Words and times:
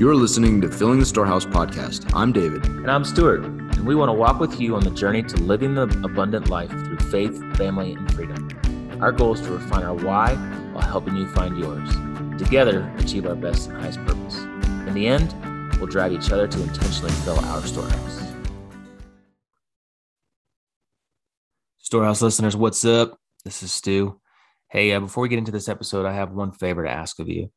You're 0.00 0.14
listening 0.14 0.62
to 0.62 0.70
Filling 0.70 0.98
the 0.98 1.04
Storehouse 1.04 1.44
podcast. 1.44 2.10
I'm 2.14 2.32
David. 2.32 2.64
And 2.64 2.90
I'm 2.90 3.04
Stuart, 3.04 3.44
and 3.44 3.86
we 3.86 3.94
want 3.94 4.08
to 4.08 4.14
walk 4.14 4.40
with 4.40 4.58
you 4.58 4.74
on 4.74 4.82
the 4.82 4.88
journey 4.88 5.22
to 5.24 5.36
living 5.36 5.74
the 5.74 5.82
abundant 6.02 6.48
life 6.48 6.70
through 6.70 6.96
faith, 7.10 7.38
family, 7.58 7.92
and 7.92 8.14
freedom. 8.14 8.48
Our 9.02 9.12
goal 9.12 9.34
is 9.34 9.42
to 9.42 9.50
refine 9.50 9.82
our 9.82 9.92
why 9.92 10.36
while 10.72 10.88
helping 10.88 11.16
you 11.16 11.26
find 11.26 11.58
yours. 11.58 11.86
Together, 12.42 12.90
achieve 12.96 13.26
our 13.26 13.34
best 13.34 13.68
and 13.68 13.76
highest 13.76 13.98
purpose. 14.06 14.38
In 14.38 14.94
the 14.94 15.06
end, 15.06 15.34
we'll 15.76 15.86
drive 15.86 16.14
each 16.14 16.32
other 16.32 16.48
to 16.48 16.62
intentionally 16.62 17.12
fill 17.12 17.38
our 17.38 17.60
storehouse. 17.60 18.22
Storehouse 21.76 22.22
listeners, 22.22 22.56
what's 22.56 22.86
up? 22.86 23.18
This 23.44 23.62
is 23.62 23.70
Stu. 23.70 24.18
Hey, 24.70 24.92
uh, 24.92 25.00
before 25.00 25.20
we 25.20 25.28
get 25.28 25.38
into 25.40 25.52
this 25.52 25.68
episode, 25.68 26.06
I 26.06 26.14
have 26.14 26.32
one 26.32 26.52
favor 26.52 26.84
to 26.84 26.90
ask 26.90 27.18
of 27.18 27.28
you. 27.28 27.50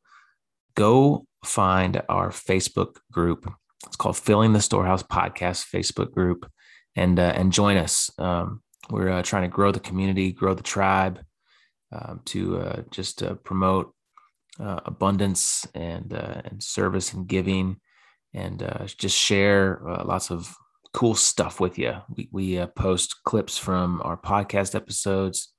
Go 0.76 1.26
find 1.44 2.02
our 2.08 2.30
Facebook 2.30 2.96
group. 3.12 3.50
It's 3.86 3.96
called 3.96 4.16
Filling 4.16 4.52
the 4.52 4.60
Storehouse 4.60 5.02
Podcast 5.02 5.66
Facebook 5.72 6.10
group, 6.12 6.50
and 6.96 7.18
uh, 7.18 7.32
and 7.34 7.52
join 7.52 7.76
us. 7.76 8.10
Um, 8.18 8.62
we're 8.90 9.10
uh, 9.10 9.22
trying 9.22 9.42
to 9.42 9.54
grow 9.54 9.70
the 9.70 9.80
community, 9.80 10.32
grow 10.32 10.54
the 10.54 10.62
tribe, 10.62 11.20
um, 11.92 12.20
to 12.26 12.58
uh, 12.58 12.82
just 12.90 13.22
uh, 13.22 13.34
promote 13.34 13.94
uh, 14.58 14.80
abundance 14.84 15.66
and 15.74 16.12
uh, 16.12 16.42
and 16.44 16.62
service 16.62 17.12
and 17.12 17.28
giving, 17.28 17.76
and 18.32 18.66
just 18.98 19.16
share 19.16 19.80
lots 20.04 20.30
of 20.30 20.52
cool 20.92 21.14
stuff 21.14 21.60
with 21.60 21.78
you. 21.78 21.94
We 22.16 22.28
we 22.32 22.66
post 22.74 23.22
clips 23.24 23.58
from 23.58 24.02
our 24.02 24.16
podcast 24.16 24.74
episodes, 24.74 25.52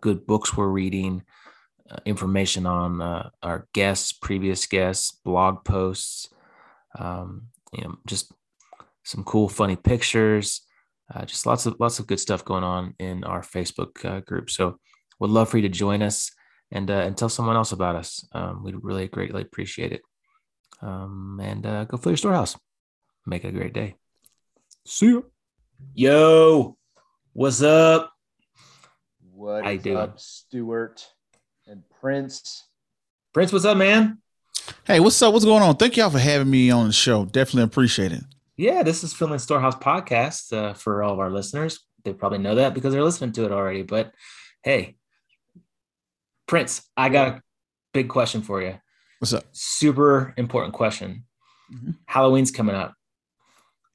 good 0.00 0.26
books 0.26 0.56
we're 0.56 0.68
reading 0.68 1.24
uh, 1.90 1.98
information 2.04 2.66
on 2.66 3.00
uh, 3.00 3.30
our 3.42 3.66
guests, 3.72 4.12
previous 4.12 4.66
guests, 4.66 5.12
blog 5.24 5.64
posts, 5.64 6.28
um, 6.98 7.48
you 7.72 7.84
know, 7.84 7.96
just 8.06 8.32
some 9.02 9.24
cool, 9.24 9.48
funny 9.48 9.76
pictures, 9.76 10.62
uh, 11.14 11.24
just 11.24 11.46
lots 11.46 11.66
of 11.66 11.76
lots 11.78 11.98
of 11.98 12.06
good 12.06 12.20
stuff 12.20 12.44
going 12.44 12.64
on 12.64 12.94
in 12.98 13.24
our 13.24 13.42
Facebook 13.42 14.04
uh, 14.04 14.20
group. 14.20 14.48
So, 14.50 14.78
would 15.20 15.30
love 15.30 15.48
for 15.48 15.58
you 15.58 15.62
to 15.62 15.68
join 15.68 16.02
us 16.02 16.30
and 16.72 16.90
uh, 16.90 16.94
and 16.94 17.16
tell 17.16 17.28
someone 17.28 17.56
else 17.56 17.72
about 17.72 17.96
us. 17.96 18.26
Um, 18.32 18.64
we'd 18.64 18.82
really 18.82 19.08
greatly 19.08 19.42
appreciate 19.42 19.92
it. 19.92 20.02
Um, 20.80 21.40
and 21.42 21.64
uh, 21.66 21.84
go 21.84 21.96
fill 21.96 22.12
your 22.12 22.16
storehouse. 22.16 22.56
Make 23.26 23.44
it 23.44 23.48
a 23.48 23.52
great 23.52 23.72
day. 23.72 23.96
See 24.86 25.06
you. 25.06 25.30
Yo, 25.94 26.76
what's 27.32 27.62
up? 27.62 28.12
What 29.32 29.64
I 29.66 29.72
is 29.72 29.84
What 29.84 29.86
is 29.86 29.96
up, 29.96 30.20
Stuart? 30.20 31.06
And 31.66 31.82
Prince. 32.00 32.64
Prince, 33.32 33.52
what's 33.52 33.64
up, 33.64 33.76
man? 33.76 34.18
Hey, 34.84 35.00
what's 35.00 35.20
up? 35.22 35.32
What's 35.32 35.44
going 35.44 35.62
on? 35.62 35.76
Thank 35.76 35.96
y'all 35.96 36.10
for 36.10 36.18
having 36.18 36.50
me 36.50 36.70
on 36.70 36.86
the 36.86 36.92
show. 36.92 37.24
Definitely 37.24 37.64
appreciate 37.64 38.12
it. 38.12 38.22
Yeah, 38.56 38.82
this 38.82 39.02
is 39.02 39.12
Filling 39.12 39.38
Storehouse 39.38 39.74
Podcast 39.76 40.52
uh, 40.52 40.74
for 40.74 41.02
all 41.02 41.12
of 41.12 41.18
our 41.18 41.30
listeners. 41.30 41.80
They 42.04 42.12
probably 42.12 42.38
know 42.38 42.54
that 42.56 42.74
because 42.74 42.92
they're 42.92 43.02
listening 43.02 43.32
to 43.32 43.44
it 43.44 43.52
already. 43.52 43.82
But 43.82 44.12
hey, 44.62 44.96
Prince, 46.46 46.82
I 46.96 47.08
got 47.08 47.28
a 47.28 47.42
big 47.92 48.08
question 48.08 48.42
for 48.42 48.62
you. 48.62 48.78
What's 49.18 49.32
up? 49.32 49.44
Super 49.52 50.34
important 50.36 50.74
question. 50.74 51.24
Mm-hmm. 51.72 51.92
Halloween's 52.06 52.50
coming 52.50 52.76
up. 52.76 52.94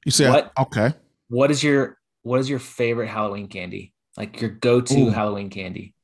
You 0.04 0.12
say 0.12 0.28
what? 0.28 0.52
Okay. 0.58 0.92
What 1.28 1.50
is 1.50 1.62
your 1.62 1.96
what 2.22 2.40
is 2.40 2.50
your 2.50 2.58
favorite 2.58 3.08
Halloween 3.08 3.46
candy? 3.46 3.94
Like 4.16 4.40
your 4.40 4.50
go-to 4.50 5.06
Ooh. 5.06 5.10
Halloween 5.10 5.50
candy? 5.50 5.94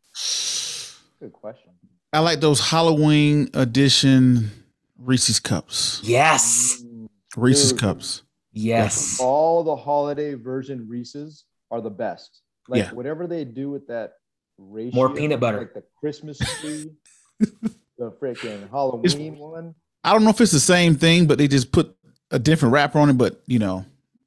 Good 1.21 1.33
question. 1.33 1.71
I 2.13 2.21
like 2.21 2.41
those 2.41 2.61
Halloween 2.61 3.51
edition 3.55 4.51
Reese's 4.99 5.41
cups. 5.41 6.01
Yes. 6.05 6.83
Mm, 6.85 7.09
Reese's 7.37 7.73
Dude, 7.73 7.81
cups. 7.81 8.23
Yes. 8.53 9.19
All 9.21 9.63
the 9.65 9.77
holiday 9.77 10.35
version 10.35 10.87
Reese's 10.89 11.45
are 11.71 11.81
the 11.81 11.91
best. 11.91 12.41
Like 12.69 12.85
yeah. 12.85 12.93
whatever 12.93 13.27
they 13.27 13.45
do 13.45 13.71
with 13.71 13.87
that 13.89 14.15
ratio, 14.59 14.95
more 14.95 15.15
peanut 15.15 15.41
butter, 15.41 15.59
like 15.59 15.75
the 15.75 15.85
Christmas 16.01 16.39
tree, 16.61 16.91
the 17.39 18.11
freaking 18.21 18.69
Halloween 18.71 19.05
it's, 19.05 19.41
one. 19.41 19.75
I 20.03 20.13
don't 20.13 20.25
know 20.25 20.31
if 20.31 20.41
it's 20.41 20.53
the 20.53 20.61
same 20.61 20.97
thing, 20.97 21.27
but 21.27 21.39
they 21.39 21.49
just 21.49 21.71
put 21.71 21.95
a 22.31 22.39
different 22.39 22.73
wrapper 22.73 22.99
on 22.99 23.11
it. 23.11 23.19
But 23.19 23.43
you 23.47 23.59
know, 23.59 23.85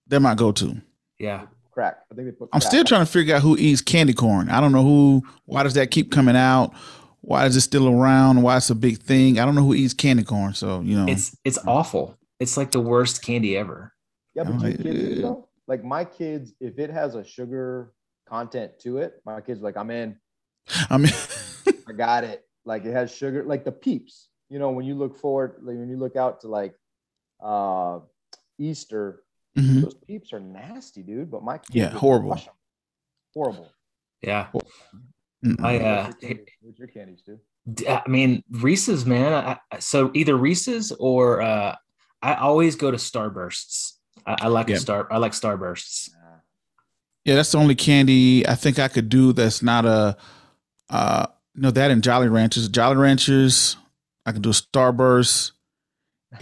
they're 0.07 0.19
my 0.19 0.35
go-to. 0.35 0.81
Yeah. 1.17 1.47
Crack. 1.79 1.99
I 2.11 2.15
think 2.15 2.27
they 2.27 2.31
put. 2.31 2.49
I'm 2.51 2.61
still 2.61 2.83
trying 2.83 3.05
to 3.05 3.11
figure 3.11 3.35
out 3.35 3.41
who 3.41 3.57
eats 3.57 3.81
candy 3.81 4.13
corn. 4.13 4.49
I 4.49 4.59
don't 4.59 4.71
know 4.71 4.83
who. 4.83 5.23
Why 5.45 5.63
does 5.63 5.75
that 5.75 5.91
keep 5.91 6.11
coming 6.11 6.35
out? 6.35 6.73
why 7.21 7.45
is 7.45 7.55
it 7.55 7.61
still 7.61 7.87
around? 7.87 8.41
Why 8.41 8.57
it's 8.57 8.69
a 8.69 8.75
big 8.75 8.99
thing? 8.99 9.39
I 9.39 9.45
don't 9.45 9.55
know 9.55 9.63
who 9.63 9.73
eats 9.73 9.93
candy 9.93 10.23
corn, 10.23 10.53
so 10.53 10.81
you 10.81 10.97
know 10.97 11.05
it's 11.11 11.37
it's 11.43 11.57
awful. 11.67 12.17
It's 12.39 12.57
like 12.57 12.71
the 12.71 12.79
worst 12.79 13.21
candy 13.21 13.57
ever. 13.57 13.93
Yeah, 14.33 14.43
but 14.43 14.71
you 14.71 14.77
kids, 14.77 15.17
you 15.17 15.23
know, 15.23 15.47
like 15.67 15.83
my 15.83 16.05
kids, 16.05 16.53
if 16.59 16.79
it 16.79 16.89
has 16.89 17.15
a 17.15 17.23
sugar 17.23 17.93
content 18.27 18.79
to 18.79 18.99
it, 18.99 19.21
my 19.25 19.41
kids 19.41 19.61
like, 19.61 19.75
I'm 19.75 19.91
in. 19.91 20.17
I'm 20.89 21.05
in. 21.05 21.11
I 21.87 21.91
got 21.91 22.23
it. 22.23 22.45
Like 22.65 22.85
it 22.85 22.93
has 22.93 23.13
sugar, 23.13 23.43
like 23.43 23.65
the 23.65 23.71
peeps. 23.71 24.29
You 24.49 24.59
know, 24.59 24.71
when 24.71 24.85
you 24.85 24.95
look 24.95 25.17
forward, 25.17 25.57
like 25.61 25.77
when 25.77 25.89
you 25.89 25.97
look 25.97 26.15
out 26.15 26.41
to 26.41 26.47
like 26.47 26.73
uh 27.41 27.99
Easter, 28.57 29.23
mm-hmm. 29.61 29.81
those 29.81 29.95
peeps 29.95 30.33
are 30.33 30.39
nasty, 30.39 31.03
dude. 31.03 31.31
But 31.31 31.43
my 31.43 31.57
kids 31.57 31.75
yeah, 31.75 31.89
horrible, 31.89 32.39
horrible. 33.33 33.71
Yeah. 34.21 34.47
I 35.61 35.79
uh, 35.79 36.11
what's 36.61 36.79
your 36.79 36.87
candies 36.89 37.21
too? 37.21 37.39
I 37.87 38.01
mean 38.07 38.43
Reese's, 38.51 39.05
man. 39.05 39.33
I, 39.71 39.79
so 39.79 40.11
either 40.13 40.35
Reese's 40.35 40.91
or 40.91 41.41
uh, 41.41 41.75
I 42.21 42.35
always 42.35 42.75
go 42.75 42.91
to 42.91 42.97
Starbursts. 42.97 43.93
I, 44.25 44.37
I 44.41 44.47
like 44.47 44.67
yeah. 44.67 44.75
a 44.75 44.79
star. 44.79 45.07
I 45.11 45.17
like 45.17 45.31
Starbursts. 45.31 46.09
Yeah, 47.25 47.35
that's 47.35 47.51
the 47.51 47.57
only 47.57 47.75
candy 47.75 48.47
I 48.47 48.55
think 48.55 48.79
I 48.79 48.87
could 48.87 49.09
do. 49.09 49.33
That's 49.33 49.61
not 49.61 49.85
a, 49.85 50.17
uh, 50.89 51.27
no, 51.53 51.69
that 51.69 51.91
and 51.91 52.03
Jolly 52.03 52.27
Ranchers. 52.27 52.67
Jolly 52.69 52.95
Ranchers, 52.95 53.77
I 54.25 54.31
can 54.31 54.41
do 54.41 54.49
a 54.49 54.53
Starburst. 54.53 55.51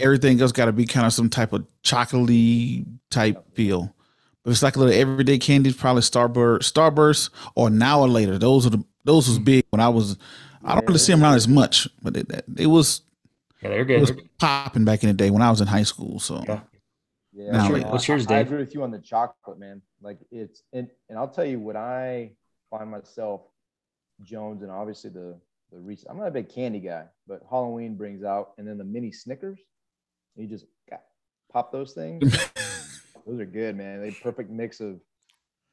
Everything 0.00 0.40
else 0.40 0.52
got 0.52 0.66
to 0.66 0.72
be 0.72 0.84
kind 0.84 1.06
of 1.06 1.12
some 1.12 1.30
type 1.30 1.52
of 1.52 1.66
chocolatey 1.82 2.86
type 3.10 3.42
feel. 3.54 3.94
But 4.44 4.50
it's 4.52 4.62
like 4.62 4.76
a 4.76 4.78
little 4.78 4.94
everyday 4.94 5.38
candy, 5.38 5.72
probably 5.72 6.02
Starburst, 6.02 6.70
Starburst, 6.70 7.30
or 7.54 7.70
now 7.70 8.00
or 8.00 8.08
later. 8.08 8.38
Those 8.38 8.66
are 8.66 8.70
the 8.70 8.84
those 9.04 9.28
was 9.28 9.38
mm. 9.38 9.44
big 9.44 9.64
when 9.70 9.80
I 9.80 9.88
was. 9.88 10.16
I 10.62 10.74
don't 10.74 10.86
really 10.86 10.98
see 10.98 11.12
them 11.12 11.22
around 11.22 11.34
as 11.34 11.48
much, 11.48 11.88
but 12.02 12.16
it, 12.16 12.44
it 12.56 12.66
was. 12.66 13.02
Yeah, 13.62 13.70
they're 13.70 13.84
good. 13.84 13.96
It 13.96 14.00
was 14.00 14.12
popping 14.38 14.84
back 14.84 15.02
in 15.02 15.08
the 15.08 15.14
day 15.14 15.30
when 15.30 15.42
I 15.42 15.50
was 15.50 15.60
in 15.60 15.66
high 15.66 15.82
school. 15.82 16.20
So. 16.20 16.44
Yeah. 16.46 16.60
Yeah. 17.32 17.52
What's, 17.52 17.68
your, 17.68 17.90
what's 17.90 18.08
yours, 18.08 18.26
Dave? 18.26 18.36
I 18.38 18.40
agree 18.40 18.58
with 18.58 18.74
you 18.74 18.82
on 18.82 18.90
the 18.90 18.98
chocolate, 18.98 19.58
man. 19.58 19.80
Like 20.02 20.18
it's 20.30 20.62
and 20.72 20.88
and 21.08 21.18
I'll 21.18 21.28
tell 21.28 21.44
you 21.44 21.60
what 21.60 21.76
I 21.76 22.32
find 22.70 22.90
myself 22.90 23.42
Jones 24.22 24.62
and 24.62 24.70
obviously 24.70 25.10
the 25.10 25.38
the 25.70 25.78
Reese. 25.78 26.04
I'm 26.08 26.18
not 26.18 26.28
a 26.28 26.32
big 26.32 26.48
candy 26.48 26.80
guy, 26.80 27.04
but 27.26 27.42
Halloween 27.48 27.96
brings 27.96 28.24
out 28.24 28.52
and 28.58 28.66
then 28.66 28.78
the 28.78 28.84
mini 28.84 29.12
Snickers. 29.12 29.60
You 30.38 30.46
just 30.46 30.66
got, 30.88 31.02
pop 31.52 31.72
those 31.72 31.92
things. 31.92 32.32
those 33.26 33.40
are 33.40 33.44
good, 33.44 33.76
man. 33.76 34.00
They 34.00 34.12
perfect 34.12 34.50
mix 34.50 34.80
of 34.80 35.00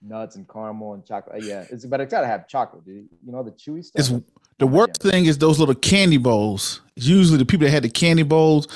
nuts 0.02 0.36
and 0.36 0.48
caramel 0.48 0.94
and 0.94 1.06
chocolate. 1.06 1.44
Uh, 1.44 1.46
yeah, 1.46 1.66
it's 1.70 1.86
but 1.86 2.02
it's 2.02 2.12
gotta 2.12 2.28
have 2.28 2.48
chocolate, 2.48 2.84
dude. 2.84 3.08
You 3.24 3.32
know 3.32 3.44
the 3.44 3.52
chewy 3.52 3.84
stuff. 3.84 4.00
It's, 4.00 4.12
the 4.58 4.68
worst 4.68 5.02
yeah. 5.04 5.12
thing 5.12 5.26
is 5.26 5.38
those 5.38 5.60
little 5.60 5.76
candy 5.76 6.18
bowls. 6.18 6.82
It's 6.96 7.06
usually 7.06 7.38
the 7.38 7.46
people 7.46 7.66
that 7.66 7.72
had 7.72 7.84
the 7.84 7.90
candy 7.90 8.24
bowls. 8.24 8.68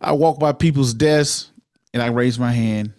I 0.00 0.12
walk 0.12 0.38
by 0.38 0.52
people's 0.52 0.94
desks 0.94 1.50
and 1.94 2.02
I 2.02 2.08
raise 2.08 2.38
my 2.38 2.52
hand. 2.52 2.92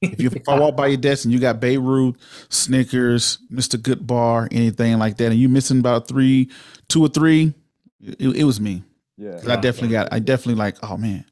If, 0.00 0.20
you, 0.20 0.30
if 0.34 0.48
I 0.48 0.58
walk 0.58 0.76
by 0.76 0.88
your 0.88 0.98
desk 0.98 1.24
and 1.24 1.32
you 1.32 1.38
got 1.38 1.60
Babe 1.60 1.82
Ruth, 1.82 2.16
Snickers, 2.50 3.38
Mr. 3.52 3.76
Goodbar, 3.76 4.48
anything 4.50 4.98
like 4.98 5.16
that, 5.16 5.32
and 5.32 5.40
you 5.40 5.48
missing 5.48 5.80
about 5.80 6.08
three, 6.08 6.50
two 6.88 7.04
or 7.04 7.08
three, 7.08 7.54
it, 8.00 8.36
it 8.36 8.44
was 8.44 8.60
me. 8.60 8.84
Yeah, 9.16 9.40
I 9.48 9.56
definitely 9.56 9.88
got. 9.88 10.12
I 10.12 10.20
definitely 10.20 10.54
like. 10.54 10.76
Oh 10.82 10.96
man, 10.96 11.24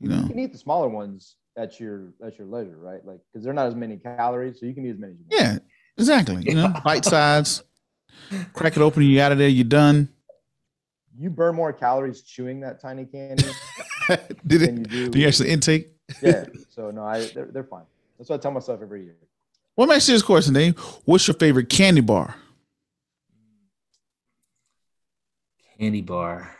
you 0.00 0.08
know. 0.08 0.22
You 0.22 0.28
can 0.28 0.38
eat 0.38 0.52
the 0.52 0.58
smaller 0.58 0.88
ones 0.88 1.36
at 1.56 1.78
your 1.80 2.12
at 2.24 2.38
your 2.38 2.46
leisure, 2.46 2.76
right? 2.76 3.04
Like 3.04 3.20
because 3.32 3.44
they're 3.44 3.54
not 3.54 3.66
as 3.66 3.74
many 3.74 3.96
calories, 3.96 4.60
so 4.60 4.66
you 4.66 4.74
can 4.74 4.84
eat 4.86 4.90
as 4.90 4.98
many 4.98 5.12
as 5.12 5.18
you 5.18 5.24
want. 5.30 5.42
Yeah, 5.42 5.58
exactly. 5.98 6.42
You 6.42 6.54
know, 6.54 6.72
bite 6.84 7.04
size. 7.04 7.62
Crack 8.52 8.76
it 8.76 8.82
open, 8.82 9.02
you 9.02 9.20
out 9.20 9.32
of 9.32 9.38
there, 9.38 9.48
you're 9.48 9.64
done. 9.64 10.08
You 11.18 11.30
burn 11.30 11.54
more 11.54 11.72
calories 11.72 12.22
chewing 12.22 12.60
that 12.60 12.80
tiny 12.80 13.04
candy. 13.04 13.44
Did 14.46 14.62
it? 14.62 14.74
You 14.74 14.84
do. 14.84 15.08
do 15.10 15.18
you 15.18 15.28
actually 15.28 15.50
intake? 15.50 15.90
yeah. 16.22 16.44
So 16.70 16.90
no, 16.90 17.04
I 17.04 17.26
they're, 17.26 17.46
they're 17.46 17.64
fine. 17.64 17.84
That's 18.18 18.30
what 18.30 18.40
I 18.40 18.42
tell 18.42 18.52
myself 18.52 18.80
every 18.82 19.04
year. 19.04 19.16
What 19.74 19.88
makes 19.88 20.06
this 20.06 20.22
question, 20.22 20.54
Dave? 20.54 20.78
What's 21.04 21.26
your 21.26 21.34
favorite 21.34 21.68
candy 21.68 22.00
bar? 22.00 22.36
Candy 25.78 26.02
bar. 26.02 26.54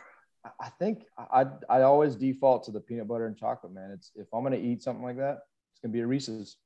I 0.65 0.69
think 0.79 1.05
I 1.15 1.45
I 1.69 1.81
always 1.83 2.15
default 2.15 2.63
to 2.63 2.71
the 2.71 2.79
peanut 2.79 3.07
butter 3.07 3.27
and 3.27 3.37
chocolate, 3.37 3.71
man. 3.71 3.91
It's 3.91 4.11
if 4.15 4.25
I'm 4.33 4.41
gonna 4.41 4.55
eat 4.55 4.81
something 4.81 5.05
like 5.05 5.17
that, 5.17 5.41
it's 5.71 5.79
gonna 5.81 5.93
be 5.93 5.99
a 5.99 6.07
Reese's. 6.07 6.57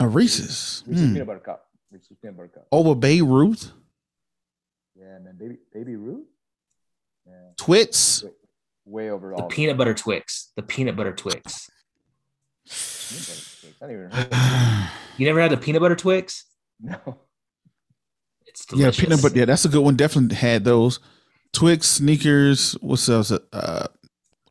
A 0.00 0.08
Reese's. 0.08 0.82
Reese's 0.88 1.08
mm. 1.08 1.12
peanut 1.12 1.28
butter 1.28 1.38
cup. 1.38 1.66
Reese's 1.92 2.16
peanut 2.20 2.36
butter 2.36 2.48
cup. 2.48 2.66
Over 2.72 2.96
Babe 2.96 3.28
Ruth. 3.28 3.70
Yeah, 4.98 5.20
man, 5.20 5.36
baby, 5.38 5.58
baby 5.72 5.94
Ruth. 5.94 6.26
Yeah. 7.24 7.32
Twix. 7.56 8.24
way 8.84 9.10
over 9.10 9.34
The 9.36 9.42
all. 9.42 9.48
peanut 9.48 9.76
butter 9.76 9.94
Twix. 9.94 10.50
The 10.56 10.62
peanut 10.62 10.96
butter 10.96 11.12
Twix. 11.12 11.70
Peanut 12.66 13.28
butter 13.28 13.40
Twix. 13.60 13.76
I 13.80 13.86
didn't 13.86 14.00
even 14.00 14.10
heard 14.10 14.90
You 15.18 15.26
never 15.26 15.40
had 15.40 15.52
the 15.52 15.56
peanut 15.58 15.80
butter 15.80 15.94
Twix? 15.94 16.46
No. 16.80 17.20
It's 18.46 18.66
yeah, 18.74 18.90
peanut 18.90 19.22
butter. 19.22 19.38
Yeah, 19.38 19.44
that's 19.44 19.64
a 19.64 19.68
good 19.68 19.82
one. 19.82 19.94
Definitely 19.94 20.34
had 20.34 20.64
those. 20.64 20.98
Twix, 21.52 21.86
Snickers. 21.88 22.72
What's 22.80 23.08
else? 23.08 23.30
Uh, 23.30 23.86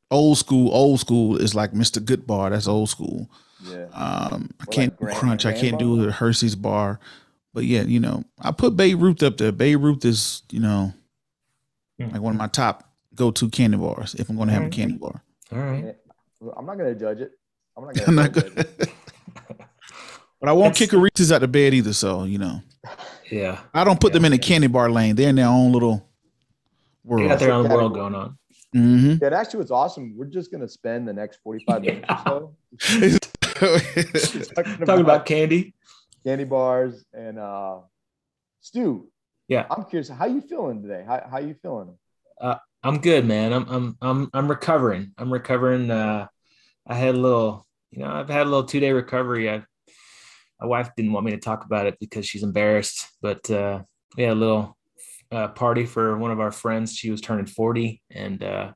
old 0.09 0.38
school. 0.38 0.71
Old 0.74 1.00
school 1.00 1.38
is 1.38 1.56
like 1.56 1.71
Mr. 1.74 2.03
Good 2.03 2.27
Bar. 2.27 2.50
That's 2.51 2.68
old 2.68 2.89
school. 2.89 3.30
Yeah. 3.63 3.86
Um, 3.94 4.50
I 4.59 4.63
What, 4.65 4.71
can't 4.71 4.92
like 4.94 5.00
Grand- 5.00 5.18
crunch. 5.18 5.45
I 5.45 5.53
can't 5.53 5.74
Bar? 5.74 5.80
do 5.80 6.06
the 6.06 6.12
Hershey's 6.12 6.56
bar. 6.56 7.00
But 7.53 7.65
yeah, 7.65 7.81
you 7.83 8.00
know, 8.00 8.24
I 8.39 8.51
put 8.51 8.75
Babe 8.77 9.01
Ruth 9.01 9.21
up 9.24 9.38
there. 9.38 9.51
Babe 9.51 9.83
Ruth 9.83 10.06
is, 10.06 10.44
you 10.51 10.59
know, 10.59 10.94
Hmm. 12.00 12.09
like 12.12 12.21
one 12.21 12.33
of 12.33 12.39
my 12.39 12.48
top 12.48 12.89
go-to 13.13 13.50
candy 13.50 13.77
bars 13.77 14.15
if 14.15 14.30
I'm 14.30 14.38
going 14.38 14.48
to 14.48 14.53
have 14.53 14.63
a 14.63 14.69
candy 14.69 14.98
bar. 14.98 15.21
All 15.51 15.59
right. 15.59 15.95
I'm 16.57 16.65
not 16.65 16.77
gonna 16.77 16.95
judge 16.95 17.19
it. 17.19 17.31
I'm 17.77 17.86
not 17.86 17.94
gonna. 17.95 18.30
judge 18.30 18.33
good. 18.33 18.57
it. 18.80 18.89
but 20.39 20.50
I 20.50 20.53
won't 20.53 20.71
It's- 20.75 20.80
kick 20.80 20.94
a 20.94 20.98
Reese's 20.98 21.31
out 21.31 21.44
of 21.44 21.51
bed 21.51 21.74
either. 21.75 21.94
So 21.94 22.24
you 22.24 22.38
know, 22.39 22.62
Yeah. 23.30 23.59
I 23.74 23.83
don't 23.83 24.00
put 24.00 24.13
them 24.13 24.24
Yeah. 24.24 24.27
in 24.27 24.31
the 24.31 24.38
candy 24.39 24.68
bar 24.68 24.89
lane. 24.89 25.15
They're 25.15 25.30
in 25.30 25.36
their 25.36 25.48
own 25.48 25.71
little 25.71 26.09
They 27.03 27.09
world. 27.09 27.30
got 27.30 27.39
their 27.39 27.51
own 27.51 27.63
Category. 27.63 27.77
world 27.83 27.94
going 27.95 28.15
on. 28.15 28.38
hmm 28.74 29.15
Yeah, 29.21 29.30
actually, 29.38 29.59
what's 29.59 29.71
awesome, 29.71 30.15
we're 30.18 30.25
just 30.25 30.51
gonna 30.51 30.68
spend 30.68 31.07
the 31.07 31.13
next 31.13 31.39
45 31.44 31.81
minutes 31.83 32.06
Yeah. 32.09 32.24
or 32.30 32.51
so 32.80 33.18
talking, 34.56 34.77
Talking 34.86 35.01
about 35.01 35.25
candy. 35.25 35.74
candy 36.25 36.44
bars 36.45 37.03
and 37.13 37.39
uh 37.39 37.80
Stu. 38.62 39.09
Yeah. 39.48 39.65
I'm 39.69 39.86
curious, 39.86 40.07
how 40.09 40.25
you 40.25 40.42
feeling 40.42 40.81
today? 40.83 41.03
How 41.06 41.25
how 41.30 41.39
you 41.39 41.56
feeling? 41.62 41.98
I'm 42.83 42.98
good, 43.00 43.25
man. 43.27 43.53
I'm 43.53 43.68
I'm 43.69 43.98
I'm 44.01 44.30
I'm 44.33 44.48
recovering. 44.50 45.13
I'm 45.18 45.31
recovering. 45.31 45.92
Uh, 45.92 46.27
I 46.88 46.95
had 46.95 47.13
a 47.13 47.18
little, 47.19 47.68
you 47.92 48.00
know, 48.00 48.07
I've 48.12 48.27
had 48.30 48.42
a 48.48 48.50
little 48.50 48.63
two 48.63 48.80
day 48.80 48.92
recovery. 48.92 49.50
I, 49.51 49.63
my 50.59 50.65
wife 50.68 50.89
didn't 50.98 51.12
want 51.13 51.25
me 51.27 51.31
to 51.31 51.38
talk 51.38 51.63
about 51.65 51.86
it 51.86 51.98
because 52.00 52.25
she's 52.25 52.42
embarrassed, 52.42 53.06
but 53.21 53.48
uh, 53.51 53.83
we 54.18 54.24
had 54.24 54.33
a 54.33 54.36
little 54.36 54.75
uh, 55.31 55.48
party 55.50 55.86
for 55.86 56.18
one 56.18 56.31
of 56.31 56.39
our 56.39 56.51
friends. 56.51 56.95
She 56.95 57.10
was 57.12 57.22
turning 57.22 57.45
40, 57.45 58.01
and 58.12 58.44
uh, 58.44 58.74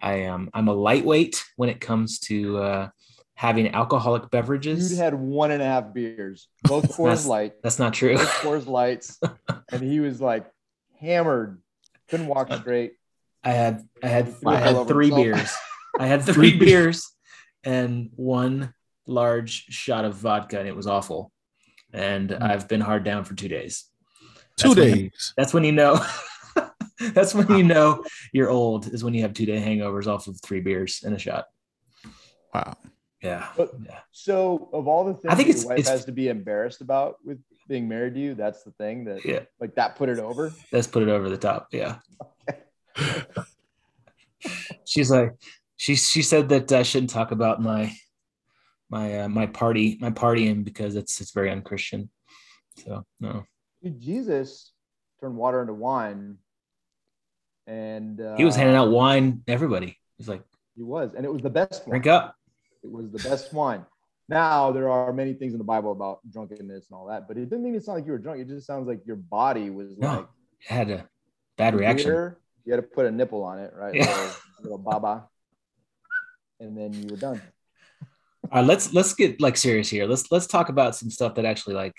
I 0.00 0.14
am 0.20 0.50
I'm 0.54 0.68
a 0.68 0.74
lightweight 0.74 1.44
when 1.56 1.68
it 1.68 1.80
comes 1.80 2.18
to 2.20 2.58
uh, 2.58 2.88
having 3.34 3.68
alcoholic 3.74 4.30
beverages. 4.30 4.90
Dude 4.90 4.98
had 4.98 5.14
one 5.14 5.50
and 5.50 5.62
a 5.62 5.66
half 5.66 5.92
beers, 5.92 6.48
both 6.64 6.84
Coors 6.96 6.96
That's- 7.04 7.26
Light, 7.26 7.52
That's 7.62 7.78
not 7.78 7.94
true. 7.94 8.16
both 8.16 8.28
Coors 8.40 8.66
Lights, 8.66 9.18
and 9.72 9.82
he 9.82 10.00
was 10.00 10.20
like 10.20 10.46
hammered, 11.00 11.60
couldn't 12.08 12.26
walk 12.26 12.52
straight. 12.52 12.92
I 13.42 13.50
had 13.50 13.82
I 14.02 14.08
had 14.08 14.34
Threw 14.38 14.50
I 14.52 14.56
had 14.56 14.86
three 14.86 15.06
himself. 15.10 15.24
beers. 15.24 15.52
I 15.98 16.06
had 16.06 16.22
three 16.22 16.56
beers 16.58 17.10
and 17.62 18.10
one 18.16 18.72
large 19.06 19.66
shot 19.66 20.04
of 20.04 20.14
vodka, 20.14 20.58
and 20.58 20.66
it 20.68 20.74
was 20.74 20.86
awful. 20.86 21.30
And 21.92 22.30
Hmm. 22.30 22.42
I've 22.42 22.68
been 22.68 22.80
hard 22.80 23.04
down 23.04 23.24
for 23.24 23.34
two 23.34 23.48
days. 23.48 23.84
Two 24.56 24.68
That's 24.74 24.78
when- 24.80 24.92
days. 24.96 25.34
That's 25.36 25.54
when 25.54 25.64
you 25.64 25.72
know. 25.72 26.04
that's 27.12 27.34
when 27.34 27.48
you 27.58 27.64
know 27.64 28.04
you're 28.32 28.50
old. 28.50 28.86
Is 28.92 29.02
when 29.04 29.14
you 29.14 29.22
have 29.22 29.34
two 29.34 29.46
day 29.46 29.58
hangovers 29.60 30.06
off 30.06 30.26
of 30.28 30.40
three 30.40 30.60
beers 30.60 31.02
and 31.04 31.14
a 31.14 31.18
shot. 31.18 31.46
Wow. 32.54 32.76
Yeah. 33.22 33.48
But- 33.56 33.72
yeah. 33.84 34.00
So, 34.12 34.68
of 34.72 34.86
all 34.86 35.04
the 35.04 35.14
things 35.14 35.32
I 35.32 35.34
think 35.34 35.48
that 35.48 35.50
it's- 35.50 35.62
your 35.64 35.70
wife 35.70 35.78
it's- 35.80 35.92
has 35.92 36.04
to 36.06 36.12
be 36.12 36.28
embarrassed 36.28 36.80
about 36.82 37.16
with 37.24 37.38
being 37.66 37.88
married 37.88 38.14
to 38.14 38.20
you, 38.20 38.34
that's 38.34 38.62
the 38.62 38.70
thing 38.72 39.04
that 39.06 39.24
Yeah. 39.24 39.40
like 39.60 39.74
that 39.76 39.96
put 39.96 40.08
it 40.08 40.18
over. 40.18 40.52
Let's 40.70 40.86
put 40.86 41.02
it 41.02 41.08
over 41.08 41.28
the 41.30 41.38
top. 41.38 41.68
Yeah. 41.72 41.98
She's 44.84 45.10
like, 45.10 45.32
she 45.76 45.96
she 45.96 46.22
said 46.22 46.48
that 46.50 46.70
I 46.70 46.82
shouldn't 46.82 47.10
talk 47.10 47.30
about 47.32 47.62
my 47.62 47.92
my 48.90 49.20
uh, 49.20 49.28
my 49.28 49.46
party 49.46 49.96
my 50.00 50.10
partying 50.10 50.62
because 50.64 50.94
it's 50.94 51.20
it's 51.20 51.30
very 51.32 51.50
unchristian. 51.50 52.10
So 52.76 53.06
no, 53.20 53.32
Dude, 53.32 53.44
Jesus 53.90 54.72
turned 55.20 55.36
water 55.36 55.60
into 55.60 55.74
wine, 55.74 56.38
and 57.66 58.20
uh, 58.20 58.36
he 58.36 58.44
was 58.44 58.56
handing 58.56 58.76
out 58.76 58.90
wine. 58.90 59.42
to 59.46 59.52
Everybody 59.52 59.98
He's 60.18 60.28
like, 60.28 60.42
He 60.76 60.82
was, 60.82 61.12
and 61.16 61.24
it 61.24 61.32
was 61.32 61.42
the 61.42 61.50
best 61.50 61.82
wine. 61.86 61.90
drink 61.90 62.06
up. 62.06 62.34
It 62.82 62.90
was 62.90 63.10
the 63.10 63.18
best 63.28 63.52
wine. 63.52 63.84
Now 64.28 64.72
there 64.72 64.88
are 64.90 65.12
many 65.12 65.34
things 65.34 65.52
in 65.52 65.58
the 65.58 65.64
Bible 65.64 65.92
about 65.92 66.20
drunkenness 66.30 66.88
and 66.90 66.96
all 66.96 67.06
that, 67.06 67.26
but 67.28 67.36
it 67.36 67.50
didn't 67.50 67.66
even 67.66 67.80
sound 67.80 67.98
like 67.98 68.06
you 68.06 68.12
were 68.12 68.18
drunk. 68.18 68.40
It 68.40 68.48
just 68.48 68.66
sounds 68.66 68.86
like 68.86 69.00
your 69.06 69.16
body 69.16 69.70
was 69.70 69.96
No. 69.98 70.08
like 70.08 70.26
had 70.66 70.90
a 70.90 71.08
bad 71.58 71.74
reaction. 71.74 72.10
beer, 72.10 72.38
You 72.64 72.72
had 72.72 72.76
to 72.80 72.82
put 72.86 73.06
a 73.06 73.10
nipple 73.10 73.42
on 73.42 73.58
it, 73.58 73.72
right? 73.76 73.94
Yeah. 73.94 74.32
Little 74.62 74.78
baba, 74.78 75.28
and 76.60 76.76
then 76.76 76.94
you 76.94 77.08
were 77.10 77.16
done. 77.18 77.40
All 78.50 78.60
right, 78.60 78.66
let's 78.66 78.92
let's 78.94 79.14
get 79.14 79.40
like 79.40 79.56
serious 79.58 79.88
here. 79.90 80.06
Let's 80.06 80.30
let's 80.32 80.46
talk 80.46 80.68
about 80.70 80.94
some 80.96 81.10
stuff 81.10 81.34
that 81.34 81.44
actually 81.44 81.74
like 81.74 81.94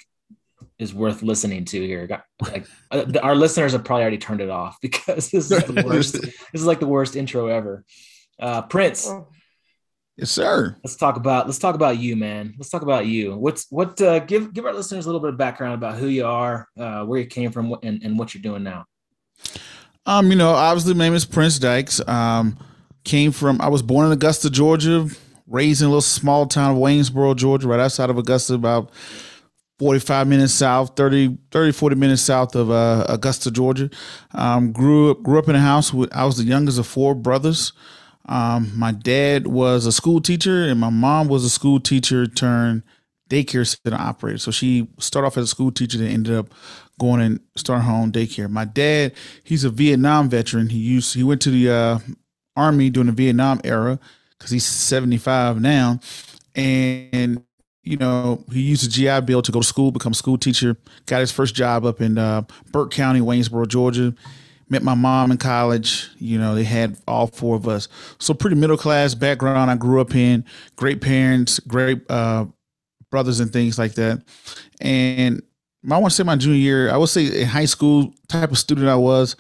is 0.80 0.94
worth 0.94 1.22
listening 1.24 1.66
to 1.66 1.80
here. 1.86 2.08
Got- 2.08 2.24
Like 2.42 2.66
uh, 2.92 3.04
the- 3.06 3.22
our 3.22 3.36
listeners 3.36 3.72
have 3.74 3.84
probably 3.84 4.04
already 4.04 4.18
turned 4.18 4.42
it 4.42 4.50
off 4.50 4.78
because 4.82 5.30
this 5.30 5.50
is 5.52 5.64
the 5.64 5.84
worst. 5.86 6.14
this 6.22 6.36
is 6.54 6.66
like 6.66 6.80
the 6.80 6.88
worst 6.88 7.16
intro 7.16 7.48
ever. 7.48 7.84
Uh, 8.40 8.62
Prince, 8.64 9.08
Oh, 9.08 9.28
Yes, 10.18 10.32
sir. 10.32 10.78
let's 10.84 10.96
talk 10.96 11.18
about 11.18 11.46
let's 11.46 11.60
talk 11.60 11.76
about 11.76 11.98
you, 12.00 12.16
man. 12.16 12.54
Let's 12.58 12.70
talk 12.70 12.84
about 12.84 13.06
you. 13.06 13.36
What's 13.36 13.68
what? 13.70 14.00
Uh, 14.02 14.20
give 14.20 14.54
give 14.54 14.66
our 14.66 14.74
listeners 14.74 15.06
a 15.06 15.10
little 15.10 15.20
bit 15.22 15.32
of 15.32 15.38
background 15.38 15.74
about 15.74 15.98
who 15.98 16.08
you 16.08 16.26
are, 16.26 16.68
uh, 16.80 17.04
where 17.04 17.20
you 17.20 17.26
came 17.26 17.52
from, 17.52 17.76
and, 17.84 18.02
and 18.02 18.18
what 18.18 18.34
you're 18.34 18.42
doing 18.42 18.64
now. 18.64 18.86
Um, 20.06 20.30
you 20.30 20.38
know, 20.38 20.52
obviously 20.52 20.94
my 20.94 21.06
name 21.06 21.16
is 21.16 21.26
Prince 21.26 21.60
Dykes. 21.60 22.00
Um, 22.08 22.58
came 23.04 23.32
from 23.32 23.60
I 23.60 23.68
was 23.68 23.82
born 23.82 24.06
in 24.06 24.12
Augusta, 24.14 24.50
Georgia, 24.50 25.08
raised 25.48 25.82
in 25.82 25.88
a 25.88 25.90
little 25.90 26.02
small 26.02 26.46
town 26.46 26.72
of 26.72 26.78
Waynesboro, 26.78 27.36
Georgia, 27.36 27.68
right 27.68 27.80
outside 27.80 28.10
of 28.10 28.18
Augusta, 28.18 28.54
about 28.54 28.92
45 29.80 30.28
minutes 30.28 30.54
south, 30.54 30.96
30, 30.96 31.38
30 31.52 31.72
40 31.72 31.96
minutes 31.96 32.22
south 32.22 32.56
of 32.56 32.72
uh, 32.72 33.06
Augusta, 33.10 33.52
Georgia. 33.52 33.90
Um, 34.34 34.72
grew 34.72 35.12
up 35.12 35.24
grew 35.24 35.38
up 35.40 35.50
in 35.50 35.56
a 35.56 35.60
house 35.60 35.94
with 35.94 36.16
I 36.16 36.26
was 36.26 36.38
the 36.38 36.44
youngest 36.44 36.80
of 36.80 36.88
four 36.88 37.16
brothers. 37.16 37.74
Um, 38.28 38.72
my 38.76 38.92
dad 38.92 39.48
was 39.48 39.86
a 39.86 39.92
school 39.92 40.20
teacher 40.20 40.64
and 40.64 40.80
my 40.80 40.90
mom 40.90 41.28
was 41.28 41.44
a 41.44 41.50
school 41.50 41.80
teacher 41.80 42.26
turned 42.26 42.84
daycare 43.30 43.68
center 43.68 43.98
operator. 43.98 44.38
So 44.38 44.52
she 44.52 44.88
started 45.00 45.28
off 45.28 45.38
as 45.38 45.46
a 45.46 45.48
school 45.48 45.72
teacher 45.72 46.00
and 46.00 46.08
ended 46.08 46.34
up 46.34 46.48
going 47.00 47.22
and 47.22 47.40
starting 47.56 47.86
her 47.86 47.94
own 47.94 48.12
daycare. 48.12 48.50
My 48.50 48.66
dad, 48.66 49.14
he's 49.44 49.64
a 49.64 49.70
Vietnam 49.70 50.30
veteran. 50.30 50.70
He 50.70 50.78
used 50.78 51.14
he 51.14 51.24
went 51.24 51.42
to 51.42 51.52
the 51.52 51.70
uh, 51.70 52.00
army 52.56 52.90
during 52.90 53.08
the 53.08 53.14
Vietnam 53.14 53.62
era 53.64 54.00
because 54.38 54.52
he's 54.52 54.66
75 54.66 55.62
now, 55.62 56.00
and 56.56 57.44
you 57.86 57.98
know 57.98 58.44
he 58.52 58.62
used 58.62 58.84
a 58.84 58.90
GI 58.90 59.26
Bill 59.26 59.42
to 59.42 59.52
go 59.52 59.62
to 59.62 59.68
school, 59.68 59.92
become 59.92 60.12
a 60.12 60.16
school 60.16 60.38
teacher. 60.38 60.76
Got 61.06 61.22
his 61.22 61.32
first 61.32 61.56
job 61.56 61.86
up 61.86 62.02
in 62.02 62.18
uh, 62.18 62.42
Burke 62.72 62.92
County, 62.92 63.22
Waynesboro, 63.22 63.68
Georgia. 63.68 64.14
Met 64.68 64.82
my 64.82 64.96
mom 64.96 65.32
in 65.32 65.38
college. 65.38 66.10
You 66.18 66.40
know, 66.40 66.56
they 66.56 66.64
had 66.64 66.98
all 67.08 67.28
four 67.28 67.56
of 67.56 67.68
us. 67.68 67.88
So 68.18 68.34
pretty 68.34 68.56
middle 68.56 68.78
class 68.78 69.14
background. 69.14 69.70
I 69.70 69.76
grew 69.76 70.02
up 70.02 70.16
in. 70.16 70.44
Great 70.76 71.02
parents, 71.02 71.60
great 71.60 72.02
uh, 72.10 72.46
brothers, 73.12 73.40
and 73.40 73.54
things 73.54 73.78
like 73.78 73.94
that. 73.94 74.24
And 74.82 75.44
I 75.94 76.00
want 76.00 76.12
to 76.12 76.16
say 76.16 76.24
my 76.24 76.36
junior 76.36 76.58
year, 76.58 76.90
I 76.90 76.98
would 76.98 77.10
say 77.10 77.42
in 77.42 77.48
high 77.48 77.66
school 77.66 78.12
type 78.28 78.50
of 78.50 78.58
student 78.58 78.88
I 78.88 78.96
was, 78.96 79.36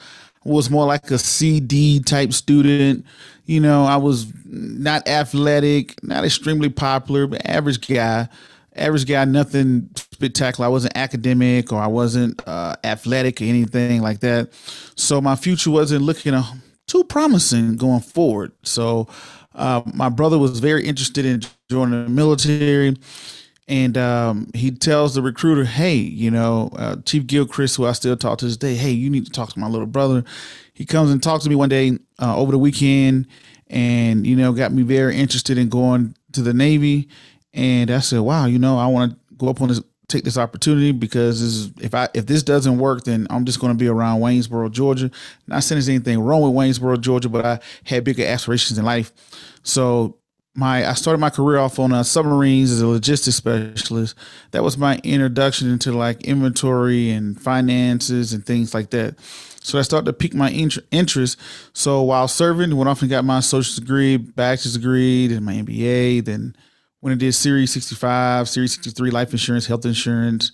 was 0.45 0.69
more 0.69 0.85
like 0.85 1.09
a 1.11 1.17
CD 1.17 1.99
type 1.99 2.31
student. 2.31 3.05
You 3.45 3.59
know, 3.59 3.83
I 3.83 3.97
was 3.97 4.27
not 4.45 5.07
athletic, 5.07 6.01
not 6.03 6.23
extremely 6.23 6.69
popular, 6.69 7.27
but 7.27 7.45
average 7.45 7.85
guy. 7.85 8.29
Average 8.75 9.07
guy, 9.07 9.25
nothing 9.25 9.89
spectacular. 9.95 10.67
I 10.67 10.69
wasn't 10.69 10.97
academic 10.97 11.71
or 11.71 11.79
I 11.79 11.87
wasn't 11.87 12.45
uh, 12.47 12.75
athletic 12.83 13.41
or 13.41 13.45
anything 13.45 14.01
like 14.01 14.19
that. 14.19 14.49
So 14.95 15.21
my 15.21 15.35
future 15.35 15.71
wasn't 15.71 16.03
looking 16.03 16.33
uh, 16.33 16.43
too 16.87 17.03
promising 17.05 17.77
going 17.77 18.01
forward. 18.01 18.51
So 18.63 19.07
uh, 19.55 19.81
my 19.93 20.09
brother 20.09 20.37
was 20.37 20.59
very 20.59 20.85
interested 20.85 21.25
in 21.25 21.41
joining 21.69 22.03
the 22.03 22.09
military 22.09 22.95
and 23.67 23.98
um, 23.98 24.50
he 24.53 24.72
tells 24.72 25.15
the 25.15 25.22
recruiter, 25.22 25.63
"Hey, 25.63 25.95
you 25.95 26.29
know, 26.29 26.69
uh, 26.75 26.98
Chief 27.05 27.25
Gilchrist, 27.25 27.77
who 27.77 27.86
I 27.86 27.93
still 27.93 28.15
talk 28.15 28.38
to 28.39 28.45
this 28.45 28.57
day, 28.57 28.75
hey, 28.75 28.91
you 28.91 29.10
need 29.10 29.25
to 29.25 29.31
talk 29.31 29.50
to 29.53 29.60
my 29.60 29.67
little 29.67 29.88
brother." 29.88 30.24
He 30.74 30.86
comes 30.86 31.10
and 31.10 31.22
talks 31.22 31.43
to 31.45 31.50
me 31.50 31.55
one 31.55 31.69
day 31.69 31.98
uh, 32.22 32.38
over 32.38 32.51
the 32.51 32.60
weekend, 32.60 33.27
and 33.67 34.25
you 34.27 34.36
know, 34.36 34.53
got 34.53 34.72
me 34.72 34.84
very 34.84 35.15
interested 35.15 35.57
in 35.57 35.69
going 35.69 36.15
to 36.34 36.41
the 36.41 36.53
Navy. 36.53 37.10
And 37.53 37.89
I 37.89 38.00
said, 38.00 38.19
"Wow, 38.19 38.45
you 38.45 38.60
know, 38.60 38.77
I 38.77 38.86
want 38.88 39.13
to 39.13 39.17
go 39.38 39.50
up 39.50 39.62
on 39.62 39.69
this, 39.69 39.81
take 40.10 40.24
this 40.24 40.38
opportunity 40.38 40.91
because 40.91 41.41
this 41.41 41.50
is, 41.50 41.72
if 41.81 41.95
I 41.95 42.07
if 42.13 42.27
this 42.27 42.43
doesn't 42.43 42.77
work, 42.77 43.03
then 43.05 43.25
I'm 43.31 43.45
just 43.45 43.60
going 43.60 43.74
to 43.74 43.77
be 43.77 43.88
around 43.88 44.19
Waynesboro, 44.19 44.69
Georgia. 44.69 45.10
Not 45.48 45.63
saying 45.63 45.77
there's 45.77 45.89
anything 45.89 46.19
wrong 46.19 46.43
with 46.43 46.51
Waynesboro, 46.51 46.98
Georgia, 47.01 47.29
but 47.29 47.45
I 47.45 47.60
had 47.84 48.03
bigger 48.03 48.25
aspirations 48.25 48.77
in 48.77 48.86
life, 48.86 49.12
so." 49.63 50.19
My 50.55 50.88
I 50.88 50.93
started 50.93 51.19
my 51.19 51.29
career 51.29 51.59
off 51.59 51.79
on 51.79 51.91
uh, 51.91 52.03
submarines 52.03 52.71
as 52.71 52.81
a 52.81 52.88
logistics 52.88 53.35
specialist. 53.35 54.15
That 54.51 54.63
was 54.63 54.77
my 54.77 55.00
introduction 55.03 55.69
into 55.69 55.91
like 55.91 56.24
inventory 56.24 57.12
and 57.12 57.39
finances 57.39 58.33
and 58.33 58.45
things 58.45 58.74
like 58.74 58.89
that. 58.91 59.19
So 59.65 59.79
I 59.79 59.81
started 59.81 60.05
to 60.05 60.13
pique 60.13 60.35
my 60.35 60.51
interest. 60.51 61.39
So 61.74 62.03
while 62.03 62.27
serving, 62.27 62.75
went 62.75 62.88
off 62.88 63.01
and 63.01 63.09
got 63.09 63.25
my 63.25 63.39
associate's 63.39 63.77
degree, 63.79 64.15
bachelor's 64.17 64.75
degree, 64.75 65.27
then 65.27 65.43
my 65.43 65.53
MBA, 65.53 66.24
then 66.25 66.55
when 67.00 67.13
I 67.13 67.15
did 67.15 67.33
Series 67.33 67.71
65, 67.74 68.47
Series 68.47 68.74
63, 68.74 69.09
life 69.09 69.31
insurance, 69.31 69.65
health 69.65 69.85
insurance, 69.85 70.51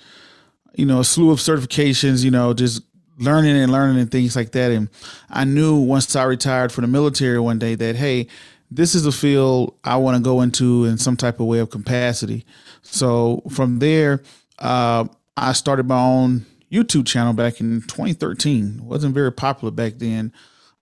you 0.75 0.85
know, 0.85 1.01
a 1.01 1.03
slew 1.03 1.31
of 1.31 1.39
certifications, 1.39 2.23
you 2.23 2.31
know, 2.31 2.53
just 2.53 2.83
learning 3.17 3.57
and 3.57 3.71
learning 3.71 3.99
and 3.99 4.09
things 4.09 4.35
like 4.35 4.51
that. 4.51 4.71
And 4.71 4.89
I 5.29 5.43
knew 5.43 5.79
once 5.79 6.15
I 6.15 6.23
retired 6.23 6.71
from 6.71 6.83
the 6.83 6.87
military 6.87 7.39
one 7.39 7.59
day 7.59 7.75
that, 7.75 7.95
hey, 7.95 8.27
this 8.71 8.95
is 8.95 9.05
a 9.05 9.11
field 9.11 9.75
I 9.83 9.97
want 9.97 10.17
to 10.17 10.23
go 10.23 10.41
into 10.41 10.85
in 10.85 10.97
some 10.97 11.17
type 11.17 11.39
of 11.39 11.45
way 11.45 11.59
of 11.59 11.69
capacity. 11.69 12.45
So 12.81 13.43
from 13.49 13.79
there, 13.79 14.23
uh, 14.59 15.05
I 15.35 15.51
started 15.51 15.87
my 15.87 16.01
own 16.01 16.45
YouTube 16.71 17.05
channel 17.05 17.33
back 17.33 17.59
in 17.59 17.81
2013. 17.81 18.77
It 18.77 18.83
wasn't 18.83 19.13
very 19.13 19.31
popular 19.31 19.71
back 19.71 19.93
then. 19.97 20.31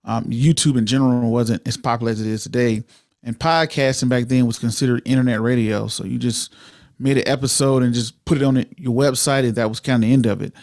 Um, 0.04 0.24
YouTube 0.26 0.78
in 0.78 0.86
general 0.86 1.30
wasn't 1.30 1.66
as 1.66 1.76
popular 1.76 2.12
as 2.12 2.20
it 2.20 2.28
is 2.28 2.44
today. 2.44 2.84
And 3.22 3.38
podcasting 3.38 4.08
back 4.08 4.26
then 4.26 4.46
was 4.46 4.58
considered 4.58 5.02
internet 5.04 5.40
radio. 5.40 5.88
So 5.88 6.04
you 6.04 6.18
just 6.18 6.54
made 6.98 7.18
an 7.18 7.26
episode 7.26 7.82
and 7.82 7.92
just 7.92 8.24
put 8.24 8.38
it 8.38 8.44
on 8.44 8.64
your 8.76 8.94
website, 8.94 9.44
and 9.44 9.54
that 9.56 9.68
was 9.68 9.80
kind 9.80 10.02
of 10.02 10.08
the 10.08 10.12
end 10.12 10.26
of 10.26 10.42
it. 10.42 10.54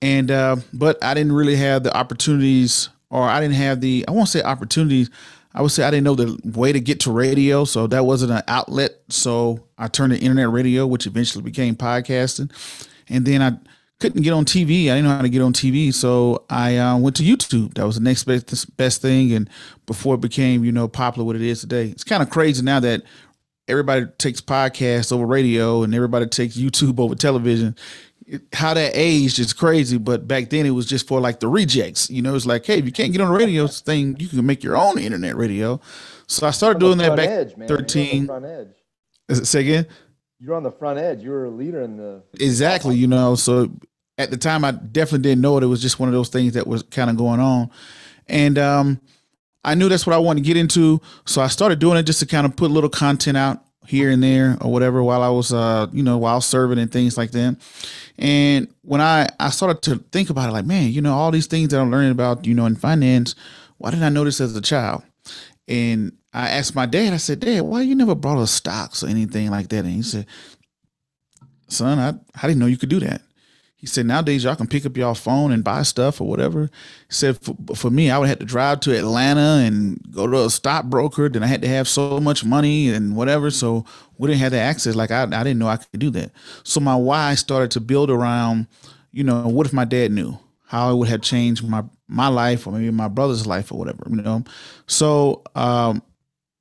And 0.00 0.30
uh, 0.30 0.56
but 0.72 1.02
I 1.04 1.14
didn't 1.14 1.32
really 1.32 1.56
have 1.56 1.84
the 1.84 1.96
opportunities, 1.96 2.88
or 3.10 3.22
I 3.22 3.40
didn't 3.40 3.54
have 3.56 3.80
the 3.80 4.04
I 4.08 4.12
won't 4.12 4.28
say 4.28 4.42
opportunities. 4.42 5.10
I 5.54 5.62
would 5.62 5.70
say 5.70 5.84
I 5.84 5.90
didn't 5.90 6.04
know 6.04 6.14
the 6.14 6.38
way 6.44 6.72
to 6.72 6.80
get 6.80 7.00
to 7.00 7.12
radio, 7.12 7.64
so 7.64 7.86
that 7.88 8.04
wasn't 8.04 8.32
an 8.32 8.42
outlet. 8.48 8.92
So 9.08 9.66
I 9.78 9.88
turned 9.88 10.12
to 10.12 10.18
internet 10.18 10.50
radio, 10.50 10.86
which 10.86 11.06
eventually 11.06 11.42
became 11.42 11.76
podcasting, 11.76 12.50
and 13.08 13.26
then 13.26 13.42
I 13.42 13.58
couldn't 14.00 14.22
get 14.22 14.32
on 14.32 14.44
TV. 14.44 14.84
I 14.84 14.96
didn't 14.96 15.04
know 15.04 15.16
how 15.16 15.22
to 15.22 15.28
get 15.28 15.42
on 15.42 15.52
TV, 15.52 15.94
so 15.94 16.44
I 16.50 16.76
uh, 16.76 16.96
went 16.98 17.16
to 17.16 17.22
YouTube. 17.22 17.74
That 17.74 17.86
was 17.86 17.96
the 17.96 18.02
next 18.02 18.24
best 18.24 18.76
best 18.76 19.02
thing, 19.02 19.32
and 19.32 19.48
before 19.86 20.14
it 20.14 20.20
became 20.20 20.64
you 20.64 20.72
know 20.72 20.88
popular 20.88 21.24
what 21.26 21.36
it 21.36 21.42
is 21.42 21.60
today. 21.60 21.86
It's 21.88 22.04
kind 22.04 22.22
of 22.22 22.30
crazy 22.30 22.62
now 22.62 22.80
that 22.80 23.02
everybody 23.68 24.06
takes 24.18 24.40
podcasts 24.40 25.12
over 25.12 25.24
radio 25.24 25.82
and 25.82 25.94
everybody 25.94 26.26
takes 26.26 26.56
YouTube 26.56 26.98
over 26.98 27.14
television. 27.14 27.76
How 28.52 28.74
that 28.74 28.92
aged 28.94 29.38
is 29.38 29.52
crazy, 29.52 29.98
but 29.98 30.26
back 30.28 30.50
then 30.50 30.66
it 30.66 30.70
was 30.70 30.86
just 30.86 31.08
for 31.08 31.20
like 31.20 31.40
the 31.40 31.48
rejects. 31.48 32.08
You 32.10 32.22
know, 32.22 32.34
it's 32.34 32.46
like, 32.46 32.64
hey, 32.64 32.78
if 32.78 32.84
you 32.84 32.92
can't 32.92 33.12
get 33.12 33.20
on 33.20 33.32
the 33.32 33.38
radio 33.38 33.66
thing, 33.66 34.16
you 34.18 34.28
can 34.28 34.44
make 34.46 34.62
your 34.62 34.76
own 34.76 34.98
internet 34.98 35.36
radio. 35.36 35.80
So 36.26 36.46
I 36.46 36.50
started 36.50 36.80
doing 36.80 36.98
that 36.98 37.16
back 37.16 37.28
edge, 37.28 37.56
man. 37.56 37.68
13. 37.68 38.26
Front 38.26 38.44
edge. 38.44 38.68
Is 39.28 39.40
it 39.40 39.46
say 39.46 39.60
again? 39.60 39.86
You're 40.38 40.54
on 40.54 40.62
the 40.62 40.72
front 40.72 40.98
edge. 40.98 41.22
You 41.22 41.30
were 41.30 41.44
a 41.44 41.50
leader 41.50 41.82
in 41.82 41.96
the 41.96 42.22
exactly. 42.34 42.96
You 42.96 43.06
know, 43.06 43.34
so 43.34 43.70
at 44.18 44.30
the 44.30 44.36
time 44.36 44.64
I 44.64 44.72
definitely 44.72 45.28
didn't 45.28 45.40
know 45.40 45.56
it. 45.56 45.62
It 45.62 45.68
was 45.68 45.80
just 45.80 46.00
one 46.00 46.08
of 46.08 46.14
those 46.14 46.28
things 46.28 46.54
that 46.54 46.66
was 46.66 46.82
kind 46.82 47.10
of 47.10 47.16
going 47.16 47.40
on, 47.40 47.70
and 48.26 48.58
um, 48.58 49.00
I 49.64 49.74
knew 49.74 49.88
that's 49.88 50.06
what 50.06 50.14
I 50.14 50.18
wanted 50.18 50.42
to 50.42 50.46
get 50.46 50.56
into, 50.56 51.00
so 51.26 51.40
I 51.40 51.46
started 51.46 51.78
doing 51.78 51.96
it 51.96 52.02
just 52.02 52.20
to 52.20 52.26
kind 52.26 52.44
of 52.44 52.56
put 52.56 52.70
a 52.70 52.74
little 52.74 52.90
content 52.90 53.36
out 53.36 53.64
here 53.86 54.10
and 54.10 54.22
there 54.22 54.56
or 54.60 54.72
whatever 54.72 55.02
while 55.02 55.22
I 55.22 55.28
was, 55.28 55.52
uh, 55.52 55.88
you 55.92 56.02
know, 56.02 56.18
while 56.18 56.40
serving 56.40 56.78
and 56.78 56.90
things 56.90 57.16
like 57.16 57.32
that. 57.32 57.56
And 58.18 58.72
when 58.82 59.00
I 59.00 59.28
I 59.40 59.50
started 59.50 59.82
to 59.82 59.96
think 60.12 60.30
about 60.30 60.48
it, 60.48 60.52
like, 60.52 60.66
man, 60.66 60.90
you 60.90 61.02
know, 61.02 61.14
all 61.14 61.30
these 61.30 61.46
things 61.46 61.68
that 61.68 61.80
I'm 61.80 61.90
learning 61.90 62.12
about, 62.12 62.46
you 62.46 62.54
know, 62.54 62.66
in 62.66 62.76
finance, 62.76 63.34
why 63.78 63.90
didn't 63.90 64.04
I 64.04 64.10
know 64.10 64.24
this 64.24 64.40
as 64.40 64.56
a 64.56 64.60
child? 64.60 65.02
And 65.68 66.12
I 66.32 66.48
asked 66.50 66.74
my 66.74 66.86
dad, 66.86 67.12
I 67.12 67.18
said, 67.18 67.40
Dad, 67.40 67.62
why 67.62 67.82
you 67.82 67.94
never 67.94 68.14
brought 68.14 68.38
us 68.38 68.50
stocks 68.50 69.02
or 69.02 69.08
anything 69.08 69.50
like 69.50 69.68
that? 69.68 69.84
And 69.84 69.94
he 69.94 70.02
said, 70.02 70.26
Son, 71.68 71.98
I, 71.98 72.14
I 72.42 72.46
didn't 72.46 72.58
know 72.58 72.66
you 72.66 72.76
could 72.76 72.88
do 72.88 73.00
that. 73.00 73.22
He 73.82 73.88
said, 73.88 74.06
nowadays 74.06 74.44
y'all 74.44 74.54
can 74.54 74.68
pick 74.68 74.86
up 74.86 74.96
y'all 74.96 75.12
phone 75.12 75.50
and 75.50 75.64
buy 75.64 75.82
stuff 75.82 76.20
or 76.20 76.28
whatever. 76.28 76.70
He 77.08 77.12
said, 77.12 77.36
for, 77.38 77.56
for 77.74 77.90
me, 77.90 78.12
I 78.12 78.18
would 78.18 78.28
have 78.28 78.38
to 78.38 78.44
drive 78.44 78.78
to 78.80 78.96
Atlanta 78.96 79.60
and 79.66 80.00
go 80.08 80.28
to 80.28 80.44
a 80.44 80.50
stockbroker. 80.50 81.28
Then 81.28 81.42
I 81.42 81.48
had 81.48 81.62
to 81.62 81.68
have 81.68 81.88
so 81.88 82.20
much 82.20 82.44
money 82.44 82.90
and 82.90 83.16
whatever. 83.16 83.50
So 83.50 83.84
we 84.18 84.28
didn't 84.28 84.38
have 84.38 84.52
the 84.52 84.60
access. 84.60 84.94
Like 84.94 85.10
I, 85.10 85.24
I 85.24 85.42
didn't 85.42 85.58
know 85.58 85.66
I 85.66 85.78
could 85.78 85.98
do 85.98 86.10
that. 86.10 86.30
So 86.62 86.78
my 86.78 86.94
why 86.94 87.34
started 87.34 87.72
to 87.72 87.80
build 87.80 88.08
around, 88.08 88.68
you 89.10 89.24
know, 89.24 89.48
what 89.48 89.66
if 89.66 89.72
my 89.72 89.84
dad 89.84 90.12
knew 90.12 90.38
how 90.64 90.92
it 90.92 90.94
would 90.94 91.08
have 91.08 91.22
changed 91.22 91.68
my, 91.68 91.82
my 92.06 92.28
life 92.28 92.68
or 92.68 92.72
maybe 92.72 92.92
my 92.92 93.08
brother's 93.08 93.48
life 93.48 93.72
or 93.72 93.78
whatever, 93.80 94.04
you 94.08 94.22
know? 94.22 94.44
So, 94.86 95.42
um, 95.56 96.04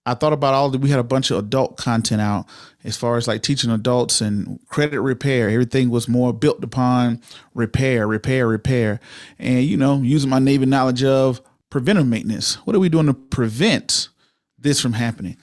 I 0.07 0.15
thought 0.15 0.33
about 0.33 0.55
all 0.55 0.71
that. 0.71 0.81
We 0.81 0.89
had 0.89 0.99
a 0.99 1.03
bunch 1.03 1.29
of 1.29 1.37
adult 1.37 1.77
content 1.77 2.21
out 2.21 2.47
as 2.83 2.97
far 2.97 3.17
as 3.17 3.27
like 3.27 3.41
teaching 3.41 3.69
adults 3.69 4.21
and 4.21 4.59
credit 4.67 5.01
repair. 5.01 5.49
Everything 5.49 5.89
was 5.89 6.07
more 6.07 6.33
built 6.33 6.63
upon 6.63 7.21
repair, 7.53 8.07
repair, 8.07 8.47
repair. 8.47 8.99
And, 9.39 9.63
you 9.63 9.77
know, 9.77 10.01
using 10.01 10.29
my 10.29 10.39
Navy 10.39 10.65
knowledge 10.65 11.03
of 11.03 11.41
preventive 11.69 12.07
maintenance. 12.07 12.55
What 12.65 12.75
are 12.75 12.79
we 12.79 12.89
doing 12.89 13.07
to 13.07 13.13
prevent 13.13 14.09
this 14.57 14.79
from 14.79 14.93
happening? 14.93 15.37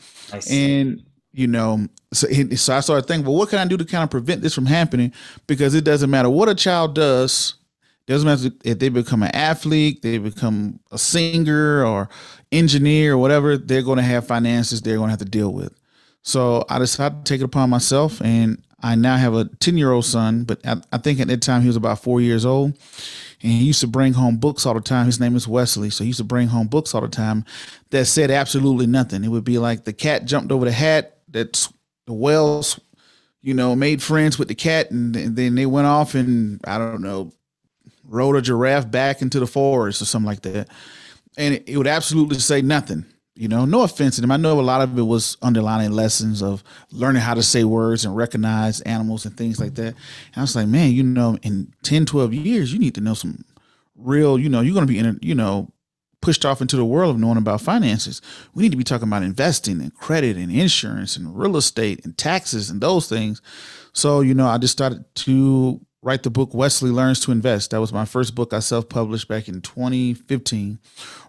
And, 0.51 1.05
you 1.33 1.47
know, 1.47 1.87
so, 2.13 2.27
so 2.29 2.77
I 2.77 2.81
started 2.81 3.07
thinking, 3.07 3.27
well, 3.27 3.37
what 3.37 3.51
can 3.51 3.59
I 3.59 3.67
do 3.67 3.77
to 3.77 3.85
kind 3.85 4.05
of 4.05 4.11
prevent 4.11 4.43
this 4.43 4.55
from 4.55 4.67
happening? 4.67 5.13
Because 5.47 5.75
it 5.75 5.85
doesn't 5.85 6.11
matter 6.11 6.31
what 6.31 6.49
a 6.49 6.55
child 6.55 6.95
does 6.95 7.55
doesn't 8.09 8.27
matter 8.27 8.55
if 8.65 8.79
they 8.79 8.89
become 8.89 9.23
an 9.23 9.35
athlete, 9.35 10.01
they 10.01 10.17
become 10.17 10.81
a 10.91 10.99
singer 10.99 11.85
or 11.85 12.09
engineer 12.51 13.13
or 13.13 13.19
whatever, 13.19 13.59
they're 13.59 13.83
going 13.83 13.99
to 13.99 14.03
have 14.03 14.27
finances 14.27 14.81
they're 14.81 14.97
going 14.97 15.09
to 15.09 15.13
have 15.13 15.19
to 15.19 15.27
deal 15.27 15.53
with. 15.53 15.78
So 16.23 16.65
I 16.69 16.79
decided 16.79 17.25
to 17.25 17.33
take 17.33 17.41
it 17.41 17.45
upon 17.45 17.71
myself, 17.71 18.21
and 18.21 18.63
I 18.81 18.95
now 18.95 19.17
have 19.17 19.35
a 19.35 19.47
10 19.47 19.77
year 19.77 19.91
old 19.91 20.05
son, 20.05 20.45
but 20.45 20.61
I, 20.65 20.99
think 20.99 21.21
at 21.21 21.29
that 21.29 21.43
time 21.43 21.63
he 21.63 21.67
was 21.67 21.77
about 21.77 22.03
four 22.03 22.21
years 22.21 22.47
old. 22.47 22.79
And 23.43 23.53
he 23.53 23.65
used 23.65 23.81
to 23.81 23.87
bring 23.87 24.13
home 24.13 24.37
books 24.37 24.67
all 24.67 24.75
the 24.75 24.81
time. 24.81 25.07
His 25.07 25.21
name 25.21 25.37
is 25.37 25.49
Wesley. 25.49 25.91
So 25.91 26.05
he 26.05 26.09
used 26.09 26.19
to 26.19 26.25
bring 26.25 26.49
home 26.49 26.69
books 26.69 26.95
all 26.95 27.01
the 27.01 27.09
time 27.09 27.45
that 27.91 28.07
said 28.07 28.31
absolutely 28.31 28.87
nothing. 28.87 29.25
It 29.25 29.29
would 29.29 29.45
be 29.45 29.59
like 29.59 29.85
the 29.85 29.93
cat 29.93 30.25
jumped 30.27 30.53
over 30.53 30.65
the 30.65 30.73
hat, 30.73 31.19
that's 31.29 31.73
the 32.07 32.13
whales, 32.13 32.81
you 33.43 33.55
know, 33.55 33.75
made 33.75 34.03
friends 34.03 34.39
with 34.39 34.49
the 34.49 34.55
cat, 34.55 34.91
and, 34.91 35.15
then 35.15 35.55
they 35.55 35.67
went 35.67 35.87
off 35.87 36.15
and 36.15 36.61
I 36.65 36.79
don't 36.79 37.03
know, 37.03 37.33
rode 38.05 38.37
a 38.37 38.43
giraffe 38.43 38.91
back 38.91 39.23
into 39.23 39.41
the 39.41 39.47
forest 39.47 40.03
or 40.03 40.05
something 40.05 40.27
like 40.27 40.43
that. 40.43 40.69
And 41.37 41.63
it 41.67 41.77
would 41.77 41.87
absolutely 41.87 42.39
say 42.39 42.63
nothing. 42.63 43.05
You 43.39 43.47
know, 43.47 43.65
no 43.65 43.83
offense 43.83 44.17
to 44.17 44.21
them. 44.21 44.33
I 44.33 44.37
know 44.37 44.59
a 44.59 44.63
lot 44.63 44.81
of 44.81 44.99
it 44.99 45.03
was 45.03 45.37
underlining 45.43 45.93
lessons 45.93 46.43
of 46.43 46.65
learning 46.91 47.23
how 47.23 47.35
to 47.35 47.43
say 47.45 47.63
words 47.63 48.05
and 48.05 48.17
recognize 48.17 48.81
animals 48.81 49.25
and 49.25 49.37
things 49.37 49.61
like 49.61 49.77
that. 49.77 49.87
And 49.87 50.37
I 50.37 50.41
was 50.41 50.57
like, 50.57 50.67
man, 50.67 50.91
you 50.91 51.05
know, 51.05 51.39
in 51.43 51.73
10, 51.85 52.05
12 52.05 52.35
years, 52.35 52.73
you 52.73 52.81
need 52.81 52.97
to 52.97 53.01
know 53.01 53.15
some 53.15 53.45
real, 53.95 54.41
you 54.41 54.49
know, 54.49 54.61
you're 54.61 54.75
going 54.75 54.89
to 54.89 54.93
be 54.93 54.99
in, 54.99 55.07
a, 55.07 55.17
you 55.23 55.37
know, 55.37 55.73
pushed 56.21 56.45
off 56.45 56.61
into 56.61 56.77
the 56.77 56.85
world 56.85 57.15
of 57.15 57.21
knowing 57.21 57.39
about 57.39 57.61
finances. 57.61 58.21
We 58.55 58.65
need 58.65 58.73
to 58.73 58.77
be 58.77 58.83
talking 58.83 59.07
about 59.07 59.23
investing 59.23 59.81
and 59.81 59.95
credit 59.95 60.37
and 60.37 60.51
insurance 60.51 61.17
and 61.17 61.39
real 61.39 61.57
estate 61.57 62.05
and 62.05 62.19
taxes 62.19 62.71
and 62.71 62.81
those 62.81 63.09
things. 63.09 63.41
So, 63.93 64.21
you 64.21 64.35
know, 64.35 64.49
I 64.49 64.59
just 64.59 64.73
started 64.73 65.05
to 65.15 65.81
write 66.03 66.23
the 66.23 66.31
book 66.31 66.55
Wesley 66.55 66.91
Learns 66.91 67.21
to 67.21 67.33
Invest. 67.33 67.71
That 67.71 67.81
was 67.81 67.93
my 67.93 68.05
first 68.05 68.35
book 68.35 68.53
I 68.53 68.61
self 68.61 68.89
published 68.89 69.29
back 69.29 69.49
in 69.49 69.61
2015. 69.61 70.79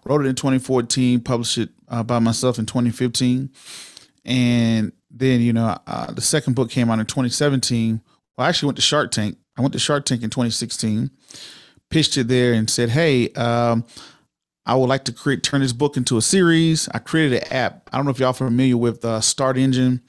Wrote 0.04 0.24
it 0.24 0.28
in 0.28 0.34
2014, 0.34 1.20
published 1.20 1.58
it 1.58 1.70
uh, 1.88 2.02
by 2.02 2.18
myself 2.18 2.58
in 2.58 2.66
2015. 2.66 3.50
And 4.24 4.92
then, 5.10 5.40
you 5.40 5.52
know, 5.52 5.76
uh, 5.86 6.12
the 6.12 6.20
second 6.20 6.54
book 6.54 6.70
came 6.70 6.90
out 6.90 6.98
in 6.98 7.06
2017. 7.06 8.00
Well, 8.36 8.46
I 8.46 8.48
actually 8.48 8.68
went 8.68 8.76
to 8.76 8.82
Shark 8.82 9.10
Tank. 9.10 9.38
I 9.56 9.62
went 9.62 9.72
to 9.72 9.78
Shark 9.78 10.04
Tank 10.04 10.22
in 10.22 10.30
2016, 10.30 11.10
pitched 11.90 12.16
it 12.16 12.28
there 12.28 12.52
and 12.52 12.70
said, 12.70 12.90
hey, 12.90 13.32
um, 13.32 13.84
I 14.64 14.74
would 14.74 14.88
like 14.88 15.04
to 15.04 15.12
create 15.12 15.42
turn 15.42 15.62
this 15.62 15.72
book 15.72 15.96
into 15.96 16.16
a 16.16 16.22
series. 16.22 16.88
I 16.90 16.98
created 16.98 17.42
an 17.42 17.52
app. 17.52 17.90
I 17.92 17.96
don't 17.96 18.04
know 18.04 18.12
if 18.12 18.20
y'all 18.20 18.28
are 18.28 18.34
familiar 18.34 18.76
with 18.76 19.04
uh, 19.04 19.20
Start 19.20 19.58
Engine. 19.58 20.00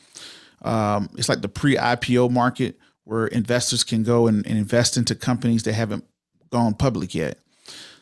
Um, 0.61 1.09
it's 1.17 1.27
like 1.27 1.41
the 1.41 1.49
pre-IPO 1.49 2.29
market 2.29 2.77
where 3.11 3.27
investors 3.27 3.83
can 3.83 4.03
go 4.03 4.27
and, 4.27 4.47
and 4.47 4.57
invest 4.57 4.95
into 4.95 5.13
companies 5.13 5.63
that 5.63 5.73
haven't 5.73 6.05
gone 6.49 6.73
public 6.73 7.13
yet. 7.13 7.37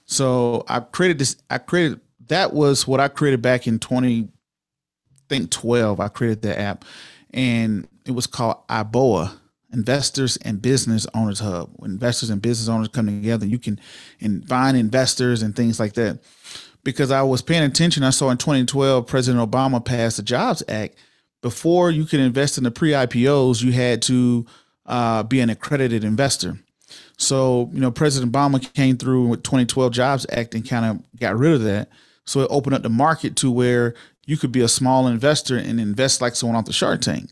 So 0.05 0.63
I 0.67 0.81
created 0.81 1.17
this. 1.17 1.35
I 1.49 1.57
created 1.57 1.99
that 2.27 2.53
was 2.53 2.87
what 2.87 2.99
I 2.99 3.07
created 3.07 3.41
back 3.41 3.65
in 3.65 3.79
20, 3.79 4.21
I 4.21 4.27
think 5.27 5.49
12. 5.49 5.99
I 5.99 6.09
created 6.09 6.43
the 6.43 6.57
app, 6.57 6.85
and 7.33 7.87
it 8.05 8.11
was 8.11 8.27
called 8.27 8.57
IBOA, 8.67 9.31
Investors 9.73 10.37
and 10.37 10.61
Business 10.61 11.07
Owners 11.15 11.39
Hub. 11.39 11.71
When 11.77 11.89
investors 11.89 12.29
and 12.29 12.39
business 12.39 12.69
owners 12.69 12.89
come 12.89 13.07
together, 13.07 13.47
you 13.47 13.57
can 13.57 13.79
and 14.21 14.47
find 14.47 14.77
investors 14.77 15.41
and 15.41 15.55
things 15.55 15.79
like 15.79 15.93
that. 15.93 16.19
Because 16.83 17.09
I 17.09 17.23
was 17.23 17.41
paying 17.41 17.63
attention, 17.63 18.03
I 18.03 18.11
saw 18.11 18.29
in 18.29 18.37
2012 18.37 19.07
President 19.07 19.51
Obama 19.51 19.83
passed 19.83 20.17
the 20.17 20.23
Jobs 20.23 20.61
Act. 20.69 20.95
Before 21.41 21.89
you 21.89 22.05
could 22.05 22.19
invest 22.19 22.59
in 22.59 22.63
the 22.63 22.69
pre-IPOs, 22.69 23.63
you 23.63 23.71
had 23.71 24.03
to 24.03 24.45
uh, 24.89 25.23
be 25.23 25.39
an 25.39 25.49
accredited 25.49 26.03
investor. 26.03 26.59
So, 27.17 27.69
you 27.71 27.79
know, 27.79 27.91
President 27.91 28.31
Obama 28.31 28.73
came 28.73 28.97
through 28.97 29.27
with 29.27 29.43
2012 29.43 29.93
Jobs 29.93 30.25
Act 30.31 30.55
and 30.55 30.67
kind 30.67 30.85
of 30.85 31.19
got 31.19 31.37
rid 31.37 31.53
of 31.53 31.63
that. 31.63 31.89
So 32.25 32.41
it 32.41 32.47
opened 32.49 32.75
up 32.75 32.81
the 32.81 32.89
market 32.89 33.35
to 33.37 33.51
where 33.51 33.93
you 34.25 34.37
could 34.37 34.51
be 34.51 34.61
a 34.61 34.67
small 34.67 35.07
investor 35.07 35.57
and 35.57 35.79
invest 35.79 36.21
like 36.21 36.35
someone 36.35 36.55
off 36.55 36.65
the 36.65 36.73
Shark 36.73 37.01
Tank. 37.01 37.31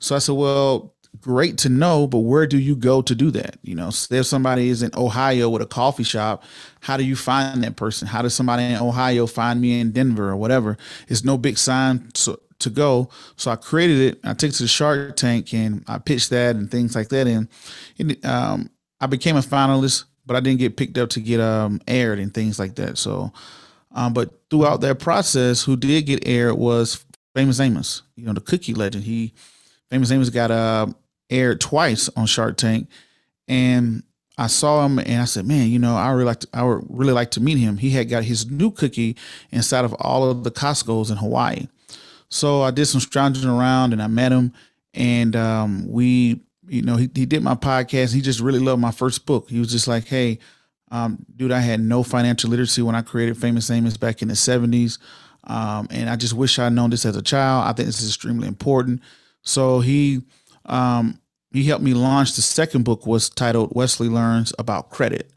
So 0.00 0.14
I 0.14 0.18
said, 0.18 0.34
well, 0.34 0.94
great 1.20 1.56
to 1.58 1.68
know, 1.68 2.06
but 2.06 2.18
where 2.18 2.46
do 2.46 2.58
you 2.58 2.76
go 2.76 3.00
to 3.02 3.14
do 3.14 3.30
that? 3.30 3.58
You 3.62 3.74
know, 3.74 3.88
if 3.88 4.26
somebody 4.26 4.68
is 4.68 4.82
in 4.82 4.90
Ohio 4.96 5.48
with 5.48 5.62
a 5.62 5.66
coffee 5.66 6.02
shop, 6.02 6.42
how 6.80 6.96
do 6.96 7.04
you 7.04 7.16
find 7.16 7.62
that 7.62 7.76
person? 7.76 8.08
How 8.08 8.22
does 8.22 8.34
somebody 8.34 8.64
in 8.64 8.76
Ohio 8.76 9.26
find 9.26 9.60
me 9.60 9.80
in 9.80 9.92
Denver 9.92 10.28
or 10.28 10.36
whatever? 10.36 10.76
It's 11.08 11.24
no 11.24 11.38
big 11.38 11.56
sign 11.56 12.10
to, 12.60 12.70
go. 12.70 13.10
So 13.36 13.50
I 13.50 13.56
created 13.56 14.00
it. 14.00 14.20
I 14.24 14.34
took 14.34 14.50
it 14.50 14.54
to 14.54 14.64
the 14.64 14.68
Shark 14.68 15.16
Tank 15.16 15.52
and 15.54 15.84
I 15.86 15.98
pitched 15.98 16.30
that 16.30 16.56
and 16.56 16.70
things 16.70 16.94
like 16.94 17.08
that. 17.08 17.26
And, 17.26 17.48
and 17.98 18.24
um, 18.26 18.70
I 19.00 19.06
became 19.06 19.36
a 19.36 19.40
finalist, 19.40 20.04
but 20.26 20.36
I 20.36 20.40
didn't 20.40 20.60
get 20.60 20.76
picked 20.76 20.98
up 20.98 21.10
to 21.10 21.20
get 21.20 21.40
um, 21.40 21.80
aired 21.86 22.18
and 22.18 22.32
things 22.32 22.58
like 22.58 22.74
that. 22.76 22.98
So, 22.98 23.32
um, 23.92 24.12
but 24.12 24.30
throughout 24.50 24.80
that 24.80 24.98
process, 24.98 25.62
who 25.62 25.76
did 25.76 26.06
get 26.06 26.26
aired 26.26 26.56
was 26.56 27.04
Famous 27.34 27.58
Amos, 27.58 28.02
you 28.16 28.24
know, 28.24 28.32
the 28.32 28.40
cookie 28.40 28.74
legend. 28.74 29.04
He 29.04 29.32
Famous 29.90 30.10
Amos 30.10 30.30
got 30.30 30.50
uh, 30.50 30.86
aired 31.30 31.60
twice 31.60 32.08
on 32.16 32.26
Shark 32.26 32.56
Tank, 32.56 32.88
and 33.48 34.04
I 34.38 34.46
saw 34.46 34.84
him 34.84 34.98
and 34.98 35.22
I 35.22 35.24
said, 35.24 35.46
"Man, 35.46 35.68
you 35.68 35.78
know, 35.78 35.96
I 35.96 36.10
really 36.10 36.24
like 36.24 36.40
to, 36.40 36.48
I 36.52 36.62
would 36.62 36.84
really 36.88 37.12
like 37.12 37.32
to 37.32 37.40
meet 37.40 37.58
him." 37.58 37.76
He 37.76 37.90
had 37.90 38.08
got 38.08 38.24
his 38.24 38.48
new 38.50 38.70
cookie 38.70 39.16
inside 39.50 39.84
of 39.84 39.94
all 39.94 40.28
of 40.28 40.44
the 40.44 40.50
Costco's 40.50 41.10
in 41.10 41.16
Hawaii, 41.16 41.66
so 42.28 42.62
I 42.62 42.70
did 42.70 42.86
some 42.86 43.00
scrounging 43.00 43.48
around 43.48 43.92
and 43.92 44.02
I 44.02 44.06
met 44.06 44.32
him, 44.32 44.52
and 44.92 45.34
um, 45.36 45.86
we, 45.88 46.42
you 46.66 46.82
know, 46.82 46.96
he, 46.96 47.10
he 47.14 47.26
did 47.26 47.42
my 47.42 47.54
podcast. 47.54 48.14
He 48.14 48.20
just 48.20 48.40
really 48.40 48.58
loved 48.58 48.80
my 48.80 48.90
first 48.90 49.26
book. 49.26 49.48
He 49.48 49.58
was 49.58 49.70
just 49.70 49.88
like, 49.88 50.06
"Hey, 50.06 50.38
um, 50.90 51.24
dude, 51.36 51.52
I 51.52 51.60
had 51.60 51.80
no 51.80 52.02
financial 52.02 52.50
literacy 52.50 52.82
when 52.82 52.94
I 52.94 53.02
created 53.02 53.36
Famous 53.36 53.70
Amos 53.70 53.96
back 53.96 54.22
in 54.22 54.28
the 54.28 54.34
'70s." 54.34 54.98
Um, 55.46 55.88
and 55.90 56.08
I 56.08 56.16
just 56.16 56.32
wish 56.32 56.58
I'd 56.58 56.72
known 56.72 56.90
this 56.90 57.04
as 57.04 57.16
a 57.16 57.22
child. 57.22 57.66
I 57.66 57.72
think 57.72 57.86
this 57.86 58.00
is 58.00 58.08
extremely 58.08 58.48
important. 58.48 59.02
So 59.42 59.80
he 59.80 60.22
um, 60.66 61.20
he 61.52 61.64
helped 61.64 61.84
me 61.84 61.94
launch 61.94 62.34
the 62.34 62.42
second 62.42 62.84
book 62.84 63.06
was 63.06 63.30
titled 63.30 63.72
Wesley 63.74 64.08
Learns 64.08 64.52
About 64.58 64.90
Credit. 64.90 65.30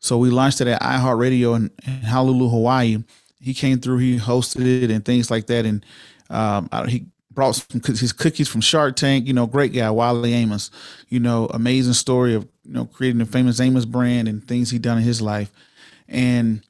So 0.00 0.18
we 0.18 0.30
launched 0.30 0.60
it 0.60 0.66
at 0.66 0.82
iHeartRadio 0.82 1.56
in, 1.56 1.70
in 1.86 2.00
Honolulu, 2.02 2.48
Hawaii. 2.48 2.98
He 3.40 3.54
came 3.54 3.78
through, 3.78 3.98
he 3.98 4.18
hosted 4.18 4.82
it 4.82 4.90
and 4.90 5.04
things 5.04 5.30
like 5.30 5.46
that. 5.46 5.64
And 5.64 5.84
um, 6.32 6.68
he 6.88 7.06
brought 7.30 7.52
some 7.52 7.80
his 7.82 8.12
cookies 8.12 8.48
from 8.48 8.60
Shark 8.60 8.96
Tank. 8.96 9.26
You 9.26 9.32
know, 9.32 9.46
great 9.46 9.72
guy, 9.72 9.90
Wally 9.90 10.34
Amos. 10.34 10.70
You 11.08 11.20
know, 11.20 11.46
amazing 11.46 11.94
story 11.94 12.34
of 12.34 12.48
you 12.64 12.72
know 12.72 12.86
creating 12.86 13.18
the 13.18 13.26
famous 13.26 13.60
Amos 13.60 13.84
brand 13.84 14.28
and 14.28 14.46
things 14.46 14.70
he 14.70 14.78
done 14.78 14.98
in 14.98 15.04
his 15.04 15.22
life. 15.22 15.50
And 16.08 16.62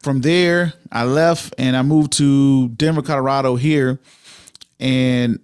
from 0.00 0.20
there, 0.20 0.74
I 0.92 1.04
left 1.04 1.54
and 1.58 1.76
I 1.76 1.82
moved 1.82 2.12
to 2.14 2.68
Denver, 2.68 3.02
Colorado 3.02 3.56
here. 3.56 3.98
And 4.78 5.40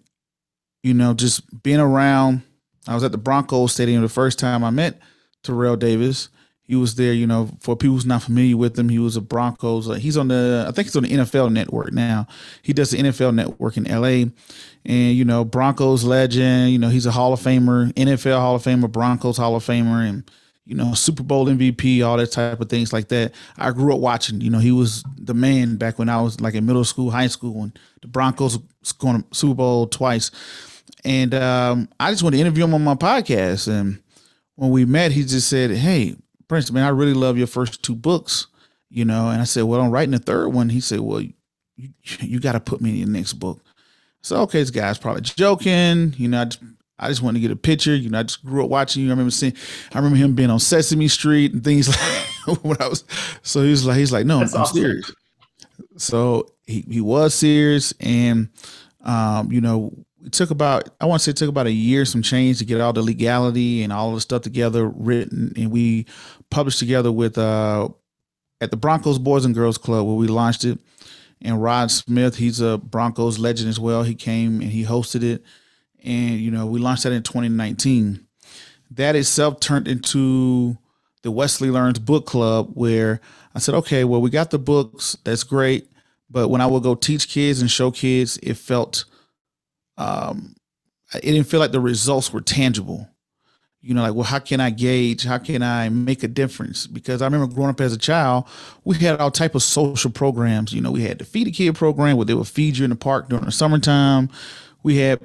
you 0.83 0.95
know, 0.95 1.15
just 1.15 1.63
being 1.63 1.81
around. 1.81 2.43
I 2.89 2.95
was 2.95 3.05
at 3.05 3.13
the 3.13 3.19
Broncos 3.19 3.73
Stadium 3.73 4.03
the 4.03 4.09
first 4.09 4.39
time 4.39 4.65
I 4.65 4.71
met 4.71 4.99
Terrell 5.43 5.77
Davis. 5.77 6.29
He 6.71 6.77
was 6.77 6.95
there, 6.95 7.13
you 7.13 7.27
know, 7.27 7.51
for 7.59 7.75
people 7.75 7.97
who's 7.97 8.07
not 8.07 8.23
familiar 8.23 8.57
with 8.57 8.79
him, 8.79 8.89
he 8.89 9.01
was 9.01 9.17
a 9.17 9.21
Broncos. 9.21 9.91
Uh, 9.91 9.95
he's 9.95 10.17
on 10.17 10.29
the, 10.29 10.67
I 10.69 10.71
think 10.71 10.87
he's 10.87 10.95
on 10.95 11.03
the 11.03 11.09
NFL 11.09 11.51
network 11.51 11.93
now. 11.93 12.29
He 12.63 12.73
does 12.73 12.93
the 12.93 12.99
NFL 12.99 13.35
network 13.35 13.77
in 13.77 13.87
LA. 13.87 14.31
And, 14.87 15.17
you 15.17 15.25
know, 15.25 15.45
Broncos 15.45 16.05
legend, 16.05 16.71
you 16.71 16.79
know, 16.79 16.89
he's 16.89 17.07
a 17.07 17.11
Hall 17.11 17.33
of 17.33 17.41
Famer, 17.41 17.93
NFL 17.95 18.39
Hall 18.39 18.55
of 18.55 18.63
Famer, 18.63 18.89
Broncos 18.89 19.37
Hall 19.37 19.57
of 19.57 19.65
Famer, 19.65 20.09
and, 20.09 20.31
you 20.65 20.77
know, 20.77 20.95
Super 20.95 21.25
Bowl 21.25 21.47
MVP, 21.47 22.07
all 22.07 22.17
that 22.19 22.31
type 22.31 22.61
of 22.61 22.69
things 22.69 22.93
like 22.93 23.09
that. 23.09 23.35
I 23.59 23.73
grew 23.73 23.93
up 23.93 23.99
watching, 23.99 24.41
you 24.41 24.51
know, 24.51 24.61
he 24.61 24.71
was 24.71 25.03
the 25.19 25.35
man 25.35 25.75
back 25.75 25.99
when 25.99 26.09
I 26.09 26.23
was 26.23 26.41
like 26.41 26.55
in 26.55 26.67
middle 26.67 26.85
school, 26.85 27.11
high 27.11 27.27
school, 27.27 27.63
when 27.63 27.73
the 28.01 28.07
Broncos 28.07 28.59
going 29.01 29.25
Super 29.33 29.55
Bowl 29.55 29.89
twice. 29.89 30.31
And 31.05 31.35
um, 31.35 31.89
I 31.99 32.13
just 32.13 32.23
wanted 32.23 32.37
to 32.37 32.43
interview 32.43 32.63
him 32.63 32.75
on 32.75 32.85
my 32.85 32.95
podcast. 32.95 33.67
And 33.67 34.01
when 34.55 34.71
we 34.71 34.85
met, 34.85 35.11
he 35.11 35.25
just 35.25 35.49
said, 35.49 35.73
Hey, 35.73 36.15
Prince, 36.51 36.73
man, 36.73 36.85
I 36.85 36.89
really 36.89 37.15
love 37.15 37.39
your 37.39 37.47
first 37.47 37.83
two 37.83 37.95
books, 37.95 38.49
you 38.91 39.05
know. 39.05 39.29
And 39.31 39.41
I 39.41 39.45
said, 39.45 39.63
Well, 39.63 39.81
I'm 39.81 39.91
writing 39.93 40.11
the 40.11 40.19
third 40.19 40.49
one. 40.49 40.69
He 40.69 40.81
said, 40.81 40.99
Well, 40.99 41.21
you, 41.21 41.33
you 42.21 42.41
got 42.41 42.53
to 42.53 42.61
put 42.61 42.81
me 42.81 42.91
in 42.91 42.97
your 42.97 43.09
next 43.09 43.35
book. 43.35 43.61
So, 44.23 44.41
okay, 44.43 44.59
this 44.59 44.71
guy's 44.71 44.99
probably 44.99 45.23
joking. 45.23 46.13
You 46.19 46.27
know, 46.29 46.43
I 46.43 46.45
just, 46.47 46.61
I 46.99 47.09
just 47.09 47.23
wanted 47.23 47.39
to 47.39 47.43
get 47.43 47.53
a 47.53 47.57
picture. 47.57 47.95
You 47.95 48.11
know, 48.11 48.19
I 48.19 48.25
just 48.25 48.45
grew 48.45 48.65
up 48.65 48.69
watching 48.69 49.05
you. 49.05 49.09
I 49.09 49.13
remember 49.13 49.31
seeing, 49.31 49.55
I 49.95 49.99
remember 49.99 50.19
him 50.19 50.35
being 50.35 50.51
on 50.51 50.59
Sesame 50.59 51.07
Street 51.07 51.53
and 51.55 51.63
things 51.63 51.89
like 52.47 52.65
when 52.65 52.77
I 52.83 52.89
was. 52.89 53.05
So 53.43 53.63
he 53.63 53.71
was 53.71 53.87
like, 53.87 53.97
he's 53.99 54.13
like, 54.13 54.27
no, 54.27 54.41
That's 54.41 54.55
I'm 54.55 54.63
awesome. 54.63 54.77
serious. 54.77 55.13
So 55.99 56.53
he, 56.67 56.85
he 56.91 57.01
was 57.01 57.33
serious, 57.35 57.95
and 58.01 58.49
um, 59.03 59.53
you 59.53 59.61
know, 59.61 59.93
it 60.25 60.33
took 60.33 60.51
about 60.51 60.91
I 61.01 61.07
want 61.07 61.21
to 61.21 61.25
say 61.25 61.31
it 61.31 61.37
took 61.37 61.49
about 61.49 61.67
a 61.67 61.73
year, 61.73 62.05
some 62.05 62.23
change 62.23 62.59
to 62.59 62.65
get 62.65 62.81
all 62.81 62.93
the 62.93 63.03
legality 63.03 63.83
and 63.83 63.93
all 63.93 64.15
the 64.15 64.21
stuff 64.21 64.43
together 64.43 64.89
written, 64.89 65.53
and 65.57 65.71
we 65.71 66.07
published 66.51 66.79
together 66.79 67.11
with 67.13 67.39
uh, 67.39 67.89
at 68.61 68.71
the 68.71 68.77
Broncos 68.77 69.19
Boys 69.19 69.45
and 69.45 69.55
Girls 69.55 69.79
Club 69.79 70.07
where 70.07 70.17
we 70.17 70.27
launched 70.27 70.65
it. 70.65 70.79
And 71.43 71.63
Rod 71.63 71.91
Smith, 71.91 72.37
he's 72.37 72.61
a 72.61 72.77
Broncos 72.77 73.39
legend 73.39 73.71
as 73.71 73.81
well. 73.81 74.03
He 74.03 74.15
came 74.15 74.61
and 74.61 74.71
he 74.71 74.85
hosted 74.85 75.23
it, 75.23 75.43
and 76.05 76.39
you 76.39 76.51
know 76.51 76.67
we 76.67 76.79
launched 76.79 77.05
that 77.05 77.13
in 77.13 77.23
2019. 77.23 78.27
That 78.91 79.17
itself 79.17 79.61
turned 79.61 79.89
into 79.89 80.77
the 81.23 81.31
Wesley 81.31 81.71
Learns 81.71 81.99
Book 81.99 82.27
Club, 82.27 82.73
where 82.75 83.21
I 83.55 83.59
said, 83.59 83.75
okay, 83.77 84.05
well 84.05 84.21
we 84.21 84.29
got 84.29 84.51
the 84.51 84.59
books, 84.59 85.17
that's 85.25 85.45
great, 85.45 85.91
but 86.29 86.49
when 86.49 86.61
I 86.61 86.67
would 86.67 86.83
go 86.83 86.95
teach 86.95 87.29
kids 87.29 87.61
and 87.63 87.71
show 87.71 87.91
kids, 87.91 88.39
it 88.43 88.55
felt 88.55 89.07
um, 89.97 90.57
it 91.15 91.23
didn't 91.23 91.45
feel 91.45 91.61
like 91.61 91.73
the 91.73 91.81
results 91.81 92.33
were 92.33 92.41
tangible. 92.41 93.09
You 93.83 93.95
know, 93.95 94.03
like, 94.03 94.15
well, 94.15 94.25
how 94.25 94.39
can 94.39 94.61
I 94.61 94.69
gauge? 94.69 95.25
How 95.25 95.39
can 95.39 95.63
I 95.63 95.89
make 95.89 96.23
a 96.23 96.29
difference? 96.29 96.87
Because 96.87 97.23
I 97.23 97.25
remember 97.25 97.47
growing 97.47 97.71
up 97.71 97.81
as 97.81 97.95
a 97.95 97.99
child, 97.99 98.47
we 98.85 98.97
had 98.97 99.19
all 99.19 99.31
type 99.31 99.55
of 99.55 99.63
social 99.63 100.11
programs. 100.11 100.73
You 100.73 100.83
know, 100.83 100.91
we 100.91 101.03
had 101.03 101.19
the 101.19 101.25
Feed 101.25 101.49
a 101.49 101.51
Kid 101.51 101.75
program 101.77 102.17
where 102.17 102.27
they 102.27 102.35
would 102.35 102.47
feed 102.47 102.77
you 102.77 102.85
in 102.85 102.91
the 102.91 102.97
park 102.97 103.31
during 103.31 103.47
the 103.47 103.53
summertime. 103.53 104.29
We 104.83 104.99
had 104.99 105.19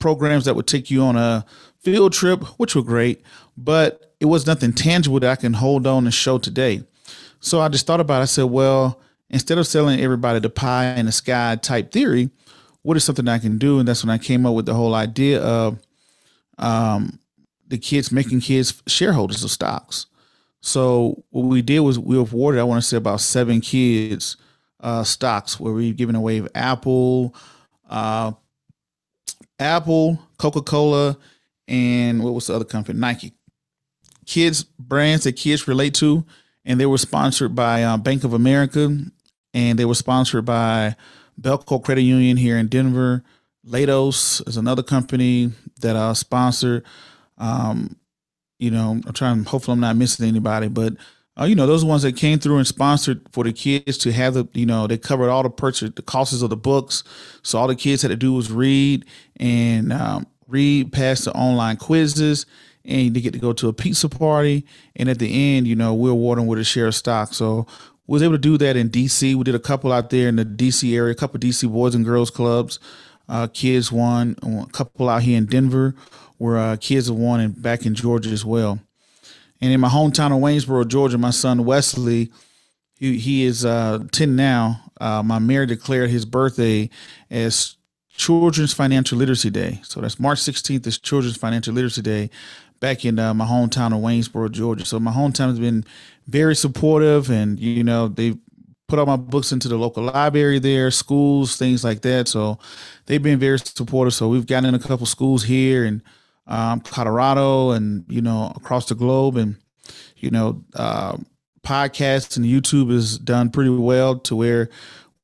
programs 0.00 0.46
that 0.46 0.56
would 0.56 0.66
take 0.66 0.90
you 0.90 1.02
on 1.02 1.16
a 1.16 1.46
field 1.78 2.12
trip, 2.12 2.42
which 2.58 2.74
were 2.74 2.82
great, 2.82 3.22
but 3.56 4.14
it 4.18 4.26
was 4.26 4.46
nothing 4.46 4.72
tangible 4.72 5.20
that 5.20 5.30
I 5.30 5.36
can 5.36 5.52
hold 5.52 5.86
on 5.86 6.04
and 6.04 6.14
show 6.14 6.38
today. 6.38 6.82
So 7.40 7.60
I 7.60 7.68
just 7.68 7.86
thought 7.86 8.00
about 8.00 8.20
it. 8.20 8.22
I 8.22 8.26
said, 8.26 8.44
well, 8.44 9.00
instead 9.30 9.58
of 9.58 9.66
selling 9.66 10.00
everybody 10.00 10.38
the 10.38 10.50
pie 10.50 10.94
in 10.94 11.06
the 11.06 11.12
sky 11.12 11.56
type 11.56 11.92
theory, 11.92 12.30
what 12.82 12.96
is 12.96 13.04
something 13.04 13.28
I 13.28 13.38
can 13.38 13.58
do? 13.58 13.78
And 13.78 13.88
that's 13.88 14.04
when 14.04 14.10
I 14.10 14.18
came 14.18 14.44
up 14.44 14.54
with 14.54 14.66
the 14.66 14.74
whole 14.74 14.94
idea 14.94 15.40
of 15.40 15.78
um, 16.58 17.18
the 17.72 17.78
kids 17.78 18.12
making 18.12 18.38
kids 18.38 18.82
shareholders 18.86 19.42
of 19.42 19.50
stocks. 19.50 20.04
So 20.60 21.24
what 21.30 21.46
we 21.46 21.62
did 21.62 21.80
was 21.80 21.98
we 21.98 22.18
awarded, 22.18 22.60
I 22.60 22.64
want 22.64 22.82
to 22.82 22.86
say 22.86 22.98
about 22.98 23.22
seven 23.22 23.62
kids 23.62 24.36
uh, 24.78 25.04
stocks 25.04 25.58
where 25.58 25.72
we 25.72 25.94
giving 25.94 26.14
away 26.14 26.46
Apple, 26.54 27.34
uh, 27.88 28.32
Apple, 29.58 30.20
Coca 30.36 30.60
Cola, 30.60 31.16
and 31.66 32.22
what 32.22 32.34
was 32.34 32.48
the 32.48 32.54
other 32.54 32.66
company? 32.66 32.98
Nike. 32.98 33.32
Kids 34.26 34.64
brands 34.64 35.24
that 35.24 35.32
kids 35.32 35.66
relate 35.66 35.94
to, 35.94 36.26
and 36.66 36.78
they 36.78 36.86
were 36.86 36.98
sponsored 36.98 37.54
by 37.54 37.84
uh, 37.84 37.96
Bank 37.96 38.22
of 38.22 38.34
America, 38.34 38.94
and 39.54 39.78
they 39.78 39.86
were 39.86 39.94
sponsored 39.94 40.44
by 40.44 40.94
Bellco 41.40 41.82
Credit 41.82 42.02
Union 42.02 42.36
here 42.36 42.58
in 42.58 42.68
Denver. 42.68 43.24
Lados 43.64 44.42
is 44.46 44.58
another 44.58 44.82
company 44.82 45.52
that 45.80 45.96
I 45.96 46.12
sponsor. 46.12 46.84
Um, 47.42 47.96
you 48.58 48.70
know, 48.70 49.00
I'm 49.04 49.12
trying. 49.12 49.44
Hopefully, 49.44 49.74
I'm 49.74 49.80
not 49.80 49.96
missing 49.96 50.26
anybody, 50.26 50.68
but 50.68 50.94
uh, 51.38 51.44
you 51.44 51.54
know, 51.54 51.66
those 51.66 51.84
ones 51.84 52.02
that 52.02 52.16
came 52.16 52.38
through 52.38 52.58
and 52.58 52.66
sponsored 52.66 53.20
for 53.32 53.42
the 53.44 53.52
kids 53.52 53.98
to 53.98 54.12
have 54.12 54.34
the. 54.34 54.48
You 54.54 54.66
know, 54.66 54.86
they 54.86 54.96
covered 54.96 55.28
all 55.28 55.42
the 55.42 55.50
purchase, 55.50 55.90
the 55.94 56.02
costs 56.02 56.40
of 56.40 56.50
the 56.50 56.56
books. 56.56 57.02
So 57.42 57.58
all 57.58 57.66
the 57.66 57.76
kids 57.76 58.02
had 58.02 58.08
to 58.08 58.16
do 58.16 58.32
was 58.32 58.52
read 58.52 59.04
and 59.38 59.92
um, 59.92 60.26
read, 60.46 60.92
pass 60.92 61.24
the 61.24 61.32
online 61.32 61.76
quizzes, 61.76 62.46
and 62.84 63.14
they 63.14 63.20
get 63.20 63.32
to 63.32 63.40
go 63.40 63.52
to 63.54 63.68
a 63.68 63.72
pizza 63.72 64.08
party. 64.08 64.64
And 64.94 65.08
at 65.08 65.18
the 65.18 65.56
end, 65.56 65.66
you 65.66 65.74
know, 65.74 65.92
we're 65.92 66.10
awarding 66.10 66.46
with 66.46 66.60
a 66.60 66.64
share 66.64 66.86
of 66.86 66.94
stock. 66.94 67.34
So 67.34 67.66
was 68.06 68.22
able 68.22 68.34
to 68.34 68.38
do 68.38 68.58
that 68.58 68.76
in 68.76 68.90
DC. 68.90 69.34
We 69.34 69.42
did 69.44 69.54
a 69.54 69.60
couple 69.60 69.92
out 69.92 70.10
there 70.10 70.28
in 70.28 70.36
the 70.36 70.44
DC 70.44 70.94
area, 70.94 71.12
a 71.12 71.16
couple 71.16 71.40
DC 71.40 71.70
boys 71.70 71.94
and 71.94 72.04
girls 72.04 72.30
clubs. 72.30 72.78
Uh, 73.28 73.46
kids 73.46 73.90
won 73.90 74.36
a 74.42 74.66
couple 74.72 75.08
out 75.08 75.22
here 75.22 75.38
in 75.38 75.46
Denver, 75.46 75.94
where 76.42 76.58
uh, 76.58 76.76
kids 76.76 77.06
have 77.06 77.16
won 77.16 77.38
and 77.38 77.62
back 77.62 77.86
in 77.86 77.94
Georgia 77.94 78.30
as 78.30 78.44
well. 78.44 78.80
And 79.60 79.72
in 79.72 79.78
my 79.78 79.88
hometown 79.88 80.34
of 80.34 80.42
Waynesboro, 80.42 80.88
Georgia, 80.88 81.16
my 81.16 81.30
son 81.30 81.64
Wesley, 81.64 82.32
he, 82.98 83.16
he 83.16 83.44
is 83.44 83.64
uh, 83.64 84.00
10 84.10 84.34
now. 84.34 84.80
Uh, 85.00 85.22
my 85.22 85.38
mayor 85.38 85.66
declared 85.66 86.10
his 86.10 86.24
birthday 86.24 86.90
as 87.30 87.76
Children's 88.10 88.72
Financial 88.72 89.16
Literacy 89.16 89.50
Day. 89.50 89.78
So 89.84 90.00
that's 90.00 90.18
March 90.18 90.40
16th 90.40 90.84
is 90.84 90.98
Children's 90.98 91.36
Financial 91.36 91.72
Literacy 91.72 92.02
Day 92.02 92.28
back 92.80 93.04
in 93.04 93.20
uh, 93.20 93.32
my 93.32 93.46
hometown 93.46 93.94
of 93.94 94.02
Waynesboro, 94.02 94.50
Georgia. 94.50 94.84
So 94.84 94.98
my 94.98 95.12
hometown 95.12 95.48
has 95.48 95.60
been 95.60 95.84
very 96.26 96.56
supportive, 96.56 97.30
and 97.30 97.60
you 97.60 97.84
know 97.84 98.08
they 98.08 98.36
put 98.88 98.98
all 98.98 99.06
my 99.06 99.14
books 99.14 99.52
into 99.52 99.68
the 99.68 99.76
local 99.76 100.02
library 100.02 100.58
there, 100.58 100.90
schools, 100.90 101.56
things 101.56 101.84
like 101.84 102.02
that. 102.02 102.26
So 102.26 102.58
they've 103.06 103.22
been 103.22 103.38
very 103.38 103.60
supportive. 103.60 104.12
So 104.12 104.28
we've 104.28 104.46
gotten 104.46 104.68
in 104.68 104.74
a 104.74 104.80
couple 104.80 105.06
schools 105.06 105.44
here, 105.44 105.84
and 105.84 106.02
um, 106.46 106.80
Colorado, 106.80 107.70
and 107.70 108.04
you 108.08 108.20
know 108.22 108.52
across 108.56 108.86
the 108.86 108.94
globe, 108.94 109.36
and 109.36 109.56
you 110.16 110.30
know 110.30 110.62
uh, 110.74 111.16
podcasts 111.62 112.36
and 112.36 112.44
YouTube 112.46 112.90
has 112.92 113.18
done 113.18 113.50
pretty 113.50 113.70
well 113.70 114.18
to 114.20 114.36
where 114.36 114.68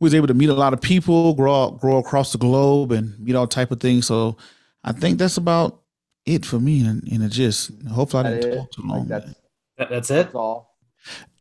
we 0.01 0.07
was 0.07 0.15
able 0.15 0.29
to 0.29 0.35
meet 0.35 0.49
a 0.49 0.55
lot 0.55 0.73
of 0.73 0.81
people, 0.81 1.35
grow 1.35 1.71
grow 1.73 1.99
across 1.99 2.33
the 2.33 2.39
globe, 2.39 2.93
and 2.93 3.19
meet 3.19 3.35
all 3.35 3.47
type 3.47 3.71
of 3.71 3.81
things. 3.81 4.07
So 4.07 4.37
I 4.85 4.93
think 4.93 5.19
that's 5.19 5.37
about 5.37 5.81
it 6.25 6.45
for 6.47 6.61
me 6.61 6.81
in, 6.87 7.03
in 7.11 7.23
a 7.23 7.29
gist. 7.29 7.71
Hopefully, 7.91 8.25
I 8.27 8.31
didn't 8.35 8.57
talk 8.59 8.71
too 8.73 8.83
long. 8.83 8.99
Like 9.01 9.09
that's, 9.09 9.35
That- 9.79 9.91
That's 9.91 10.11
it. 10.11 10.15
that's 10.25 10.35
all. 10.35 10.77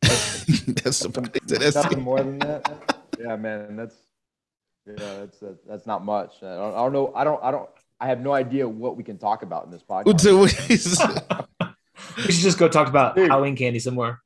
that's 0.02 1.04
Nothing, 1.04 1.30
that's 1.46 1.74
nothing 1.76 2.00
more 2.02 2.18
than 2.18 2.38
that. 2.38 2.96
Yeah, 3.18 3.36
man. 3.36 3.76
That's 3.76 3.96
yeah. 4.86 4.94
That's 4.96 5.38
that's, 5.38 5.62
that's 5.68 5.86
not 5.86 6.04
much. 6.04 6.36
I 6.42 6.54
don't, 6.54 6.74
I 6.74 6.78
don't 6.78 6.92
know. 6.92 7.12
I 7.14 7.24
don't. 7.24 7.42
I 7.42 7.50
don't. 7.50 7.68
I 8.00 8.06
have 8.06 8.20
no 8.20 8.32
idea 8.32 8.68
what 8.68 8.96
we 8.96 9.02
can 9.02 9.18
talk 9.18 9.42
about 9.42 9.64
in 9.64 9.70
this 9.70 9.82
podcast. 9.82 10.06
we 12.16 12.22
should 12.32 12.42
just 12.42 12.58
go 12.58 12.68
talk 12.68 12.88
about 12.88 13.16
Dude. 13.16 13.28
Halloween 13.28 13.56
candy 13.56 13.78
somewhere. 13.80 14.20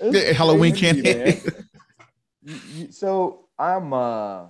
It's 0.00 0.16
Yeah, 0.16 0.32
Halloween 0.32 0.72
crazy, 0.72 1.02
candy. 1.02 1.40
You- 2.42 2.60
you- 2.74 2.92
so 2.92 3.46
I'm 3.58 3.92
uh 3.92 4.46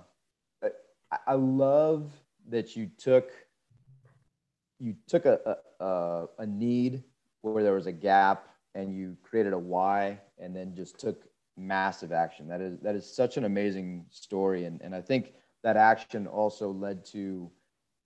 I, 0.63 1.17
I 1.27 1.33
love 1.35 2.11
that 2.49 2.75
you 2.75 2.89
took 2.97 3.31
you 4.79 4.95
took 5.07 5.25
a, 5.25 5.39
a 5.79 5.83
a 5.85 6.27
a 6.39 6.45
need 6.47 7.03
where 7.41 7.63
there 7.63 7.73
was 7.73 7.85
a 7.85 7.91
gap 7.91 8.47
and 8.73 8.95
you 8.95 9.15
created 9.21 9.53
a 9.53 9.57
why 9.59 10.19
and 10.39 10.55
then 10.55 10.73
just 10.75 10.97
took 10.99 11.23
massive 11.55 12.11
action. 12.11 12.47
That 12.47 12.61
is 12.61 12.79
that 12.79 12.95
is 12.95 13.15
such 13.15 13.37
an 13.37 13.45
amazing 13.45 14.05
story 14.09 14.65
and 14.65 14.81
and 14.81 14.95
I 14.95 15.01
think 15.01 15.33
that 15.63 15.77
action 15.77 16.25
also 16.25 16.71
led 16.71 17.05
to 17.05 17.51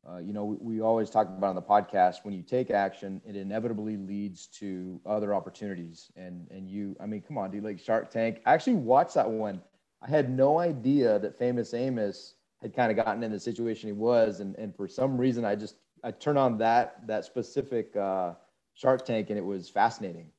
uh, 0.09 0.17
you 0.17 0.33
know, 0.33 0.45
we, 0.45 0.57
we 0.61 0.81
always 0.81 1.09
talk 1.09 1.27
about 1.27 1.41
on 1.41 1.49
the 1.49 1.55
podcast 1.55 2.15
when 2.17 2.25
you 2.25 2.35
take 2.35 2.63
action, 2.63 3.15
it 3.19 3.29
inevitably 3.29 3.95
leads 3.97 4.47
to 4.47 4.99
other 5.05 5.33
opportunities. 5.33 6.11
And 6.15 6.47
and 6.49 6.67
you, 6.69 6.95
I 6.99 7.05
mean, 7.05 7.21
come 7.21 7.37
on, 7.37 7.51
dude, 7.51 7.63
like 7.63 7.79
Shark 7.79 8.09
Tank. 8.09 8.41
I 8.45 8.53
actually 8.53 8.75
watched 8.75 9.15
that 9.15 9.29
one. 9.29 9.61
I 10.01 10.07
had 10.09 10.29
no 10.29 10.59
idea 10.59 11.19
that 11.19 11.35
Famous 11.37 11.73
Amos 11.73 12.35
had 12.61 12.73
kind 12.75 12.91
of 12.91 12.97
gotten 12.97 13.17
in 13.17 13.25
the 13.31 13.33
situation 13.33 13.83
he 13.83 13.87
was, 13.87 14.35
and 14.35 14.51
and 14.51 14.69
for 14.75 14.81
some 14.87 15.17
reason, 15.17 15.43
I 15.45 15.55
just 15.55 15.75
I 16.03 16.11
turned 16.11 16.37
on 16.37 16.57
that 16.59 17.05
that 17.07 17.25
specific 17.25 17.95
uh, 17.95 18.33
Shark 18.73 19.05
Tank, 19.05 19.29
and 19.29 19.37
it 19.37 19.45
was 19.45 19.69
fascinating. 19.69 20.31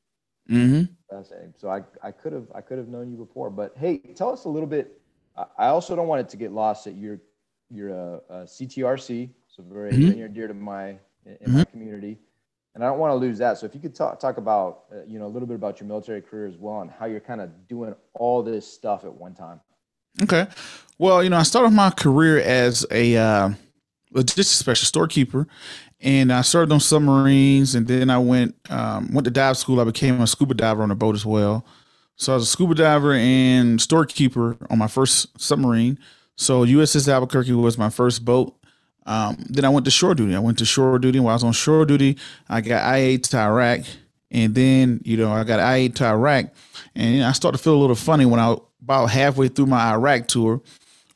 hmm 0.49 0.83
Fascinating. 1.11 1.55
So 1.57 1.69
I, 1.71 1.83
I 2.03 2.11
could 2.13 2.33
have 2.33 2.49
I 2.55 2.61
could 2.61 2.79
have 2.79 2.89
known 2.89 3.11
you 3.11 3.17
before, 3.17 3.51
but 3.51 3.77
hey, 3.77 3.99
tell 4.01 4.23
us 4.25 4.37
a 4.37 4.41
little 4.41 4.59
bit. 4.61 4.89
I- 5.29 5.39
I 5.51 5.61
also 5.61 5.89
don't 5.89 6.01
want 6.01 6.17
it 6.17 6.29
to 6.31 6.37
get 6.37 6.51
lost 6.53 6.85
that 6.85 6.93
you're 6.95 7.19
you're 7.71 7.91
a, 7.91 8.21
a 8.29 8.47
CTRC, 8.47 9.31
so 9.59 9.65
very 9.73 9.93
Mhm. 9.93 10.15
near 10.15 10.27
and 10.27 10.35
dear 10.35 10.47
to 10.49 10.55
my 10.55 10.91
in 11.27 11.37
in 11.41 11.53
my 11.53 11.65
community, 11.65 12.17
and 12.75 12.85
I 12.85 12.87
don't 12.87 12.99
want 12.99 13.11
to 13.11 13.17
lose 13.17 13.39
that. 13.39 13.59
So 13.59 13.67
if 13.67 13.75
you 13.75 13.81
could 13.81 13.95
talk 13.95 14.19
talk 14.21 14.39
about 14.39 14.85
uh, 14.93 15.03
you 15.07 15.19
know 15.19 15.27
a 15.27 15.33
little 15.35 15.49
bit 15.49 15.57
about 15.57 15.81
your 15.81 15.89
military 15.89 16.23
career 16.23 16.47
as 16.47 16.57
well 16.57 16.81
and 16.81 16.91
how 16.91 17.07
you're 17.07 17.21
kind 17.21 17.41
of 17.41 17.51
doing 17.69 17.95
all 18.15 18.43
this 18.43 18.67
stuff 18.73 19.05
at 19.05 19.13
one 19.13 19.35
time. 19.35 19.61
Okay. 20.23 20.47
Well, 20.99 21.23
you 21.23 21.31
know, 21.31 21.37
I 21.37 21.43
started 21.43 21.71
my 21.71 21.91
career 21.91 22.39
as 22.41 22.87
a 22.91 23.17
uh, 23.17 23.51
logistics 24.13 24.49
special 24.59 24.87
storekeeper, 24.87 25.47
and 26.01 26.33
I 26.33 26.43
served 26.43 26.73
on 26.73 26.81
submarines, 26.81 27.75
and 27.75 27.87
then 27.87 28.11
I 28.11 28.19
went 28.19 28.55
um, 28.71 29.13
went 29.13 29.25
to 29.25 29.31
dive 29.31 29.57
school. 29.57 29.81
I 29.81 29.85
became 29.85 30.21
a 30.21 30.27
scuba 30.27 30.55
diver 30.55 30.83
on 30.83 30.91
a 30.93 30.97
boat 30.97 31.15
as 31.17 31.27
well. 31.27 31.65
So 32.17 32.33
I 32.33 32.37
was 32.37 32.45
a 32.45 32.51
scuba 32.51 32.75
diver 32.75 33.13
and 33.13 33.81
storekeeper 33.81 34.57
on 34.71 34.79
my 34.79 34.89
first 34.89 35.41
submarine. 35.41 35.99
So 36.37 36.65
USS 36.65 37.09
Albuquerque 37.09 37.53
was 37.53 37.77
my 37.77 37.91
first 37.91 38.25
boat. 38.25 38.55
Um, 39.09 39.39
then 39.49 39.65
I 39.65 39.71
went 39.71 39.87
to 39.87 39.91
shore 39.91 40.15
duty. 40.15 40.35
I 40.35 40.39
went 40.39 40.59
to 40.59 40.67
shore 40.67 40.99
duty. 40.99 41.19
While 41.19 41.31
I 41.31 41.35
was 41.35 41.43
on 41.43 41.53
shore 41.53 41.87
duty, 41.87 42.19
I 42.47 42.61
got 42.61 42.95
IA 42.95 43.17
to 43.17 43.39
Iraq, 43.39 43.81
and 44.31 44.55
then 44.55 45.01
you 45.03 45.17
know 45.17 45.33
I 45.33 45.45
got 45.45 45.61
IA 45.61 45.89
to 45.89 46.05
Iraq, 46.05 46.51
and 46.95 47.25
I 47.25 47.33
started 47.33 47.57
to 47.57 47.65
feel 47.65 47.75
a 47.75 47.81
little 47.81 47.97
funny 47.97 48.27
when 48.27 48.39
I 48.39 48.57
about 48.83 49.07
halfway 49.07 49.49
through 49.49 49.67
my 49.67 49.93
Iraq 49.93 50.29
tour, 50.29 50.61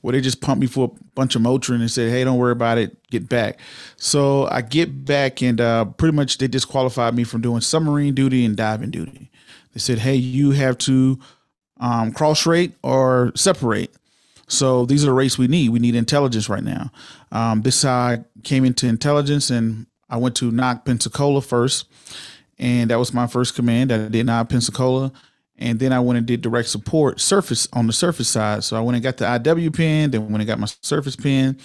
where 0.00 0.12
they 0.12 0.22
just 0.22 0.40
pumped 0.40 0.62
me 0.62 0.66
for 0.66 0.86
a 0.86 1.04
bunch 1.14 1.36
of 1.36 1.42
Motrin 1.42 1.80
and 1.80 1.90
said, 1.90 2.10
"Hey, 2.10 2.24
don't 2.24 2.38
worry 2.38 2.52
about 2.52 2.78
it, 2.78 2.96
get 3.10 3.28
back." 3.28 3.60
So 3.96 4.48
I 4.50 4.62
get 4.62 5.04
back, 5.04 5.42
and 5.42 5.60
uh, 5.60 5.84
pretty 5.84 6.16
much 6.16 6.38
they 6.38 6.48
disqualified 6.48 7.14
me 7.14 7.24
from 7.24 7.42
doing 7.42 7.60
submarine 7.60 8.14
duty 8.14 8.46
and 8.46 8.56
diving 8.56 8.90
duty. 8.90 9.30
They 9.74 9.80
said, 9.80 9.98
"Hey, 9.98 10.14
you 10.14 10.52
have 10.52 10.78
to 10.78 11.18
um, 11.78 12.12
cross 12.12 12.46
rate 12.46 12.72
or 12.82 13.32
separate." 13.34 13.94
So 14.52 14.84
these 14.84 15.02
are 15.02 15.06
the 15.06 15.14
rates 15.14 15.38
we 15.38 15.48
need. 15.48 15.70
We 15.70 15.78
need 15.78 15.94
intelligence 15.94 16.48
right 16.48 16.62
now. 16.62 16.92
Um, 17.32 17.62
this 17.62 17.76
side 17.76 18.26
came 18.44 18.66
into 18.66 18.86
intelligence, 18.86 19.48
and 19.48 19.86
I 20.10 20.18
went 20.18 20.36
to 20.36 20.50
knock 20.50 20.84
Pensacola 20.84 21.40
first, 21.40 21.86
and 22.58 22.90
that 22.90 22.98
was 22.98 23.14
my 23.14 23.26
first 23.26 23.54
command. 23.54 23.90
I 23.90 24.08
did 24.08 24.26
NOC 24.26 24.50
Pensacola, 24.50 25.10
and 25.56 25.78
then 25.78 25.90
I 25.90 26.00
went 26.00 26.18
and 26.18 26.26
did 26.26 26.42
direct 26.42 26.68
support 26.68 27.18
surface 27.18 27.66
on 27.72 27.86
the 27.86 27.94
surface 27.94 28.28
side. 28.28 28.62
So 28.62 28.76
I 28.76 28.80
went 28.80 28.96
and 28.96 29.02
got 29.02 29.16
the 29.16 29.24
IW 29.24 29.74
pin, 29.74 30.10
then 30.10 30.28
went 30.28 30.42
and 30.42 30.46
got 30.46 30.58
my 30.58 30.68
surface 30.82 31.16
pin, 31.16 31.58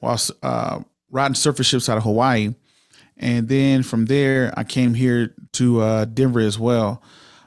while 0.00 0.20
uh, 0.42 0.80
riding 1.10 1.34
surface 1.34 1.66
ships 1.66 1.88
out 1.88 1.96
of 1.96 2.04
Hawaii, 2.04 2.54
and 3.16 3.48
then 3.48 3.82
from 3.82 4.04
there 4.04 4.52
I 4.54 4.64
came 4.64 4.92
here 4.92 5.34
to 5.52 5.80
uh, 5.80 6.04
Denver 6.04 6.40
as 6.40 6.58
well. 6.58 7.02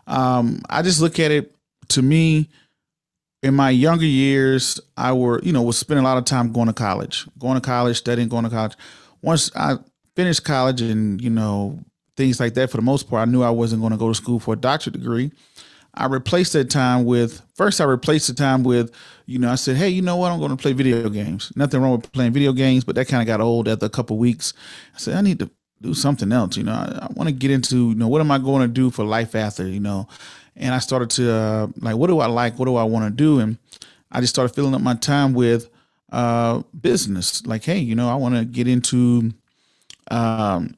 Um, 0.08 0.64
I 0.72 0.82
just 0.82 1.02
look 1.02 1.20
at 1.20 1.30
it 1.30 1.54
to 1.90 2.02
me 2.02 2.50
in 3.44 3.54
my 3.54 3.70
younger 3.70 4.06
years, 4.06 4.80
I 4.96 5.14
were, 5.14 5.40
you 5.44 5.52
know, 5.52 5.62
was 5.62 5.78
spending 5.78 6.04
a 6.04 6.08
lot 6.08 6.18
of 6.18 6.26
time 6.26 6.52
going 6.52 6.68
to 6.68 6.74
college, 6.74 7.28
going 7.38 7.56
to 7.56 7.62
college, 7.62 7.98
studying, 7.98 8.30
going 8.30 8.44
to 8.44 8.50
college. 8.50 8.76
Once 9.22 9.52
I 9.56 9.78
finished 10.16 10.44
college 10.44 10.82
and, 10.82 11.22
you 11.22 11.30
know, 11.30 11.80
things 12.16 12.40
like 12.40 12.56
that, 12.56 12.72
for 12.72 12.78
the 12.78 12.84
most 12.84 13.10
part, 13.10 13.28
I 13.28 13.32
knew 13.32 13.44
I 13.44 13.52
wasn't 13.52 13.82
going 13.82 13.92
to 13.92 13.98
go 13.98 14.08
to 14.08 14.16
school 14.16 14.40
for 14.40 14.54
a 14.54 14.58
doctorate 14.58 14.98
degree. 14.98 15.32
I 15.94 16.06
replaced 16.06 16.54
that 16.54 16.70
time 16.70 17.06
with, 17.06 17.42
first, 17.56 17.82
I 17.82 17.84
replaced 17.86 18.28
the 18.28 18.34
time 18.34 18.64
with, 18.64 18.92
you 19.26 19.40
know, 19.40 19.52
I 19.52 19.56
said, 19.56 19.78
hey, 19.78 19.90
you 19.90 20.02
know 20.02 20.16
what? 20.16 20.32
I'm 20.32 20.40
going 20.40 20.52
to 20.52 20.58
play 20.58 20.74
video 20.74 21.10
games. 21.10 21.52
Nothing 21.56 21.82
wrong 21.82 21.94
with 21.98 22.12
playing 22.12 22.34
video 22.34 22.54
games, 22.54 22.84
but 22.84 22.96
that 22.96 23.08
kind 23.08 23.22
of 23.22 23.28
got 23.28 23.42
old 23.42 23.68
after 23.68 23.86
a 23.86 23.90
couple 23.90 24.18
weeks. 24.18 24.54
I 24.96 25.00
said, 25.00 25.16
I 25.16 25.22
need 25.22 25.40
to 25.40 25.50
do 25.82 25.94
something 25.94 26.32
else. 26.32 26.58
You 26.58 26.64
know, 26.64 26.74
I, 26.74 27.06
I 27.06 27.08
want 27.14 27.30
to 27.30 27.34
get 27.34 27.52
into, 27.52 27.90
you 27.90 27.96
know, 27.96 28.08
what 28.08 28.22
am 28.22 28.32
I 28.32 28.38
going 28.38 28.62
to 28.62 28.68
do 28.68 28.92
for 28.92 29.06
life 29.06 29.36
after, 29.36 29.68
you 29.68 29.80
know? 29.80 30.08
And 30.58 30.74
I 30.74 30.80
started 30.80 31.10
to 31.12 31.32
uh, 31.32 31.68
like, 31.80 31.96
what 31.96 32.08
do 32.08 32.20
I 32.20 32.28
like? 32.28 32.58
What 32.60 32.66
do 32.66 32.76
I 32.76 32.84
want 32.84 33.06
to 33.06 33.12
do? 33.12 33.40
And 33.40 33.58
I 34.12 34.22
just 34.22 34.34
started 34.34 34.54
filling 34.54 34.74
up 34.74 34.82
my 34.82 34.96
time 34.96 35.34
with 35.34 35.70
uh, 36.12 36.64
business. 36.80 37.46
Like, 37.46 37.64
hey, 37.64 37.80
you 37.80 37.96
know, 37.96 38.10
I 38.10 38.16
want 38.16 38.36
to 38.36 38.46
get 38.46 38.68
into, 38.68 39.34
um, 40.10 40.76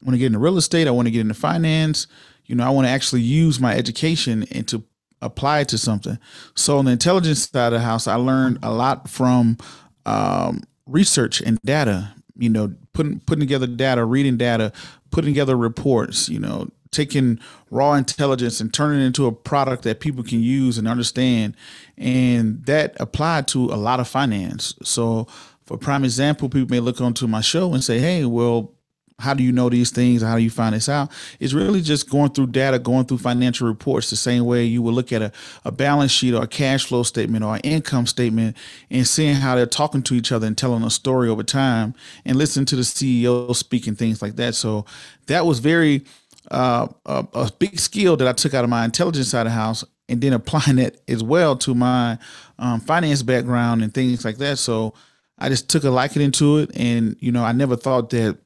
I 0.00 0.04
want 0.04 0.14
to 0.14 0.18
get 0.18 0.26
into 0.26 0.38
real 0.38 0.58
estate. 0.58 0.88
I 0.88 0.92
want 0.92 1.06
to 1.06 1.12
get 1.12 1.20
into 1.20 1.34
finance. 1.34 2.06
You 2.46 2.54
know, 2.54 2.64
I 2.64 2.70
want 2.70 2.86
to 2.86 2.90
actually 2.90 3.22
use 3.22 3.60
my 3.60 3.76
education 3.76 4.44
and 4.52 4.66
to 4.68 4.82
apply 5.20 5.60
it 5.60 5.68
to 5.68 5.78
something. 5.78 6.18
So 6.54 6.78
on 6.78 6.84
the 6.84 6.92
intelligence 6.92 7.48
side 7.48 7.72
of 7.72 7.80
the 7.80 7.84
house, 7.84 8.06
I 8.06 8.14
learned 8.14 8.58
a 8.62 8.72
lot 8.72 9.08
from 9.10 9.58
um, 10.06 10.62
research 10.86 11.40
and 11.40 11.58
data. 11.64 12.14
You 12.36 12.48
know, 12.48 12.72
putting 12.92 13.18
putting 13.20 13.40
together 13.40 13.66
data, 13.66 14.04
reading 14.04 14.36
data, 14.36 14.72
putting 15.10 15.32
together 15.32 15.56
reports. 15.56 16.28
You 16.28 16.38
know, 16.38 16.68
taking 16.90 17.38
raw 17.70 17.94
intelligence 17.94 18.60
and 18.60 18.72
turning 18.72 19.00
it 19.00 19.06
into 19.06 19.26
a 19.26 19.32
product 19.32 19.82
that 19.82 20.00
people 20.00 20.22
can 20.22 20.40
use 20.40 20.78
and 20.78 20.88
understand. 20.88 21.54
And 21.96 22.64
that 22.66 22.96
applied 23.00 23.48
to 23.48 23.64
a 23.66 23.76
lot 23.76 24.00
of 24.00 24.08
finance. 24.08 24.74
So, 24.82 25.26
for 25.64 25.76
prime 25.76 26.04
example, 26.04 26.48
people 26.48 26.74
may 26.74 26.80
look 26.80 27.00
onto 27.00 27.26
my 27.26 27.42
show 27.42 27.74
and 27.74 27.84
say, 27.84 27.98
hey, 27.98 28.24
well, 28.24 28.72
how 29.20 29.34
do 29.34 29.42
you 29.42 29.50
know 29.50 29.68
these 29.68 29.90
things? 29.90 30.22
How 30.22 30.36
do 30.36 30.42
you 30.42 30.50
find 30.50 30.74
this 30.74 30.88
out? 30.88 31.10
It's 31.40 31.52
really 31.52 31.80
just 31.80 32.08
going 32.08 32.30
through 32.30 32.48
data, 32.48 32.78
going 32.78 33.04
through 33.04 33.18
financial 33.18 33.66
reports, 33.66 34.10
the 34.10 34.16
same 34.16 34.44
way 34.44 34.64
you 34.64 34.80
would 34.82 34.94
look 34.94 35.12
at 35.12 35.22
a, 35.22 35.32
a 35.64 35.72
balance 35.72 36.12
sheet 36.12 36.34
or 36.34 36.44
a 36.44 36.46
cash 36.46 36.86
flow 36.86 37.02
statement 37.02 37.44
or 37.44 37.56
an 37.56 37.60
income 37.62 38.06
statement 38.06 38.56
and 38.90 39.06
seeing 39.06 39.34
how 39.34 39.56
they're 39.56 39.66
talking 39.66 40.02
to 40.02 40.14
each 40.14 40.30
other 40.30 40.46
and 40.46 40.56
telling 40.56 40.84
a 40.84 40.90
story 40.90 41.28
over 41.28 41.42
time 41.42 41.94
and 42.24 42.36
listening 42.36 42.66
to 42.66 42.76
the 42.76 42.82
CEO 42.82 43.54
speak 43.56 43.88
and 43.88 43.98
things 43.98 44.22
like 44.22 44.36
that. 44.36 44.54
So 44.54 44.84
that 45.26 45.44
was 45.44 45.58
very 45.58 46.04
uh, 46.50 46.88
a, 47.06 47.26
a 47.34 47.50
big 47.58 47.78
skill 47.78 48.16
that 48.16 48.28
I 48.28 48.32
took 48.32 48.54
out 48.54 48.64
of 48.64 48.70
my 48.70 48.84
intelligence 48.84 49.28
side 49.28 49.46
of 49.46 49.52
the 49.52 49.58
house 49.58 49.84
and 50.08 50.20
then 50.20 50.32
applying 50.32 50.78
it 50.78 51.00
as 51.08 51.22
well 51.22 51.56
to 51.56 51.74
my 51.74 52.18
um, 52.58 52.80
finance 52.80 53.22
background 53.22 53.82
and 53.82 53.92
things 53.92 54.24
like 54.24 54.38
that. 54.38 54.58
So 54.58 54.94
I 55.38 55.48
just 55.48 55.68
took 55.68 55.84
a 55.84 55.90
liking 55.90 56.22
into 56.22 56.58
it. 56.58 56.70
And, 56.74 57.16
you 57.20 57.32
know, 57.32 57.44
I 57.44 57.52
never 57.52 57.76
thought 57.76 58.10
that, 58.10 58.38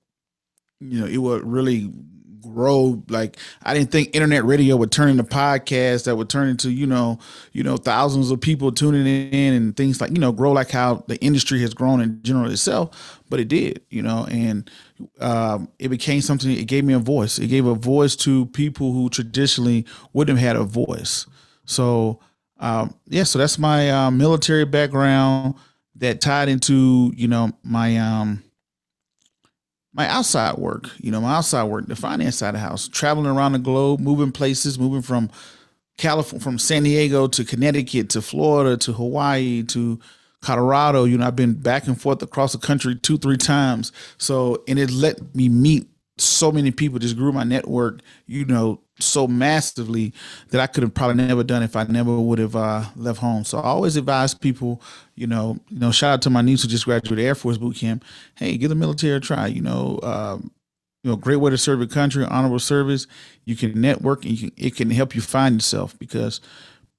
you 0.80 1.00
know, 1.00 1.06
it 1.06 1.18
would 1.18 1.44
really 1.44 1.92
grow. 2.40 3.02
Like 3.08 3.36
I 3.62 3.72
didn't 3.74 3.92
think 3.92 4.14
internet 4.14 4.44
radio 4.44 4.76
would 4.76 4.90
turn 4.90 5.10
into 5.10 5.22
podcasts 5.22 6.04
that 6.04 6.16
would 6.16 6.28
turn 6.28 6.48
into, 6.48 6.72
you 6.72 6.86
know, 6.86 7.20
you 7.52 7.62
know, 7.62 7.76
thousands 7.76 8.32
of 8.32 8.40
people 8.40 8.72
tuning 8.72 9.06
in 9.06 9.54
and 9.54 9.76
things 9.76 10.00
like, 10.00 10.10
you 10.10 10.18
know, 10.18 10.32
grow 10.32 10.50
like 10.50 10.70
how 10.70 11.04
the 11.06 11.16
industry 11.22 11.60
has 11.60 11.72
grown 11.72 12.00
in 12.00 12.20
general 12.24 12.50
itself. 12.50 13.20
But 13.30 13.38
it 13.38 13.46
did, 13.46 13.82
you 13.88 14.02
know, 14.02 14.26
and 14.28 14.68
um, 15.20 15.68
it 15.78 15.88
became 15.88 16.20
something. 16.20 16.50
It 16.50 16.66
gave 16.66 16.84
me 16.84 16.94
a 16.94 16.98
voice. 16.98 17.38
It 17.38 17.48
gave 17.48 17.66
a 17.66 17.74
voice 17.74 18.16
to 18.16 18.46
people 18.46 18.92
who 18.92 19.08
traditionally 19.08 19.86
wouldn't 20.12 20.38
have 20.38 20.46
had 20.46 20.56
a 20.56 20.64
voice. 20.64 21.26
So 21.64 22.20
um, 22.58 22.94
yeah, 23.06 23.24
so 23.24 23.38
that's 23.38 23.58
my 23.58 23.90
uh, 23.90 24.10
military 24.10 24.64
background 24.64 25.56
that 25.96 26.20
tied 26.20 26.48
into 26.48 27.12
you 27.16 27.28
know 27.28 27.52
my 27.62 27.96
um 27.96 28.42
my 29.94 30.08
outside 30.08 30.56
work, 30.56 30.88
you 30.98 31.10
know, 31.10 31.20
my 31.20 31.34
outside 31.34 31.64
work, 31.64 31.86
the 31.86 31.96
finance 31.96 32.36
side 32.36 32.50
of 32.50 32.54
the 32.54 32.60
house, 32.60 32.88
traveling 32.88 33.26
around 33.26 33.52
the 33.52 33.58
globe, 33.58 34.00
moving 34.00 34.32
places, 34.32 34.78
moving 34.78 35.02
from 35.02 35.30
California, 35.98 36.42
from 36.42 36.58
San 36.58 36.82
Diego 36.84 37.26
to 37.26 37.44
Connecticut 37.44 38.08
to 38.10 38.22
Florida 38.22 38.76
to 38.78 38.92
Hawaii 38.92 39.62
to 39.64 40.00
Colorado. 40.42 41.04
You 41.04 41.18
know, 41.18 41.26
I've 41.26 41.36
been 41.36 41.54
back 41.54 41.86
and 41.86 42.00
forth 42.00 42.22
across 42.22 42.52
the 42.52 42.58
country 42.58 42.94
two, 42.96 43.16
three 43.16 43.38
times. 43.38 43.92
So, 44.18 44.62
and 44.68 44.78
it 44.78 44.90
let 44.90 45.34
me 45.34 45.48
meet 45.48 45.88
so 46.18 46.52
many 46.52 46.70
people, 46.70 46.98
just 46.98 47.16
grew 47.16 47.32
my 47.32 47.44
network, 47.44 48.00
you 48.26 48.44
know, 48.44 48.80
so 49.00 49.26
massively 49.26 50.12
that 50.50 50.60
I 50.60 50.66
could 50.66 50.82
have 50.82 50.94
probably 50.94 51.16
never 51.16 51.42
done 51.42 51.62
if 51.62 51.74
I 51.74 51.84
never 51.84 52.18
would 52.18 52.38
have 52.38 52.54
uh, 52.54 52.84
left 52.94 53.18
home. 53.18 53.44
So 53.44 53.58
I 53.58 53.62
always 53.62 53.96
advise 53.96 54.34
people, 54.34 54.82
you 55.14 55.26
know, 55.26 55.58
you 55.68 55.78
know, 55.78 55.90
shout 55.90 56.12
out 56.12 56.22
to 56.22 56.30
my 56.30 56.42
niece 56.42 56.62
who 56.62 56.68
just 56.68 56.84
graduated 56.84 57.24
Air 57.24 57.34
Force 57.34 57.58
boot 57.58 57.76
camp. 57.76 58.04
Hey, 58.36 58.56
give 58.56 58.68
the 58.68 58.74
military 58.74 59.16
a 59.16 59.20
try. 59.20 59.46
You 59.46 59.62
know, 59.62 59.98
um, 60.02 60.52
you 61.02 61.10
know, 61.10 61.16
great 61.16 61.36
way 61.36 61.50
to 61.50 61.58
serve 61.58 61.80
your 61.80 61.88
country, 61.88 62.24
honorable 62.24 62.60
service. 62.60 63.06
You 63.44 63.56
can 63.56 63.80
network, 63.80 64.24
and 64.24 64.38
you 64.38 64.50
can, 64.50 64.64
it 64.64 64.76
can 64.76 64.90
help 64.90 65.14
you 65.14 65.20
find 65.20 65.56
yourself 65.56 65.98
because 65.98 66.40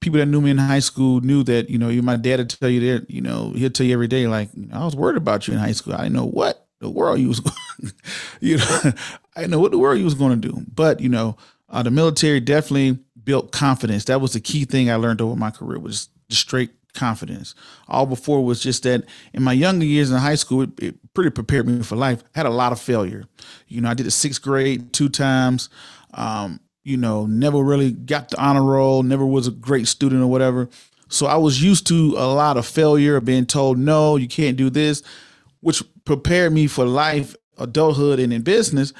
people 0.04 0.18
that 0.18 0.26
knew 0.26 0.42
me 0.42 0.50
in 0.50 0.58
high 0.58 0.80
school 0.80 1.22
knew 1.22 1.42
that 1.42 1.70
you 1.70 1.78
know, 1.78 1.88
you 1.88 2.02
my 2.02 2.16
dad 2.16 2.38
would 2.38 2.50
tell 2.50 2.68
you 2.68 2.92
that 2.92 3.10
you 3.10 3.22
know 3.22 3.52
he'll 3.56 3.70
tell 3.70 3.86
you 3.86 3.94
every 3.94 4.06
day 4.06 4.26
like 4.26 4.50
I 4.70 4.84
was 4.84 4.94
worried 4.94 5.16
about 5.16 5.48
you 5.48 5.54
in 5.54 5.60
high 5.60 5.72
school. 5.72 5.94
I 5.94 6.02
didn't 6.02 6.12
know 6.12 6.26
what 6.26 6.66
the 6.80 6.90
world 6.90 7.18
you 7.18 7.28
was, 7.28 7.40
you 8.40 8.58
know, 8.58 8.92
I 9.36 9.46
know 9.46 9.58
what 9.58 9.70
the 9.70 9.78
world 9.78 9.98
you 9.98 10.04
was 10.04 10.14
going 10.14 10.38
to 10.38 10.48
do, 10.48 10.62
but 10.72 11.00
you 11.00 11.08
know 11.08 11.38
uh, 11.70 11.82
the 11.82 11.90
military 11.90 12.38
definitely 12.38 12.98
built 13.24 13.50
confidence. 13.50 14.04
That 14.04 14.20
was 14.20 14.34
the 14.34 14.40
key 14.40 14.66
thing 14.66 14.90
I 14.90 14.96
learned 14.96 15.22
over 15.22 15.34
my 15.34 15.50
career 15.50 15.78
was 15.78 16.10
just 16.28 16.42
straight 16.42 16.70
confidence. 16.92 17.54
All 17.88 18.04
before 18.04 18.44
was 18.44 18.60
just 18.60 18.82
that 18.82 19.04
in 19.32 19.42
my 19.42 19.54
younger 19.54 19.86
years 19.86 20.10
in 20.10 20.18
high 20.18 20.34
school, 20.34 20.62
it, 20.62 20.70
it, 20.78 20.94
pretty 21.14 21.30
prepared 21.30 21.66
me 21.66 21.80
for 21.82 21.94
life. 21.94 22.22
I 22.34 22.40
had 22.40 22.46
a 22.46 22.50
lot 22.50 22.72
of 22.72 22.80
failure. 22.80 23.24
You 23.68 23.80
know, 23.80 23.88
I 23.88 23.94
did 23.94 24.04
the 24.04 24.10
sixth 24.10 24.42
grade 24.42 24.92
two 24.92 25.08
times. 25.08 25.70
Um, 26.12 26.60
you 26.84 26.96
know, 26.96 27.26
never 27.26 27.58
really 27.58 27.90
got 27.90 28.28
the 28.30 28.40
honor 28.40 28.62
roll, 28.62 29.02
never 29.02 29.26
was 29.26 29.48
a 29.48 29.50
great 29.50 29.88
student 29.88 30.22
or 30.22 30.28
whatever. 30.28 30.68
So 31.08 31.26
I 31.26 31.36
was 31.36 31.62
used 31.62 31.86
to 31.88 32.14
a 32.16 32.26
lot 32.32 32.56
of 32.56 32.66
failure, 32.66 33.16
of 33.16 33.24
being 33.24 33.46
told, 33.46 33.78
no, 33.78 34.16
you 34.16 34.28
can't 34.28 34.56
do 34.56 34.70
this, 34.70 35.02
which 35.60 35.82
prepared 36.04 36.52
me 36.52 36.66
for 36.66 36.84
life, 36.84 37.34
adulthood, 37.58 38.18
and 38.18 38.32
in 38.32 38.42
business 38.42 38.92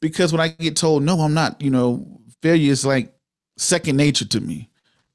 because 0.00 0.32
when 0.32 0.40
I 0.40 0.48
get 0.48 0.76
told 0.76 1.02
no, 1.02 1.20
I'm 1.20 1.34
not, 1.34 1.60
you 1.60 1.70
know, 1.70 2.06
failure 2.42 2.70
is 2.70 2.84
like 2.84 3.12
second 3.56 3.96
nature 3.96 4.26
to 4.26 4.40
me. 4.40 4.68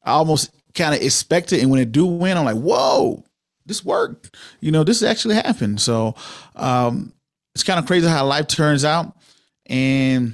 I 0.03 0.11
almost 0.11 0.51
kind 0.73 0.95
of 0.95 1.01
expect 1.01 1.53
it, 1.53 1.61
and 1.61 1.69
when 1.69 1.79
it 1.79 1.91
do 1.91 2.05
win, 2.05 2.37
I'm 2.37 2.45
like, 2.45 2.57
whoa, 2.57 3.23
this 3.65 3.85
worked. 3.85 4.35
You 4.59 4.71
know, 4.71 4.83
this 4.83 5.03
actually 5.03 5.35
happened. 5.35 5.79
So 5.79 6.15
um, 6.55 7.13
it's 7.53 7.63
kind 7.63 7.79
of 7.79 7.85
crazy 7.85 8.07
how 8.07 8.25
life 8.25 8.47
turns 8.47 8.83
out, 8.83 9.15
and 9.67 10.33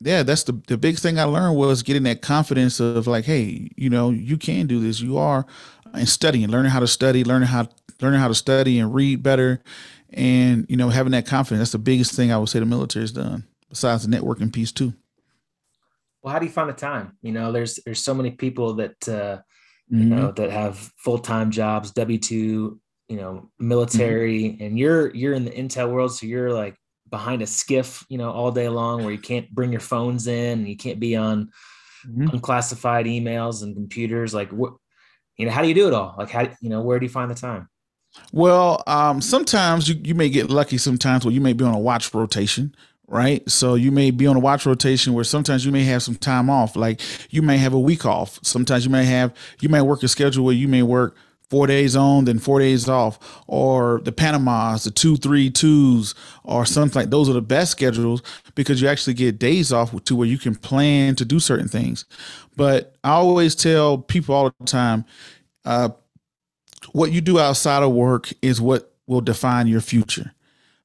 yeah, 0.00 0.22
that's 0.22 0.44
the 0.44 0.60
the 0.68 0.78
big 0.78 0.98
thing 0.98 1.18
I 1.18 1.24
learned 1.24 1.56
was 1.56 1.82
getting 1.82 2.04
that 2.04 2.22
confidence 2.22 2.78
of 2.80 3.06
like, 3.06 3.24
hey, 3.24 3.70
you 3.76 3.90
know, 3.90 4.10
you 4.10 4.36
can 4.36 4.66
do 4.66 4.80
this. 4.80 5.00
You 5.00 5.18
are, 5.18 5.44
and 5.92 6.08
studying, 6.08 6.48
learning 6.48 6.70
how 6.70 6.80
to 6.80 6.86
study, 6.86 7.24
learning 7.24 7.48
how 7.48 7.68
learning 8.00 8.20
how 8.20 8.28
to 8.28 8.34
study 8.34 8.78
and 8.78 8.94
read 8.94 9.22
better, 9.22 9.62
and 10.10 10.66
you 10.68 10.76
know, 10.76 10.88
having 10.88 11.12
that 11.12 11.26
confidence. 11.26 11.60
That's 11.60 11.72
the 11.72 11.78
biggest 11.78 12.14
thing 12.14 12.30
I 12.30 12.38
would 12.38 12.48
say 12.48 12.60
the 12.60 12.66
military's 12.66 13.12
done 13.12 13.44
besides 13.68 14.06
the 14.06 14.16
networking 14.16 14.52
piece 14.52 14.72
too. 14.72 14.94
Well, 16.22 16.32
how 16.32 16.38
do 16.38 16.46
you 16.46 16.52
find 16.52 16.68
the 16.68 16.74
time? 16.74 17.16
You 17.22 17.32
know, 17.32 17.50
there's 17.50 17.80
there's 17.84 18.02
so 18.02 18.14
many 18.14 18.30
people 18.30 18.74
that 18.74 19.08
uh, 19.08 19.42
you 19.88 19.98
mm-hmm. 19.98 20.10
know 20.10 20.32
that 20.32 20.50
have 20.50 20.76
full 20.96 21.18
time 21.18 21.50
jobs, 21.50 21.90
W 21.90 22.18
two, 22.18 22.80
you 23.08 23.16
know, 23.16 23.50
military, 23.58 24.44
mm-hmm. 24.44 24.62
and 24.62 24.78
you're 24.78 25.12
you're 25.14 25.34
in 25.34 25.44
the 25.44 25.50
intel 25.50 25.90
world, 25.90 26.14
so 26.14 26.26
you're 26.26 26.52
like 26.52 26.76
behind 27.10 27.42
a 27.42 27.46
SCIF, 27.46 28.04
you 28.08 28.18
know, 28.18 28.30
all 28.30 28.50
day 28.50 28.68
long, 28.68 29.02
where 29.02 29.12
you 29.12 29.18
can't 29.18 29.50
bring 29.50 29.72
your 29.72 29.80
phones 29.80 30.26
in, 30.26 30.60
and 30.60 30.68
you 30.68 30.76
can't 30.76 31.00
be 31.00 31.16
on 31.16 31.50
mm-hmm. 32.06 32.28
unclassified 32.28 33.06
emails 33.06 33.62
and 33.62 33.74
computers. 33.74 34.34
Like, 34.34 34.50
what, 34.50 34.74
you 35.36 35.46
know, 35.46 35.52
how 35.52 35.62
do 35.62 35.68
you 35.68 35.74
do 35.74 35.88
it 35.88 35.94
all? 35.94 36.14
Like, 36.18 36.30
how 36.30 36.48
you 36.60 36.68
know, 36.68 36.82
where 36.82 36.98
do 36.98 37.06
you 37.06 37.10
find 37.10 37.30
the 37.30 37.34
time? 37.34 37.68
Well, 38.32 38.82
um, 38.86 39.20
sometimes 39.20 39.88
you, 39.88 40.00
you 40.02 40.14
may 40.14 40.28
get 40.28 40.50
lucky 40.50 40.78
sometimes 40.78 41.24
where 41.24 41.34
you 41.34 41.40
may 41.40 41.52
be 41.52 41.64
on 41.64 41.74
a 41.74 41.78
watch 41.78 42.12
rotation 42.14 42.74
right? 43.08 43.48
So 43.50 43.74
you 43.74 43.90
may 43.90 44.10
be 44.10 44.26
on 44.26 44.36
a 44.36 44.38
watch 44.38 44.66
rotation 44.66 45.14
where 45.14 45.24
sometimes 45.24 45.64
you 45.64 45.72
may 45.72 45.82
have 45.84 46.02
some 46.02 46.14
time 46.14 46.50
off. 46.50 46.76
Like 46.76 47.00
you 47.30 47.42
may 47.42 47.56
have 47.56 47.72
a 47.72 47.80
week 47.80 48.04
off. 48.04 48.38
Sometimes 48.42 48.84
you 48.84 48.90
may 48.90 49.04
have 49.04 49.34
you 49.60 49.68
may 49.68 49.80
work 49.80 50.02
a 50.02 50.08
schedule 50.08 50.44
where 50.44 50.54
you 50.54 50.68
may 50.68 50.82
work 50.82 51.16
four 51.50 51.66
days 51.66 51.96
on, 51.96 52.24
then 52.26 52.38
four 52.38 52.58
days 52.58 52.88
off, 52.88 53.42
or 53.46 54.00
the 54.04 54.12
Panamas, 54.12 54.84
the 54.84 54.90
two, 54.90 55.16
three, 55.16 55.50
twos, 55.50 56.14
or 56.44 56.66
something 56.66 57.00
like 57.00 57.10
those 57.10 57.28
are 57.28 57.34
the 57.34 57.40
best 57.40 57.72
schedules 57.72 58.22
because 58.54 58.82
you 58.82 58.88
actually 58.88 59.14
get 59.14 59.38
days 59.38 59.72
off 59.72 60.04
to 60.04 60.14
where 60.14 60.28
you 60.28 60.38
can 60.38 60.54
plan 60.54 61.14
to 61.16 61.24
do 61.24 61.40
certain 61.40 61.68
things. 61.68 62.04
But 62.56 62.96
I 63.02 63.12
always 63.12 63.54
tell 63.54 63.98
people 63.98 64.34
all 64.34 64.52
the 64.58 64.66
time, 64.66 65.04
uh, 65.64 65.90
what 66.92 67.12
you 67.12 67.20
do 67.20 67.38
outside 67.38 67.82
of 67.82 67.92
work 67.92 68.32
is 68.42 68.60
what 68.60 68.92
will 69.06 69.20
define 69.20 69.66
your 69.66 69.80
future. 69.80 70.34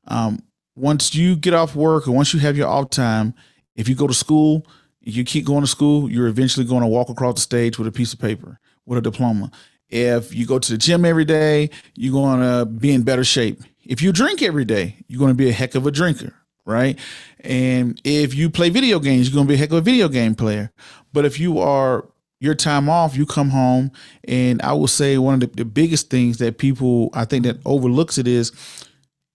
Um, 0.08 0.44
once 0.76 1.14
you 1.14 1.36
get 1.36 1.54
off 1.54 1.76
work 1.76 2.08
or 2.08 2.12
once 2.12 2.34
you 2.34 2.40
have 2.40 2.58
your 2.58 2.68
off 2.68 2.90
time, 2.90 3.34
if 3.76 3.90
you 3.90 3.96
go 3.96 4.08
to 4.08 4.14
school, 4.14 4.66
you 5.02 5.24
keep 5.24 5.46
going 5.46 5.62
to 5.62 5.68
school, 5.68 6.10
you're 6.10 6.28
eventually 6.28 6.66
going 6.66 6.82
to 6.82 6.88
walk 6.88 7.10
across 7.10 7.36
the 7.36 7.42
stage 7.42 7.78
with 7.78 7.88
a 7.88 7.92
piece 7.92 8.14
of 8.14 8.20
paper, 8.20 8.60
with 8.86 8.98
a 8.98 9.02
diploma. 9.02 9.52
If 9.94 10.34
you 10.34 10.48
go 10.48 10.58
to 10.58 10.72
the 10.72 10.78
gym 10.80 11.06
every 11.06 11.24
day, 11.24 11.70
you're 11.94 12.14
going 12.14 12.40
to 12.40 12.66
be 12.66 12.92
in 12.92 13.04
better 13.04 13.24
shape. 13.24 13.62
If 13.86 14.02
you 14.02 14.12
drink 14.12 14.42
every 14.42 14.66
day, 14.66 14.98
you're 15.08 15.20
going 15.20 15.30
to 15.32 15.38
be 15.38 15.50
a 15.50 15.54
heck 15.54 15.76
of 15.76 15.86
a 15.86 15.92
drinker, 15.92 16.34
right? 16.66 16.98
And 17.42 18.02
if 18.04 18.34
you 18.34 18.50
play 18.50 18.72
video 18.72 19.00
games, 19.00 19.30
you're 19.30 19.36
going 19.36 19.46
to 19.46 19.52
be 19.52 19.54
a 19.54 19.58
heck 19.58 19.70
of 19.70 19.78
a 19.78 19.82
video 19.82 20.10
game 20.10 20.34
player. 20.34 20.72
But 21.14 21.26
if 21.26 21.40
you 21.40 21.60
are 21.60 22.10
your 22.40 22.56
time 22.56 22.90
off, 22.90 23.16
you 23.16 23.28
come 23.28 23.52
home, 23.52 23.92
and 24.24 24.64
I 24.64 24.74
will 24.74 24.88
say 24.88 25.20
one 25.20 25.36
of 25.36 25.40
the, 25.42 25.48
the 25.48 25.66
biggest 25.66 26.10
things 26.10 26.40
that 26.40 26.58
people 26.58 27.12
I 27.14 27.26
think 27.26 27.46
that 27.46 27.60
overlooks 27.64 28.18
it 28.18 28.28
is 28.28 28.52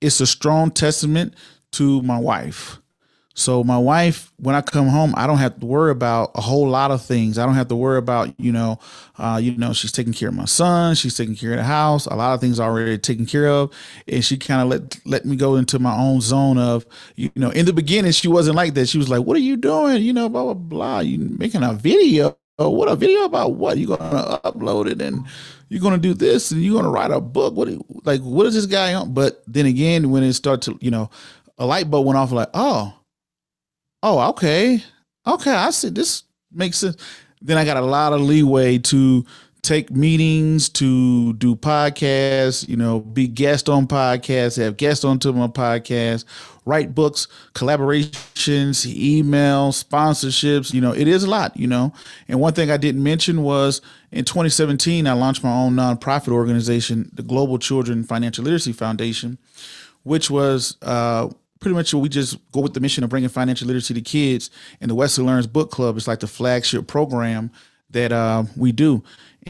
it's 0.00 0.20
a 0.20 0.26
strong 0.26 0.72
testament 0.72 1.34
to 1.72 2.02
my 2.02 2.18
wife. 2.18 2.80
So 3.38 3.62
my 3.62 3.79
wife, 3.79 4.33
when 4.38 4.57
I 4.57 4.62
come 4.62 4.88
home, 4.88 5.14
I 5.16 5.29
don't 5.29 5.38
have 5.38 5.61
to 5.61 5.66
worry 5.66 5.92
about 5.92 6.33
a 6.35 6.40
whole 6.40 6.68
lot 6.68 6.90
of 6.90 7.03
things. 7.03 7.38
I 7.38 7.46
don't 7.46 7.55
have 7.55 7.68
to 7.68 7.77
worry 7.77 7.98
about, 7.98 8.35
you 8.40 8.51
know, 8.51 8.81
uh, 9.16 9.38
you 9.40 9.57
know, 9.57 9.72
she's 9.72 9.92
taking 9.92 10.12
care 10.12 10.29
of 10.31 10.35
my 10.35 10.44
son, 10.44 10.96
she's 10.96 11.16
taking 11.16 11.37
care 11.37 11.53
of 11.53 11.59
the 11.59 11.64
house. 11.64 12.07
A 12.07 12.16
lot 12.16 12.35
of 12.35 12.40
things 12.40 12.59
already 12.59 12.98
taken 12.98 13.27
care 13.27 13.46
of, 13.46 13.72
and 14.09 14.24
she 14.24 14.38
kind 14.38 14.61
of 14.61 14.68
let 14.68 14.98
let 15.07 15.24
me 15.24 15.37
go 15.37 15.55
into 15.55 15.79
my 15.79 15.96
own 15.96 16.20
zone 16.20 16.59
of, 16.59 16.85
you 17.14 17.31
know, 17.37 17.51
in 17.51 17.64
the 17.64 17.72
beginning 17.72 18.11
she 18.11 18.27
wasn't 18.27 18.57
like 18.57 18.74
that. 18.74 18.88
She 18.88 18.98
was 18.98 19.09
like, 19.09 19.24
"What 19.24 19.37
are 19.37 19.40
you 19.40 19.57
doing? 19.57 20.03
You 20.03 20.12
know, 20.12 20.29
blah 20.29 20.42
blah 20.42 20.55
blah. 20.55 20.98
You 21.01 21.18
making 21.38 21.62
a 21.62 21.74
video? 21.74 22.37
Oh, 22.59 22.70
what 22.70 22.88
a 22.88 22.96
video 22.96 23.22
about 23.22 23.55
what? 23.55 23.79
You 23.79 23.87
gonna 23.87 24.40
upload 24.44 24.90
it 24.90 25.01
and 25.01 25.24
you're 25.68 25.81
gonna 25.81 25.98
do 25.98 26.12
this 26.12 26.51
and 26.51 26.61
you're 26.61 26.74
gonna 26.74 26.90
write 26.90 27.12
a 27.12 27.20
book. 27.20 27.55
What 27.55 27.68
like 28.05 28.20
what 28.20 28.46
is 28.46 28.55
this 28.55 28.66
guy 28.66 28.94
on? 28.94 29.14
But 29.14 29.44
then 29.46 29.66
again, 29.66 30.11
when 30.11 30.24
it 30.24 30.33
started 30.33 30.72
to, 30.72 30.85
you 30.85 30.90
know, 30.90 31.09
a 31.57 31.66
light 31.66 31.88
bulb 31.88 32.07
went 32.07 32.18
off 32.18 32.33
like, 32.33 32.51
oh, 32.55 32.97
oh, 34.02 34.28
okay. 34.30 34.82
Okay, 35.26 35.52
I 35.52 35.70
see 35.70 35.90
this 35.90 36.24
makes 36.52 36.78
sense. 36.78 36.96
Then 37.40 37.58
I 37.58 37.64
got 37.64 37.76
a 37.76 37.82
lot 37.82 38.12
of 38.12 38.20
leeway 38.20 38.78
to 38.78 39.24
take 39.62 39.90
meetings, 39.90 40.68
to 40.68 41.32
do 41.34 41.54
podcasts, 41.54 42.68
you 42.68 42.76
know, 42.76 43.00
be 43.00 43.28
guest 43.28 43.68
on 43.68 43.87
podcasts, 43.87 44.56
have 44.62 44.76
guests 44.76 45.04
onto 45.04 45.32
my 45.32 45.46
podcast, 45.46 46.24
write 46.64 46.94
books, 46.94 47.28
collaborations, 47.54 48.87
emails, 48.87 49.84
sponsorships. 49.84 50.72
You 50.72 50.80
know, 50.80 50.92
it 50.92 51.08
is 51.08 51.24
a 51.24 51.30
lot, 51.30 51.56
you 51.56 51.66
know. 51.66 51.92
And 52.28 52.40
one 52.40 52.54
thing 52.54 52.70
I 52.70 52.76
didn't 52.76 53.02
mention 53.02 53.42
was 53.42 53.80
in 54.11 54.24
2017, 54.24 55.06
I 55.06 55.12
launched 55.12 55.44
my 55.44 55.52
own 55.52 55.74
nonprofit 55.74 56.32
organization, 56.32 57.11
the 57.12 57.22
Global 57.22 57.58
Children 57.58 58.04
Financial 58.04 58.44
Literacy 58.44 58.72
Foundation, 58.72 59.38
which 60.02 60.30
was 60.30 60.76
uh, 60.82 61.28
pretty 61.60 61.74
much 61.74 61.92
we 61.94 62.08
just 62.08 62.38
go 62.52 62.60
with 62.60 62.74
the 62.74 62.80
mission 62.80 63.04
of 63.04 63.10
bringing 63.10 63.28
financial 63.28 63.66
literacy 63.66 63.94
to 63.94 64.00
kids. 64.00 64.50
And 64.80 64.90
the 64.90 64.94
Wesley 64.94 65.24
Learns 65.24 65.46
Book 65.46 65.70
Club 65.70 65.96
is 65.96 66.08
like 66.08 66.20
the 66.20 66.26
flagship 66.26 66.86
program 66.86 67.50
that 67.90 68.12
uh, 68.12 68.44
we 68.56 68.72
do. 68.72 69.02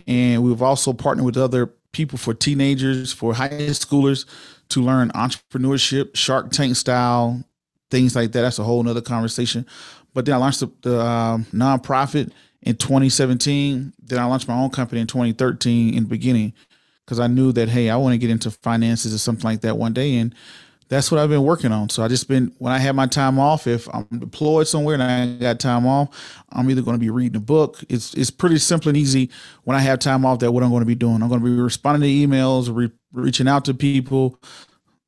And 0.06 0.42
we've 0.42 0.62
also 0.62 0.92
partnered 0.92 1.26
with 1.26 1.36
other 1.36 1.66
people 1.92 2.18
for 2.18 2.34
teenagers, 2.34 3.12
for 3.12 3.34
high 3.34 3.48
schoolers 3.48 4.26
to 4.70 4.82
learn 4.82 5.10
entrepreneurship, 5.10 6.14
Shark 6.16 6.50
Tank 6.50 6.76
style, 6.76 7.42
things 7.90 8.14
like 8.14 8.32
that. 8.32 8.42
That's 8.42 8.58
a 8.58 8.64
whole 8.64 8.82
nother 8.82 9.00
conversation. 9.00 9.66
But 10.14 10.26
then 10.26 10.34
I 10.34 10.38
launched 10.38 10.60
the, 10.60 10.70
the 10.82 11.00
um, 11.00 11.44
nonprofit 11.52 12.32
in 12.62 12.76
2017. 12.76 13.92
Then 14.02 14.18
I 14.18 14.24
launched 14.26 14.48
my 14.48 14.54
own 14.54 14.70
company 14.70 15.00
in 15.00 15.06
2013 15.06 15.94
in 15.94 16.04
the 16.04 16.08
beginning 16.08 16.52
because 17.04 17.20
I 17.20 17.26
knew 17.26 17.52
that, 17.52 17.68
hey, 17.68 17.88
I 17.90 17.96
want 17.96 18.14
to 18.14 18.18
get 18.18 18.30
into 18.30 18.50
finances 18.50 19.14
or 19.14 19.18
something 19.18 19.44
like 19.44 19.62
that 19.62 19.78
one 19.78 19.92
day. 19.92 20.16
And 20.16 20.34
that's 20.88 21.11
what 21.11 21.20
I've 21.20 21.29
been 21.29 21.42
working 21.42 21.70
on. 21.70 21.90
So 21.90 22.03
I 22.03 22.09
just 22.09 22.29
been 22.29 22.55
when 22.59 22.72
I 22.72 22.79
have 22.79 22.94
my 22.94 23.07
time 23.07 23.38
off, 23.38 23.66
if 23.66 23.88
I'm 23.94 24.07
deployed 24.18 24.66
somewhere 24.66 24.94
and 24.94 25.03
I 25.03 25.27
got 25.37 25.61
time 25.61 25.87
off, 25.87 26.44
I'm 26.51 26.70
either 26.70 26.83
going 26.83 26.96
to 26.96 27.01
be 27.01 27.11
reading 27.11 27.37
a 27.37 27.40
book. 27.40 27.79
It's 27.88 28.14
it's 28.14 28.31
pretty 28.31 28.59
simple 28.59 28.88
and 28.88 28.96
easy 28.96 29.31
when 29.64 29.77
I 29.77 29.81
have 29.81 29.98
time 29.98 30.24
off. 30.24 30.38
That 30.38 30.53
what 30.53 30.62
I'm 30.62 30.70
going 30.70 30.81
to 30.83 30.87
be 30.87 30.94
doing. 30.94 31.22
I'm 31.22 31.29
going 31.29 31.40
to 31.40 31.46
be 31.46 31.55
responding 31.55 32.09
to 32.09 32.29
emails, 32.29 32.74
re- 32.74 32.90
reaching 33.12 33.48
out 33.48 33.66
to 33.66 33.74
people, 33.74 34.40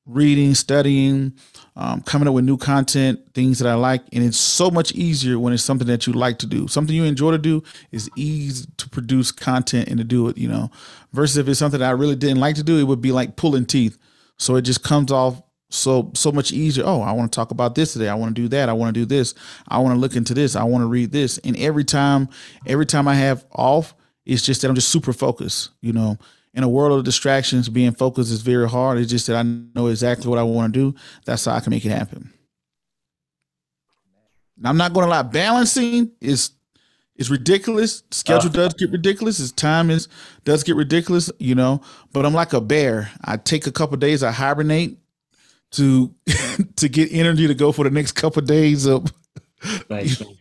reading, 0.05 0.55
studying, 0.55 1.33
um, 1.77 2.03
coming 2.03 2.29
up 2.29 2.35
with 2.35 2.45
new 2.45 2.59
content, 2.59 3.21
things 3.33 3.59
that 3.59 3.69
I 3.69 3.75
like. 3.75 4.03
And 4.13 4.23
it's 4.23 4.39
so 4.39 4.71
much 4.71 4.93
easier 4.93 5.39
when 5.39 5.55
it's 5.55 5.63
something 5.63 5.87
that 5.87 6.07
you 6.07 6.13
like 6.13 6.39
to 6.41 6.47
do. 6.47 6.69
Something 6.69 6.95
you 6.95 7.05
enjoy 7.05 7.31
to 7.31 7.39
do 7.39 7.63
is 7.91 8.11
easy 8.17 8.67
to 8.77 8.89
produce 8.91 9.33
content 9.33 9.89
and 9.89 9.97
to 9.97 10.05
do 10.05 10.29
it, 10.29 10.37
you 10.37 10.49
know, 10.49 10.71
versus 11.13 11.39
if 11.39 11.49
it's 11.49 11.59
something 11.59 11.81
I 11.81 11.93
really 11.93 12.17
didn't 12.17 12.41
like 12.41 12.57
to 12.57 12.63
do, 12.63 12.79
it 12.79 12.85
would 12.85 13.01
be 13.01 13.13
like 13.13 13.37
pulling 13.37 13.65
teeth. 13.65 13.97
So 14.37 14.57
it 14.57 14.63
just 14.63 14.83
comes 14.83 15.11
off 15.11 15.43
so 15.71 16.11
so 16.15 16.31
much 16.31 16.53
easier. 16.53 16.85
Oh, 16.87 17.01
I 17.01 17.13
want 17.13 17.33
to 17.33 17.37
talk 17.37 17.51
about 17.51 17.75
this 17.75 17.95
today. 17.95 18.09
I 18.09 18.15
want 18.15 18.35
to 18.35 18.43
do 18.43 18.49
that. 18.49 18.69
I 18.69 18.73
want 18.73 18.95
to 18.95 19.01
do 19.01 19.07
this. 19.07 19.35
I 19.69 19.79
want 19.79 19.95
to 19.95 19.99
look 19.99 20.17
into 20.17 20.35
this. 20.35 20.57
I 20.57 20.65
want 20.65 20.83
to 20.83 20.87
read 20.87 21.13
this. 21.13 21.39
And 21.39 21.57
every 21.57 21.85
time, 21.85 22.29
every 22.67 22.87
time 22.87 23.09
I 23.09 23.15
have 23.15 23.45
off, 23.53 23.95
it's 24.27 24.45
just 24.45 24.63
that 24.63 24.69
I'm 24.69 24.75
just 24.75 24.91
super 24.91 25.13
focused, 25.13 25.71
you 25.81 25.93
know 25.93 26.19
in 26.55 26.65
a 26.65 26.69
world 26.69 26.99
of 26.99 27.05
distractions, 27.05 27.69
being 27.69 27.93
focused 27.93 28.33
is 28.33 28.43
very 28.43 28.69
hard. 28.69 28.99
It's 28.99 29.11
just 29.11 29.27
that 29.29 29.37
I 29.37 29.43
know 29.43 29.87
exactly 29.87 30.29
what 30.29 30.39
I 30.39 30.43
want 30.43 30.75
to 30.75 30.93
do. 30.93 30.99
That's 31.25 31.45
how 31.45 31.53
I 31.53 31.61
can 31.61 31.71
make 31.71 31.85
it 31.85 31.91
happen. 31.91 32.33
I'm 34.65 34.77
not 34.77 34.93
going 34.93 35.05
to 35.05 35.11
lie. 35.11 35.23
Balancing 35.23 36.13
is 36.21 36.51
is 37.17 37.31
ridiculous. 37.31 38.03
Schedule 38.11 38.51
uh, 38.51 38.53
does 38.53 38.75
get 38.75 38.91
ridiculous. 38.91 39.39
His 39.39 39.53
time 39.53 39.91
is 39.91 40.09
does 40.45 40.65
get 40.65 40.77
ridiculous. 40.77 41.31
You 41.39 41.55
know, 41.55 41.81
but 42.13 42.27
I'm 42.27 42.35
like 42.35 42.53
a 42.53 42.61
bear. 42.61 43.11
I 43.25 43.37
take 43.37 43.67
a 43.67 43.73
couple 43.73 43.97
days. 43.97 44.23
I 44.23 44.33
hibernate 44.33 44.99
to 45.73 46.15
to 46.77 46.89
get 46.89 47.13
energy 47.13 47.47
to 47.47 47.55
go 47.55 47.73
for 47.73 47.85
the 47.85 47.91
next 47.91 48.13
couple 48.13 48.41
of 48.43 48.49
days 48.49 48.87
of. 48.87 49.13
Nice. 49.89 50.23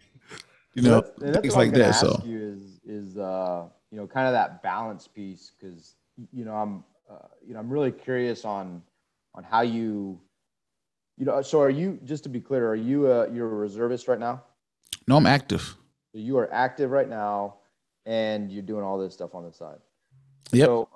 You 0.76 0.84
know, 0.84 1.02
that's, 1.02 1.12
that's 1.20 1.40
things 1.40 1.56
like 1.56 1.74
that. 1.74 1.96
So 1.96 2.22
is 2.26 2.80
is 2.86 3.18
uh 3.18 3.66
you 3.92 3.98
know 3.98 4.08
kind 4.08 4.28
of 4.28 4.34
that 4.34 4.62
balance 4.62 5.08
piece 5.08 5.52
because 5.60 5.96
you 6.34 6.46
know, 6.46 6.54
I'm, 6.54 6.84
uh, 7.10 7.28
you 7.46 7.54
know, 7.54 7.60
I'm 7.60 7.70
really 7.70 7.92
curious 7.92 8.46
on, 8.46 8.82
on 9.36 9.44
how 9.44 9.62
you, 9.62 10.20
you 11.18 11.26
know, 11.26 11.42
so 11.42 11.62
are 11.62 11.70
you, 11.70 12.00
just 12.04 12.24
to 12.24 12.30
be 12.30 12.40
clear, 12.40 12.68
are 12.68 12.76
you 12.76 13.12
a, 13.12 13.32
you're 13.32 13.48
a 13.48 13.56
reservist 13.56 14.08
right 14.08 14.20
now? 14.20 14.44
No, 15.08 15.18
I'm 15.18 15.26
active. 15.26 15.76
So 16.12 16.20
you 16.20 16.38
are 16.38 16.52
active 16.54 16.92
right 16.92 17.10
now 17.10 17.56
and 18.06 18.52
you're 18.52 18.64
doing 18.64 18.84
all 18.84 18.98
this 18.98 19.14
stuff 19.14 19.36
on 19.36 19.44
the 19.44 19.52
side. 19.52 19.80
Yep. 20.52 20.66
So, 20.66 20.90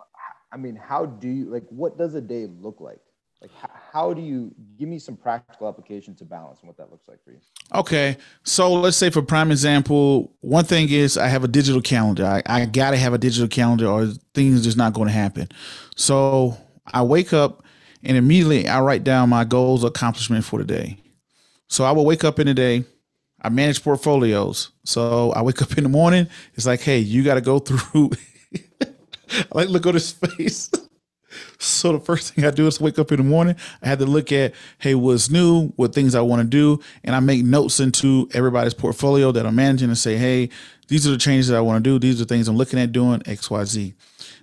I 0.51 0.57
mean, 0.57 0.75
how 0.75 1.05
do 1.05 1.27
you, 1.27 1.45
like, 1.45 1.65
what 1.69 1.97
does 1.97 2.15
a 2.15 2.21
day 2.21 2.47
look 2.47 2.79
like? 2.79 3.01
like 3.41 3.51
how 3.55 3.69
do 3.93 4.21
you 4.21 4.53
give 4.77 4.89
me 4.89 4.97
some 4.97 5.15
practical 5.15 5.67
application 5.67 6.15
to 6.15 6.25
balance 6.25 6.59
and 6.61 6.67
what 6.67 6.77
that 6.77 6.89
looks 6.89 7.07
like 7.07 7.23
for 7.23 7.31
you. 7.31 7.37
Okay 7.73 8.17
so 8.43 8.71
let's 8.73 8.97
say 8.97 9.09
for 9.09 9.21
prime 9.21 9.51
example 9.51 10.33
one 10.41 10.65
thing 10.65 10.89
is 10.89 11.17
i 11.17 11.27
have 11.27 11.43
a 11.43 11.47
digital 11.47 11.81
calendar. 11.81 12.25
I, 12.25 12.41
I 12.45 12.65
gotta 12.65 12.97
have 12.97 13.13
a 13.13 13.17
digital 13.17 13.47
calendar 13.47 13.87
or 13.87 14.07
things 14.33 14.63
just 14.63 14.77
not 14.77 14.93
going 14.93 15.07
to 15.07 15.13
happen. 15.13 15.47
So 15.95 16.57
i 16.87 17.01
wake 17.03 17.33
up 17.33 17.63
and 18.03 18.17
immediately 18.17 18.67
i 18.67 18.79
write 18.81 19.03
down 19.03 19.29
my 19.29 19.43
goals 19.43 19.83
accomplishment 19.83 20.43
for 20.43 20.59
the 20.59 20.65
day. 20.65 20.97
So 21.67 21.83
i 21.83 21.91
will 21.91 22.05
wake 22.05 22.23
up 22.23 22.39
in 22.39 22.47
the 22.47 22.53
day 22.53 22.85
i 23.41 23.49
manage 23.49 23.83
portfolios. 23.83 24.71
So 24.85 25.31
i 25.33 25.41
wake 25.41 25.61
up 25.61 25.77
in 25.77 25.83
the 25.83 25.89
morning 25.89 26.27
it's 26.55 26.65
like 26.65 26.81
hey 26.81 26.97
you 26.97 27.23
got 27.23 27.35
to 27.35 27.41
go 27.41 27.59
through 27.59 28.11
I 29.33 29.45
like 29.51 29.69
look 29.69 29.85
at 29.87 29.93
his 29.93 30.11
face 30.11 30.69
so 31.59 31.93
the 31.93 31.99
first 31.99 32.33
thing 32.33 32.45
I 32.45 32.51
do 32.51 32.67
is 32.67 32.79
wake 32.79 32.99
up 32.99 33.11
in 33.11 33.17
the 33.17 33.23
morning. 33.23 33.55
I 33.81 33.87
had 33.87 33.99
to 33.99 34.05
look 34.05 34.31
at, 34.31 34.53
hey, 34.79 34.95
what's 34.95 35.29
new, 35.29 35.69
what 35.75 35.93
things 35.93 36.15
I 36.15 36.21
want 36.21 36.41
to 36.41 36.47
do, 36.47 36.83
and 37.03 37.15
I 37.15 37.19
make 37.19 37.43
notes 37.43 37.79
into 37.79 38.29
everybody's 38.33 38.73
portfolio 38.73 39.31
that 39.31 39.45
I'm 39.45 39.55
managing 39.55 39.89
and 39.89 39.97
say, 39.97 40.17
hey, 40.17 40.49
these 40.87 41.07
are 41.07 41.11
the 41.11 41.17
changes 41.17 41.47
that 41.47 41.57
I 41.57 41.61
want 41.61 41.83
to 41.83 41.89
do. 41.89 41.99
These 41.99 42.21
are 42.21 42.25
the 42.25 42.33
things 42.33 42.47
I'm 42.47 42.57
looking 42.57 42.79
at 42.79 42.91
doing 42.91 43.21
X, 43.25 43.49
Y, 43.49 43.63
Z. 43.63 43.93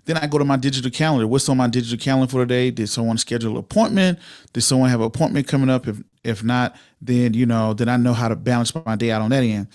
Then 0.07 0.16
I 0.16 0.26
go 0.26 0.38
to 0.38 0.44
my 0.44 0.57
digital 0.57 0.90
calendar. 0.90 1.26
What's 1.26 1.48
on 1.48 1.57
my 1.57 1.68
digital 1.68 1.98
calendar 1.98 2.31
for 2.31 2.40
today? 2.40 2.70
Did 2.70 2.88
someone 2.88 3.18
schedule 3.18 3.53
an 3.53 3.59
appointment? 3.59 4.18
Did 4.53 4.62
someone 4.62 4.90
have 4.90 5.00
an 5.00 5.07
appointment 5.07 5.46
coming 5.46 5.70
up? 5.70 5.87
If 5.87 6.03
if 6.24 6.42
not, 6.42 6.76
then 7.00 7.35
you 7.35 7.46
know, 7.46 7.74
then 7.74 7.88
I 7.88 7.96
know 7.96 8.12
how 8.12 8.29
to 8.29 8.37
balance 8.37 8.74
my 8.74 8.96
day 8.96 9.11
out 9.11 9.22
on 9.22 9.31
that 9.31 9.42
end. 9.42 9.68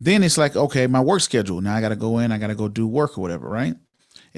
Then 0.00 0.22
it's 0.22 0.38
like, 0.38 0.56
okay, 0.56 0.86
my 0.86 1.00
work 1.00 1.20
schedule. 1.20 1.60
Now 1.60 1.74
I 1.74 1.80
got 1.80 1.90
to 1.90 1.96
go 1.96 2.18
in. 2.18 2.32
I 2.32 2.38
got 2.38 2.48
to 2.48 2.54
go 2.54 2.68
do 2.68 2.86
work 2.86 3.18
or 3.18 3.20
whatever, 3.20 3.48
right? 3.48 3.74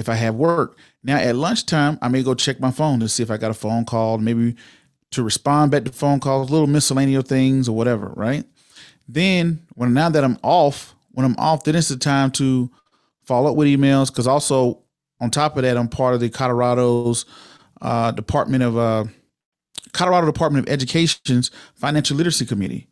If 0.00 0.08
I 0.08 0.14
have 0.14 0.34
work. 0.34 0.76
Now 1.04 1.18
at 1.18 1.36
lunchtime, 1.36 1.98
I 2.02 2.08
may 2.08 2.22
go 2.22 2.34
check 2.34 2.58
my 2.58 2.70
phone 2.70 2.98
to 3.00 3.08
see 3.08 3.22
if 3.22 3.30
I 3.30 3.36
got 3.36 3.50
a 3.50 3.54
phone 3.54 3.84
call, 3.84 4.18
maybe 4.18 4.56
to 5.12 5.22
respond 5.22 5.70
back 5.70 5.84
to 5.84 5.92
phone 5.92 6.20
calls, 6.20 6.50
little 6.50 6.66
miscellaneous 6.66 7.24
things 7.28 7.68
or 7.68 7.76
whatever, 7.76 8.12
right? 8.16 8.44
Then 9.06 9.66
when 9.74 9.92
now 9.92 10.08
that 10.08 10.24
I'm 10.24 10.38
off, 10.42 10.94
when 11.12 11.26
I'm 11.26 11.36
off, 11.38 11.64
then 11.64 11.76
it's 11.76 11.88
the 11.88 11.96
time 11.96 12.30
to 12.32 12.70
follow 13.24 13.50
up 13.50 13.56
with 13.56 13.68
emails 13.68 14.08
because 14.08 14.26
also 14.26 14.82
on 15.20 15.30
top 15.30 15.56
of 15.56 15.62
that, 15.62 15.76
I'm 15.76 15.88
part 15.88 16.14
of 16.14 16.20
the 16.20 16.30
Colorado's 16.30 17.26
uh, 17.82 18.10
Department 18.12 18.62
of 18.62 18.78
uh, 18.78 19.04
Colorado 19.92 20.26
Department 20.26 20.66
of 20.66 20.72
Education's 20.72 21.50
Financial 21.74 22.16
Literacy 22.16 22.46
Committee. 22.46 22.88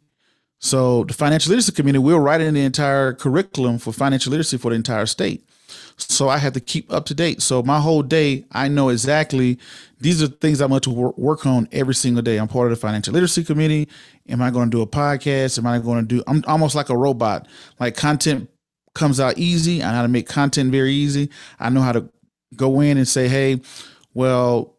So 0.59 1.05
the 1.05 1.15
Financial 1.15 1.51
Literacy 1.51 1.73
Committee, 1.73 1.99
we're 1.99 2.19
writing 2.19 2.55
the 2.55 2.65
entire 2.65 3.13
curriculum 3.15 3.79
for 3.79 3.93
financial 3.93 4.31
literacy 4.31 4.59
for 4.59 4.71
the 4.71 4.77
entire 4.77 5.07
state. 5.07 5.49
So 5.97 6.29
I 6.29 6.39
had 6.39 6.55
to 6.55 6.61
keep 6.61 6.93
up 6.93 7.07
to 7.07 7.15
date. 7.15 7.43
So 7.43 7.63
my 7.63 7.81
whole 7.81 8.03
day, 8.03 8.45
I 8.53 8.69
know 8.69 8.89
exactly 8.89 9.59
these 10.01 10.23
are 10.23 10.29
things 10.29 10.61
I'm 10.61 10.71
going 10.71 10.81
to 10.83 10.91
work 10.91 11.45
on 11.45 11.69
every 11.73 11.95
single 11.95 12.23
day. 12.23 12.37
I'm 12.39 12.49
part 12.49 12.71
of 12.71 12.79
the 12.79 12.81
financial 12.81 13.13
literacy 13.13 13.45
committee. 13.45 13.89
Am 14.29 14.41
I 14.41 14.51
going 14.51 14.71
to 14.71 14.77
do 14.77 14.83
a 14.83 14.87
podcast? 14.87 15.59
Am 15.59 15.67
I 15.67 15.79
going 15.79 16.07
to 16.07 16.17
do? 16.17 16.23
I'm 16.27 16.45
almost 16.47 16.75
like 16.75 16.89
a 16.89 16.97
robot. 16.97 17.49
Like 17.81 17.97
content 17.97 18.49
comes 18.95 19.21
out 19.21 19.39
easy. 19.39 19.83
I 19.83 19.91
know 19.91 19.97
how 19.97 20.03
to 20.03 20.09
make 20.09 20.29
content 20.29 20.71
very 20.71 20.93
easy. 20.93 21.31
I 21.59 21.71
know 21.71 21.81
how 21.81 21.93
to 21.93 22.09
go 22.55 22.81
in 22.81 22.97
and 22.97 23.09
say, 23.09 23.29
hey, 23.29 23.61
well, 24.15 24.77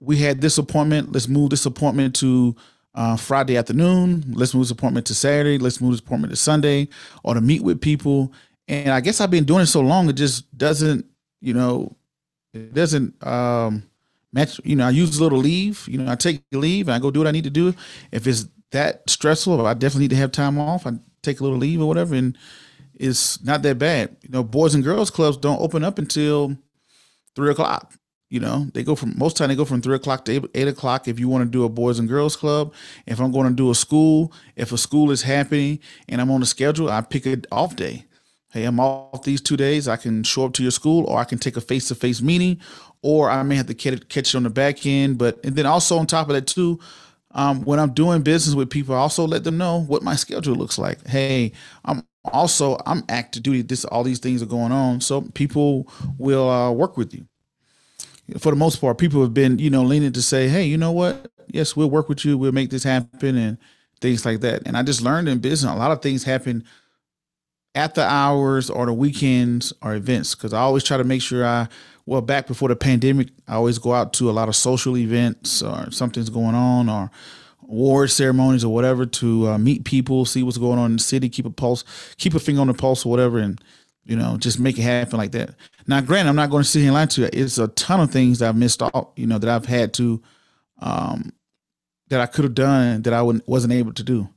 we 0.00 0.16
had 0.18 0.40
this 0.40 0.58
appointment. 0.58 1.12
Let's 1.12 1.28
move 1.28 1.50
this 1.50 1.66
appointment 1.66 2.14
to 2.16 2.56
uh, 2.94 3.16
Friday 3.16 3.56
afternoon. 3.56 4.24
Let's 4.34 4.54
move 4.54 4.64
this 4.64 4.70
appointment 4.70 5.06
to 5.06 5.14
Saturday. 5.14 5.58
Let's 5.58 5.80
move 5.80 5.92
this 5.92 6.00
appointment 6.00 6.32
to 6.32 6.36
Sunday, 6.36 6.88
or 7.22 7.34
to 7.34 7.40
meet 7.40 7.62
with 7.62 7.80
people 7.80 8.32
and 8.70 8.90
I 8.90 9.00
guess 9.00 9.20
I've 9.20 9.32
been 9.32 9.44
doing 9.44 9.62
it 9.62 9.66
so 9.66 9.80
long, 9.80 10.08
it 10.08 10.12
just 10.12 10.56
doesn't, 10.56 11.04
you 11.40 11.54
know, 11.54 11.96
it 12.54 12.72
doesn't 12.72 13.20
um, 13.26 13.82
match. 14.32 14.60
You 14.62 14.76
know, 14.76 14.86
I 14.86 14.90
use 14.90 15.18
a 15.18 15.22
little 15.22 15.40
leave. 15.40 15.88
You 15.88 15.98
know, 15.98 16.10
I 16.10 16.14
take 16.14 16.42
leave 16.52 16.86
and 16.86 16.94
I 16.94 17.00
go 17.00 17.10
do 17.10 17.18
what 17.18 17.26
I 17.26 17.32
need 17.32 17.44
to 17.44 17.50
do. 17.50 17.74
If 18.12 18.28
it's 18.28 18.46
that 18.70 19.10
stressful, 19.10 19.66
I 19.66 19.74
definitely 19.74 20.04
need 20.04 20.10
to 20.10 20.16
have 20.18 20.30
time 20.30 20.56
off. 20.56 20.86
I 20.86 20.92
take 21.20 21.40
a 21.40 21.42
little 21.42 21.58
leave 21.58 21.82
or 21.82 21.88
whatever, 21.88 22.14
and 22.14 22.38
it's 22.94 23.42
not 23.42 23.62
that 23.62 23.78
bad. 23.80 24.16
You 24.22 24.28
know, 24.28 24.44
boys 24.44 24.72
and 24.76 24.84
girls 24.84 25.10
clubs 25.10 25.36
don't 25.36 25.60
open 25.60 25.82
up 25.82 25.98
until 25.98 26.56
three 27.34 27.50
o'clock. 27.50 27.94
You 28.28 28.38
know, 28.38 28.68
they 28.72 28.84
go 28.84 28.94
from 28.94 29.18
most 29.18 29.36
time 29.36 29.48
they 29.48 29.56
go 29.56 29.64
from 29.64 29.82
three 29.82 29.96
o'clock 29.96 30.24
to 30.26 30.32
eight, 30.32 30.44
eight 30.54 30.68
o'clock. 30.68 31.08
If 31.08 31.18
you 31.18 31.28
want 31.28 31.42
to 31.42 31.50
do 31.50 31.64
a 31.64 31.68
boys 31.68 31.98
and 31.98 32.08
girls 32.08 32.36
club, 32.36 32.72
if 33.04 33.20
I'm 33.20 33.32
going 33.32 33.48
to 33.48 33.52
do 33.52 33.72
a 33.72 33.74
school, 33.74 34.32
if 34.54 34.70
a 34.70 34.78
school 34.78 35.10
is 35.10 35.22
happening 35.22 35.80
and 36.08 36.20
I'm 36.20 36.30
on 36.30 36.38
the 36.38 36.46
schedule, 36.46 36.88
I 36.88 37.00
pick 37.00 37.26
an 37.26 37.42
off 37.50 37.74
day 37.74 38.04
hey, 38.50 38.64
I'm 38.64 38.80
off 38.80 39.22
these 39.22 39.40
two 39.40 39.56
days. 39.56 39.88
I 39.88 39.96
can 39.96 40.22
show 40.22 40.44
up 40.44 40.52
to 40.54 40.62
your 40.62 40.72
school, 40.72 41.04
or 41.06 41.18
I 41.18 41.24
can 41.24 41.38
take 41.38 41.56
a 41.56 41.60
face 41.60 41.88
to 41.88 41.94
face 41.94 42.20
meeting, 42.20 42.60
or 43.02 43.30
I 43.30 43.42
may 43.42 43.56
have 43.56 43.66
to 43.66 43.74
catch 43.74 44.34
it 44.34 44.34
on 44.34 44.42
the 44.42 44.50
back 44.50 44.84
end. 44.84 45.18
But 45.18 45.38
and 45.44 45.56
then 45.56 45.66
also 45.66 45.98
on 45.98 46.06
top 46.06 46.28
of 46.28 46.34
that 46.34 46.46
too, 46.46 46.78
um, 47.32 47.62
when 47.62 47.78
I'm 47.78 47.92
doing 47.92 48.22
business 48.22 48.54
with 48.54 48.70
people, 48.70 48.94
I 48.94 48.98
also 48.98 49.26
let 49.26 49.44
them 49.44 49.56
know 49.56 49.80
what 49.80 50.02
my 50.02 50.16
schedule 50.16 50.56
looks 50.56 50.78
like. 50.78 51.06
Hey, 51.06 51.52
I'm 51.84 52.02
also 52.24 52.76
I'm 52.86 53.04
active 53.08 53.42
duty. 53.42 53.62
This 53.62 53.84
all 53.84 54.02
these 54.04 54.18
things 54.18 54.42
are 54.42 54.46
going 54.46 54.72
on, 54.72 55.00
so 55.00 55.22
people 55.22 55.88
will 56.18 56.50
uh, 56.50 56.72
work 56.72 56.96
with 56.96 57.14
you. 57.14 57.26
For 58.38 58.50
the 58.50 58.56
most 58.56 58.80
part, 58.80 58.98
people 58.98 59.22
have 59.22 59.34
been 59.34 59.58
you 59.58 59.70
know 59.70 59.82
leaning 59.82 60.12
to 60.12 60.22
say, 60.22 60.48
hey, 60.48 60.64
you 60.64 60.76
know 60.76 60.92
what? 60.92 61.30
Yes, 61.48 61.74
we'll 61.74 61.90
work 61.90 62.08
with 62.08 62.24
you. 62.24 62.36
We'll 62.36 62.52
make 62.52 62.70
this 62.70 62.84
happen 62.84 63.36
and 63.36 63.58
things 64.00 64.24
like 64.24 64.40
that. 64.40 64.62
And 64.66 64.76
I 64.76 64.82
just 64.82 65.02
learned 65.02 65.28
in 65.28 65.38
business 65.38 65.70
a 65.70 65.76
lot 65.76 65.90
of 65.90 66.00
things 66.02 66.24
happen 66.24 66.64
at 67.74 67.94
the 67.94 68.04
hours 68.04 68.68
or 68.70 68.86
the 68.86 68.92
weekends 68.92 69.72
or 69.82 69.94
events 69.94 70.34
because 70.34 70.52
I 70.52 70.60
always 70.60 70.84
try 70.84 70.96
to 70.96 71.04
make 71.04 71.22
sure 71.22 71.46
I 71.46 71.68
well 72.06 72.20
back 72.20 72.46
before 72.46 72.68
the 72.68 72.76
pandemic 72.76 73.28
I 73.46 73.54
always 73.54 73.78
go 73.78 73.92
out 73.92 74.12
to 74.14 74.28
a 74.28 74.32
lot 74.32 74.48
of 74.48 74.56
social 74.56 74.96
events 74.96 75.62
or 75.62 75.90
something's 75.90 76.30
going 76.30 76.54
on 76.56 76.88
or 76.88 77.10
award 77.70 78.10
ceremonies 78.10 78.64
or 78.64 78.74
whatever 78.74 79.06
to 79.06 79.48
uh, 79.48 79.58
meet 79.58 79.84
people, 79.84 80.24
see 80.24 80.42
what's 80.42 80.58
going 80.58 80.78
on 80.78 80.90
in 80.90 80.96
the 80.96 81.02
city, 81.02 81.28
keep 81.28 81.46
a 81.46 81.50
pulse, 81.50 81.84
keep 82.18 82.34
a 82.34 82.40
finger 82.40 82.60
on 82.60 82.66
the 82.66 82.74
pulse 82.74 83.06
or 83.06 83.10
whatever, 83.10 83.38
and 83.38 83.62
you 84.04 84.16
know 84.16 84.36
just 84.36 84.58
make 84.58 84.78
it 84.78 84.82
happen 84.82 85.18
like 85.18 85.32
that. 85.32 85.54
Now, 85.86 86.00
granted, 86.00 86.28
I'm 86.28 86.36
not 86.36 86.50
going 86.50 86.62
to 86.62 86.68
sit 86.68 86.80
here 86.80 86.88
and 86.88 86.94
lie 86.94 87.06
to 87.06 87.22
you. 87.22 87.30
It's 87.32 87.58
a 87.58 87.68
ton 87.68 88.00
of 88.00 88.10
things 88.10 88.38
that 88.38 88.48
I've 88.48 88.56
missed 88.56 88.82
out, 88.82 89.12
you 89.16 89.26
know, 89.26 89.38
that 89.38 89.50
I've 89.50 89.66
had 89.66 89.92
to, 89.94 90.22
um, 90.80 91.32
that 92.08 92.20
I 92.20 92.26
could 92.26 92.44
have 92.44 92.54
done 92.54 93.02
that 93.02 93.12
I 93.12 93.22
wasn't 93.22 93.72
able 93.72 93.92
to 93.94 94.02
do. 94.02 94.28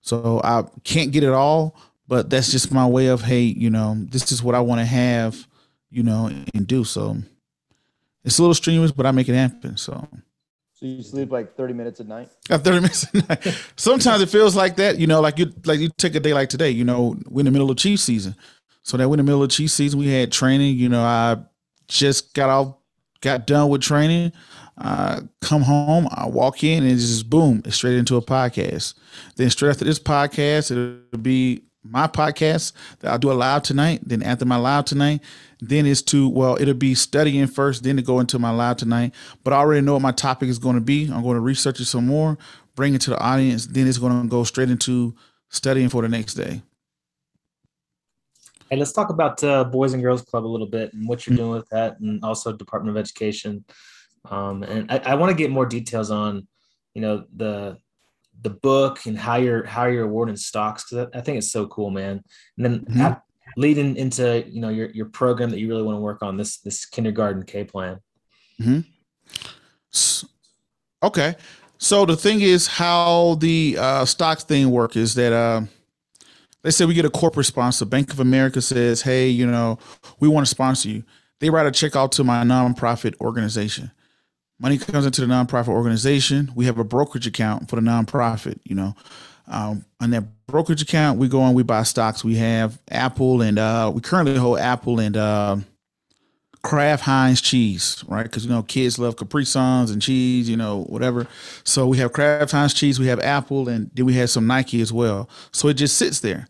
So 0.00 0.40
I 0.42 0.64
can't 0.84 1.12
get 1.12 1.24
it 1.24 1.30
all, 1.30 1.76
but 2.08 2.30
that's 2.30 2.50
just 2.50 2.72
my 2.72 2.86
way 2.86 3.06
of 3.06 3.22
hey 3.22 3.42
you 3.42 3.70
know 3.70 3.96
this 3.98 4.30
is 4.32 4.42
what 4.42 4.54
i 4.54 4.60
want 4.60 4.80
to 4.80 4.84
have 4.84 5.46
you 5.90 6.02
know 6.02 6.26
and 6.54 6.66
do 6.66 6.84
so. 6.84 7.16
It's 8.24 8.38
a 8.38 8.42
little 8.42 8.54
strenuous 8.54 8.92
but 8.92 9.06
i 9.06 9.10
make 9.10 9.28
it 9.28 9.34
happen 9.34 9.76
so. 9.76 10.06
So 10.74 10.84
you 10.84 11.02
sleep 11.02 11.30
like 11.30 11.56
30 11.56 11.72
minutes 11.72 12.00
at 12.00 12.06
night? 12.06 12.28
Got 12.48 12.62
30 12.62 12.76
minutes 12.80 13.06
at 13.14 13.28
night. 13.28 13.64
Sometimes 13.76 14.20
it 14.20 14.28
feels 14.28 14.54
like 14.54 14.76
that 14.76 14.98
you 14.98 15.06
know 15.06 15.20
like 15.20 15.38
you 15.38 15.52
like 15.64 15.80
you 15.80 15.88
take 15.96 16.14
a 16.14 16.20
day 16.20 16.34
like 16.34 16.48
today 16.48 16.70
you 16.70 16.84
know 16.84 17.16
we're 17.28 17.40
in 17.40 17.46
the 17.46 17.52
middle 17.52 17.70
of 17.70 17.76
cheese 17.76 18.02
season. 18.02 18.34
So 18.82 18.96
that 18.96 19.08
we're 19.08 19.14
in 19.14 19.18
the 19.18 19.24
middle 19.24 19.42
of 19.42 19.50
cheese 19.50 19.72
season 19.72 19.98
we 19.98 20.08
had 20.08 20.30
training 20.30 20.76
you 20.76 20.88
know 20.88 21.02
i 21.02 21.36
just 21.88 22.34
got 22.34 22.50
off 22.50 22.74
got 23.20 23.46
done 23.46 23.68
with 23.68 23.82
training, 23.82 24.32
uh, 24.78 25.20
come 25.40 25.62
home, 25.62 26.08
I 26.10 26.26
walk 26.26 26.62
in 26.62 26.82
and 26.82 26.92
it's 26.92 27.02
just 27.02 27.30
boom, 27.30 27.62
it's 27.64 27.76
straight 27.76 27.96
into 27.96 28.16
a 28.16 28.22
podcast. 28.22 28.94
Then 29.36 29.50
straight 29.50 29.70
after 29.70 29.84
this 29.84 29.98
podcast, 29.98 30.70
it'll 30.70 31.18
be 31.18 31.62
my 31.90 32.06
podcast 32.06 32.72
that 33.00 33.12
I'll 33.12 33.18
do 33.18 33.30
a 33.30 33.34
live 33.34 33.62
tonight. 33.62 34.00
Then 34.04 34.22
after 34.22 34.44
my 34.44 34.56
live 34.56 34.84
tonight, 34.84 35.22
then 35.60 35.86
it's 35.86 36.02
to 36.02 36.28
well, 36.28 36.56
it'll 36.60 36.74
be 36.74 36.94
studying 36.94 37.46
first, 37.46 37.82
then 37.82 37.96
to 37.96 38.02
go 38.02 38.20
into 38.20 38.38
my 38.38 38.50
live 38.50 38.76
tonight. 38.76 39.14
But 39.44 39.52
I 39.52 39.56
already 39.56 39.80
know 39.80 39.94
what 39.94 40.02
my 40.02 40.12
topic 40.12 40.48
is 40.48 40.58
going 40.58 40.74
to 40.76 40.80
be. 40.80 41.04
I'm 41.06 41.22
going 41.22 41.36
to 41.36 41.40
research 41.40 41.80
it 41.80 41.86
some 41.86 42.06
more, 42.06 42.38
bring 42.74 42.94
it 42.94 43.00
to 43.02 43.10
the 43.10 43.18
audience. 43.18 43.66
Then 43.66 43.86
it's 43.86 43.98
going 43.98 44.22
to 44.22 44.28
go 44.28 44.44
straight 44.44 44.70
into 44.70 45.14
studying 45.48 45.88
for 45.88 46.02
the 46.02 46.08
next 46.08 46.34
day. 46.34 46.62
Hey, 48.68 48.76
let's 48.76 48.92
talk 48.92 49.10
about 49.10 49.42
uh, 49.44 49.62
Boys 49.62 49.92
and 49.92 50.02
Girls 50.02 50.22
Club 50.22 50.44
a 50.44 50.48
little 50.48 50.66
bit 50.66 50.92
and 50.92 51.08
what 51.08 51.26
you're 51.26 51.34
mm-hmm. 51.34 51.44
doing 51.44 51.56
with 51.56 51.68
that, 51.68 52.00
and 52.00 52.22
also 52.24 52.52
Department 52.52 52.96
of 52.96 53.00
Education. 53.00 53.64
Um, 54.28 54.64
and 54.64 54.90
I, 54.90 54.98
I 54.98 55.14
want 55.14 55.30
to 55.30 55.36
get 55.36 55.52
more 55.52 55.66
details 55.66 56.10
on, 56.10 56.48
you 56.92 57.00
know, 57.00 57.24
the 57.36 57.78
the 58.46 58.50
book 58.50 59.06
and 59.06 59.18
how 59.18 59.34
you're 59.34 59.64
how 59.66 59.86
you're 59.86 60.04
awarding 60.04 60.36
stocks 60.36 60.84
because 60.84 61.08
I, 61.12 61.18
I, 61.18 61.20
think 61.20 61.38
it's 61.38 61.50
so 61.50 61.66
cool, 61.66 61.90
man. 61.90 62.22
And 62.56 62.64
then 62.64 62.78
mm-hmm. 62.80 63.60
leading 63.60 63.96
into 63.96 64.44
you 64.48 64.60
know 64.60 64.68
your 64.68 64.88
your 64.90 65.06
program 65.06 65.50
that 65.50 65.58
you 65.58 65.66
really 65.66 65.82
want 65.82 65.96
to 65.96 66.00
work 66.00 66.22
on 66.22 66.36
this 66.36 66.58
this 66.58 66.86
kindergarten 66.86 67.42
K 67.42 67.64
plan. 67.64 67.98
Hmm. 68.62 68.80
Okay. 71.02 71.34
So 71.78 72.06
the 72.06 72.16
thing 72.16 72.40
is, 72.40 72.68
how 72.68 73.34
the 73.40 73.76
uh, 73.78 74.04
stocks 74.04 74.44
thing 74.44 74.70
work 74.70 74.94
is 74.96 75.14
that 75.14 75.32
uh, 75.32 75.62
let's 76.62 76.76
say 76.76 76.84
we 76.84 76.94
get 76.94 77.04
a 77.04 77.10
corporate 77.10 77.46
sponsor. 77.46 77.84
Bank 77.84 78.12
of 78.12 78.20
America 78.20 78.62
says, 78.62 79.02
"Hey, 79.02 79.28
you 79.28 79.46
know, 79.46 79.80
we 80.20 80.28
want 80.28 80.46
to 80.46 80.50
sponsor 80.50 80.88
you." 80.88 81.02
They 81.40 81.50
write 81.50 81.66
a 81.66 81.72
check 81.72 81.96
out 81.96 82.12
to 82.12 82.24
my 82.24 82.44
nonprofit 82.44 83.20
organization 83.20 83.90
money 84.58 84.78
comes 84.78 85.06
into 85.06 85.20
the 85.20 85.26
nonprofit 85.26 85.68
organization. 85.68 86.52
We 86.54 86.66
have 86.66 86.78
a 86.78 86.84
brokerage 86.84 87.26
account 87.26 87.68
for 87.68 87.76
the 87.76 87.82
nonprofit. 87.82 88.58
You 88.64 88.74
know, 88.76 88.94
um, 89.48 89.84
on 90.00 90.10
that 90.10 90.24
brokerage 90.46 90.82
account, 90.82 91.18
we 91.18 91.28
go 91.28 91.42
and 91.42 91.54
we 91.54 91.62
buy 91.62 91.82
stocks. 91.82 92.24
We 92.24 92.36
have 92.36 92.78
Apple 92.90 93.42
and 93.42 93.58
uh, 93.58 93.92
we 93.94 94.00
currently 94.00 94.36
hold 94.36 94.58
Apple 94.58 95.00
and 95.00 95.16
uh, 95.16 95.56
Kraft 96.62 97.04
Heinz 97.04 97.40
cheese, 97.40 98.02
right? 98.08 98.24
Because 98.24 98.44
you 98.44 98.50
know 98.50 98.62
kids 98.62 98.98
love 98.98 99.16
Capri 99.16 99.44
Suns 99.44 99.90
and 99.90 100.02
cheese, 100.02 100.48
you 100.48 100.56
know, 100.56 100.82
whatever. 100.84 101.26
So 101.64 101.86
we 101.86 101.98
have 101.98 102.12
Kraft 102.12 102.52
Heinz 102.52 102.74
cheese, 102.74 102.98
we 102.98 103.06
have 103.06 103.20
Apple, 103.20 103.68
and 103.68 103.90
then 103.94 104.06
we 104.06 104.14
have 104.14 104.30
some 104.30 104.46
Nike 104.46 104.80
as 104.80 104.92
well. 104.92 105.28
So 105.52 105.68
it 105.68 105.74
just 105.74 105.96
sits 105.96 106.20
there. 106.20 106.48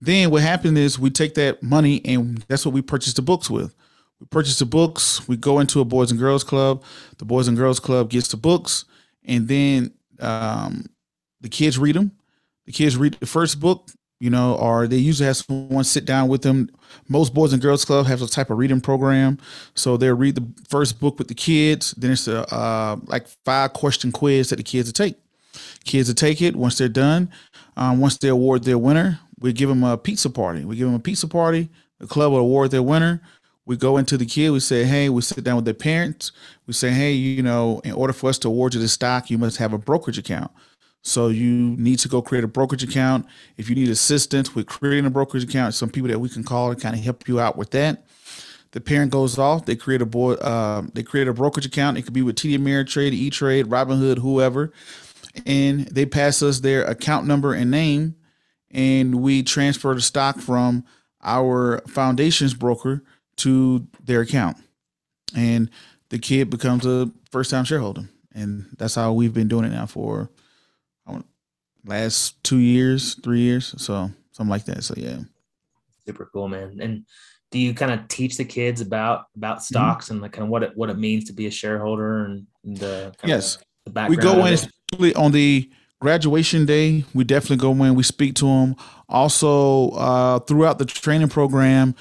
Then 0.00 0.30
what 0.30 0.42
happens 0.42 0.78
is 0.78 0.98
we 0.98 1.10
take 1.10 1.34
that 1.34 1.62
money 1.62 2.00
and 2.04 2.44
that's 2.46 2.64
what 2.64 2.72
we 2.72 2.82
purchase 2.82 3.14
the 3.14 3.22
books 3.22 3.50
with 3.50 3.74
we 4.20 4.26
purchase 4.26 4.58
the 4.58 4.66
books. 4.66 5.26
We 5.28 5.36
go 5.36 5.60
into 5.60 5.80
a 5.80 5.84
Boys 5.84 6.10
and 6.10 6.18
Girls 6.18 6.44
Club. 6.44 6.82
The 7.18 7.24
Boys 7.24 7.48
and 7.48 7.56
Girls 7.56 7.80
Club 7.80 8.10
gets 8.10 8.28
the 8.28 8.36
books, 8.36 8.84
and 9.24 9.48
then 9.48 9.92
um, 10.20 10.86
the 11.40 11.48
kids 11.48 11.78
read 11.78 11.96
them. 11.96 12.12
The 12.66 12.72
kids 12.72 12.96
read 12.96 13.14
the 13.14 13.26
first 13.26 13.60
book, 13.60 13.88
you 14.20 14.28
know, 14.28 14.56
or 14.56 14.86
they 14.86 14.96
usually 14.96 15.26
have 15.26 15.36
someone 15.36 15.84
sit 15.84 16.04
down 16.04 16.28
with 16.28 16.42
them. 16.42 16.68
Most 17.08 17.32
Boys 17.32 17.52
and 17.52 17.62
Girls 17.62 17.84
Club 17.84 18.06
have 18.06 18.20
a 18.20 18.26
type 18.26 18.50
of 18.50 18.58
reading 18.58 18.80
program, 18.80 19.38
so 19.74 19.96
they'll 19.96 20.16
read 20.16 20.34
the 20.34 20.46
first 20.68 21.00
book 21.00 21.18
with 21.18 21.28
the 21.28 21.34
kids. 21.34 21.92
Then 21.92 22.10
it's 22.10 22.28
a 22.28 22.52
uh, 22.54 22.96
like 23.04 23.28
five 23.44 23.72
question 23.72 24.12
quiz 24.12 24.50
that 24.50 24.56
the 24.56 24.62
kids 24.62 24.88
will 24.88 24.94
take. 24.94 25.16
Kids 25.84 26.08
will 26.08 26.14
take 26.14 26.42
it 26.42 26.56
once 26.56 26.76
they're 26.76 26.88
done. 26.88 27.30
Um, 27.76 28.00
once 28.00 28.18
they 28.18 28.28
award 28.28 28.64
their 28.64 28.78
winner, 28.78 29.20
we 29.38 29.52
give 29.52 29.68
them 29.68 29.84
a 29.84 29.96
pizza 29.96 30.28
party. 30.28 30.64
We 30.64 30.76
give 30.76 30.86
them 30.86 30.96
a 30.96 31.00
pizza 31.00 31.28
party. 31.28 31.68
The 32.00 32.06
club 32.06 32.32
will 32.32 32.40
award 32.40 32.70
their 32.70 32.82
winner 32.82 33.22
we 33.68 33.76
go 33.76 33.98
into 33.98 34.16
the 34.16 34.24
kid, 34.24 34.48
we 34.48 34.60
say, 34.60 34.84
hey, 34.84 35.10
we 35.10 35.20
sit 35.20 35.44
down 35.44 35.56
with 35.56 35.66
their 35.66 35.74
parents. 35.74 36.32
We 36.66 36.72
say, 36.72 36.90
hey, 36.90 37.12
you 37.12 37.42
know, 37.42 37.82
in 37.84 37.92
order 37.92 38.14
for 38.14 38.30
us 38.30 38.38
to 38.38 38.48
award 38.48 38.72
you 38.72 38.80
the 38.80 38.88
stock, 38.88 39.30
you 39.30 39.36
must 39.36 39.58
have 39.58 39.74
a 39.74 39.78
brokerage 39.78 40.16
account. 40.16 40.50
So 41.02 41.28
you 41.28 41.76
need 41.76 41.98
to 41.98 42.08
go 42.08 42.22
create 42.22 42.44
a 42.44 42.48
brokerage 42.48 42.82
account. 42.82 43.26
If 43.58 43.68
you 43.68 43.76
need 43.76 43.90
assistance 43.90 44.54
with 44.54 44.66
creating 44.66 45.04
a 45.04 45.10
brokerage 45.10 45.44
account, 45.44 45.74
some 45.74 45.90
people 45.90 46.08
that 46.08 46.18
we 46.18 46.30
can 46.30 46.44
call 46.44 46.74
to 46.74 46.80
kind 46.80 46.96
of 46.96 47.02
help 47.02 47.28
you 47.28 47.40
out 47.40 47.58
with 47.58 47.70
that. 47.72 48.06
The 48.70 48.80
parent 48.80 49.12
goes 49.12 49.38
off. 49.38 49.66
They 49.66 49.76
create 49.76 50.00
a 50.00 50.06
board. 50.06 50.40
Uh, 50.40 50.84
they 50.94 51.02
create 51.02 51.28
a 51.28 51.34
brokerage 51.34 51.66
account. 51.66 51.98
It 51.98 52.02
could 52.02 52.14
be 52.14 52.22
with 52.22 52.36
TD 52.36 52.58
Ameritrade, 52.58 53.12
E 53.12 53.28
Trade, 53.28 53.66
Robinhood, 53.66 54.18
whoever, 54.18 54.72
and 55.44 55.80
they 55.88 56.06
pass 56.06 56.42
us 56.42 56.60
their 56.60 56.84
account 56.84 57.26
number 57.26 57.52
and 57.52 57.70
name, 57.70 58.16
and 58.70 59.16
we 59.16 59.42
transfer 59.42 59.94
the 59.94 60.00
stock 60.00 60.38
from 60.38 60.84
our 61.22 61.82
foundation's 61.86 62.54
broker 62.54 63.02
to 63.38 63.86
their 64.04 64.20
account. 64.20 64.56
And 65.34 65.70
the 66.10 66.18
kid 66.18 66.50
becomes 66.50 66.86
a 66.86 67.10
first 67.30 67.50
time 67.50 67.64
shareholder. 67.64 68.08
And 68.34 68.66
that's 68.76 68.94
how 68.94 69.12
we've 69.12 69.34
been 69.34 69.48
doing 69.48 69.64
it 69.64 69.72
now 69.72 69.86
for 69.86 70.30
last 71.88 72.42
two 72.44 72.58
years, 72.58 73.14
three 73.22 73.40
years. 73.40 73.74
So 73.78 74.10
something 74.32 74.50
like 74.50 74.64
that. 74.66 74.84
So 74.84 74.94
yeah. 74.96 75.18
Super 76.06 76.28
cool, 76.32 76.48
man. 76.48 76.78
And 76.80 77.04
do 77.50 77.58
you 77.58 77.74
kind 77.74 77.92
of 77.92 78.06
teach 78.08 78.36
the 78.36 78.44
kids 78.44 78.80
about 78.80 79.26
about 79.36 79.56
mm-hmm. 79.56 79.64
stocks 79.64 80.06
mm-hmm. 80.06 80.14
and 80.14 80.22
like 80.22 80.32
kind 80.32 80.44
of 80.44 80.50
what 80.50 80.62
it 80.62 80.72
what 80.76 80.90
it 80.90 80.98
means 80.98 81.24
to 81.24 81.32
be 81.32 81.46
a 81.46 81.50
shareholder 81.50 82.24
and 82.24 82.46
the 82.64 83.14
yes 83.24 83.58
the 83.84 83.90
background? 83.90 84.16
We 84.16 84.22
go 84.22 84.44
in 84.46 84.52
especially 84.54 85.14
on 85.14 85.32
the 85.32 85.70
graduation 86.00 86.66
day. 86.66 87.04
We 87.14 87.24
definitely 87.24 87.56
go 87.56 87.72
in. 87.84 87.94
We 87.94 88.02
speak 88.02 88.34
to 88.36 88.46
them. 88.46 88.76
Also, 89.08 89.90
uh, 89.90 90.38
throughout 90.40 90.78
the 90.78 90.84
training 90.84 91.28
program, 91.28 91.94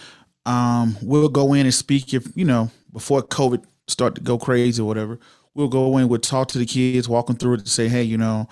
um, 0.48 0.98
we'll 1.02 1.30
go 1.30 1.54
in 1.54 1.66
and 1.66 1.74
speak 1.74 2.14
if 2.14 2.26
you 2.36 2.46
know 2.46 2.72
before 2.92 3.22
COVID 3.22 3.64
start 3.88 4.16
to 4.16 4.22
go 4.22 4.38
crazy 4.38 4.82
or 4.82 4.86
whatever. 4.86 5.20
We'll 5.54 5.68
go 5.68 5.98
in, 5.98 6.08
we'll 6.08 6.20
talk 6.20 6.48
to 6.50 6.58
the 6.58 6.66
kids, 6.66 7.10
walking 7.10 7.36
through 7.36 7.56
it, 7.56 7.66
to 7.66 7.70
say, 7.70 7.88
hey, 7.88 8.04
you 8.04 8.18
know, 8.18 8.48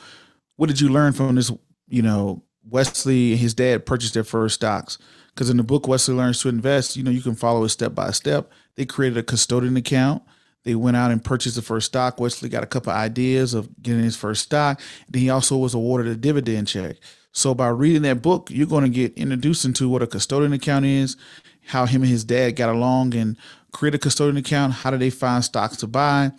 what 0.55 0.67
did 0.67 0.81
you 0.81 0.89
learn 0.89 1.13
from 1.13 1.35
this? 1.35 1.51
You 1.87 2.01
know, 2.01 2.43
Wesley 2.67 3.31
and 3.31 3.39
his 3.39 3.53
dad 3.53 3.85
purchased 3.85 4.15
their 4.15 4.23
first 4.23 4.55
stocks 4.55 4.97
because 5.29 5.49
in 5.49 5.57
the 5.57 5.63
book 5.63 5.87
Wesley 5.87 6.15
learns 6.15 6.41
to 6.41 6.49
invest. 6.49 6.97
You 6.97 7.03
know, 7.03 7.11
you 7.11 7.21
can 7.21 7.35
follow 7.35 7.63
it 7.63 7.69
step 7.69 7.95
by 7.95 8.11
step. 8.11 8.51
They 8.75 8.85
created 8.85 9.17
a 9.17 9.23
custodian 9.23 9.77
account. 9.77 10.23
They 10.63 10.73
went 10.73 10.97
out 10.97 11.11
and 11.11 11.23
purchased 11.23 11.55
the 11.55 11.61
first 11.61 11.85
stock. 11.85 12.19
Wesley 12.19 12.49
got 12.49 12.63
a 12.63 12.67
couple 12.67 12.91
ideas 12.91 13.53
of 13.53 13.69
getting 13.83 14.03
his 14.03 14.17
first 14.17 14.41
stock. 14.41 14.81
Then 15.07 15.21
he 15.21 15.29
also 15.29 15.57
was 15.57 15.75
awarded 15.75 16.07
a 16.07 16.15
dividend 16.15 16.67
check. 16.67 16.97
So 17.35 17.53
by 17.53 17.67
reading 17.67 18.03
that 18.03 18.21
book, 18.21 18.49
you're 18.51 18.65
going 18.65 18.85
to 18.85 18.89
get 18.89 19.17
introduced 19.17 19.65
into 19.65 19.89
what 19.89 20.01
a 20.01 20.07
custodian 20.07 20.53
account 20.53 20.85
is 20.85 21.17
how 21.65 21.85
him 21.85 22.03
and 22.03 22.11
his 22.11 22.23
dad 22.23 22.51
got 22.51 22.69
along 22.69 23.15
and 23.15 23.37
create 23.71 23.95
a 23.95 23.99
custodian 23.99 24.37
account. 24.37 24.73
How 24.73 24.91
do 24.91 24.97
they 24.97 25.09
find 25.09 25.43
stocks 25.43 25.77
to 25.77 25.87
buy? 25.87 26.31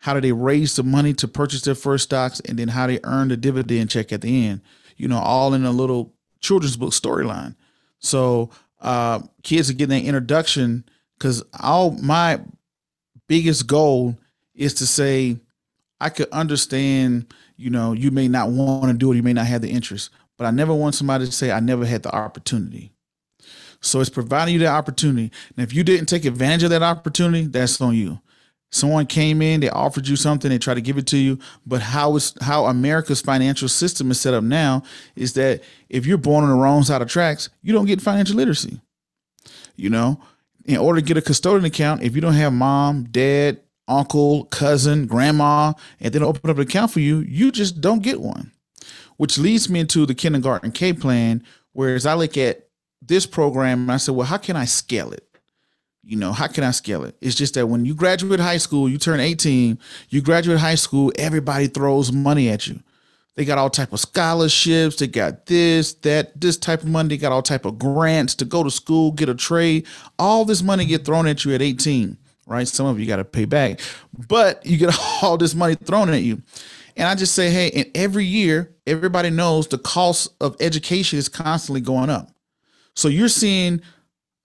How 0.00 0.14
do 0.14 0.20
they 0.20 0.32
raise 0.32 0.76
the 0.76 0.82
money 0.82 1.12
to 1.14 1.26
purchase 1.26 1.62
their 1.62 1.74
first 1.74 2.04
stocks? 2.04 2.40
And 2.40 2.58
then 2.58 2.68
how 2.68 2.86
they 2.86 3.00
earn 3.04 3.28
the 3.28 3.36
dividend 3.36 3.90
check 3.90 4.12
at 4.12 4.20
the 4.20 4.46
end. 4.46 4.60
You 4.96 5.08
know, 5.08 5.18
all 5.18 5.54
in 5.54 5.64
a 5.64 5.70
little 5.70 6.14
children's 6.40 6.76
book 6.76 6.90
storyline. 6.90 7.56
So 7.98 8.50
uh, 8.80 9.20
kids 9.42 9.70
are 9.70 9.74
getting 9.74 10.02
that 10.02 10.06
introduction 10.06 10.84
because 11.18 11.42
all 11.60 11.92
my 11.92 12.40
biggest 13.26 13.66
goal 13.66 14.16
is 14.54 14.74
to 14.74 14.86
say 14.86 15.38
I 16.00 16.10
could 16.10 16.28
understand, 16.30 17.32
you 17.56 17.70
know, 17.70 17.92
you 17.92 18.10
may 18.10 18.28
not 18.28 18.50
want 18.50 18.86
to 18.86 18.92
do 18.92 19.12
it, 19.12 19.16
you 19.16 19.22
may 19.22 19.32
not 19.32 19.46
have 19.46 19.62
the 19.62 19.70
interest, 19.70 20.10
but 20.38 20.46
I 20.46 20.50
never 20.50 20.72
want 20.72 20.94
somebody 20.94 21.26
to 21.26 21.32
say 21.32 21.50
I 21.50 21.60
never 21.60 21.84
had 21.84 22.02
the 22.02 22.14
opportunity. 22.14 22.92
So 23.80 24.00
it's 24.00 24.10
providing 24.10 24.54
you 24.54 24.60
the 24.60 24.68
opportunity. 24.68 25.30
And 25.56 25.64
if 25.64 25.74
you 25.74 25.84
didn't 25.84 26.06
take 26.06 26.24
advantage 26.24 26.62
of 26.62 26.70
that 26.70 26.82
opportunity, 26.82 27.46
that's 27.46 27.80
on 27.80 27.94
you. 27.94 28.20
Someone 28.70 29.06
came 29.06 29.40
in, 29.40 29.60
they 29.60 29.70
offered 29.70 30.08
you 30.08 30.16
something, 30.16 30.50
they 30.50 30.58
try 30.58 30.74
to 30.74 30.80
give 30.80 30.98
it 30.98 31.06
to 31.08 31.16
you. 31.16 31.38
But 31.66 31.80
how 31.80 32.16
is 32.16 32.34
how 32.40 32.66
America's 32.66 33.20
financial 33.20 33.68
system 33.68 34.10
is 34.10 34.20
set 34.20 34.34
up 34.34 34.44
now 34.44 34.82
is 35.16 35.32
that 35.34 35.62
if 35.88 36.06
you're 36.06 36.18
born 36.18 36.44
on 36.44 36.50
the 36.50 36.56
wrong 36.56 36.82
side 36.82 37.02
of 37.02 37.08
tracks, 37.08 37.48
you 37.62 37.72
don't 37.72 37.86
get 37.86 38.00
financial 38.00 38.36
literacy. 38.36 38.80
You 39.76 39.90
know, 39.90 40.20
in 40.66 40.76
order 40.76 41.00
to 41.00 41.06
get 41.06 41.16
a 41.16 41.22
custodian 41.22 41.64
account, 41.64 42.02
if 42.02 42.14
you 42.14 42.20
don't 42.20 42.34
have 42.34 42.52
mom, 42.52 43.04
dad, 43.04 43.60
uncle, 43.86 44.44
cousin, 44.46 45.06
grandma, 45.06 45.72
and 45.98 46.12
then 46.12 46.22
open 46.22 46.50
up 46.50 46.56
an 46.56 46.62
account 46.62 46.90
for 46.90 47.00
you, 47.00 47.20
you 47.20 47.50
just 47.50 47.80
don't 47.80 48.02
get 48.02 48.20
one. 48.20 48.52
Which 49.18 49.36
leads 49.36 49.68
me 49.68 49.80
into 49.80 50.06
the 50.06 50.14
kindergarten 50.14 50.72
K 50.72 50.92
plan, 50.92 51.44
whereas 51.72 52.06
I 52.06 52.14
look 52.14 52.36
at 52.36 52.68
this 53.02 53.26
program 53.26 53.82
and 53.82 53.92
I 53.92 53.98
said, 53.98 54.14
well, 54.14 54.26
how 54.26 54.38
can 54.38 54.56
I 54.56 54.64
scale 54.64 55.12
it? 55.12 55.24
You 56.02 56.16
know, 56.16 56.32
how 56.32 56.46
can 56.46 56.64
I 56.64 56.70
scale 56.70 57.04
it? 57.04 57.16
It's 57.20 57.34
just 57.34 57.54
that 57.54 57.66
when 57.66 57.84
you 57.84 57.94
graduate 57.94 58.40
high 58.40 58.56
school, 58.56 58.88
you 58.88 58.96
turn 58.96 59.20
18, 59.20 59.78
you 60.08 60.22
graduate 60.22 60.58
high 60.58 60.76
school, 60.76 61.12
everybody 61.18 61.66
throws 61.66 62.10
money 62.12 62.48
at 62.48 62.66
you. 62.66 62.80
They 63.34 63.44
got 63.44 63.58
all 63.58 63.70
type 63.70 63.92
of 63.92 64.00
scholarships, 64.00 64.96
they 64.96 65.06
got 65.06 65.46
this, 65.46 65.92
that, 65.94 66.40
this 66.40 66.56
type 66.56 66.82
of 66.82 66.88
money, 66.88 67.10
they 67.10 67.18
got 67.18 67.30
all 67.30 67.42
type 67.42 67.66
of 67.66 67.78
grants 67.78 68.34
to 68.36 68.44
go 68.44 68.64
to 68.64 68.70
school, 68.70 69.12
get 69.12 69.28
a 69.28 69.34
trade. 69.34 69.86
All 70.18 70.44
this 70.44 70.62
money 70.62 70.86
get 70.86 71.04
thrown 71.04 71.28
at 71.28 71.44
you 71.44 71.54
at 71.54 71.62
18, 71.62 72.16
right? 72.46 72.66
Some 72.66 72.86
of 72.86 72.98
you 72.98 73.06
got 73.06 73.16
to 73.16 73.24
pay 73.24 73.44
back. 73.44 73.80
But 74.28 74.64
you 74.66 74.76
get 74.76 74.98
all 75.22 75.36
this 75.36 75.54
money 75.54 75.76
thrown 75.76 76.08
at 76.08 76.22
you. 76.22 76.42
And 76.98 77.06
I 77.06 77.14
just 77.14 77.34
say, 77.34 77.48
hey, 77.48 77.70
and 77.70 77.86
every 77.94 78.24
year, 78.24 78.74
everybody 78.84 79.30
knows 79.30 79.68
the 79.68 79.78
cost 79.78 80.34
of 80.40 80.56
education 80.58 81.16
is 81.16 81.28
constantly 81.28 81.80
going 81.80 82.10
up. 82.10 82.32
So 82.96 83.06
you're 83.06 83.28
seeing 83.28 83.80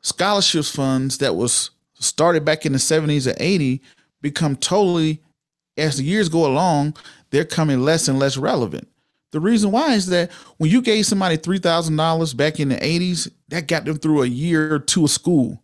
scholarships 0.04 0.70
funds 0.74 1.18
that 1.18 1.36
was 1.36 1.72
started 1.96 2.46
back 2.46 2.68
in 2.68 2.74
the 2.74 2.78
70s 2.78 3.30
or 3.30 3.36
80 3.40 3.82
become 4.22 4.56
totally, 4.56 5.24
as 5.78 5.98
the 5.98 6.04
years 6.04 6.30
go 6.30 6.46
along, 6.46 6.96
they're 7.32 7.44
coming 7.44 7.82
less 7.82 8.08
and 8.08 8.20
less 8.20 8.38
relevant. 8.38 8.88
The 9.32 9.40
reason 9.40 9.72
why 9.72 9.94
is 9.94 10.06
that 10.08 10.32
when 10.58 10.70
you 10.70 10.84
gave 10.84 11.08
somebody 11.08 11.38
$3,000 11.38 12.38
back 12.38 12.60
in 12.60 12.70
the 12.70 12.76
80s, 12.76 13.32
that 13.48 13.68
got 13.68 13.86
them 13.86 13.98
through 13.98 14.22
a 14.22 14.28
year 14.28 14.76
or 14.76 14.80
two 14.80 15.06
of 15.06 15.10
school. 15.10 15.64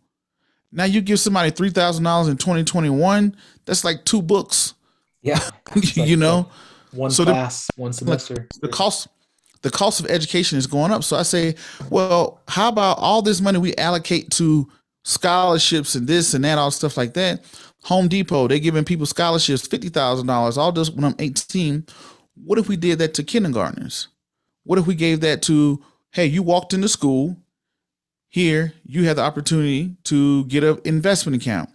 Now 0.72 0.84
you 0.84 1.00
give 1.00 1.20
somebody 1.20 1.52
$3,000 1.52 2.28
in 2.28 2.36
2021, 2.36 3.36
that's 3.64 3.84
like 3.84 4.04
two 4.04 4.22
books. 4.22 4.74
Yeah. 5.22 5.38
you 5.94 6.16
know? 6.16 6.50
One 6.92 7.10
so 7.10 7.24
class, 7.24 7.68
the, 7.74 7.82
one 7.82 7.92
semester. 7.92 8.48
The 8.60 8.68
cost 8.68 9.08
the 9.62 9.70
cost 9.70 10.00
of 10.00 10.06
education 10.06 10.58
is 10.58 10.66
going 10.66 10.90
up. 10.90 11.04
So 11.04 11.16
I 11.16 11.22
say, 11.22 11.54
well, 11.90 12.40
how 12.48 12.68
about 12.68 12.98
all 12.98 13.22
this 13.22 13.40
money 13.40 13.58
we 13.58 13.76
allocate 13.76 14.30
to 14.32 14.68
scholarships 15.04 15.94
and 15.94 16.06
this 16.06 16.34
and 16.34 16.44
that, 16.44 16.58
all 16.58 16.70
stuff 16.70 16.96
like 16.96 17.14
that? 17.14 17.44
Home 17.84 18.08
Depot, 18.08 18.48
they're 18.48 18.58
giving 18.58 18.84
people 18.84 19.06
scholarships, 19.06 19.66
$50,000, 19.66 20.56
all 20.56 20.72
this 20.72 20.90
when 20.90 21.04
I'm 21.04 21.14
18. 21.18 21.86
What 22.44 22.58
if 22.58 22.68
we 22.68 22.76
did 22.76 22.98
that 22.98 23.14
to 23.14 23.22
kindergartners? 23.22 24.08
What 24.64 24.78
if 24.78 24.86
we 24.86 24.94
gave 24.94 25.20
that 25.20 25.42
to, 25.42 25.82
hey, 26.12 26.26
you 26.26 26.42
walked 26.42 26.74
into 26.74 26.88
school, 26.88 27.36
here 28.28 28.74
you 28.84 29.04
have 29.04 29.16
the 29.16 29.22
opportunity 29.22 29.96
to 30.04 30.44
get 30.44 30.62
an 30.62 30.80
investment 30.84 31.40
account. 31.42 31.70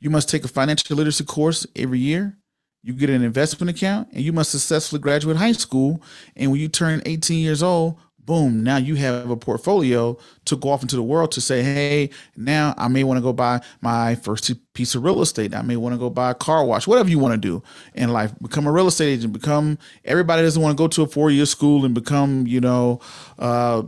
You 0.00 0.10
must 0.10 0.28
take 0.28 0.44
a 0.44 0.48
financial 0.48 0.96
literacy 0.96 1.24
course 1.24 1.66
every 1.76 1.98
year 1.98 2.39
you 2.82 2.92
get 2.94 3.10
an 3.10 3.22
investment 3.22 3.70
account 3.70 4.08
and 4.12 4.22
you 4.22 4.32
must 4.32 4.50
successfully 4.50 5.00
graduate 5.00 5.36
high 5.36 5.52
school. 5.52 6.02
And 6.36 6.50
when 6.50 6.60
you 6.60 6.68
turn 6.68 7.02
18 7.04 7.38
years 7.38 7.62
old 7.62 7.98
boom 8.26 8.62
now 8.62 8.76
you 8.76 8.96
have 8.96 9.30
a 9.30 9.36
portfolio 9.36 10.16
to 10.44 10.54
go 10.54 10.68
off 10.68 10.82
into 10.82 10.94
the 10.94 11.02
world 11.02 11.32
to 11.32 11.40
say 11.40 11.62
hey 11.62 12.10
now 12.36 12.74
i 12.76 12.86
may 12.86 13.02
want 13.02 13.16
to 13.16 13.22
go 13.22 13.32
buy 13.32 13.58
my 13.80 14.14
first 14.14 14.52
piece 14.80 14.94
of 14.94 15.04
real 15.04 15.20
estate. 15.20 15.54
I 15.54 15.60
may 15.60 15.76
want 15.76 15.94
to 15.94 15.98
go 15.98 16.08
buy 16.08 16.30
a 16.30 16.34
car 16.34 16.64
wash 16.64 16.86
whatever 16.86 17.10
you 17.10 17.18
want 17.18 17.34
to 17.34 17.38
do 17.38 17.62
in 17.92 18.08
life. 18.10 18.32
Become 18.40 18.66
a 18.66 18.72
real 18.72 18.86
estate 18.86 19.12
agent. 19.12 19.34
Become 19.34 19.78
everybody 20.06 20.40
doesn't 20.40 20.62
want 20.62 20.74
to 20.74 20.82
go 20.82 20.88
to 20.88 21.02
a 21.02 21.06
four-year 21.06 21.44
school 21.44 21.84
and 21.84 21.94
become 21.94 22.46
you 22.46 22.62
know 22.62 23.00
uh, 23.38 23.82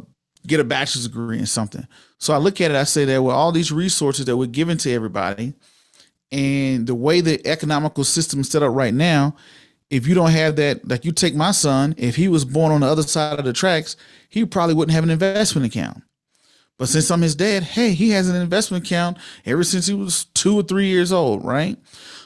get 0.47 0.61
a 0.61 0.65
bachelor's 0.65 1.07
degree 1.07 1.39
in 1.39 1.47
something. 1.47 1.87
So 2.19 2.35
i 2.35 2.37
look 2.37 2.61
at 2.61 2.71
it 2.71 2.77
i 2.77 2.85
say 2.85 3.07
that 3.07 3.23
with 3.23 3.35
all 3.35 3.53
these 3.53 3.73
resources 3.73 4.27
that 4.27 4.37
we're 4.37 4.47
giving 4.47 4.77
to 4.79 4.93
everybody 4.93 5.55
and 6.33 6.87
the 6.87 6.95
way 6.95 7.21
the 7.21 7.47
economical 7.47 8.05
system 8.05 8.41
is 8.41 8.49
set 8.49 8.63
up 8.63 8.75
right 8.75 8.95
now, 8.95 9.37
if 9.91 10.07
you 10.07 10.15
don't 10.15 10.31
have 10.31 10.57
that, 10.57 10.89
like 10.89 11.05
you 11.05 11.13
take 11.13 11.35
my 11.35 11.51
son, 11.51 11.95
if 11.99 12.17
he 12.17 12.27
was 12.27 12.47
born 12.47 12.73
on 12.73 12.81
the 12.81 12.87
other 12.87 13.03
side 13.03 13.39
of 13.39 13.45
the 13.45 13.53
tracks, 13.53 13.95
he 14.31 14.47
probably 14.47 14.75
wouldn't 14.75 14.95
have 14.95 15.05
an 15.05 15.11
investment 15.11 15.67
account. 15.67 16.03
But 16.79 16.89
since 16.89 17.11
I'm 17.11 17.21
his 17.21 17.35
dad, 17.35 17.63
hey, 17.63 17.93
he 17.93 18.11
has 18.11 18.31
an 18.31 18.37
investment 18.37 18.87
account 18.87 19.19
ever 19.45 19.63
since 19.63 19.87
he 19.87 19.95
was 19.95 20.25
two 20.35 20.59
or 20.59 20.63
three 20.63 20.87
years 20.87 21.13
old, 21.13 21.45
right? 21.45 21.77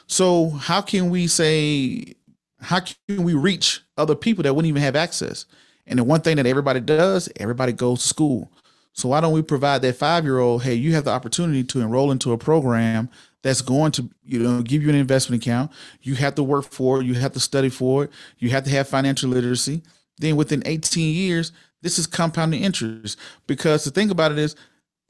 So 0.07 0.51
how 0.51 0.81
can 0.81 1.09
we 1.09 1.27
say, 1.27 2.15
how 2.61 2.79
can 2.79 3.23
we 3.23 3.33
reach 3.33 3.81
other 3.97 4.15
people 4.15 4.43
that 4.43 4.53
wouldn't 4.53 4.69
even 4.69 4.81
have 4.81 4.95
access? 4.95 5.45
And 5.85 5.99
the 5.99 6.05
one 6.05 6.21
thing 6.21 6.37
that 6.37 6.45
everybody 6.45 6.79
does, 6.79 7.29
everybody 7.35 7.73
goes 7.73 8.01
to 8.01 8.07
school. 8.07 8.51
So 8.93 9.09
why 9.09 9.21
don't 9.21 9.33
we 9.33 9.41
provide 9.41 9.81
that 9.83 9.97
five 9.97 10.23
year 10.23 10.39
old, 10.39 10.63
hey, 10.63 10.73
you 10.73 10.93
have 10.95 11.03
the 11.03 11.11
opportunity 11.11 11.63
to 11.65 11.81
enroll 11.81 12.11
into 12.11 12.31
a 12.31 12.37
program 12.37 13.09
that's 13.43 13.61
going 13.61 13.91
to 13.93 14.09
you 14.23 14.39
know 14.39 14.61
give 14.61 14.81
you 14.81 14.89
an 14.89 14.95
investment 14.95 15.41
account. 15.41 15.71
You 16.01 16.15
have 16.15 16.35
to 16.35 16.43
work 16.43 16.65
for 16.65 17.01
it. 17.01 17.05
You 17.05 17.15
have 17.15 17.33
to 17.33 17.39
study 17.39 17.69
for 17.69 18.05
it. 18.05 18.11
You 18.37 18.49
have 18.49 18.63
to 18.65 18.69
have 18.71 18.87
financial 18.87 19.29
literacy. 19.29 19.83
Then 20.17 20.35
within 20.35 20.63
18 20.65 21.13
years 21.13 21.51
this 21.81 21.99
is 21.99 22.07
compounding 22.07 22.63
interest. 22.63 23.19
Because 23.45 23.83
the 23.83 23.91
thing 23.91 24.09
about 24.09 24.31
it 24.31 24.39
is 24.39 24.55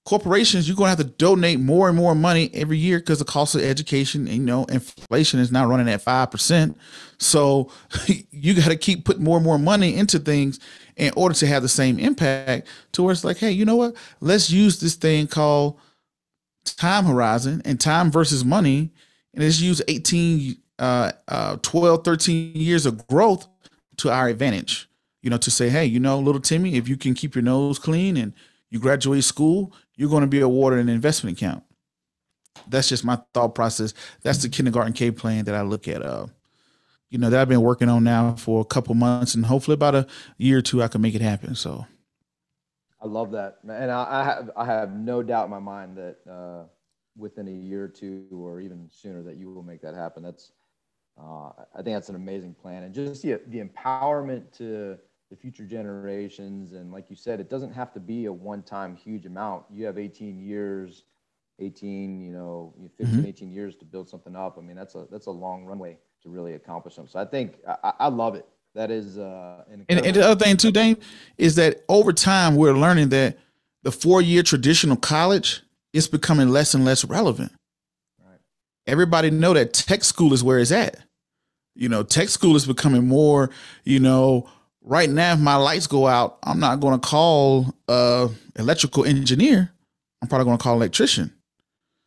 corporations 0.06 0.70
you're 0.70 0.78
going 0.78 0.86
to 0.86 0.98
have 0.98 0.98
to 1.00 1.04
donate 1.04 1.60
more 1.60 1.90
and 1.90 1.98
more 1.98 2.16
money 2.16 2.50
every 2.54 2.78
year 2.78 2.98
because 2.98 3.20
the 3.20 3.26
cost 3.26 3.56
of 3.56 3.62
education 3.62 4.26
you 4.26 4.40
know 4.40 4.64
inflation 4.66 5.38
is 5.38 5.52
now 5.52 5.68
running 5.68 5.90
at 5.90 6.02
5% 6.02 6.76
so 7.18 7.70
you 8.32 8.54
got 8.54 8.70
to 8.70 8.78
keep 8.78 9.04
putting 9.04 9.26
more 9.26 9.36
and 9.36 9.46
more 9.46 9.60
money 9.60 9.98
into 9.98 10.18
things 10.18 10.62
in 10.96 11.12
order 11.18 11.36
to 11.36 11.46
have 11.46 11.62
the 11.62 11.68
same 11.68 12.00
impact 12.00 12.70
to 12.94 13.04
where 13.04 13.12
it's 13.12 13.26
like 13.26 13.38
hey 13.38 13.52
you 13.52 13.66
know 13.66 13.76
what? 13.76 13.96
Let's 14.22 14.50
use 14.50 14.80
this 14.80 14.96
thing 14.96 15.28
called 15.28 15.78
time 16.76 17.06
horizon 17.06 17.62
and 17.66 17.80
time 17.80 18.12
versus 18.12 18.44
money 18.44 18.92
and 19.34 19.44
let's 19.44 19.60
use 19.60 19.82
18 19.88 20.58
uh, 20.80 21.12
uh 21.28 21.58
12 21.58 22.04
13 22.04 22.56
years 22.56 22.86
of 22.86 23.08
growth 23.08 23.48
to 23.98 24.12
our 24.12 24.28
advantage. 24.28 24.90
You 25.22 25.30
know 25.30 25.38
to 25.38 25.52
say 25.52 25.70
hey 25.70 25.86
you 25.86 26.00
know 26.00 26.20
little 26.20 26.42
timmy 26.42 26.76
if 26.76 26.88
you 26.88 26.98
can 26.98 27.14
keep 27.14 27.36
your 27.36 27.44
nose 27.44 27.80
clean 27.80 28.18
and 28.18 28.34
you 28.70 28.80
graduate 28.80 29.24
school 29.24 29.74
you're 29.96 30.10
going 30.10 30.22
to 30.22 30.28
be 30.28 30.40
awarded 30.40 30.80
an 30.80 30.90
investment 30.90 31.38
account. 31.38 31.64
That's 32.68 32.90
just 32.90 33.04
my 33.04 33.20
thought 33.34 33.56
process. 33.56 33.94
That's 34.22 34.42
the 34.42 34.50
kindergarten 34.50 34.94
k 34.94 35.12
plan 35.12 35.46
that 35.46 35.56
i 35.56 35.62
look 35.62 35.88
at 35.88 36.02
uh 36.02 36.28
you 37.10 37.18
know 37.18 37.30
that 37.30 37.40
i've 37.40 37.50
been 37.50 37.62
working 37.62 37.90
on 37.90 38.04
now 38.04 38.36
for 38.36 38.62
a 38.62 38.66
couple 38.66 38.94
months 38.96 39.36
and 39.36 39.46
hopefully 39.46 39.76
about 39.76 39.96
a 39.96 40.08
year 40.38 40.58
or 40.60 40.62
two 40.62 40.84
i 40.84 40.88
can 40.88 41.02
make 41.02 41.16
it 41.16 41.22
happen 41.22 41.56
so 41.56 41.86
I 43.08 43.10
love 43.10 43.32
that, 43.32 43.60
and 43.64 43.90
I, 43.90 44.06
I, 44.10 44.24
have 44.24 44.52
I 44.58 44.66
have 44.66 44.94
no 44.94 45.24
doubt 45.24 45.46
in 45.46 45.52
my 45.52 45.60
mind 45.60 45.98
that 45.98 46.18
uh, 46.30 46.64
within 47.16 47.48
a 47.48 47.52
year 47.52 47.86
or 47.86 47.88
two, 47.88 48.28
or 48.32 48.60
even 48.60 48.90
sooner, 48.92 49.24
that 49.24 49.38
you 49.38 49.50
will 49.50 49.64
make 49.64 49.82
that 49.82 49.96
happen. 49.96 50.24
That's 50.24 50.52
uh, 51.18 51.52
I 51.74 51.82
think 51.84 51.96
that's 51.96 52.10
an 52.10 52.16
amazing 52.16 52.54
plan, 52.54 52.84
and 52.84 52.94
just 52.94 53.22
the 53.22 53.40
the 53.48 53.64
empowerment 53.64 54.52
to 54.58 54.98
the 55.30 55.36
future 55.36 55.66
generations, 55.66 56.74
and 56.74 56.92
like 56.92 57.10
you 57.10 57.16
said, 57.16 57.40
it 57.40 57.50
doesn't 57.50 57.72
have 57.72 57.94
to 57.94 58.00
be 58.00 58.26
a 58.26 58.34
one-time 58.34 58.96
huge 58.96 59.26
amount. 59.26 59.64
You 59.74 59.86
have 59.86 59.98
18 59.98 60.40
years, 60.40 61.04
18, 61.60 62.22
you 62.22 62.32
know, 62.32 62.74
15, 62.98 63.20
mm-hmm. 63.20 63.26
18 63.26 63.52
years 63.52 63.76
to 63.78 63.86
build 63.86 64.10
something 64.10 64.36
up. 64.36 64.58
I 64.58 64.62
mean, 64.62 64.76
that's 64.76 64.96
a 64.96 65.08
that's 65.10 65.28
a 65.28 65.32
long 65.32 65.64
runway 65.64 65.98
to 66.24 66.30
really 66.30 66.56
accomplish 66.56 66.96
them. 66.96 67.08
So 67.08 67.20
I 67.20 67.26
think 67.26 67.56
I, 67.66 67.94
I 68.00 68.08
love 68.10 68.36
it. 68.36 68.46
That 68.78 68.92
is, 68.92 69.18
uh, 69.18 69.64
and, 69.72 69.86
and 69.90 70.16
the 70.16 70.24
other 70.24 70.46
thing 70.46 70.56
too, 70.56 70.70
Dane, 70.70 70.98
is 71.40 71.56
that 71.56 71.84
over 71.90 72.14
time 72.14 72.56
we're 72.56 72.78
learning 72.78 73.10
that 73.10 73.40
the 73.82 73.92
four-year 73.92 74.44
traditional 74.44 74.96
college 74.96 75.64
is 75.94 76.08
becoming 76.08 76.50
less 76.50 76.76
and 76.76 76.86
less 76.86 77.04
relevant. 77.04 77.52
Right. 78.24 78.38
Everybody 78.86 79.32
know 79.32 79.56
that 79.56 79.74
tech 79.74 80.04
school 80.04 80.32
is 80.32 80.44
where 80.44 80.60
it's 80.60 80.72
at. 80.72 80.96
You 81.74 81.90
know, 81.90 82.04
tech 82.04 82.30
school 82.30 82.56
is 82.56 82.68
becoming 82.68 83.08
more. 83.08 83.50
You 83.84 84.00
know, 84.00 84.48
right 84.84 85.10
now, 85.10 85.34
if 85.34 85.40
my 85.40 85.56
lights 85.56 85.88
go 85.88 86.06
out, 86.06 86.38
I'm 86.44 86.60
not 86.60 86.80
going 86.80 87.00
to 87.00 87.08
call 87.08 87.74
a 87.88 88.30
electrical 88.58 89.06
engineer. 89.06 89.72
I'm 90.22 90.28
probably 90.28 90.46
going 90.46 90.60
to 90.60 90.64
call 90.64 90.76
electrician. 90.76 91.34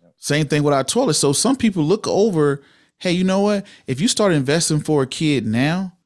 Yep. 0.02 0.12
Same 0.18 0.46
thing 0.46 0.62
with 0.62 0.74
our 0.74 0.84
toilets. 0.84 1.18
So 1.18 1.32
some 1.32 1.56
people 1.56 1.82
look 1.82 2.06
over. 2.06 2.62
Hey, 2.98 3.10
you 3.10 3.24
know 3.24 3.40
what? 3.40 3.66
If 3.88 4.00
you 4.00 4.06
start 4.06 4.32
investing 4.32 4.78
for 4.78 5.02
a 5.02 5.06
kid 5.08 5.44
now, 5.46 5.96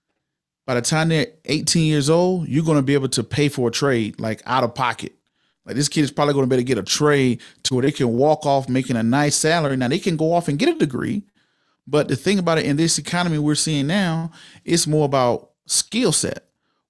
by 0.67 0.75
the 0.75 0.83
time 0.83 1.09
they're 1.09 1.27
18 1.45 1.85
years 1.85 2.09
old, 2.09 2.49
you're 2.49 2.65
going 2.65 2.79
to 2.79 2.83
be 2.83 2.95
able 2.95 3.09
to 3.09 3.23
pay 3.23 3.49
for 3.49 3.69
a 3.69 3.73
trade 3.73 4.19
like 4.19 4.43
out 4.47 4.65
of 4.65 4.75
pocket. 4.75 5.12
Like 5.67 5.77
this 5.77 5.89
kid 5.89 6.03
is 6.03 6.11
probably 6.11 6.35
going 6.35 6.45
to 6.45 6.49
be 6.49 6.57
able 6.57 6.61
to 6.61 6.75
get 6.75 6.79
a 6.79 6.83
trade 6.83 7.41
to 7.65 7.75
where 7.75 7.83
they 7.83 7.93
can 7.93 8.09
walk 8.09 8.45
off 8.45 8.69
making 8.69 8.97
a 8.97 9.03
nice 9.03 9.37
salary. 9.37 9.77
Now 9.77 9.89
they 9.89 9.99
can 9.99 10.17
go 10.17 10.33
off 10.33 10.49
and 10.49 10.59
get 10.59 10.69
a 10.69 10.79
degree, 10.79 11.23
but 11.87 12.09
the 12.09 12.17
thing 12.17 12.39
about 12.39 12.59
it 12.59 12.67
in 12.67 12.77
this 12.77 12.99
economy 12.99 13.39
we're 13.39 13.55
seeing 13.55 13.87
now, 13.87 14.31
it's 14.65 14.87
more 14.87 15.05
about 15.05 15.51
skill 15.67 16.12
set. 16.12 16.45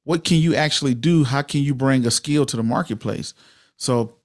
What 0.04 0.24
can 0.24 0.38
you 0.38 0.54
actually 0.54 0.94
do? 0.94 1.24
How 1.24 1.42
can 1.42 1.62
you 1.62 1.74
bring 1.74 2.06
a 2.06 2.10
skill 2.10 2.46
to 2.46 2.56
the 2.56 2.62
marketplace? 2.62 3.32
So, 3.76 4.16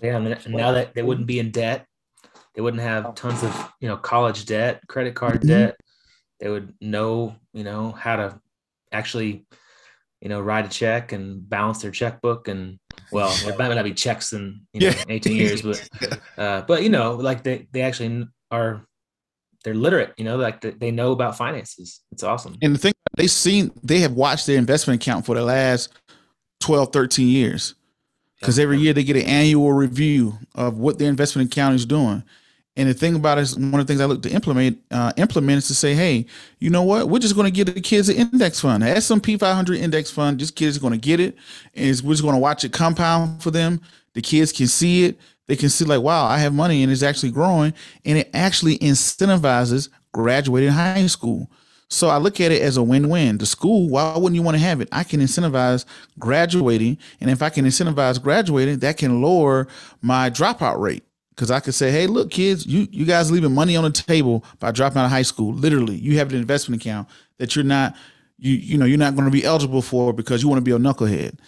yeah, 0.00 0.16
and 0.16 0.54
now 0.54 0.72
that 0.72 0.94
they 0.94 1.02
wouldn't 1.02 1.26
be 1.26 1.38
in 1.38 1.50
debt, 1.50 1.86
they 2.54 2.62
wouldn't 2.62 2.82
have 2.82 3.14
tons 3.14 3.42
of 3.42 3.72
you 3.80 3.88
know 3.88 3.96
college 3.96 4.46
debt, 4.46 4.82
credit 4.88 5.14
card 5.14 5.40
mm-hmm. 5.40 5.48
debt. 5.48 5.76
They 6.38 6.48
would 6.48 6.74
know 6.80 7.34
you 7.52 7.64
know 7.64 7.90
how 7.92 8.16
to 8.16 8.40
actually, 8.92 9.46
you 10.20 10.28
know, 10.28 10.40
write 10.40 10.66
a 10.66 10.68
check 10.68 11.12
and 11.12 11.48
balance 11.48 11.82
their 11.82 11.90
checkbook 11.90 12.48
and 12.48 12.78
well, 13.12 13.34
there 13.44 13.56
might 13.56 13.74
not 13.74 13.84
be 13.84 13.94
checks 13.94 14.32
in 14.32 14.62
you 14.72 14.80
know, 14.80 14.86
yeah. 14.88 15.04
18 15.08 15.36
years, 15.36 15.62
but 15.62 15.88
uh, 16.38 16.62
but 16.62 16.82
you 16.82 16.88
know, 16.88 17.14
like 17.14 17.42
they 17.42 17.66
they 17.72 17.82
actually 17.82 18.26
are 18.50 18.86
they're 19.64 19.74
literate, 19.74 20.14
you 20.16 20.24
know, 20.24 20.36
like 20.36 20.60
they 20.78 20.90
know 20.90 21.12
about 21.12 21.36
finances. 21.36 22.00
It's 22.12 22.22
awesome. 22.22 22.56
And 22.62 22.74
the 22.74 22.78
thing 22.78 22.92
they've 23.16 23.30
seen, 23.30 23.70
they 23.82 24.00
have 24.00 24.12
watched 24.12 24.46
their 24.46 24.56
investment 24.56 25.02
account 25.02 25.26
for 25.26 25.34
the 25.34 25.44
last 25.44 25.92
12, 26.60 26.92
13 26.92 27.28
years. 27.28 27.74
Because 28.38 28.58
every 28.58 28.78
year 28.78 28.94
they 28.94 29.04
get 29.04 29.16
an 29.16 29.26
annual 29.26 29.72
review 29.74 30.38
of 30.54 30.78
what 30.78 30.98
their 30.98 31.10
investment 31.10 31.52
account 31.52 31.74
is 31.74 31.84
doing. 31.84 32.24
And 32.80 32.88
the 32.88 32.94
thing 32.94 33.14
about 33.14 33.36
it 33.36 33.42
is 33.42 33.58
one 33.58 33.78
of 33.78 33.86
the 33.86 33.92
things 33.92 34.00
I 34.00 34.06
look 34.06 34.22
to 34.22 34.30
implement 34.30 34.82
uh, 34.90 35.12
implement 35.18 35.58
is 35.58 35.68
to 35.68 35.74
say, 35.74 35.92
hey, 35.92 36.24
you 36.60 36.70
know 36.70 36.82
what? 36.82 37.10
We're 37.10 37.18
just 37.18 37.34
going 37.34 37.44
to 37.44 37.50
give 37.50 37.74
the 37.74 37.78
kids 37.78 38.08
an 38.08 38.16
index 38.16 38.58
fund, 38.58 38.82
an 38.82 38.88
S&P 38.88 39.36
500 39.36 39.76
index 39.76 40.10
fund. 40.10 40.38
Just 40.38 40.56
kids 40.56 40.78
going 40.78 40.94
to 40.94 40.98
get 40.98 41.20
it, 41.20 41.36
and 41.74 42.00
we're 42.00 42.14
just 42.14 42.22
going 42.22 42.34
to 42.34 42.40
watch 42.40 42.64
it 42.64 42.72
compound 42.72 43.42
for 43.42 43.50
them. 43.50 43.82
The 44.14 44.22
kids 44.22 44.50
can 44.50 44.66
see 44.66 45.04
it. 45.04 45.20
They 45.46 45.56
can 45.56 45.68
see 45.68 45.84
like, 45.84 46.00
wow, 46.00 46.24
I 46.24 46.38
have 46.38 46.54
money 46.54 46.82
and 46.82 46.90
it's 46.90 47.02
actually 47.02 47.32
growing, 47.32 47.74
and 48.06 48.16
it 48.16 48.30
actually 48.32 48.78
incentivizes 48.78 49.90
graduating 50.12 50.70
high 50.70 51.06
school. 51.06 51.50
So 51.88 52.08
I 52.08 52.16
look 52.16 52.40
at 52.40 52.50
it 52.50 52.62
as 52.62 52.78
a 52.78 52.82
win-win. 52.82 53.36
The 53.36 53.44
school, 53.44 53.90
why 53.90 54.16
wouldn't 54.16 54.36
you 54.36 54.42
want 54.42 54.56
to 54.56 54.62
have 54.62 54.80
it? 54.80 54.88
I 54.90 55.04
can 55.04 55.20
incentivize 55.20 55.84
graduating, 56.18 56.96
and 57.20 57.28
if 57.28 57.42
I 57.42 57.50
can 57.50 57.66
incentivize 57.66 58.22
graduating, 58.22 58.78
that 58.78 58.96
can 58.96 59.20
lower 59.20 59.68
my 60.00 60.30
dropout 60.30 60.78
rate 60.78 61.04
because 61.40 61.50
I 61.50 61.60
could 61.60 61.72
say, 61.72 61.90
hey, 61.90 62.06
look, 62.06 62.30
kids, 62.30 62.66
you 62.66 62.86
you 62.90 63.06
guys 63.06 63.30
leaving 63.30 63.54
money 63.54 63.74
on 63.74 63.84
the 63.84 63.90
table 63.90 64.44
by 64.58 64.72
dropping 64.72 64.98
out 64.98 65.06
of 65.06 65.10
high 65.10 65.22
school. 65.22 65.54
Literally, 65.54 65.94
you 65.94 66.18
have 66.18 66.30
an 66.30 66.38
investment 66.38 66.82
account 66.82 67.08
that 67.38 67.56
you're 67.56 67.64
not 67.64 67.96
you 68.36 68.52
you 68.52 68.76
know 68.76 68.84
you're 68.84 68.98
not 68.98 69.14
going 69.14 69.24
to 69.24 69.30
be 69.30 69.42
eligible 69.42 69.80
for 69.80 70.12
because 70.12 70.42
you 70.42 70.50
want 70.50 70.58
to 70.58 70.62
be 70.62 70.70
a 70.70 70.78
knucklehead. 70.78 71.38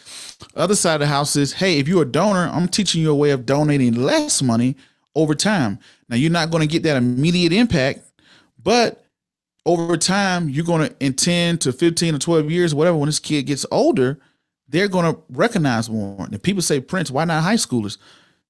Other 0.56 0.74
side 0.74 0.94
of 0.94 1.00
the 1.00 1.08
house 1.08 1.36
is, 1.36 1.52
hey, 1.52 1.78
if 1.78 1.88
you're 1.88 2.04
a 2.04 2.06
donor, 2.06 2.48
I'm 2.50 2.68
teaching 2.68 3.02
you 3.02 3.10
a 3.10 3.14
way 3.14 3.32
of 3.32 3.44
donating 3.44 3.92
less 3.92 4.40
money 4.40 4.76
over 5.14 5.34
time. 5.34 5.78
Now 6.08 6.16
you're 6.16 6.30
not 6.30 6.50
going 6.50 6.62
to 6.62 6.66
get 6.66 6.84
that 6.84 6.96
immediate 6.96 7.52
impact, 7.52 8.00
but 8.62 9.04
over 9.66 9.98
time, 9.98 10.48
you're 10.48 10.64
going 10.64 10.88
to 10.88 10.96
in 11.00 11.12
10 11.12 11.58
to 11.58 11.72
15 11.72 12.14
or 12.14 12.18
12 12.18 12.50
years, 12.50 12.74
whatever, 12.74 12.96
when 12.96 13.08
this 13.08 13.18
kid 13.18 13.42
gets 13.42 13.66
older, 13.70 14.18
they're 14.68 14.88
going 14.88 15.14
to 15.14 15.20
recognize 15.28 15.90
more. 15.90 16.24
And 16.24 16.42
people 16.42 16.62
say, 16.62 16.80
Prince, 16.80 17.10
why 17.10 17.26
not 17.26 17.42
high 17.42 17.56
schoolers? 17.56 17.98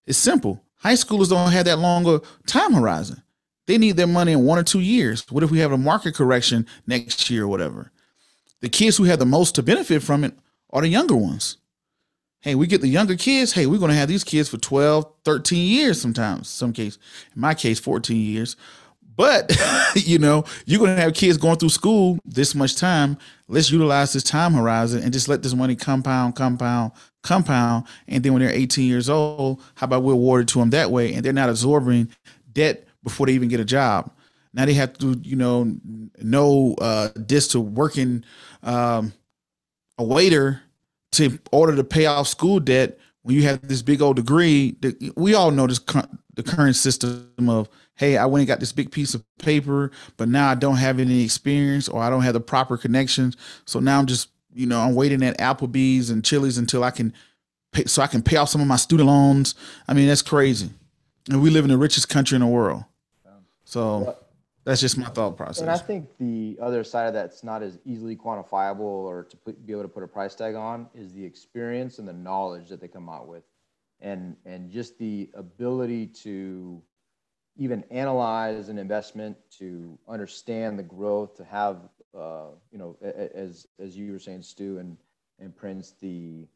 It's 0.06 0.16
simple. 0.16 0.62
High 0.82 0.94
schoolers 0.94 1.30
don't 1.30 1.52
have 1.52 1.66
that 1.66 1.78
longer 1.78 2.20
time 2.46 2.74
horizon. 2.74 3.22
They 3.66 3.78
need 3.78 3.96
their 3.96 4.08
money 4.08 4.32
in 4.32 4.44
one 4.44 4.58
or 4.58 4.64
two 4.64 4.80
years. 4.80 5.24
What 5.30 5.44
if 5.44 5.50
we 5.50 5.60
have 5.60 5.72
a 5.72 5.78
market 5.78 6.14
correction 6.14 6.66
next 6.86 7.30
year 7.30 7.44
or 7.44 7.48
whatever? 7.48 7.92
The 8.60 8.68
kids 8.68 8.96
who 8.96 9.04
have 9.04 9.20
the 9.20 9.26
most 9.26 9.54
to 9.54 9.62
benefit 9.62 10.02
from 10.02 10.24
it 10.24 10.34
are 10.70 10.82
the 10.82 10.88
younger 10.88 11.16
ones. 11.16 11.58
Hey, 12.40 12.56
we 12.56 12.66
get 12.66 12.80
the 12.80 12.88
younger 12.88 13.14
kids. 13.14 13.52
Hey, 13.52 13.66
we're 13.66 13.78
going 13.78 13.92
to 13.92 13.96
have 13.96 14.08
these 14.08 14.24
kids 14.24 14.48
for 14.48 14.58
12, 14.58 15.06
13 15.24 15.68
years 15.68 16.00
sometimes, 16.00 16.48
some 16.48 16.72
case. 16.72 16.98
In 17.34 17.40
my 17.40 17.54
case, 17.54 17.78
14 17.78 18.16
years. 18.16 18.56
But, 19.16 19.56
you 19.94 20.18
know, 20.18 20.44
you're 20.66 20.80
going 20.80 20.96
to 20.96 21.00
have 21.00 21.14
kids 21.14 21.38
going 21.38 21.58
through 21.58 21.68
school 21.68 22.18
this 22.24 22.56
much 22.56 22.74
time. 22.74 23.16
Let's 23.46 23.70
utilize 23.70 24.12
this 24.12 24.24
time 24.24 24.54
horizon 24.54 25.04
and 25.04 25.12
just 25.12 25.28
let 25.28 25.42
this 25.42 25.54
money 25.54 25.76
compound, 25.76 26.34
compound, 26.34 26.92
compound. 27.22 27.86
And 28.08 28.22
then 28.22 28.32
when 28.32 28.42
they're 28.42 28.52
18 28.52 28.86
years 28.86 29.08
old, 29.08 29.60
how 29.74 29.86
about 29.86 30.02
we 30.02 30.12
award 30.12 30.42
it 30.42 30.48
to 30.48 30.58
them 30.58 30.70
that 30.70 30.90
way? 30.90 31.14
And 31.14 31.24
they're 31.24 31.32
not 31.32 31.48
absorbing 31.48 32.08
debt 32.52 32.86
before 33.02 33.26
they 33.26 33.32
even 33.32 33.48
get 33.48 33.60
a 33.60 33.64
job. 33.64 34.10
Now 34.52 34.66
they 34.66 34.74
have 34.74 34.98
to, 34.98 35.18
you 35.22 35.36
know, 35.36 35.74
know 36.18 36.74
uh, 36.80 37.08
this 37.16 37.48
to 37.48 37.60
working 37.60 38.24
um, 38.62 39.12
a 39.98 40.04
waiter 40.04 40.62
to 41.12 41.38
order 41.50 41.74
to 41.76 41.84
pay 41.84 42.06
off 42.06 42.28
school 42.28 42.60
debt 42.60 42.98
when 43.22 43.34
you 43.34 43.42
have 43.42 43.66
this 43.66 43.82
big 43.82 44.02
old 44.02 44.16
degree. 44.16 44.76
That 44.80 45.12
We 45.16 45.34
all 45.34 45.50
know 45.50 45.66
this 45.66 45.80
the 46.34 46.42
current 46.42 46.76
system 46.76 47.48
of 47.48 47.68
hey, 48.02 48.16
I 48.16 48.26
went 48.26 48.40
and 48.40 48.48
got 48.48 48.60
this 48.60 48.72
big 48.72 48.90
piece 48.90 49.14
of 49.14 49.22
paper, 49.38 49.90
but 50.16 50.28
now 50.28 50.50
I 50.50 50.54
don't 50.54 50.76
have 50.76 50.98
any 50.98 51.22
experience 51.22 51.88
or 51.88 52.02
I 52.02 52.10
don't 52.10 52.22
have 52.22 52.32
the 52.32 52.40
proper 52.40 52.76
connections. 52.76 53.36
So 53.64 53.80
now 53.80 53.98
I'm 53.98 54.06
just, 54.06 54.28
you 54.54 54.66
know, 54.66 54.80
I'm 54.80 54.94
waiting 54.94 55.22
at 55.22 55.38
Applebee's 55.38 56.10
and 56.10 56.24
Chili's 56.24 56.58
until 56.58 56.84
I 56.84 56.90
can 56.90 57.12
pay, 57.72 57.84
so 57.84 58.02
I 58.02 58.06
can 58.06 58.22
pay 58.22 58.36
off 58.36 58.48
some 58.48 58.60
of 58.60 58.66
my 58.66 58.76
student 58.76 59.08
loans. 59.08 59.54
I 59.88 59.94
mean, 59.94 60.08
that's 60.08 60.22
crazy. 60.22 60.70
And 61.30 61.42
we 61.42 61.50
live 61.50 61.64
in 61.64 61.70
the 61.70 61.78
richest 61.78 62.08
country 62.08 62.36
in 62.36 62.40
the 62.40 62.48
world. 62.48 62.84
So 63.64 64.16
that's 64.64 64.80
just 64.80 64.98
my 64.98 65.06
thought 65.06 65.36
process. 65.36 65.62
And 65.62 65.70
I 65.70 65.78
think 65.78 66.08
the 66.18 66.58
other 66.60 66.84
side 66.84 67.06
of 67.06 67.14
that's 67.14 67.42
not 67.42 67.62
as 67.62 67.78
easily 67.84 68.16
quantifiable 68.16 68.80
or 68.80 69.24
to 69.24 69.36
put, 69.38 69.66
be 69.66 69.72
able 69.72 69.82
to 69.82 69.88
put 69.88 70.02
a 70.02 70.08
price 70.08 70.34
tag 70.34 70.54
on 70.54 70.88
is 70.94 71.12
the 71.12 71.24
experience 71.24 71.98
and 71.98 72.06
the 72.06 72.12
knowledge 72.12 72.68
that 72.68 72.80
they 72.80 72.88
come 72.88 73.08
out 73.08 73.26
with, 73.26 73.44
and 74.00 74.36
and 74.44 74.70
just 74.70 74.98
the 74.98 75.30
ability 75.34 76.06
to 76.06 76.82
even 77.56 77.84
analyze 77.90 78.68
an 78.68 78.78
investment, 78.78 79.36
to 79.58 79.98
understand 80.08 80.78
the 80.78 80.82
growth, 80.82 81.36
to 81.36 81.44
have 81.44 81.76
uh, 82.18 82.48
you 82.70 82.78
know 82.78 82.96
as 83.02 83.66
as 83.78 83.96
you 83.96 84.12
were 84.12 84.18
saying, 84.18 84.42
Stu 84.42 84.78
and 84.78 84.96
and 85.38 85.54
Prince, 85.56 85.94
the 86.00 86.46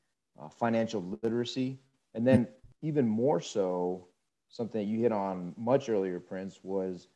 uh, 0.41 0.49
financial 0.49 1.19
literacy, 1.23 1.79
and 2.15 2.27
then 2.27 2.47
even 2.83 3.09
more 3.09 3.41
so, 3.41 4.07
something 4.49 4.81
that 4.81 4.87
you 4.87 5.01
hit 5.01 5.13
on 5.13 5.55
much 5.57 5.89
earlier, 5.89 6.21
Prince, 6.21 6.61
was 6.63 7.09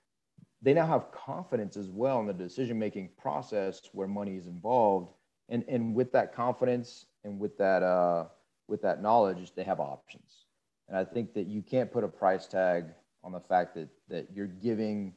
they 0.63 0.75
now 0.75 0.87
have 0.87 1.11
confidence 1.13 1.77
as 1.77 1.91
well 1.91 2.21
in 2.21 2.27
the 2.27 2.33
decision 2.33 2.79
making 2.79 3.11
process 3.19 3.81
where 3.93 4.09
money 4.09 4.37
is 4.37 4.47
involved. 4.47 5.13
And 5.49 5.65
and 5.69 5.95
with 5.95 6.13
that 6.13 6.35
confidence 6.35 7.07
and 7.25 7.39
with 7.39 7.57
that 7.59 7.83
uh, 7.83 8.27
with 8.69 8.83
that 8.83 9.03
knowledge 9.03 9.53
they 9.55 9.65
have 9.65 9.81
options. 9.81 10.47
And 10.89 10.97
i 10.97 11.05
think 11.05 11.35
that 11.35 11.47
you 11.47 11.63
can't 11.63 11.93
put 11.93 12.05
a 12.05 12.09
price 12.09 12.47
tag 12.47 12.87
on 13.23 13.33
the 13.33 13.41
fact 13.41 13.75
that 13.75 13.89
that 14.09 14.29
you're 14.33 14.47
giving 14.47 15.15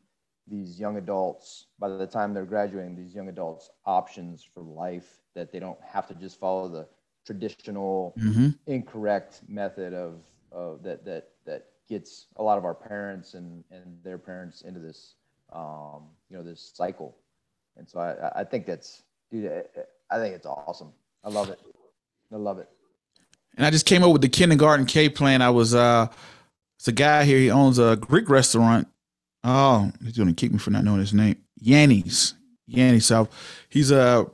these 0.47 0.79
young 0.79 0.97
adults 0.97 1.67
by 1.79 1.87
the 1.87 2.07
time 2.07 2.33
they're 2.33 2.45
graduating 2.45 2.95
these 2.95 3.15
young 3.15 3.29
adults 3.29 3.69
options 3.85 4.43
for 4.43 4.61
life 4.61 5.19
that 5.35 5.51
they 5.51 5.59
don't 5.59 5.79
have 5.81 6.07
to 6.07 6.13
just 6.15 6.39
follow 6.39 6.67
the 6.67 6.87
traditional 7.25 8.13
mm-hmm. 8.19 8.49
incorrect 8.67 9.41
method 9.47 9.93
of, 9.93 10.19
of 10.51 10.83
that 10.83 11.05
that 11.05 11.29
that 11.45 11.67
gets 11.87 12.27
a 12.35 12.43
lot 12.43 12.57
of 12.57 12.65
our 12.65 12.75
parents 12.75 13.33
and 13.33 13.63
and 13.71 13.97
their 14.03 14.17
parents 14.17 14.61
into 14.61 14.79
this 14.79 15.15
um, 15.53 16.03
you 16.29 16.37
know, 16.37 16.43
this 16.43 16.71
cycle. 16.73 17.15
And 17.77 17.87
so 17.87 17.99
I, 17.99 18.41
I 18.41 18.43
think 18.43 18.65
that's, 18.65 19.03
dude, 19.31 19.51
I 20.09 20.17
think 20.17 20.35
it's 20.35 20.45
awesome. 20.45 20.91
I 21.23 21.29
love 21.29 21.49
it. 21.49 21.59
I 22.31 22.37
love 22.37 22.59
it. 22.59 22.69
And 23.55 23.65
I 23.65 23.69
just 23.69 23.85
came 23.85 24.03
up 24.03 24.11
with 24.11 24.21
the 24.21 24.29
kindergarten 24.29 24.85
K 24.85 25.09
plan. 25.09 25.41
I 25.41 25.51
was, 25.51 25.75
uh, 25.75 26.07
it's 26.77 26.87
a 26.87 26.91
guy 26.91 27.23
here. 27.23 27.37
He 27.37 27.51
owns 27.51 27.77
a 27.77 27.95
Greek 27.95 28.29
restaurant. 28.29 28.87
Oh, 29.43 29.91
he's 30.03 30.17
going 30.17 30.29
to 30.29 30.33
kick 30.33 30.51
me 30.51 30.59
for 30.59 30.71
not 30.71 30.83
knowing 30.83 30.99
his 30.99 31.13
name. 31.13 31.37
Yanni's. 31.61 32.33
Yanni's. 32.69 33.05
So 33.05 33.27
he's 33.69 33.91
a 33.91 34.25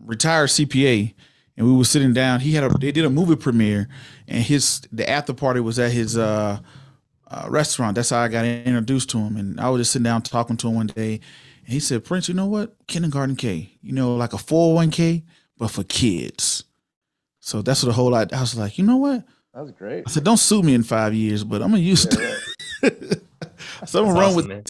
retired 0.00 0.48
CPA. 0.48 1.14
And 1.56 1.66
we 1.66 1.76
were 1.76 1.84
sitting 1.84 2.14
down. 2.14 2.40
He 2.40 2.52
had 2.52 2.64
a, 2.64 2.68
they 2.70 2.90
did 2.90 3.04
a 3.04 3.10
movie 3.10 3.36
premiere 3.36 3.88
and 4.26 4.42
his, 4.42 4.80
the 4.90 5.08
after 5.08 5.34
party 5.34 5.60
was 5.60 5.78
at 5.78 5.92
his, 5.92 6.16
uh, 6.16 6.58
uh, 7.30 7.46
restaurant. 7.48 7.94
That's 7.94 8.10
how 8.10 8.20
I 8.20 8.28
got 8.28 8.44
introduced 8.44 9.10
to 9.10 9.18
him. 9.18 9.36
And 9.36 9.60
I 9.60 9.68
was 9.68 9.80
just 9.80 9.92
sitting 9.92 10.04
down 10.04 10.22
talking 10.22 10.56
to 10.58 10.68
him 10.68 10.74
one 10.74 10.86
day. 10.86 11.20
And 11.64 11.72
he 11.72 11.78
said, 11.78 12.04
Prince, 12.04 12.28
you 12.28 12.34
know 12.34 12.46
what? 12.46 12.74
Kindergarten 12.86 13.36
K, 13.36 13.76
you 13.82 13.92
know, 13.92 14.16
like 14.16 14.32
a 14.32 14.36
401k, 14.36 15.22
but 15.56 15.70
for 15.70 15.84
kids. 15.84 16.64
So 17.40 17.62
that's 17.62 17.82
what 17.82 17.88
the 17.88 17.94
whole 17.94 18.10
lot. 18.10 18.32
I 18.32 18.40
was 18.40 18.56
like, 18.56 18.78
you 18.78 18.84
know 18.84 18.96
what? 18.96 19.24
That 19.54 19.62
was 19.62 19.72
great. 19.72 20.04
I 20.06 20.10
said, 20.10 20.24
don't 20.24 20.36
sue 20.36 20.62
me 20.62 20.74
in 20.74 20.82
five 20.82 21.14
years, 21.14 21.42
but 21.44 21.62
I'm 21.62 21.70
gonna 21.70 21.82
use 21.82 22.06
yeah, 22.82 22.90
it. 23.90 23.92
so 23.92 24.04
run 24.04 24.16
awesome, 24.16 24.36
with 24.36 24.46
man 24.46 24.64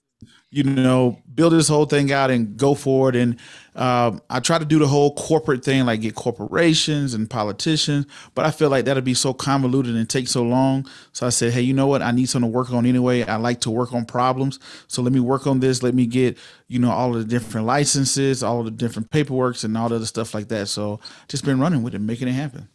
you 0.53 0.65
know, 0.65 1.17
build 1.33 1.53
this 1.53 1.69
whole 1.69 1.85
thing 1.85 2.11
out 2.11 2.31
and 2.31 2.57
go 2.57 2.75
forward. 2.75 3.15
And 3.15 3.39
uh, 3.77 4.19
I 4.29 4.41
try 4.41 4.59
to 4.59 4.65
do 4.65 4.81
the 4.81 4.87
whole 4.87 5.15
corporate 5.15 5.65
thing, 5.65 5.87
like 5.87 6.01
get 6.01 6.17
corporations 6.17 7.15
and 7.15 7.31
politicians, 7.31 8.07
but 8.35 8.45
I 8.45 8.51
feel 8.51 8.69
like 8.69 8.85
that'll 8.85 9.03
be 9.03 9.15
so 9.15 9.33
convoluted 9.33 9.95
and 9.95 10.11
take 10.11 10.27
so 10.27 10.43
long. 10.43 10.89
So 11.13 11.25
I 11.25 11.31
said, 11.31 11.53
hey, 11.53 11.61
you 11.61 11.73
know 11.73 11.87
what? 11.87 12.03
I 12.03 12.11
need 12.11 12.29
something 12.29 12.51
to 12.51 12.57
work 12.57 12.73
on 12.73 12.85
anyway. 12.85 13.23
I 13.23 13.37
like 13.37 13.61
to 13.61 13.71
work 13.71 13.93
on 13.93 14.05
problems. 14.05 14.59
So 14.89 15.03
let 15.03 15.13
me 15.13 15.21
work 15.21 15.47
on 15.47 15.61
this. 15.61 15.85
Let 15.85 15.95
me 15.95 16.07
get, 16.07 16.37
you 16.67 16.81
know, 16.81 16.91
all 16.91 17.15
of 17.15 17.23
the 17.23 17.29
different 17.29 17.69
licenses, 17.69 18.43
all 18.43 18.59
of 18.59 18.65
the 18.65 18.73
different 18.73 19.11
paperworks 19.11 19.63
and 19.63 19.79
all 19.79 19.89
the 19.89 19.97
other 19.97 20.07
stuff 20.07 20.35
like 20.35 20.49
that. 20.49 20.67
So 20.67 20.99
just 21.29 21.45
been 21.45 21.61
running 21.61 21.85
with 21.85 21.95
it, 21.95 22.01
making 22.01 22.27
it 22.27 22.33
happen. 22.33 22.69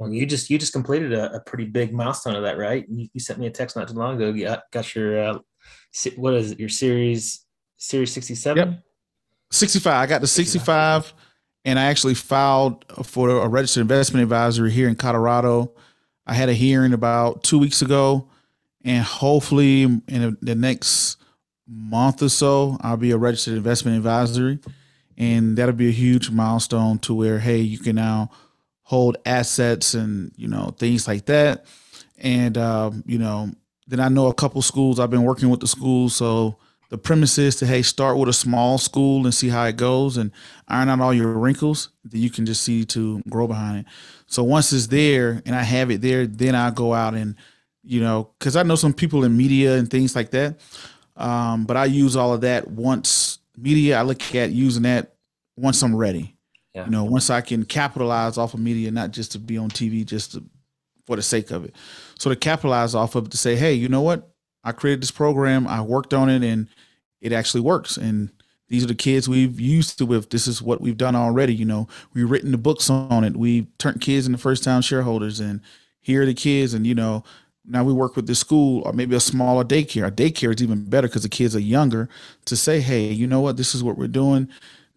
Well, 0.00 0.12
you 0.12 0.26
just 0.26 0.50
you 0.50 0.58
just 0.58 0.72
completed 0.72 1.12
a, 1.12 1.34
a 1.34 1.40
pretty 1.40 1.66
big 1.66 1.92
milestone 1.92 2.34
of 2.34 2.42
that, 2.42 2.58
right? 2.58 2.84
You, 2.88 3.08
you, 3.12 3.20
sent 3.20 3.38
me 3.38 3.46
a 3.46 3.50
text 3.50 3.76
not 3.76 3.86
too 3.86 3.94
long 3.94 4.16
ago. 4.16 4.32
You 4.32 4.46
got, 4.46 4.62
got 4.72 4.94
your 4.94 5.22
uh, 5.22 5.38
what 6.16 6.34
is 6.34 6.52
it, 6.52 6.60
your 6.60 6.68
series 6.68 7.44
series 7.76 8.12
67 8.12 8.56
yep. 8.58 8.82
65 9.50 9.92
i 9.92 10.06
got 10.06 10.20
the 10.20 10.26
65 10.26 11.14
and 11.64 11.78
i 11.78 11.84
actually 11.84 12.14
filed 12.14 12.84
for 13.02 13.30
a 13.30 13.48
registered 13.48 13.80
investment 13.80 14.22
advisory 14.22 14.70
here 14.70 14.88
in 14.88 14.94
colorado 14.94 15.72
i 16.26 16.34
had 16.34 16.48
a 16.48 16.52
hearing 16.52 16.92
about 16.92 17.42
two 17.42 17.58
weeks 17.58 17.82
ago 17.82 18.28
and 18.84 19.02
hopefully 19.02 19.82
in 19.82 20.36
the 20.42 20.54
next 20.54 21.16
month 21.66 22.22
or 22.22 22.28
so 22.28 22.76
i'll 22.82 22.96
be 22.96 23.12
a 23.12 23.18
registered 23.18 23.54
investment 23.54 23.96
advisory 23.96 24.58
and 25.16 25.56
that'll 25.56 25.74
be 25.74 25.88
a 25.88 25.92
huge 25.92 26.30
milestone 26.30 26.98
to 26.98 27.14
where 27.14 27.38
hey 27.38 27.58
you 27.58 27.78
can 27.78 27.96
now 27.96 28.30
hold 28.90 29.16
assets 29.24 29.94
and 29.94 30.32
you 30.36 30.48
know 30.48 30.74
things 30.76 31.06
like 31.06 31.24
that 31.26 31.64
and 32.18 32.58
um, 32.58 33.04
you 33.06 33.18
know 33.18 33.48
then 33.86 34.00
I 34.00 34.08
know 34.08 34.28
a 34.28 34.34
couple 34.34 34.62
schools. 34.62 35.00
I've 35.00 35.10
been 35.10 35.24
working 35.24 35.48
with 35.48 35.60
the 35.60 35.66
schools, 35.66 36.14
so 36.14 36.56
the 36.90 36.98
premise 36.98 37.38
is 37.38 37.56
to 37.56 37.66
hey 37.66 37.82
start 37.82 38.18
with 38.18 38.28
a 38.28 38.32
small 38.32 38.78
school 38.78 39.24
and 39.24 39.32
see 39.32 39.48
how 39.48 39.64
it 39.64 39.76
goes 39.76 40.16
and 40.16 40.32
iron 40.66 40.88
out 40.88 41.00
all 41.00 41.14
your 41.14 41.28
wrinkles. 41.28 41.90
Then 42.04 42.20
you 42.20 42.30
can 42.30 42.46
just 42.46 42.64
see 42.64 42.84
to 42.86 43.22
grow 43.28 43.46
behind 43.46 43.80
it. 43.80 43.86
So 44.26 44.42
once 44.42 44.72
it's 44.72 44.88
there 44.88 45.40
and 45.46 45.54
I 45.54 45.62
have 45.62 45.90
it 45.90 46.00
there, 46.00 46.26
then 46.26 46.54
I 46.54 46.70
go 46.70 46.94
out 46.94 47.14
and 47.14 47.36
you 47.82 48.00
know 48.00 48.30
because 48.38 48.56
I 48.56 48.64
know 48.64 48.76
some 48.76 48.92
people 48.92 49.24
in 49.24 49.36
media 49.36 49.76
and 49.76 49.88
things 49.88 50.16
like 50.16 50.30
that. 50.30 50.60
Um, 51.16 51.64
but 51.64 51.76
I 51.76 51.84
use 51.84 52.16
all 52.16 52.32
of 52.32 52.40
that 52.40 52.68
once 52.68 53.38
media. 53.56 53.98
I 53.98 54.02
look 54.02 54.34
at 54.34 54.50
using 54.50 54.82
that 54.84 55.14
once 55.56 55.80
I'm 55.82 55.94
ready. 55.94 56.36
Yeah. 56.74 56.84
You 56.84 56.90
know, 56.90 57.04
once 57.04 57.30
I 57.30 57.40
can 57.40 57.64
capitalize 57.64 58.38
off 58.38 58.54
of 58.54 58.60
media, 58.60 58.90
not 58.90 59.10
just 59.10 59.32
to 59.32 59.38
be 59.38 59.58
on 59.58 59.70
TV, 59.70 60.04
just 60.04 60.32
to 60.32 60.44
for 61.06 61.16
the 61.16 61.22
sake 61.22 61.50
of 61.50 61.64
it. 61.64 61.74
So 62.18 62.30
to 62.30 62.36
capitalize 62.36 62.94
off 62.94 63.16
of 63.16 63.30
to 63.30 63.36
say, 63.36 63.56
hey, 63.56 63.72
you 63.72 63.88
know 63.88 64.02
what? 64.02 64.30
I 64.62 64.72
created 64.72 65.02
this 65.02 65.10
program, 65.10 65.66
I 65.66 65.80
worked 65.80 66.14
on 66.14 66.28
it, 66.28 66.44
and 66.44 66.68
it 67.20 67.32
actually 67.32 67.62
works. 67.62 67.96
And 67.96 68.30
these 68.68 68.84
are 68.84 68.88
the 68.88 68.94
kids 68.94 69.28
we've 69.28 69.58
used 69.58 69.98
to 69.98 70.06
with. 70.06 70.30
This 70.30 70.46
is 70.46 70.62
what 70.62 70.80
we've 70.80 70.96
done 70.96 71.16
already. 71.16 71.54
You 71.54 71.64
know, 71.64 71.88
we've 72.14 72.30
written 72.30 72.52
the 72.52 72.58
books 72.58 72.88
on 72.88 73.24
it. 73.24 73.36
We've 73.36 73.66
turned 73.78 74.00
kids 74.00 74.26
into 74.26 74.38
first 74.38 74.62
time 74.62 74.82
shareholders, 74.82 75.40
and 75.40 75.60
here 76.00 76.22
are 76.22 76.26
the 76.26 76.34
kids. 76.34 76.74
And 76.74 76.86
you 76.86 76.94
know, 76.94 77.24
now 77.64 77.82
we 77.82 77.92
work 77.92 78.14
with 78.14 78.26
the 78.26 78.34
school 78.34 78.82
or 78.84 78.92
maybe 78.92 79.16
a 79.16 79.20
smaller 79.20 79.64
daycare. 79.64 80.06
A 80.06 80.10
daycare 80.12 80.54
is 80.54 80.62
even 80.62 80.84
better 80.84 81.08
because 81.08 81.22
the 81.22 81.28
kids 81.28 81.56
are 81.56 81.60
younger 81.60 82.08
to 82.44 82.56
say, 82.56 82.80
hey, 82.80 83.10
you 83.10 83.26
know 83.26 83.40
what, 83.40 83.56
this 83.56 83.74
is 83.74 83.82
what 83.82 83.98
we're 83.98 84.08
doing. 84.08 84.48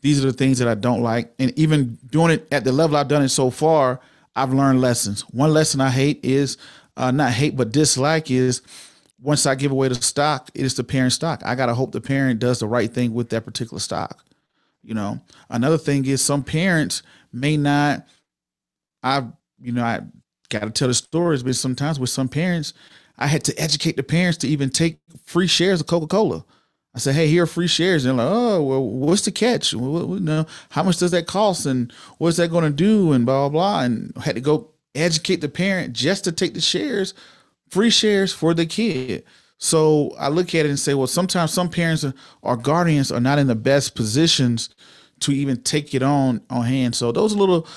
These 0.04 0.24
are 0.24 0.28
the 0.28 0.38
things 0.38 0.60
that 0.60 0.68
I 0.68 0.76
don't 0.76 1.02
like. 1.02 1.34
And 1.40 1.58
even 1.58 1.98
doing 2.08 2.32
it 2.32 2.48
at 2.52 2.66
the 2.66 2.74
level 2.74 2.98
I've 2.98 3.08
done 3.08 3.24
it 3.24 3.30
so 3.30 3.50
far, 3.50 4.02
I've 4.36 4.54
learned 4.54 4.82
lessons. 4.82 5.22
One 5.30 5.54
lesson 5.54 5.80
I 5.80 5.90
hate 5.90 6.20
is 6.24 6.58
uh, 6.98 7.12
not 7.12 7.32
hate, 7.32 7.56
but 7.56 7.72
dislike 7.72 8.30
is 8.30 8.62
once 9.22 9.46
I 9.46 9.56
give 9.56 9.72
away 9.72 9.88
the 9.88 9.96
stock, 9.96 10.52
it 10.54 10.66
is 10.66 10.76
the 10.76 10.84
parent 10.84 11.14
stock. 11.14 11.42
I 11.46 11.56
gotta 11.56 11.74
hope 11.74 11.94
the 11.94 12.02
parent 12.02 12.42
does 12.42 12.60
the 12.60 12.68
right 12.68 12.92
thing 12.94 13.14
with 13.14 13.30
that 13.30 13.46
particular 13.46 13.80
stock. 13.80 14.26
You 14.84 14.94
know, 14.94 15.22
another 15.50 15.78
thing 15.78 16.06
is 16.06 16.22
some 16.22 16.44
parents 16.44 17.02
may 17.32 17.56
not. 17.56 18.06
I, 19.02 19.26
you 19.62 19.72
know, 19.72 19.84
I 19.84 20.02
got 20.50 20.66
to 20.66 20.70
tell 20.70 20.90
the 20.90 20.94
stories, 20.94 21.44
but 21.44 21.56
sometimes 21.56 22.00
with 22.00 22.10
some 22.10 22.28
parents, 22.28 22.74
I 23.18 23.28
had 23.28 23.44
to 23.46 23.58
educate 23.58 23.96
the 23.96 24.04
parents 24.04 24.38
to 24.40 24.48
even 24.50 24.70
take 24.70 25.00
free 25.26 25.48
shares 25.48 25.80
of 25.80 25.88
Coca 25.88 26.08
Cola. 26.08 26.44
I 26.96 27.00
said, 27.00 27.16
"Hey, 27.16 27.28
here 27.28 27.44
are 27.44 27.48
free 27.48 27.68
shares." 27.68 28.06
And 28.06 28.20
they're 28.20 28.26
like, 28.26 28.36
"Oh, 28.36 28.64
well, 28.64 28.84
what's 28.84 29.24
the 29.24 29.32
catch? 29.32 29.74
Well, 29.74 30.16
you 30.16 30.20
know, 30.20 30.46
how 30.70 30.84
much 30.84 30.98
does 30.98 31.12
that 31.12 31.28
cost? 31.28 31.66
And 31.66 31.92
what's 32.18 32.38
that 32.38 32.52
going 32.52 32.66
to 32.66 32.70
do? 32.70 33.14
And 33.14 33.26
blah 33.26 33.50
blah 33.50 33.50
blah." 33.50 33.82
And 33.84 34.16
had 34.18 34.36
to 34.36 34.42
go 34.42 34.70
educate 34.96 35.38
the 35.42 35.50
parent 35.50 35.94
just 35.94 36.24
to 36.26 36.32
take 36.32 36.54
the 36.54 36.62
shares, 36.62 37.14
free 37.70 37.90
shares 37.90 38.32
for 38.32 38.54
the 38.54 38.66
kid. 38.66 39.24
So 39.58 40.14
I 40.20 40.28
look 40.28 40.54
at 40.54 40.66
it 40.66 40.70
and 40.70 40.80
say, 40.80 40.94
well, 40.94 41.08
sometimes 41.08 41.54
some 41.54 41.70
parents 41.70 42.06
or 42.42 42.58
guardians 42.58 43.12
are 43.12 43.22
not 43.22 43.40
in 43.40 43.48
the 43.48 43.56
best 43.56 43.96
positions 43.96 44.70
to 45.22 45.32
even 45.32 45.62
take 45.62 45.96
it 45.96 46.04
on 46.04 46.42
on 46.50 46.64
hand. 46.66 46.96
So 46.96 47.12
those 47.12 47.34
little 47.34 47.68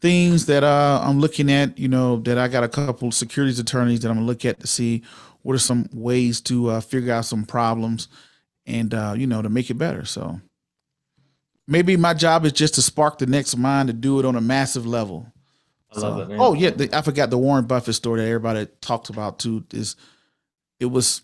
things 0.00 0.46
that 0.46 0.64
uh, 0.64 1.00
I'm 1.02 1.20
looking 1.20 1.50
at. 1.50 1.78
You 1.78 1.88
know, 1.88 2.16
that 2.20 2.38
I 2.38 2.48
got 2.48 2.64
a 2.64 2.68
couple 2.68 3.10
securities 3.12 3.58
attorneys 3.58 4.00
that 4.00 4.08
I'm 4.08 4.16
gonna 4.16 4.26
look 4.26 4.44
at 4.44 4.60
to 4.60 4.66
see 4.66 5.02
what 5.42 5.54
are 5.54 5.58
some 5.58 5.88
ways 5.92 6.40
to 6.42 6.68
uh, 6.70 6.80
figure 6.80 7.12
out 7.12 7.24
some 7.24 7.44
problems 7.44 8.08
and 8.66 8.92
uh, 8.94 9.14
you 9.16 9.26
know 9.26 9.42
to 9.42 9.48
make 9.48 9.70
it 9.70 9.74
better. 9.74 10.04
So 10.04 10.40
maybe 11.66 11.96
my 11.96 12.14
job 12.14 12.44
is 12.44 12.52
just 12.52 12.74
to 12.74 12.82
spark 12.82 13.18
the 13.18 13.26
next 13.26 13.56
mind 13.56 13.88
to 13.88 13.92
do 13.92 14.18
it 14.18 14.24
on 14.24 14.36
a 14.36 14.40
massive 14.40 14.86
level. 14.86 15.26
I 15.94 16.00
love 16.00 16.16
So- 16.16 16.22
it, 16.22 16.28
man. 16.28 16.38
Oh 16.40 16.54
yeah, 16.54 16.70
the, 16.70 16.96
I 16.96 17.02
forgot 17.02 17.30
the 17.30 17.38
Warren 17.38 17.66
Buffett 17.66 17.94
story 17.94 18.20
that 18.20 18.26
everybody 18.26 18.66
talks 18.80 19.10
about 19.10 19.38
too. 19.38 19.64
Is 19.72 19.96
it 20.80 20.86
was 20.86 21.22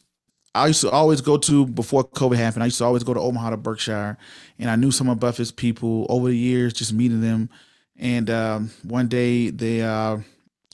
I 0.55 0.67
used 0.67 0.81
to 0.81 0.91
always 0.91 1.21
go 1.21 1.37
to 1.37 1.67
before 1.67 2.05
COVID 2.05 2.37
happened. 2.37 2.63
I 2.63 2.67
used 2.67 2.79
to 2.79 2.85
always 2.85 3.05
go 3.05 3.15
to 3.15 3.21
Omaha 3.21 3.51
to 3.51 3.57
Berkshire, 3.57 4.17
and 4.59 4.71
I 4.71 4.77
knew 4.77 4.91
some 4.91 5.09
of 5.09 5.21
Buffett's 5.21 5.53
people 5.53 6.07
over 6.09 6.29
the 6.29 6.37
years, 6.37 6.73
just 6.73 6.93
meeting 6.93 7.21
them. 7.21 7.49
And 7.97 8.31
um, 8.31 8.71
one 8.83 9.09
day, 9.09 9.51
they 9.51 9.83
uh, 9.83 10.19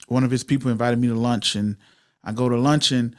one 0.07 0.23
of 0.23 0.31
his 0.31 0.43
people 0.43 0.71
invited 0.71 0.99
me 0.99 1.07
to 1.07 1.15
lunch, 1.15 1.55
and 1.55 1.77
I 2.23 2.31
go 2.31 2.49
to 2.49 2.57
lunch, 2.57 2.91
and 2.91 3.15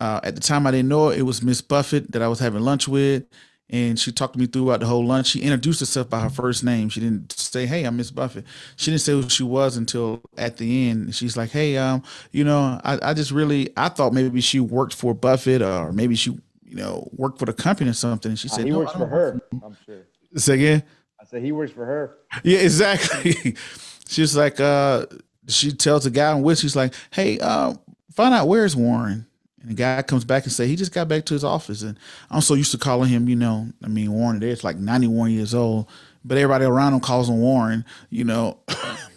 uh, 0.00 0.20
at 0.22 0.34
the 0.34 0.40
time 0.40 0.66
I 0.66 0.70
didn't 0.70 0.88
know 0.88 1.10
it, 1.10 1.18
it 1.18 1.22
was 1.22 1.42
Miss 1.42 1.60
Buffett 1.60 2.12
that 2.12 2.22
I 2.22 2.28
was 2.28 2.38
having 2.40 2.60
lunch 2.62 2.88
with, 2.88 3.24
and 3.70 3.98
she 3.98 4.12
talked 4.12 4.34
to 4.34 4.38
me 4.38 4.46
throughout 4.46 4.80
the 4.80 4.86
whole 4.86 5.04
lunch. 5.04 5.28
She 5.28 5.40
introduced 5.40 5.80
herself 5.80 6.08
by 6.08 6.20
her 6.20 6.30
first 6.30 6.64
name. 6.64 6.88
She 6.88 7.00
didn't 7.00 7.32
say, 7.32 7.66
"Hey, 7.66 7.84
I'm 7.84 7.96
Miss 7.96 8.10
Buffett." 8.10 8.44
She 8.76 8.90
didn't 8.90 9.02
say 9.02 9.12
who 9.12 9.28
she 9.28 9.42
was 9.42 9.76
until 9.76 10.22
at 10.36 10.56
the 10.56 10.88
end. 10.90 11.14
She's 11.14 11.36
like, 11.36 11.50
"Hey, 11.50 11.76
um, 11.76 12.02
you 12.32 12.44
know, 12.44 12.80
I, 12.84 13.10
I 13.10 13.14
just 13.14 13.30
really 13.30 13.70
I 13.76 13.88
thought 13.88 14.12
maybe 14.12 14.40
she 14.40 14.60
worked 14.60 14.94
for 14.94 15.14
Buffett 15.14 15.62
or 15.62 15.92
maybe 15.92 16.14
she, 16.14 16.30
you 16.64 16.76
know, 16.76 17.08
worked 17.12 17.38
for 17.38 17.46
the 17.46 17.52
company 17.52 17.90
or 17.90 17.94
something." 17.94 18.30
And 18.30 18.38
she 18.38 18.48
Uh, 18.48 18.52
said, 18.52 18.64
he 18.64 18.70
"No, 18.70 18.78
works 18.78 18.92
for 18.92 19.06
her. 19.06 19.40
I'm 19.64 19.76
sure. 19.84 20.02
Say 20.36 20.54
again. 20.54 20.82
I 21.20 21.24
said 21.24 21.42
he 21.42 21.52
works 21.52 21.72
for 21.72 21.84
her. 21.84 22.16
Yeah, 22.44 22.58
exactly. 22.60 23.56
she's 24.08 24.36
like, 24.36 24.60
uh, 24.60 25.06
she 25.48 25.72
tells 25.72 26.04
the 26.04 26.10
guy 26.10 26.32
on 26.32 26.42
which 26.42 26.58
she's 26.60 26.76
like, 26.76 26.94
"Hey, 27.10 27.38
uh, 27.38 27.74
find 28.12 28.32
out 28.34 28.48
where's 28.48 28.76
Warren." 28.76 29.26
And 29.68 29.76
the 29.76 29.82
guy 29.82 30.00
comes 30.00 30.24
back 30.24 30.44
and 30.44 30.52
say 30.52 30.66
he 30.66 30.76
just 30.76 30.94
got 30.94 31.08
back 31.08 31.26
to 31.26 31.34
his 31.34 31.44
office, 31.44 31.82
and 31.82 31.98
I'm 32.30 32.40
so 32.40 32.54
used 32.54 32.70
to 32.70 32.78
calling 32.78 33.10
him, 33.10 33.28
you 33.28 33.36
know, 33.36 33.68
I 33.84 33.88
mean 33.88 34.10
Warren. 34.10 34.42
It's 34.42 34.64
like 34.64 34.78
91 34.78 35.30
years 35.30 35.54
old, 35.54 35.90
but 36.24 36.38
everybody 36.38 36.64
around 36.64 36.94
him 36.94 37.00
calls 37.00 37.28
him 37.28 37.38
Warren, 37.38 37.84
you 38.08 38.24
know, 38.24 38.60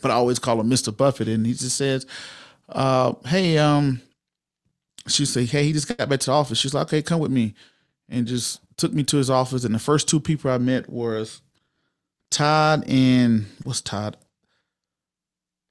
but 0.01 0.11
I 0.11 0.15
always 0.15 0.39
call 0.39 0.59
him 0.59 0.69
Mr. 0.69 0.95
Buffett, 0.95 1.29
and 1.29 1.45
he 1.45 1.53
just 1.53 1.77
says, 1.77 2.05
uh, 2.67 3.13
"Hey, 3.25 3.57
um," 3.59 4.01
she 5.07 5.25
say, 5.25 5.45
"Hey, 5.45 5.63
he 5.63 5.71
just 5.71 5.97
got 5.97 6.09
back 6.09 6.19
to 6.19 6.25
the 6.25 6.33
office." 6.33 6.57
She's 6.57 6.73
like, 6.73 6.87
"Okay, 6.87 7.01
come 7.01 7.21
with 7.21 7.31
me," 7.31 7.53
and 8.09 8.27
just 8.27 8.59
took 8.75 8.91
me 8.91 9.03
to 9.03 9.15
his 9.15 9.29
office. 9.29 9.63
And 9.63 9.73
the 9.73 9.79
first 9.79 10.09
two 10.09 10.19
people 10.19 10.51
I 10.51 10.57
met 10.57 10.89
was 10.89 11.41
Todd 12.29 12.83
and 12.89 13.45
what's 13.63 13.79
Todd? 13.79 14.17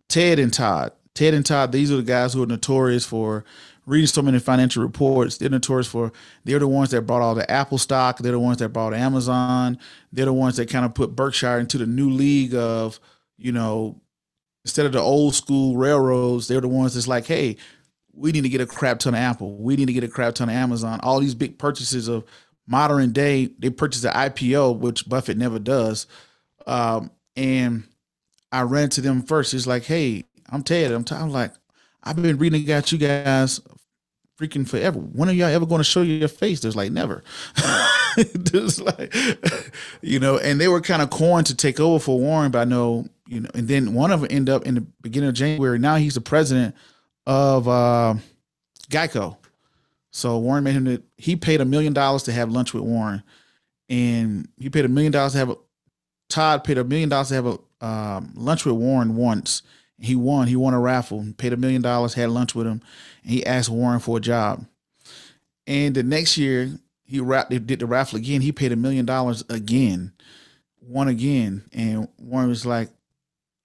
Ted 0.09 0.39
and 0.39 0.55
Todd. 0.55 0.93
Ted 1.15 1.35
and 1.35 1.45
Todd, 1.45 1.71
these 1.71 1.93
are 1.93 1.97
the 1.97 2.03
guys 2.03 2.33
who 2.33 2.43
are 2.43 2.47
notorious 2.47 3.05
for 3.05 3.45
reading 3.91 4.07
so 4.07 4.23
many 4.23 4.39
financial 4.39 4.83
reports. 4.83 5.37
They're 5.37 5.51
notorious 5.51 5.89
for 5.89 6.13
they're 6.45 6.59
the 6.59 6.69
ones 6.69 6.91
that 6.91 7.03
brought 7.03 7.23
all 7.23 7.35
the 7.35 7.51
Apple 7.51 7.79
stock. 7.79 8.19
They're 8.19 8.33
the 8.33 8.39
ones 8.39 8.59
that 8.59 8.71
brought 8.71 8.95
Amazon. 8.95 9.79
They're 10.13 10.27
the 10.27 10.33
ones 10.33 10.57
that 10.57 10.71
kind 10.71 10.85
of 10.85 10.95
put 10.95 11.17
Berkshire 11.17 11.59
into 11.59 11.77
the 11.77 11.87
new 11.87 12.11
league 12.11 12.55
of, 12.55 13.01
you 13.37 13.53
know, 13.53 14.01
instead 14.65 14.87
of 14.87 14.93
the 14.93 15.01
old 15.01 15.35
school 15.35 15.77
railroads, 15.77 16.47
they're 16.47 16.61
the 16.61 16.69
ones 16.69 16.95
that's 16.95 17.09
like, 17.09 17.27
hey, 17.27 17.57
we 18.13 18.33
need 18.33 18.43
to 18.43 18.49
get 18.49 18.61
a 18.61 18.67
crap 18.67 19.01
ton 19.01 19.15
of 19.15 19.21
Apple. 19.21 19.57
We 19.57 19.77
need 19.77 19.87
to 19.87 19.93
get 19.93 20.05
a 20.05 20.09
crap 20.09 20.35
ton 20.35 20.49
of 20.49 20.55
Amazon. 20.55 21.01
All 21.03 21.21
these 21.21 21.35
big 21.35 21.59
purchases 21.59 22.09
of 22.09 22.25
modern 22.67 23.13
day, 23.13 23.51
they 23.59 23.71
purchase 23.71 24.03
the 24.03 24.11
IPO, 24.11 24.79
which 24.79 25.09
Buffett 25.09 25.37
never 25.37 25.59
does. 25.59 26.07
Um, 26.67 27.11
and 27.37 27.85
I 28.53 28.63
ran 28.63 28.91
to 28.91 29.01
them 29.01 29.23
first. 29.23 29.55
It's 29.55 29.67
like, 29.67 29.85
hey, 29.85 30.25
I'm 30.49 30.63
Ted. 30.63 30.93
I'm, 30.93 31.05
t- 31.05 31.15
I'm 31.15 31.31
like, 31.31 31.53
I've 32.03 32.17
been 32.17 32.39
reading 32.39 32.65
about 32.65 32.93
you 32.93 32.99
guys 32.99 33.61
freaking 34.41 34.67
forever. 34.67 34.99
When 34.99 35.29
are 35.29 35.33
y'all 35.33 35.49
ever 35.49 35.67
going 35.67 35.81
to 35.81 35.85
show 35.85 36.03
your 36.03 36.29
face? 36.29 36.61
There's 36.61 36.77
like 36.77 36.91
never. 36.91 37.23
There's 38.35 38.81
like, 38.81 39.15
you 40.01 40.19
know, 40.19 40.39
and 40.39 40.61
they 40.61 40.69
were 40.69 40.81
kind 40.81 41.03
of 41.03 41.11
coined 41.11 41.47
to 41.49 41.55
take 41.55 41.79
over 41.79 42.03
for 42.03 42.19
Warren, 42.19 42.51
but 42.51 42.61
I 42.61 42.65
know, 42.65 43.07
you 43.29 43.41
know, 43.41 43.51
and 43.55 43.69
then 43.69 43.93
one 43.93 44.11
of 44.11 44.23
them 44.23 44.29
ended 44.33 44.55
up 44.55 44.65
in 44.65 44.77
the 44.77 44.87
beginning 45.03 45.29
of 45.29 45.35
January. 45.35 45.79
Now 45.79 45.97
he's 45.97 46.15
the 46.15 46.21
president 46.21 46.75
of 47.27 47.69
uh, 47.69 48.15
Geico. 48.91 49.37
So 50.11 50.39
Warren 50.39 50.65
made 50.65 50.75
him 50.75 50.85
that 50.85 51.03
he 51.19 51.37
paid 51.37 51.61
a 51.61 51.65
million 51.65 51.93
dollars 51.93 52.23
to 52.25 52.33
have 52.33 52.51
lunch 52.51 52.73
with 52.75 52.83
Warren, 52.83 53.23
and 53.89 54.49
he 54.59 54.71
paid 54.71 54.85
a 54.85 54.89
million 54.89 55.13
dollars 55.13 55.33
to 55.33 55.39
have 55.39 55.51
a. 55.51 55.57
Todd 56.29 56.63
paid 56.63 56.79
a 56.79 56.85
million 56.85 57.09
dollars 57.09 57.29
to 57.29 57.35
have 57.35 57.47
a 57.47 57.59
um, 57.85 58.33
lunch 58.37 58.65
with 58.65 58.77
Warren 58.77 59.17
once. 59.17 59.63
He 60.01 60.17
won. 60.17 60.49
He 60.49 60.57
won 60.57 60.75
a 60.75 60.81
raffle. 60.81 61.25
Paid 61.37 61.53
a 61.53 61.57
million 61.57 61.83
dollars. 61.83 62.15
Had 62.15 62.31
lunch 62.31 62.55
with 62.55 62.67
him, 62.67 62.81
and 63.23 63.33
he 63.33 63.45
asked 63.45 63.69
Warren 63.69 64.01
for 64.01 64.17
a 64.17 64.21
job. 64.21 64.65
And 65.67 65.95
the 65.95 66.03
next 66.03 66.39
year, 66.39 66.71
he 67.05 67.19
did 67.19 67.81
the 67.81 67.87
raffle 67.87 68.19
again. 68.19 68.41
He 68.41 68.53
paid 68.53 68.73
a 68.73 68.77
million 68.77 69.05
dollars 69.05 69.45
again, 69.51 70.13
won 70.81 71.09
again, 71.09 71.65
and 71.73 72.09
Warren 72.19 72.49
was 72.49 72.65
like, 72.65 72.89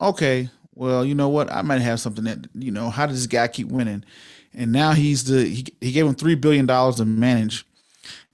"Okay, 0.02 0.50
well, 0.74 1.06
you 1.06 1.16
know 1.16 1.30
what? 1.30 1.52
I 1.52 1.62
might 1.62 1.82
have 1.82 2.00
something 2.00 2.26
that 2.26 2.48
you 2.54 2.72
know. 2.72 2.90
How 2.90 3.06
does 3.06 3.18
this 3.18 3.28
guy 3.28 3.48
keep 3.48 3.70
winning?" 3.70 4.04
And 4.54 4.72
now 4.72 4.92
he's 4.92 5.24
the 5.24 5.46
he, 5.46 5.66
he 5.80 5.92
gave 5.92 6.06
him 6.06 6.16
three 6.16 6.36
billion 6.36 6.66
dollars 6.66 6.96
to 6.96 7.06
manage, 7.06 7.66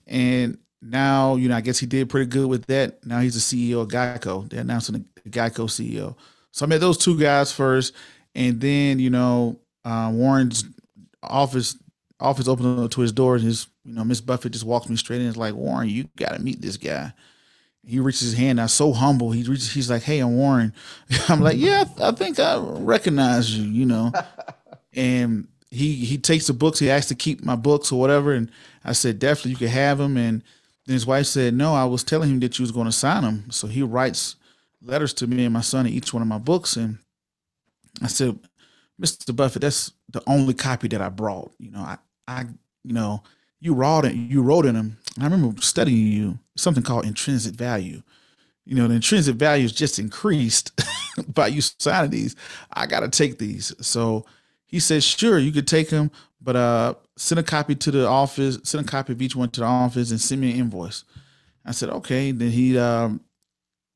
and 0.07 0.57
now 0.81 1.35
you 1.35 1.49
know 1.49 1.55
I 1.55 1.61
guess 1.61 1.77
he 1.77 1.85
did 1.85 2.09
pretty 2.09 2.29
good 2.29 2.47
with 2.47 2.65
that. 2.65 3.05
Now 3.05 3.19
he's 3.19 3.35
the 3.35 3.71
CEO 3.71 3.81
of 3.81 3.89
Geico. 3.89 4.49
They're 4.49 4.61
announcing 4.61 5.05
the 5.23 5.29
Geico 5.29 5.65
CEO. 5.67 6.15
So 6.51 6.65
I 6.65 6.69
met 6.69 6.81
those 6.81 6.97
two 6.97 7.17
guys 7.17 7.51
first, 7.51 7.93
and 8.35 8.59
then 8.59 8.99
you 8.99 9.09
know 9.09 9.59
uh, 9.85 10.11
Warren's 10.13 10.65
office 11.23 11.77
office 12.19 12.47
opened 12.47 12.79
up 12.79 12.91
to 12.91 13.01
his 13.01 13.11
door, 13.11 13.35
And 13.35 13.43
his 13.43 13.67
you 13.83 13.93
know 13.93 14.03
Miss 14.03 14.21
Buffett 14.21 14.53
just 14.53 14.65
walks 14.65 14.89
me 14.89 14.95
straight 14.95 15.21
in. 15.21 15.27
It's 15.27 15.37
like 15.37 15.55
Warren, 15.55 15.89
you 15.89 16.07
got 16.15 16.33
to 16.33 16.39
meet 16.39 16.61
this 16.61 16.77
guy. 16.77 17.13
He 17.83 17.99
reaches 17.99 18.21
his 18.21 18.33
hand 18.35 18.61
I'm 18.61 18.67
so 18.67 18.93
humble. 18.93 19.31
He 19.31 19.43
reaches, 19.43 19.71
he's 19.71 19.89
like, 19.89 20.03
"Hey, 20.03 20.19
I'm 20.19 20.35
Warren." 20.35 20.73
I'm 21.29 21.41
like, 21.41 21.57
"Yeah, 21.57 21.85
I 21.99 22.11
think 22.11 22.39
I 22.39 22.57
recognize 22.57 23.57
you," 23.57 23.63
you 23.63 23.85
know. 23.85 24.11
and 24.93 25.47
he 25.71 25.95
he 25.95 26.17
takes 26.17 26.47
the 26.47 26.53
books. 26.53 26.79
He 26.79 26.91
asked 26.91 27.09
to 27.09 27.15
keep 27.15 27.43
my 27.43 27.55
books 27.55 27.91
or 27.91 27.99
whatever, 27.99 28.33
and 28.33 28.51
I 28.85 28.91
said, 28.91 29.19
"Definitely, 29.19 29.51
you 29.51 29.57
can 29.57 29.67
have 29.69 29.97
them." 29.97 30.15
And 30.17 30.43
then 30.85 30.93
his 30.93 31.07
wife 31.07 31.25
said, 31.25 31.55
"No, 31.55 31.73
I 31.73 31.85
was 31.85 32.03
telling 32.03 32.29
him 32.29 32.39
that 32.41 32.59
you 32.59 32.63
was 32.63 32.71
going 32.71 32.85
to 32.85 32.91
sign 32.91 33.23
them." 33.23 33.45
So 33.49 33.67
he 33.67 33.81
writes 33.81 34.35
letters 34.81 35.13
to 35.15 35.27
me 35.27 35.45
and 35.45 35.53
my 35.53 35.61
son 35.61 35.85
in 35.85 35.93
each 35.93 36.13
one 36.13 36.21
of 36.21 36.27
my 36.27 36.37
books, 36.37 36.75
and 36.75 36.99
I 38.01 38.07
said, 38.07 38.39
"Mr. 39.01 39.35
Buffett, 39.35 39.61
that's 39.61 39.91
the 40.09 40.21
only 40.27 40.53
copy 40.53 40.87
that 40.89 41.01
I 41.01 41.09
brought. 41.09 41.51
You 41.59 41.71
know, 41.71 41.81
I 41.81 41.97
I 42.27 42.45
you 42.83 42.93
know." 42.93 43.23
You 43.63 43.75
wrote 43.75 44.05
it. 44.05 44.15
You 44.15 44.41
wrote 44.41 44.65
in 44.65 44.73
them. 44.73 44.97
And 45.15 45.23
I 45.23 45.27
remember 45.27 45.61
studying 45.61 46.07
you 46.07 46.39
something 46.57 46.83
called 46.83 47.05
intrinsic 47.05 47.53
value. 47.53 48.01
You 48.65 48.75
know, 48.75 48.87
the 48.87 48.95
intrinsic 48.95 49.35
value 49.35 49.65
is 49.65 49.71
just 49.71 49.99
increased 49.99 50.71
by 51.33 51.47
you 51.47 51.61
signing 51.61 52.11
these. 52.11 52.35
I 52.73 52.87
got 52.87 53.01
to 53.01 53.09
take 53.09 53.37
these. 53.37 53.73
So 53.79 54.25
he 54.65 54.79
said, 54.79 55.03
sure, 55.03 55.37
you 55.37 55.51
could 55.51 55.67
take 55.67 55.89
them, 55.89 56.11
but 56.41 56.55
uh, 56.55 56.95
send 57.17 57.39
a 57.39 57.43
copy 57.43 57.75
to 57.75 57.91
the 57.91 58.07
office, 58.07 58.59
send 58.63 58.87
a 58.87 58.89
copy 58.89 59.13
of 59.13 59.21
each 59.21 59.35
one 59.35 59.49
to 59.51 59.59
the 59.59 59.65
office 59.65 60.11
and 60.11 60.19
send 60.19 60.41
me 60.41 60.51
an 60.51 60.59
invoice. 60.59 61.03
I 61.65 61.71
said, 61.71 61.89
okay. 61.89 62.31
Then 62.31 62.49
he, 62.49 62.77
um, 62.79 63.21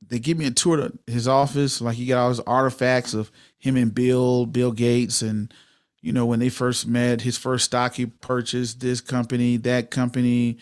they 0.07 0.19
give 0.19 0.37
me 0.37 0.45
a 0.45 0.51
tour 0.51 0.77
to 0.77 0.93
his 1.07 1.27
office. 1.27 1.81
Like 1.81 1.95
he 1.95 2.05
got 2.05 2.19
all 2.19 2.29
his 2.29 2.39
artifacts 2.41 3.13
of 3.13 3.31
him 3.57 3.75
and 3.75 3.93
Bill, 3.93 4.45
Bill 4.45 4.71
Gates 4.71 5.21
and, 5.21 5.53
you 6.01 6.13
know, 6.13 6.25
when 6.25 6.39
they 6.39 6.49
first 6.49 6.87
met, 6.87 7.21
his 7.21 7.37
first 7.37 7.65
stock 7.65 7.95
he 7.95 8.05
purchased, 8.05 8.79
this 8.79 9.01
company, 9.01 9.57
that 9.57 9.89
company, 9.89 10.57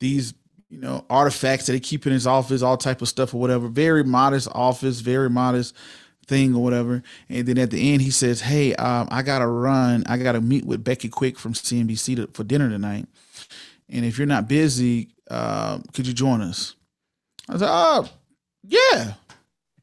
these, 0.00 0.34
you 0.68 0.78
know, 0.78 1.04
artifacts 1.08 1.66
that 1.66 1.74
he 1.74 1.80
keep 1.80 2.06
in 2.06 2.12
his 2.12 2.26
office, 2.26 2.62
all 2.62 2.76
type 2.76 3.00
of 3.00 3.08
stuff 3.08 3.32
or 3.32 3.40
whatever. 3.40 3.68
Very 3.68 4.02
modest 4.02 4.48
office, 4.52 5.00
very 5.00 5.30
modest 5.30 5.76
thing 6.26 6.54
or 6.54 6.62
whatever. 6.62 7.02
And 7.28 7.46
then 7.46 7.58
at 7.58 7.70
the 7.70 7.92
end, 7.92 8.02
he 8.02 8.10
says, 8.10 8.40
"Hey, 8.40 8.74
um, 8.76 9.08
I 9.10 9.22
gotta 9.22 9.46
run. 9.46 10.04
I 10.06 10.16
gotta 10.16 10.40
meet 10.40 10.64
with 10.64 10.82
Becky 10.82 11.08
Quick 11.08 11.38
from 11.38 11.54
CNBC 11.54 12.16
to, 12.16 12.28
for 12.32 12.44
dinner 12.44 12.68
tonight. 12.68 13.06
And 13.88 14.04
if 14.04 14.16
you're 14.16 14.26
not 14.26 14.48
busy, 14.48 15.10
uh, 15.28 15.80
could 15.92 16.06
you 16.06 16.14
join 16.14 16.40
us?" 16.40 16.76
I 17.48 17.54
like, 17.54 17.62
"Oh, 17.62 18.08
yeah, 18.70 19.14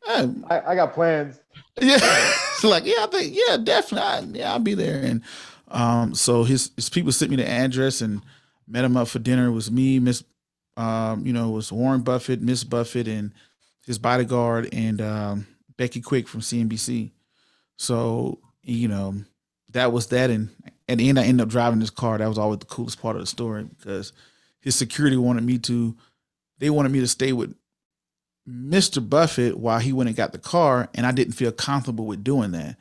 yeah. 0.08 0.28
I, 0.50 0.72
I 0.72 0.76
got 0.76 0.94
plans." 0.94 1.40
Yeah, 1.80 2.00
it's 2.02 2.64
like 2.64 2.86
yeah, 2.86 2.96
I 3.00 3.08
think 3.08 3.36
yeah, 3.36 3.58
definitely, 3.58 4.08
I, 4.08 4.20
yeah, 4.40 4.54
I'll 4.54 4.60
be 4.60 4.74
there. 4.74 5.04
And 5.04 5.22
um, 5.68 6.16
so 6.16 6.44
his 6.44 6.72
his 6.76 6.90
people 6.90 7.12
sent 7.12 7.32
me 7.32 7.38
the 7.38 7.50
address 7.50 8.02
and 8.02 8.22
met 8.68 8.86
him 8.86 8.98
up 8.98 9.08
for 9.08 9.20
dinner. 9.20 9.48
It 9.48 9.52
was 9.52 9.72
me, 9.72 10.00
Miss, 10.00 10.24
um, 10.76 11.26
you 11.26 11.34
know, 11.34 11.50
it 11.50 11.54
was 11.54 11.72
Warren 11.72 12.02
Buffett, 12.02 12.42
Miss 12.42 12.64
Buffett, 12.64 13.08
and 13.08 13.34
his 13.86 13.98
bodyguard, 13.98 14.70
and 14.74 15.02
um, 15.02 15.48
Becky 15.78 16.02
Quick 16.02 16.28
from 16.28 16.42
CNBC. 16.42 17.12
So, 17.78 18.40
you 18.64 18.88
know, 18.88 19.16
that 19.72 19.92
was 19.92 20.08
that. 20.08 20.30
And 20.30 20.50
at 20.88 20.98
the 20.98 21.10
end, 21.10 21.20
I 21.20 21.24
ended 21.24 21.44
up 21.46 21.50
driving 21.50 21.80
this 21.80 21.90
car. 21.90 22.18
That 22.18 22.28
was 22.28 22.38
always 22.38 22.60
the 22.60 22.66
coolest 22.66 23.02
part 23.02 23.16
of 23.16 23.22
the 23.22 23.28
story 23.28 23.64
because 23.64 24.14
his 24.60 24.76
security 24.76 25.18
wanted 25.18 25.44
me 25.44 25.58
to, 25.60 25.96
they 26.60 26.70
wanted 26.70 26.92
me 26.92 27.00
to 27.00 27.08
stay 27.08 27.34
with 27.34 27.56
Mr. 28.50 29.08
Buffett 29.08 29.58
while 29.58 29.80
he 29.80 29.94
went 29.94 30.08
and 30.08 30.18
got 30.18 30.32
the 30.32 30.40
car. 30.40 30.90
And 30.96 31.06
I 31.06 31.12
didn't 31.12 31.34
feel 31.34 31.52
comfortable 31.52 32.06
with 32.06 32.24
doing 32.24 32.52
that 32.52 32.78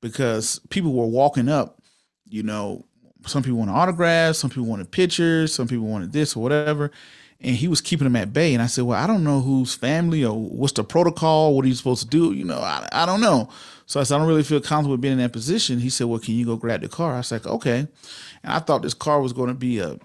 because 0.00 0.60
people 0.70 0.92
were 0.92 1.06
walking 1.06 1.48
up, 1.48 1.80
you 2.28 2.42
know, 2.42 2.84
some 3.26 3.42
people 3.42 3.58
wanted 3.58 3.72
autographs, 3.72 4.38
some 4.38 4.50
people 4.50 4.66
wanted 4.66 4.90
pictures, 4.90 5.54
some 5.54 5.68
people 5.68 5.86
wanted 5.86 6.12
this 6.12 6.36
or 6.36 6.42
whatever 6.42 6.90
and 7.40 7.54
he 7.54 7.68
was 7.68 7.80
keeping 7.80 8.06
them 8.06 8.16
at 8.16 8.32
bay. 8.32 8.54
And 8.54 8.62
I 8.62 8.66
said, 8.66 8.84
well, 8.84 9.02
I 9.02 9.06
don't 9.06 9.24
know 9.24 9.40
whose 9.40 9.74
family 9.74 10.24
or 10.24 10.32
what's 10.32 10.72
the 10.72 10.84
protocol. 10.84 11.54
What 11.54 11.64
are 11.64 11.68
you 11.68 11.74
supposed 11.74 12.02
to 12.02 12.08
do? 12.08 12.32
You 12.32 12.44
know, 12.44 12.58
I, 12.58 12.88
I 12.92 13.06
don't 13.06 13.20
know. 13.20 13.48
So 13.86 14.00
I 14.00 14.02
said, 14.02 14.16
I 14.16 14.18
don't 14.18 14.28
really 14.28 14.42
feel 14.42 14.60
comfortable 14.60 14.96
being 14.96 15.12
in 15.12 15.18
that 15.18 15.32
position. 15.32 15.78
He 15.78 15.90
said, 15.90 16.06
well, 16.06 16.18
can 16.18 16.34
you 16.34 16.46
go 16.46 16.56
grab 16.56 16.80
the 16.80 16.88
car? 16.88 17.14
I 17.14 17.18
was 17.18 17.30
like, 17.30 17.46
okay. 17.46 17.86
And 18.42 18.52
I 18.52 18.58
thought 18.58 18.82
this 18.82 18.94
car 18.94 19.20
was 19.20 19.32
going 19.32 19.48
to 19.48 19.54
be 19.54 19.78
a, 19.78 19.98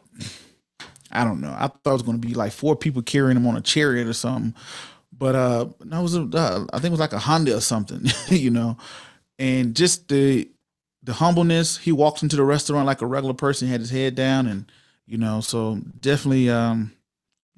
I 1.12 1.24
don't 1.24 1.42
know. 1.42 1.56
I 1.58 1.68
thought 1.68 1.92
it 1.92 1.94
was 1.94 2.02
going 2.04 2.22
to 2.22 2.28
be 2.28 2.34
like 2.34 2.52
four 2.52 2.76
people 2.76 3.02
carrying 3.02 3.38
him 3.38 3.48
on 3.48 3.58
a 3.58 3.62
chariot 3.62 4.08
or 4.08 4.14
something. 4.14 4.54
But 5.22 5.36
uh, 5.36 5.68
that 5.82 6.00
was 6.00 6.16
a, 6.16 6.24
uh, 6.24 6.66
I 6.74 6.78
think 6.78 6.86
it 6.86 6.98
was 6.98 7.00
like 7.00 7.14
a 7.14 7.20
Honda 7.20 7.56
or 7.56 7.62
something, 7.62 8.06
you 8.30 8.50
know. 8.50 8.76
And 9.38 9.76
just 9.76 10.08
the 10.10 10.50
the 11.04 11.14
humbleness. 11.14 11.78
He 11.78 11.92
walks 11.92 12.24
into 12.24 12.36
the 12.36 12.44
restaurant 12.44 12.88
like 12.88 13.04
a 13.04 13.06
regular 13.06 13.36
person. 13.36 13.68
He 13.68 13.72
had 13.72 13.82
his 13.82 13.92
head 13.92 14.16
down, 14.16 14.48
and 14.48 14.66
you 15.06 15.20
know, 15.20 15.40
so 15.40 15.80
definitely. 16.00 16.50
um 16.50 16.94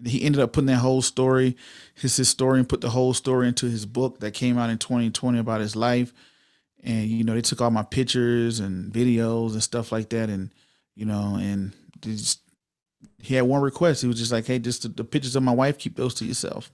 he 0.06 0.24
ended 0.24 0.42
up 0.42 0.52
putting 0.52 0.66
that 0.66 0.80
whole 0.80 1.02
story. 1.02 1.56
His 1.96 2.18
historian 2.18 2.66
put 2.66 2.82
the 2.82 2.90
whole 2.90 3.14
story 3.14 3.48
into 3.48 3.68
his 3.68 3.86
book 3.86 4.20
that 4.20 4.34
came 4.34 4.58
out 4.58 4.70
in 4.70 4.78
2020 4.78 5.40
about 5.40 5.62
his 5.62 5.78
life. 5.78 6.12
And 6.84 7.08
you 7.08 7.24
know, 7.24 7.34
they 7.34 7.42
took 7.42 7.62
all 7.62 7.72
my 7.72 7.84
pictures 7.84 8.60
and 8.60 8.92
videos 8.92 9.54
and 9.54 9.64
stuff 9.64 9.94
like 9.94 10.10
that. 10.10 10.30
And 10.30 10.54
you 10.96 11.06
know, 11.06 11.38
and 11.40 11.72
just, 12.02 12.42
he 13.22 13.36
had 13.36 13.44
one 13.46 13.62
request. 13.62 14.02
He 14.02 14.08
was 14.10 14.20
just 14.20 14.34
like, 14.34 14.48
"Hey, 14.48 14.60
just 14.60 14.82
the, 14.82 14.90
the 14.90 15.06
pictures 15.06 15.38
of 15.38 15.44
my 15.44 15.54
wife, 15.54 15.78
keep 15.78 15.96
those 15.96 16.16
to 16.16 16.26
yourself." 16.26 16.70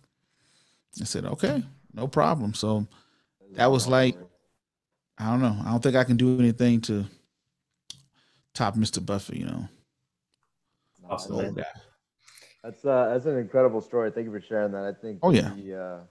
I 0.99 1.03
said, 1.03 1.25
"Okay, 1.25 1.63
no 1.93 2.07
problem." 2.07 2.53
So 2.53 2.87
that 3.53 3.71
was 3.71 3.87
like, 3.87 4.17
I 5.17 5.29
don't 5.29 5.41
know. 5.41 5.57
I 5.65 5.71
don't 5.71 5.81
think 5.81 5.95
I 5.95 6.03
can 6.03 6.17
do 6.17 6.39
anything 6.39 6.81
to 6.81 7.05
top 8.53 8.75
Mr. 8.75 9.05
Buffett. 9.05 9.37
You 9.37 9.45
know. 9.45 9.67
Awesome. 11.09 11.55
That's 12.63 12.83
uh, 12.83 13.09
that's 13.13 13.25
an 13.25 13.37
incredible 13.37 13.81
story. 13.81 14.11
Thank 14.11 14.25
you 14.25 14.31
for 14.31 14.41
sharing 14.41 14.71
that. 14.73 14.83
I 14.83 14.93
think. 14.93 15.19
Oh 15.23 15.31
yeah. 15.31 15.53
The, 15.55 16.07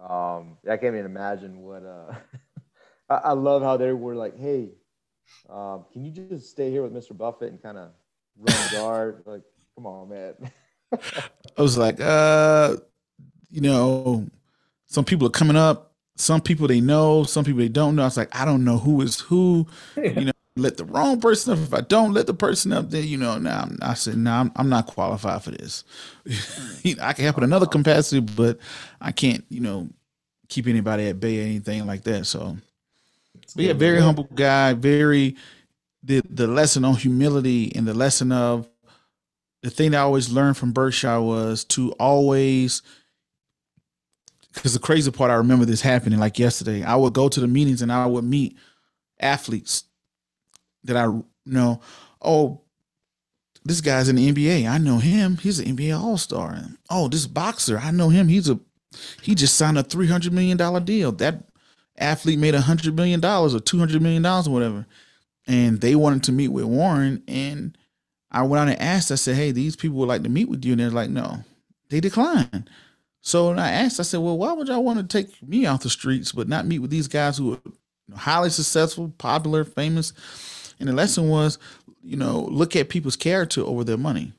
uh, 0.00 0.12
um, 0.12 0.58
I 0.64 0.76
can't 0.76 0.94
even 0.94 1.06
imagine 1.06 1.60
what. 1.60 1.84
Uh, 1.84 2.14
I, 3.10 3.30
I, 3.30 3.32
love 3.32 3.62
how 3.62 3.76
they 3.76 3.92
were 3.92 4.14
like, 4.14 4.38
"Hey, 4.38 4.70
um, 5.48 5.86
can 5.92 6.04
you 6.04 6.10
just 6.10 6.50
stay 6.50 6.70
here 6.70 6.82
with 6.82 6.92
Mr. 6.92 7.16
Buffett 7.16 7.50
and 7.50 7.62
kind 7.62 7.78
of 7.78 7.90
run 8.36 8.72
guard?" 8.72 9.22
like, 9.24 9.42
come 9.74 9.86
on, 9.86 10.10
man. 10.10 10.34
I 11.56 11.62
was 11.62 11.78
like, 11.78 12.00
uh, 12.00 12.76
you 13.50 13.60
know, 13.60 14.26
some 14.86 15.04
people 15.04 15.26
are 15.26 15.30
coming 15.30 15.56
up. 15.56 15.92
Some 16.16 16.40
people 16.40 16.66
they 16.66 16.80
know, 16.80 17.22
some 17.22 17.44
people 17.44 17.60
they 17.60 17.68
don't 17.68 17.94
know. 17.94 18.02
I 18.02 18.06
was 18.06 18.16
like, 18.16 18.34
I 18.34 18.44
don't 18.44 18.64
know 18.64 18.78
who 18.78 19.00
is 19.02 19.20
who. 19.20 19.66
You 19.96 20.24
know, 20.26 20.32
let 20.56 20.76
the 20.76 20.84
wrong 20.84 21.20
person 21.20 21.52
up. 21.52 21.60
If 21.60 21.72
I 21.72 21.80
don't 21.80 22.12
let 22.12 22.26
the 22.26 22.34
person 22.34 22.72
up, 22.72 22.90
then 22.90 23.04
you 23.04 23.16
know, 23.16 23.38
now 23.38 23.68
I 23.80 23.94
said, 23.94 24.16
no, 24.16 24.30
nah, 24.30 24.40
I'm, 24.40 24.52
I'm, 24.56 24.68
not 24.68 24.86
qualified 24.86 25.44
for 25.44 25.52
this. 25.52 25.84
you 26.82 26.96
know, 26.96 27.04
I 27.04 27.12
can 27.12 27.24
help 27.24 27.38
in 27.38 27.44
another 27.44 27.66
capacity, 27.66 28.20
but 28.20 28.58
I 29.00 29.12
can't, 29.12 29.44
you 29.48 29.60
know, 29.60 29.88
keep 30.48 30.66
anybody 30.66 31.08
at 31.08 31.20
bay 31.20 31.40
or 31.40 31.44
anything 31.44 31.86
like 31.86 32.02
that. 32.04 32.26
So, 32.26 32.56
but 33.54 33.64
yeah, 33.64 33.72
very 33.72 34.00
humble 34.00 34.28
guy. 34.34 34.72
Very 34.74 35.36
the 36.02 36.22
the 36.28 36.46
lesson 36.46 36.84
on 36.84 36.94
humility 36.94 37.74
and 37.74 37.86
the 37.86 37.94
lesson 37.94 38.32
of 38.32 38.68
the 39.62 39.70
thing 39.70 39.94
I 39.94 40.00
always 40.00 40.30
learned 40.30 40.56
from 40.56 40.72
Berkshire 40.72 41.20
was 41.20 41.64
to 41.64 41.92
always 41.92 42.82
because 44.54 44.74
the 44.74 44.80
crazy 44.80 45.10
part 45.10 45.30
I 45.30 45.34
remember 45.34 45.64
this 45.64 45.80
happening 45.80 46.18
like 46.18 46.38
yesterday. 46.38 46.82
I 46.82 46.96
would 46.96 47.12
go 47.12 47.28
to 47.28 47.40
the 47.40 47.48
meetings 47.48 47.82
and 47.82 47.92
I 47.92 48.06
would 48.06 48.24
meet 48.24 48.56
athletes 49.20 49.84
that 50.84 50.96
I 50.96 51.20
know, 51.46 51.80
oh, 52.22 52.62
this 53.64 53.80
guy's 53.80 54.08
in 54.08 54.16
the 54.16 54.32
NBA. 54.32 54.68
I 54.68 54.78
know 54.78 54.98
him. 54.98 55.36
He's 55.36 55.58
an 55.58 55.76
NBA 55.76 55.98
All 55.98 56.16
Star. 56.16 56.58
Oh, 56.88 57.08
this 57.08 57.26
boxer, 57.26 57.78
I 57.78 57.90
know 57.90 58.08
him. 58.08 58.28
He's 58.28 58.48
a 58.48 58.58
he 59.22 59.34
just 59.34 59.56
signed 59.56 59.78
a 59.78 59.82
three 59.82 60.06
hundred 60.06 60.32
million 60.32 60.56
dollar 60.56 60.80
deal. 60.80 61.12
That 61.12 61.44
athlete 61.98 62.38
made 62.38 62.54
a 62.54 62.62
hundred 62.62 62.96
million 62.96 63.20
dollars 63.20 63.54
or 63.54 63.60
two 63.60 63.78
hundred 63.78 64.02
million 64.02 64.22
dollars 64.22 64.48
or 64.48 64.52
whatever. 64.52 64.86
And 65.46 65.80
they 65.80 65.94
wanted 65.94 66.24
to 66.24 66.32
meet 66.32 66.48
with 66.48 66.64
Warren. 66.64 67.22
And 67.26 67.76
I 68.30 68.42
went 68.42 68.60
out 68.60 68.68
and 68.68 68.80
asked, 68.80 69.10
I 69.10 69.16
said, 69.16 69.36
Hey, 69.36 69.52
these 69.52 69.76
people 69.76 69.98
would 69.98 70.08
like 70.08 70.22
to 70.22 70.28
meet 70.28 70.48
with 70.48 70.64
you. 70.64 70.72
And 70.72 70.80
they're 70.80 70.90
like, 70.90 71.10
No, 71.10 71.44
they 71.90 72.00
declined. 72.00 72.70
So 73.28 73.52
I 73.52 73.70
asked, 73.72 74.00
I 74.00 74.04
said, 74.04 74.20
Well, 74.20 74.38
why 74.38 74.54
would 74.54 74.68
y'all 74.68 74.82
want 74.82 74.98
to 75.00 75.06
take 75.06 75.46
me 75.46 75.66
off 75.66 75.82
the 75.82 75.90
streets 75.90 76.32
but 76.32 76.48
not 76.48 76.64
meet 76.64 76.78
with 76.78 76.90
these 76.90 77.08
guys 77.08 77.36
who 77.36 77.52
are 77.52 78.16
highly 78.16 78.48
successful, 78.48 79.12
popular, 79.18 79.64
famous? 79.64 80.14
And 80.80 80.88
the 80.88 80.94
lesson 80.94 81.28
was, 81.28 81.58
you 82.02 82.16
know, 82.16 82.48
look 82.50 82.74
at 82.74 82.88
people's 82.88 83.16
character 83.16 83.60
over 83.60 83.84
their 83.84 83.98
money. 83.98 84.32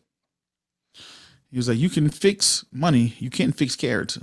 He 1.51 1.57
was 1.57 1.69
like, 1.69 1.77
you 1.77 1.91
can 1.91 2.09
fix 2.09 2.65
money, 2.71 3.13
you 3.19 3.29
can't 3.29 3.55
fix 3.55 3.75
character. 3.75 4.21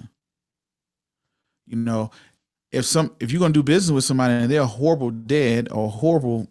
You 1.64 1.76
know, 1.76 2.10
if 2.72 2.86
some 2.86 3.14
if 3.20 3.30
you're 3.30 3.40
gonna 3.40 3.54
do 3.54 3.62
business 3.62 3.94
with 3.94 4.02
somebody 4.02 4.34
and 4.34 4.50
they're 4.50 4.62
a 4.62 4.66
horrible 4.66 5.12
dad 5.12 5.68
or 5.70 5.88
horrible 5.88 6.48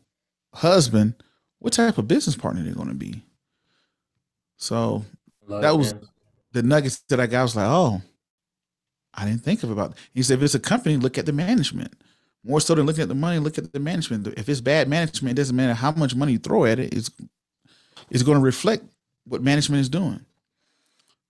husband, 0.53 1.15
what 1.59 1.73
type 1.73 1.97
of 1.97 2.07
business 2.07 2.37
partner 2.37 2.63
they're 2.63 2.75
gonna 2.75 2.93
be? 2.93 3.23
So 4.55 5.03
Love 5.47 5.61
that 5.63 5.77
was 5.77 5.95
the 6.55 6.63
nuggets 6.63 7.03
that 7.09 7.19
I 7.19 7.27
got. 7.27 7.39
I 7.39 7.43
was 7.43 7.55
like, 7.55 7.67
oh, 7.67 8.01
I 9.13 9.25
didn't 9.25 9.43
think 9.43 9.61
of 9.63 9.69
about. 9.69 9.95
He 10.13 10.23
said, 10.23 10.39
if 10.39 10.43
it's 10.43 10.55
a 10.55 10.59
company, 10.59 10.97
look 10.97 11.17
at 11.17 11.25
the 11.25 11.33
management 11.33 11.93
more 12.45 12.61
so 12.61 12.75
than 12.75 12.85
looking 12.85 13.01
at 13.01 13.09
the 13.09 13.15
money, 13.15 13.39
look 13.39 13.57
at 13.57 13.73
the 13.73 13.79
management. 13.79 14.27
If 14.37 14.47
it's 14.47 14.61
bad 14.61 14.87
management, 14.87 15.37
it 15.37 15.41
doesn't 15.41 15.55
matter 15.55 15.73
how 15.73 15.91
much 15.91 16.15
money 16.15 16.33
you 16.33 16.37
throw 16.37 16.65
at 16.65 16.79
it, 16.79 16.93
it's 16.93 17.09
it's 18.11 18.23
going 18.23 18.37
to 18.37 18.43
reflect 18.43 18.83
what 19.25 19.41
management 19.41 19.81
is 19.81 19.89
doing. 19.89 20.23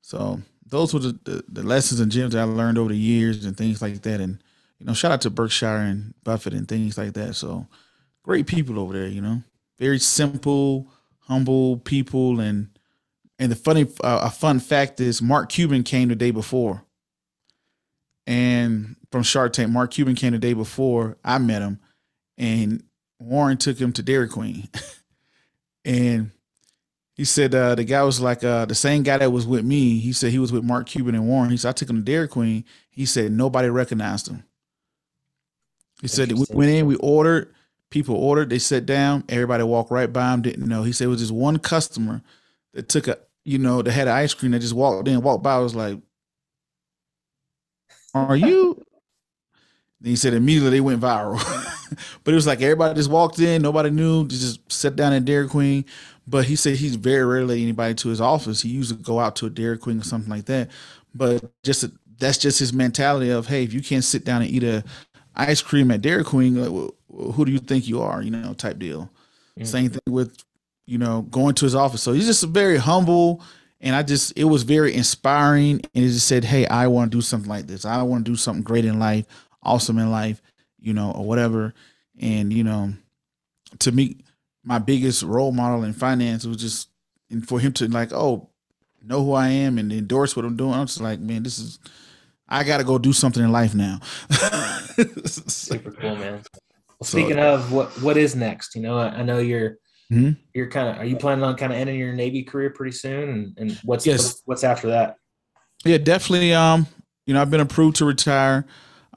So 0.02 0.42
those 0.66 0.94
were 0.94 1.00
the, 1.00 1.20
the, 1.24 1.44
the, 1.48 1.64
lessons 1.64 2.02
and 2.02 2.12
gems 2.12 2.34
that 2.34 2.42
I 2.42 2.44
learned 2.44 2.78
over 2.78 2.90
the 2.90 2.98
years 2.98 3.46
and 3.46 3.56
things 3.56 3.82
like 3.82 4.02
that. 4.02 4.20
And 4.20 4.44
you 4.80 4.86
know, 4.86 4.94
shout 4.94 5.14
out 5.14 5.22
to 5.22 5.30
Berkshire 5.30 5.68
and 5.68 6.14
Buffett 6.24 6.54
and 6.54 6.68
things 6.68 6.98
like 6.98 7.14
that. 7.14 7.36
So 7.36 7.66
great 8.24 8.46
people 8.46 8.78
over 8.78 8.94
there, 8.94 9.08
you 9.08 9.22
know, 9.22 9.42
very 9.80 10.00
simple, 10.00 10.88
humble 11.20 11.78
people. 11.78 12.42
And 12.42 12.75
and 13.40 13.52
the 13.52 13.56
funny, 13.56 13.86
uh, 14.04 14.22
a 14.24 14.30
fun 14.30 14.60
fact 14.60 15.00
is 15.00 15.22
Mark 15.22 15.50
Cuban 15.50 15.84
came 15.84 16.10
the 16.10 16.16
day 16.16 16.32
before, 16.32 16.84
and 18.26 18.96
from 19.12 19.24
Shark 19.24 19.54
Tank. 19.54 19.72
Mark 19.72 19.92
Cuban 19.92 20.16
came 20.16 20.32
the 20.32 20.40
day 20.40 20.54
before 20.54 21.18
I 21.24 21.38
met 21.38 21.62
him, 21.62 21.80
and 22.38 22.84
Warren 23.20 23.58
took 23.58 23.78
him 23.78 23.92
to 23.94 24.04
Dairy 24.04 24.28
Queen, 24.28 24.70
and 25.86 26.32
he 27.16 27.24
said 27.24 27.56
uh, 27.56 27.76
the 27.76 27.86
guy 27.86 28.04
was 28.04 28.20
like 28.20 28.44
uh, 28.44 28.66
the 28.66 28.76
same 28.76 29.04
guy 29.04 29.18
that 29.18 29.32
was 29.32 29.48
with 29.48 29.64
me. 29.64 30.00
He 30.00 30.12
said 30.14 30.32
he 30.32 30.40
was 30.40 30.52
with 30.52 30.64
Mark 30.64 30.88
Cuban 30.88 31.16
and 31.16 31.28
Warren. 31.28 31.50
He 31.50 31.58
said 31.58 31.70
I 31.70 31.74
took 31.74 31.90
him 31.90 31.98
to 31.98 32.04
Dairy 32.04 32.28
Queen. 32.28 32.66
He 32.90 33.06
said 33.06 33.32
nobody 33.32 33.70
recognized 33.70 34.28
him. 34.28 34.44
He 36.02 36.08
said 36.08 36.32
we 36.32 36.46
went 36.50 36.72
in, 36.72 36.86
we 36.86 36.96
ordered, 36.98 37.54
people 37.90 38.16
ordered, 38.16 38.50
they 38.50 38.60
sat 38.60 38.86
down, 38.86 39.24
everybody 39.30 39.64
walked 39.64 39.92
right 39.92 40.12
by 40.12 40.34
him, 40.34 40.42
didn't 40.42 40.68
know. 40.68 40.84
He 40.84 40.92
said 40.92 41.06
it 41.06 41.10
was 41.10 41.22
just 41.22 41.32
one 41.32 41.58
customer 41.58 42.22
that 42.74 42.90
took 42.90 43.08
a, 43.08 43.18
you 43.46 43.60
know, 43.60 43.82
that 43.82 43.92
had 43.92 44.08
ice 44.08 44.34
cream 44.34 44.52
that 44.52 44.60
just 44.60 44.74
walked 44.74 45.08
in, 45.08 45.22
walked 45.22 45.44
by, 45.44 45.56
I 45.56 45.60
was 45.60 45.76
like, 45.76 46.00
Are 48.14 48.36
you? 48.36 48.82
Then 50.02 50.10
he 50.12 50.16
said 50.16 50.34
immediately 50.34 50.72
they 50.72 50.82
went 50.82 51.02
viral. 51.02 51.40
but 52.24 52.34
it 52.34 52.36
was 52.36 52.48
like 52.48 52.62
everybody 52.62 52.96
just 52.96 53.10
walked 53.10 53.40
in, 53.40 53.62
nobody 53.62 53.90
knew, 53.90 54.28
just 54.28 54.72
sat 54.72 54.96
down 54.96 55.14
at 55.14 55.26
Dairy 55.26 55.48
Queen. 55.48 55.86
But 56.28 56.46
he 56.46 56.56
said 56.56 56.78
he's 56.78 56.96
very 56.96 57.24
rarely 57.26 57.62
anybody 57.62 57.94
to 57.96 58.10
his 58.10 58.20
office. 58.20 58.62
He 58.62 58.70
used 58.70 58.90
to 58.90 58.96
go 58.96 59.20
out 59.20 59.36
to 59.38 59.46
a 59.46 59.50
Dairy 59.50 59.78
Queen 59.78 60.00
or 60.00 60.04
something 60.04 60.30
like 60.30 60.46
that. 60.46 60.70
But 61.14 61.52
just 61.64 61.86
that's 62.18 62.38
just 62.38 62.60
his 62.60 62.74
mentality 62.74 63.30
of 63.30 63.48
hey, 63.48 63.64
if 63.64 63.74
you 63.74 63.82
can't 63.82 64.04
sit 64.04 64.26
down 64.26 64.42
and 64.42 64.52
eat 64.52 64.64
a 64.64 64.84
ice 65.36 65.62
cream 65.62 65.92
at 65.92 66.02
Dairy 66.02 66.24
Queen, 66.24 66.56
like, 66.56 66.92
who 67.10 67.46
do 67.46 67.52
you 67.52 67.60
think 67.60 67.88
you 67.88 68.02
are? 68.02 68.22
You 68.22 68.32
know, 68.32 68.54
type 68.54 68.80
deal. 68.80 69.10
Mm-hmm. 69.58 69.66
Same 69.66 69.90
thing 69.90 70.14
with 70.14 70.45
you 70.86 70.98
know 70.98 71.24
going 71.24 71.56
to 71.56 71.66
his 71.66 71.76
office. 71.76 72.02
So 72.02 72.14
he's 72.14 72.26
just 72.26 72.44
very 72.46 72.78
humble, 72.78 73.44
and 73.82 73.96
I 73.96 74.04
just 74.04 74.34
it 74.38 74.46
was 74.46 74.64
very 74.64 74.94
inspiring. 74.94 75.82
And 75.94 76.04
he 76.04 76.08
just 76.08 76.28
said, 76.28 76.44
hey, 76.44 76.66
I 76.68 76.88
want 76.88 77.12
to 77.12 77.18
do 77.18 77.22
something 77.22 77.50
like 77.50 77.68
this. 77.68 77.86
I 77.86 78.02
want 78.04 78.26
to 78.26 78.32
do 78.32 78.36
something 78.36 78.64
great 78.64 78.86
in 78.86 79.00
life, 79.00 79.26
awesome 79.64 80.00
in 80.00 80.12
life, 80.12 80.42
you 80.80 80.94
know, 80.94 81.12
or 81.12 81.26
whatever. 81.26 81.74
And 82.20 82.52
you 82.54 82.64
know, 82.64 82.94
to 83.80 83.92
me, 83.92 84.18
my 84.64 84.80
biggest 84.80 85.24
role 85.24 85.52
model 85.52 85.84
in 85.84 85.94
finance 85.94 86.46
was 86.46 86.58
just 86.58 86.90
and 87.30 87.48
for 87.48 87.60
him 87.60 87.74
to 87.74 87.88
like, 87.88 88.14
oh, 88.14 88.50
know 89.02 89.24
who 89.24 89.34
I 89.34 89.50
am 89.50 89.78
and 89.78 89.92
endorse 89.92 90.36
what 90.36 90.46
I'm 90.46 90.56
doing. 90.56 90.74
I'm 90.74 90.88
just 90.88 91.02
like, 91.02 91.20
man, 91.20 91.44
this 91.44 91.60
is 91.60 91.80
I 92.48 92.64
got 92.64 92.78
to 92.78 92.84
go 92.84 92.98
do 92.98 93.14
something 93.14 93.44
in 93.44 93.52
life 93.52 93.74
now. 93.74 94.00
Super 95.26 95.92
cool, 95.92 96.16
man. 96.16 96.44
Well, 97.00 97.08
speaking 97.08 97.36
so, 97.36 97.56
of 97.56 97.72
what 97.72 97.90
what 98.02 98.18
is 98.18 98.36
next, 98.36 98.76
you 98.76 98.82
know, 98.82 98.98
I, 98.98 99.08
I 99.08 99.24
know 99.24 99.40
you're 99.40 99.78
mm-hmm. 100.12 100.32
you're 100.54 100.70
kind 100.70 100.90
of 100.90 100.98
are 100.98 101.06
you 101.06 101.16
planning 101.16 101.44
on 101.44 101.56
kind 101.56 101.72
of 101.72 101.80
ending 101.80 101.98
your 101.98 102.14
Navy 102.14 102.44
career 102.44 102.70
pretty 102.70 102.92
soon, 102.92 103.30
and, 103.30 103.58
and 103.58 103.80
what's 103.84 104.06
yes. 104.06 104.42
what's, 104.46 104.64
after 104.64 104.88
that? 104.88 105.18
Yeah, 105.84 105.98
definitely. 105.98 106.54
Um, 106.54 106.88
you 107.26 107.34
know, 107.34 107.42
I've 107.42 107.52
been 107.52 107.62
approved 107.62 107.98
to 107.98 108.06
retire. 108.06 108.66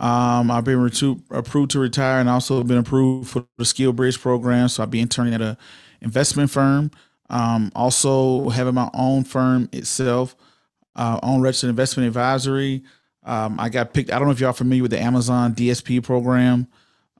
Um, 0.01 0.51
I've 0.51 0.64
been 0.64 0.91
approved 1.30 1.72
to 1.72 1.78
retire, 1.78 2.20
and 2.20 2.28
also 2.28 2.62
been 2.62 2.78
approved 2.78 3.28
for 3.28 3.47
the 3.57 3.64
SkillBridge 3.64 4.20
program. 4.20 4.68
So 4.68 4.82
I'll 4.82 4.89
be 4.89 5.01
interning 5.01 5.34
at 5.34 5.43
a 5.43 5.57
investment 6.01 6.51
firm. 6.51 6.91
Um, 7.30 7.70
also 7.74 8.49
having 8.49 8.74
my 8.74 8.91
own 8.95 9.24
firm 9.24 9.68
itself, 9.72 10.34
uh, 10.97 11.20
own 11.22 11.41
registered 11.41 11.70
investment 11.70 12.07
advisory. 12.07 12.82
Um, 13.24 13.61
I 13.61 13.68
got 13.68 13.93
picked. 13.93 14.11
I 14.12 14.18
don't 14.18 14.28
know 14.28 14.32
if 14.32 14.41
y'all 14.41 14.51
are 14.51 14.55
familiar 14.55 14.82
with 14.82 14.93
the 14.93 15.01
Amazon 15.01 15.55
DSP 15.55 16.03
program, 16.03 16.66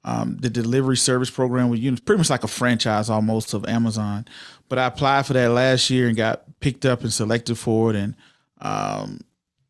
um, 0.09 0.37
the 0.37 0.49
delivery 0.49 0.97
service 0.97 1.29
program. 1.29 1.69
With 1.69 1.83
it's 1.83 1.99
pretty 1.99 2.17
much 2.17 2.29
like 2.29 2.43
a 2.43 2.47
franchise 2.47 3.09
almost 3.09 3.53
of 3.53 3.67
Amazon. 3.67 4.25
But 4.67 4.79
I 4.79 4.87
applied 4.87 5.25
for 5.25 5.33
that 5.33 5.51
last 5.51 5.89
year 5.89 6.07
and 6.07 6.17
got 6.17 6.43
picked 6.59 6.85
up 6.85 7.01
and 7.01 7.13
selected 7.13 7.57
for 7.57 7.91
it. 7.91 7.95
And 7.95 8.15
um, 8.59 9.21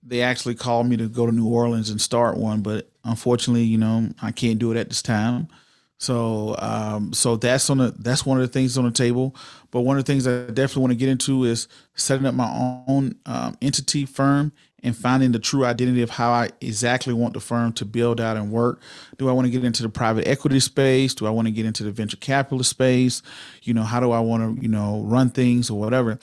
they 0.02 0.22
actually 0.22 0.56
called 0.56 0.88
me 0.88 0.98
to 0.98 1.10
go 1.10 1.26
to 1.26 1.32
New 1.32 1.48
Orleans 1.48 1.90
and 1.90 2.02
start 2.02 2.38
one. 2.38 2.62
But 2.62 2.90
unfortunately, 3.04 3.64
you 3.64 3.78
know, 3.78 4.10
I 4.22 4.32
can't 4.32 4.60
do 4.60 4.72
it 4.72 4.78
at 4.78 4.90
this 4.90 5.02
time. 5.02 5.50
So, 5.98 6.56
um, 6.60 7.12
so 7.12 7.36
that's 7.36 7.70
on 7.70 7.80
the 7.80 7.94
that's 8.00 8.26
one 8.26 8.40
of 8.40 8.48
the 8.48 8.54
things 8.54 8.78
on 8.78 8.86
the 8.86 8.92
table. 8.92 9.36
But 9.72 9.82
one 9.82 9.98
of 9.98 10.06
the 10.06 10.12
things 10.12 10.26
I 10.26 10.46
definitely 10.46 10.82
want 10.82 10.92
to 10.92 10.98
get 10.98 11.10
into 11.10 11.44
is 11.44 11.68
setting 11.96 12.26
up 12.26 12.34
my 12.34 12.84
own 12.88 13.16
um, 13.26 13.58
entity 13.62 14.06
firm 14.06 14.54
and 14.84 14.96
finding 14.96 15.32
the 15.32 15.40
true 15.40 15.66
identity 15.66 16.02
of 16.02 16.10
how 16.10 16.32
I 16.32 16.50
exactly 16.62 17.14
want 17.14 17.34
the 17.34 17.40
firm 17.40 17.74
to 17.74 17.86
build 17.86 18.22
out 18.22 18.38
and 18.38 18.52
work. 18.52 18.82
Do 19.18 19.30
I 19.30 19.32
want 19.32 19.46
to 19.46 19.52
get 19.52 19.64
into 19.64 19.84
the 19.84 19.90
private 19.90 20.28
equity 20.28 20.60
space? 20.60 21.14
Do 21.14 21.26
I 21.26 21.30
want 21.30 21.48
to 21.48 21.52
get 21.52 21.66
into 21.66 21.84
the 21.84 21.92
venture 21.92 22.18
capitalist 22.18 22.70
space? 22.70 23.22
You 23.64 23.74
know, 23.74 23.84
how 23.84 24.00
do 24.00 24.12
I 24.12 24.20
want 24.20 24.58
to, 24.58 24.62
you 24.62 24.70
know, 24.70 25.04
run 25.06 25.30
things 25.30 25.70
or 25.70 25.80
whatever? 25.80 26.20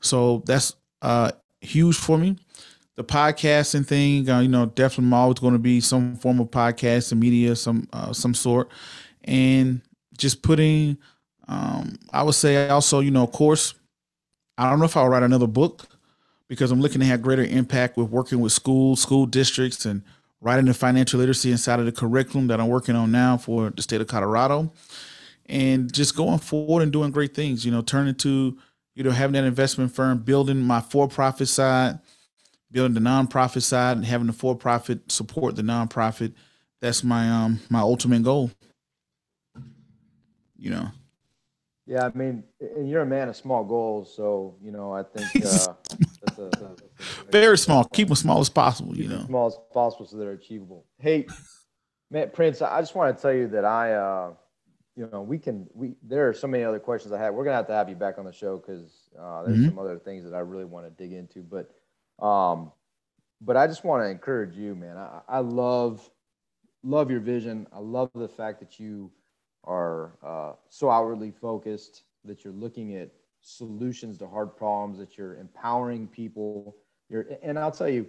So 0.00 0.42
that's 0.46 0.74
uh, 1.02 1.32
huge 1.60 1.96
for 1.96 2.18
me. 2.18 2.36
The 2.96 3.04
podcasting 3.04 3.86
thing, 3.86 4.28
uh, 4.28 4.40
you 4.40 4.48
know, 4.48 4.66
definitely 4.66 5.14
always 5.16 5.38
going 5.38 5.52
to 5.52 5.58
be 5.60 5.80
some 5.80 6.16
form 6.16 6.40
of 6.40 6.50
podcast 6.50 7.12
and 7.12 7.20
media, 7.20 7.54
some 7.54 7.88
uh, 7.92 8.12
some 8.12 8.34
sort, 8.34 8.68
and 9.24 9.82
just 10.16 10.42
putting. 10.42 10.98
Um, 11.46 11.94
I 12.12 12.24
would 12.24 12.34
say 12.34 12.68
also, 12.68 13.00
you 13.00 13.10
know, 13.10 13.22
of 13.22 13.32
course, 13.32 13.74
I 14.58 14.68
don't 14.68 14.80
know 14.80 14.84
if 14.84 14.96
I'll 14.96 15.08
write 15.08 15.22
another 15.22 15.46
book 15.46 15.86
because 16.48 16.70
I'm 16.70 16.80
looking 16.80 17.00
to 17.00 17.06
have 17.06 17.22
greater 17.22 17.44
impact 17.44 17.96
with 17.96 18.10
working 18.10 18.40
with 18.40 18.52
schools, 18.52 19.00
school 19.00 19.26
districts, 19.26 19.84
and 19.84 20.02
writing 20.40 20.64
the 20.64 20.74
financial 20.74 21.20
literacy 21.20 21.50
inside 21.50 21.80
of 21.80 21.86
the 21.86 21.92
curriculum 21.92 22.46
that 22.48 22.60
I'm 22.60 22.68
working 22.68 22.96
on 22.96 23.10
now 23.12 23.36
for 23.36 23.70
the 23.70 23.82
state 23.82 24.00
of 24.00 24.06
Colorado. 24.06 24.72
And 25.46 25.92
just 25.92 26.16
going 26.16 26.38
forward 26.38 26.82
and 26.82 26.92
doing 26.92 27.10
great 27.10 27.34
things, 27.34 27.64
you 27.64 27.72
know, 27.72 27.82
turning 27.82 28.14
to, 28.16 28.58
you 28.94 29.02
know, 29.02 29.10
having 29.10 29.34
that 29.34 29.44
investment 29.44 29.92
firm, 29.92 30.18
building 30.18 30.60
my 30.60 30.80
for 30.80 31.08
profit 31.08 31.48
side, 31.48 31.98
building 32.70 32.94
the 32.94 33.00
nonprofit 33.00 33.62
side, 33.62 33.96
and 33.96 34.06
having 34.06 34.26
the 34.26 34.32
for 34.32 34.54
profit 34.54 35.10
support 35.10 35.56
the 35.56 35.62
nonprofit. 35.62 36.34
That's 36.80 37.02
my 37.02 37.30
um 37.30 37.60
my 37.70 37.80
ultimate 37.80 38.22
goal. 38.22 38.50
You 40.56 40.70
know. 40.70 40.88
Yeah, 41.86 42.04
I 42.04 42.10
mean, 42.16 42.44
and 42.60 42.90
you're 42.90 43.00
a 43.00 43.06
man 43.06 43.30
of 43.30 43.36
small 43.36 43.64
goals, 43.64 44.14
so 44.14 44.56
you 44.62 44.70
know 44.70 44.92
I 44.92 45.02
think 45.02 45.46
uh, 45.46 45.72
that's 46.38 46.62
a 46.62 46.76
very 47.30 47.58
small. 47.58 47.84
Keep 47.84 48.08
them 48.08 48.16
small 48.16 48.40
as 48.40 48.48
possible. 48.48 48.96
You 48.96 49.08
know, 49.08 49.24
small 49.26 49.46
as 49.46 49.58
possible 49.72 50.06
so 50.06 50.16
they're 50.16 50.32
achievable. 50.32 50.86
Hey, 50.98 51.26
Matt 52.10 52.32
Prince, 52.32 52.62
I 52.62 52.80
just 52.80 52.94
want 52.94 53.16
to 53.16 53.20
tell 53.20 53.32
you 53.32 53.48
that 53.48 53.64
I, 53.64 53.92
uh, 53.92 54.32
you 54.96 55.08
know, 55.12 55.22
we 55.22 55.38
can 55.38 55.66
we 55.74 55.94
there 56.02 56.28
are 56.28 56.32
so 56.32 56.46
many 56.46 56.64
other 56.64 56.78
questions 56.78 57.12
I 57.12 57.18
have. 57.18 57.34
We're 57.34 57.44
gonna 57.44 57.56
have 57.56 57.66
to 57.68 57.74
have 57.74 57.88
you 57.88 57.96
back 57.96 58.18
on 58.18 58.24
the 58.24 58.32
show 58.32 58.56
because 58.56 59.08
uh, 59.18 59.42
there's 59.42 59.58
mm-hmm. 59.58 59.68
some 59.68 59.78
other 59.78 59.98
things 59.98 60.24
that 60.24 60.34
I 60.34 60.40
really 60.40 60.64
want 60.64 60.86
to 60.86 60.90
dig 60.90 61.12
into. 61.12 61.42
But, 61.42 61.70
um, 62.24 62.72
but 63.40 63.56
I 63.56 63.66
just 63.66 63.84
want 63.84 64.02
to 64.02 64.08
encourage 64.08 64.56
you, 64.56 64.74
man. 64.74 64.96
I, 64.96 65.20
I 65.28 65.38
love 65.38 66.08
love 66.82 67.10
your 67.10 67.20
vision. 67.20 67.66
I 67.72 67.78
love 67.78 68.10
the 68.14 68.28
fact 68.28 68.60
that 68.60 68.78
you 68.78 69.10
are 69.64 70.12
uh, 70.24 70.52
so 70.68 70.90
outwardly 70.90 71.30
focused 71.30 72.04
that 72.24 72.44
you're 72.44 72.54
looking 72.54 72.96
at 72.96 73.10
solutions 73.40 74.18
to 74.18 74.26
hard 74.26 74.56
problems 74.56 74.98
that 74.98 75.16
you're 75.16 75.36
empowering 75.36 76.06
people. 76.06 76.76
You're 77.08 77.26
and 77.42 77.58
i'll 77.58 77.70
tell 77.70 77.88
you 77.88 78.06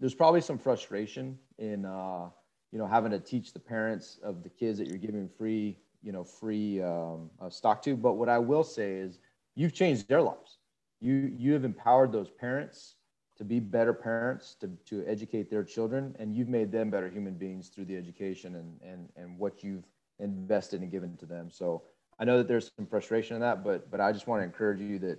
there's 0.00 0.14
probably 0.14 0.40
some 0.40 0.58
frustration 0.58 1.38
in 1.58 1.84
uh, 1.84 2.28
you 2.72 2.78
know 2.78 2.86
having 2.86 3.10
to 3.12 3.18
teach 3.18 3.52
the 3.52 3.58
parents 3.58 4.18
of 4.22 4.42
the 4.42 4.48
kids 4.48 4.78
that 4.78 4.88
you're 4.88 4.98
giving 4.98 5.28
free 5.28 5.78
you 6.02 6.12
know 6.12 6.24
free 6.24 6.82
um, 6.82 7.30
uh, 7.40 7.50
stock 7.50 7.82
to. 7.82 7.96
But 7.96 8.14
what 8.14 8.28
i 8.28 8.38
will 8.38 8.64
say 8.64 8.94
is 8.94 9.18
you've 9.54 9.74
changed 9.74 10.08
their 10.08 10.22
lives. 10.22 10.58
You 11.00 11.32
you 11.36 11.52
have 11.52 11.64
empowered 11.64 12.12
those 12.12 12.30
parents 12.30 12.96
to 13.36 13.44
be 13.44 13.60
better 13.60 13.92
parents 13.92 14.54
to, 14.60 14.68
to 14.86 15.04
educate 15.06 15.50
their 15.50 15.62
children 15.62 16.16
and 16.18 16.34
you've 16.34 16.48
made 16.48 16.72
them 16.72 16.88
better 16.88 17.10
human 17.10 17.34
beings 17.34 17.68
through 17.68 17.84
the 17.84 17.96
education 17.96 18.54
and 18.56 18.80
and 18.82 19.08
and 19.16 19.38
what 19.38 19.62
you've 19.62 19.84
invested 20.18 20.80
and 20.80 20.90
given 20.90 21.16
to 21.18 21.26
them. 21.26 21.50
So 21.50 21.82
I 22.18 22.24
know 22.24 22.38
that 22.38 22.48
there's 22.48 22.70
some 22.76 22.86
frustration 22.86 23.36
in 23.36 23.40
that, 23.42 23.62
but 23.62 23.90
but 23.90 24.00
I 24.00 24.12
just 24.12 24.26
want 24.26 24.40
to 24.40 24.44
encourage 24.44 24.80
you 24.80 24.98
that 25.00 25.18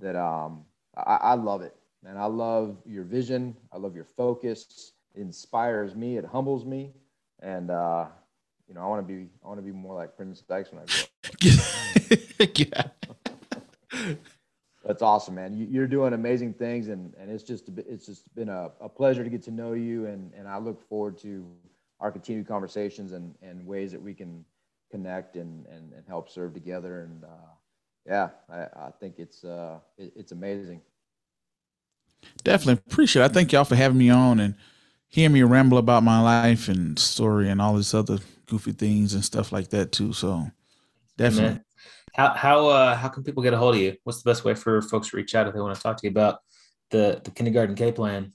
that 0.00 0.16
um 0.16 0.64
I, 0.96 1.18
I 1.22 1.34
love 1.34 1.62
it, 1.62 1.74
and 2.06 2.18
I 2.18 2.26
love 2.26 2.78
your 2.86 3.04
vision. 3.04 3.56
I 3.72 3.78
love 3.78 3.94
your 3.94 4.04
focus. 4.04 4.92
It 5.14 5.20
inspires 5.20 5.94
me. 5.94 6.16
It 6.16 6.24
humbles 6.24 6.64
me, 6.64 6.92
and 7.40 7.70
uh, 7.70 8.06
you 8.68 8.74
know 8.74 8.80
I 8.82 8.86
want 8.86 9.06
to 9.06 9.14
be 9.14 9.28
I 9.44 9.48
want 9.48 9.58
to 9.58 9.64
be 9.64 9.72
more 9.72 9.94
like 9.94 10.16
Prince 10.16 10.40
Dykes 10.42 10.70
when 10.72 10.82
I 10.82 10.86
grow 10.86 11.00
up. 11.02 12.58
yeah. 12.58 12.82
That's 14.86 15.02
awesome, 15.02 15.34
man. 15.34 15.52
You, 15.52 15.82
are 15.82 15.88
doing 15.88 16.12
amazing 16.12 16.54
things, 16.54 16.86
and, 16.88 17.12
and 17.18 17.28
it's 17.28 17.42
just 17.42 17.68
it's 17.76 18.06
just 18.06 18.32
been 18.36 18.48
a, 18.48 18.70
a 18.80 18.88
pleasure 18.88 19.24
to 19.24 19.30
get 19.30 19.42
to 19.44 19.50
know 19.50 19.72
you, 19.72 20.06
and, 20.06 20.32
and 20.32 20.46
I 20.46 20.58
look 20.58 20.80
forward 20.88 21.18
to 21.18 21.44
our 21.98 22.12
continued 22.12 22.46
conversations 22.46 23.10
and, 23.10 23.34
and 23.42 23.66
ways 23.66 23.90
that 23.90 24.00
we 24.00 24.14
can 24.14 24.44
connect 24.90 25.36
and, 25.36 25.66
and, 25.66 25.92
and 25.92 26.04
help 26.06 26.30
serve 26.30 26.54
together. 26.54 27.02
And 27.02 27.24
uh, 27.24 27.52
yeah, 28.06 28.30
I, 28.50 28.86
I 28.86 28.90
think 29.00 29.16
it's 29.18 29.44
uh, 29.44 29.78
it, 29.98 30.12
it's 30.16 30.32
amazing. 30.32 30.80
Definitely 32.44 32.82
appreciate 32.86 33.22
it. 33.22 33.24
I 33.26 33.28
thank 33.28 33.52
y'all 33.52 33.64
for 33.64 33.76
having 33.76 33.98
me 33.98 34.10
on 34.10 34.40
and 34.40 34.54
hearing 35.08 35.32
me 35.32 35.42
ramble 35.42 35.78
about 35.78 36.02
my 36.02 36.20
life 36.20 36.68
and 36.68 36.98
story 36.98 37.48
and 37.48 37.60
all 37.60 37.76
these 37.76 37.94
other 37.94 38.18
goofy 38.46 38.72
things 38.72 39.14
and 39.14 39.24
stuff 39.24 39.52
like 39.52 39.70
that 39.70 39.92
too. 39.92 40.12
So 40.12 40.50
definitely. 41.16 41.50
Man. 41.50 41.64
How 42.14 42.30
how 42.30 42.66
uh, 42.68 42.96
how 42.96 43.08
can 43.08 43.22
people 43.22 43.42
get 43.42 43.52
a 43.52 43.58
hold 43.58 43.74
of 43.74 43.80
you? 43.80 43.96
What's 44.04 44.22
the 44.22 44.30
best 44.30 44.44
way 44.44 44.54
for 44.54 44.80
folks 44.80 45.10
to 45.10 45.16
reach 45.16 45.34
out 45.34 45.46
if 45.46 45.54
they 45.54 45.60
want 45.60 45.76
to 45.76 45.82
talk 45.82 45.98
to 45.98 46.06
you 46.06 46.10
about 46.10 46.38
the 46.90 47.20
the 47.22 47.30
kindergarten 47.30 47.74
K 47.74 47.92
plan? 47.92 48.32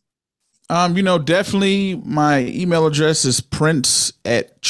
Um, 0.70 0.96
you 0.96 1.04
know, 1.04 1.18
definitely 1.18 1.96
my 2.06 2.46
email 2.46 2.86
address 2.86 3.26
is 3.26 3.42
prince 3.42 4.14
at 4.24 4.62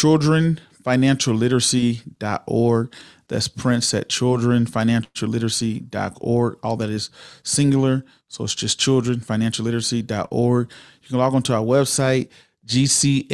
childrenfinancialliteracy.org. 0.84 2.94
That's 3.28 3.48
prince 3.48 3.94
at 3.94 4.10
Children, 4.10 4.66
childrenfinancialliteracy.org. 4.66 6.58
All 6.64 6.78
that 6.78 6.90
is 6.90 7.12
singular. 7.44 8.04
So 8.28 8.44
it's 8.44 8.56
just 8.56 8.80
children, 8.80 9.20
childrenfinancialliteracy.org. 9.20 10.72
You 11.02 11.08
can 11.08 11.18
log 11.18 11.36
on 11.36 11.44
to 11.44 11.54
our 11.54 11.64
website, 11.64 12.30
gcflf.com. 12.66 13.28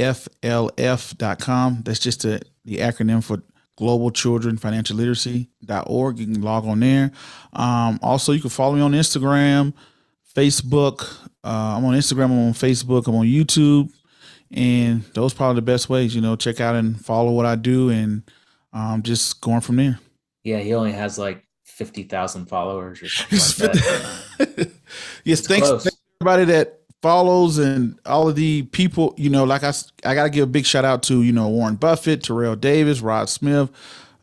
That's 1.83 1.99
just 1.99 2.25
a, 2.25 2.41
the 2.65 2.77
acronym 2.77 3.23
for 3.23 3.41
Global 3.75 4.11
Children 4.11 4.57
Financial 4.57 4.97
Literacy.org. 4.97 6.19
You 6.19 6.25
can 6.25 6.41
log 6.41 6.65
on 6.65 6.79
there. 6.79 7.11
Um, 7.53 7.99
also, 8.01 8.33
you 8.33 8.41
can 8.41 8.49
follow 8.49 8.75
me 8.75 8.81
on 8.81 8.93
Instagram, 8.93 9.73
Facebook, 10.35 11.27
uh, 11.47 11.77
I'm 11.77 11.85
on 11.85 11.93
Instagram. 11.93 12.25
I'm 12.25 12.47
on 12.47 12.53
Facebook. 12.53 13.07
I'm 13.07 13.15
on 13.15 13.25
YouTube. 13.25 13.89
And 14.51 15.03
those 15.13 15.33
probably 15.33 15.55
the 15.55 15.63
best 15.63 15.89
ways, 15.89 16.15
you 16.15 16.21
know, 16.21 16.35
check 16.35 16.61
out 16.61 16.75
and 16.75 17.03
follow 17.03 17.31
what 17.31 17.45
I 17.45 17.55
do 17.55 17.89
and 17.89 18.23
um, 18.73 19.03
just 19.03 19.41
going 19.41 19.61
from 19.61 19.75
there. 19.75 19.99
Yeah, 20.43 20.59
he 20.59 20.73
only 20.73 20.93
has 20.93 21.19
like 21.19 21.45
50,000 21.65 22.45
followers 22.45 23.01
or 23.03 23.09
something 23.09 23.67
like 23.67 23.81
that. 23.81 24.71
yes, 25.23 25.41
thanks, 25.41 25.69
thanks 25.69 25.97
everybody 26.21 26.45
that 26.45 26.79
follows 27.01 27.57
and 27.57 27.99
all 28.05 28.27
of 28.27 28.35
the 28.35 28.63
people, 28.63 29.13
you 29.17 29.29
know, 29.29 29.43
like 29.43 29.63
I, 29.63 29.73
I 30.03 30.15
got 30.15 30.23
to 30.23 30.29
give 30.29 30.43
a 30.43 30.51
big 30.51 30.65
shout 30.65 30.85
out 30.85 31.03
to, 31.03 31.21
you 31.21 31.31
know, 31.31 31.47
Warren 31.47 31.75
Buffett, 31.75 32.23
Terrell 32.23 32.55
Davis, 32.55 33.01
Rod 33.01 33.29
Smith, 33.29 33.69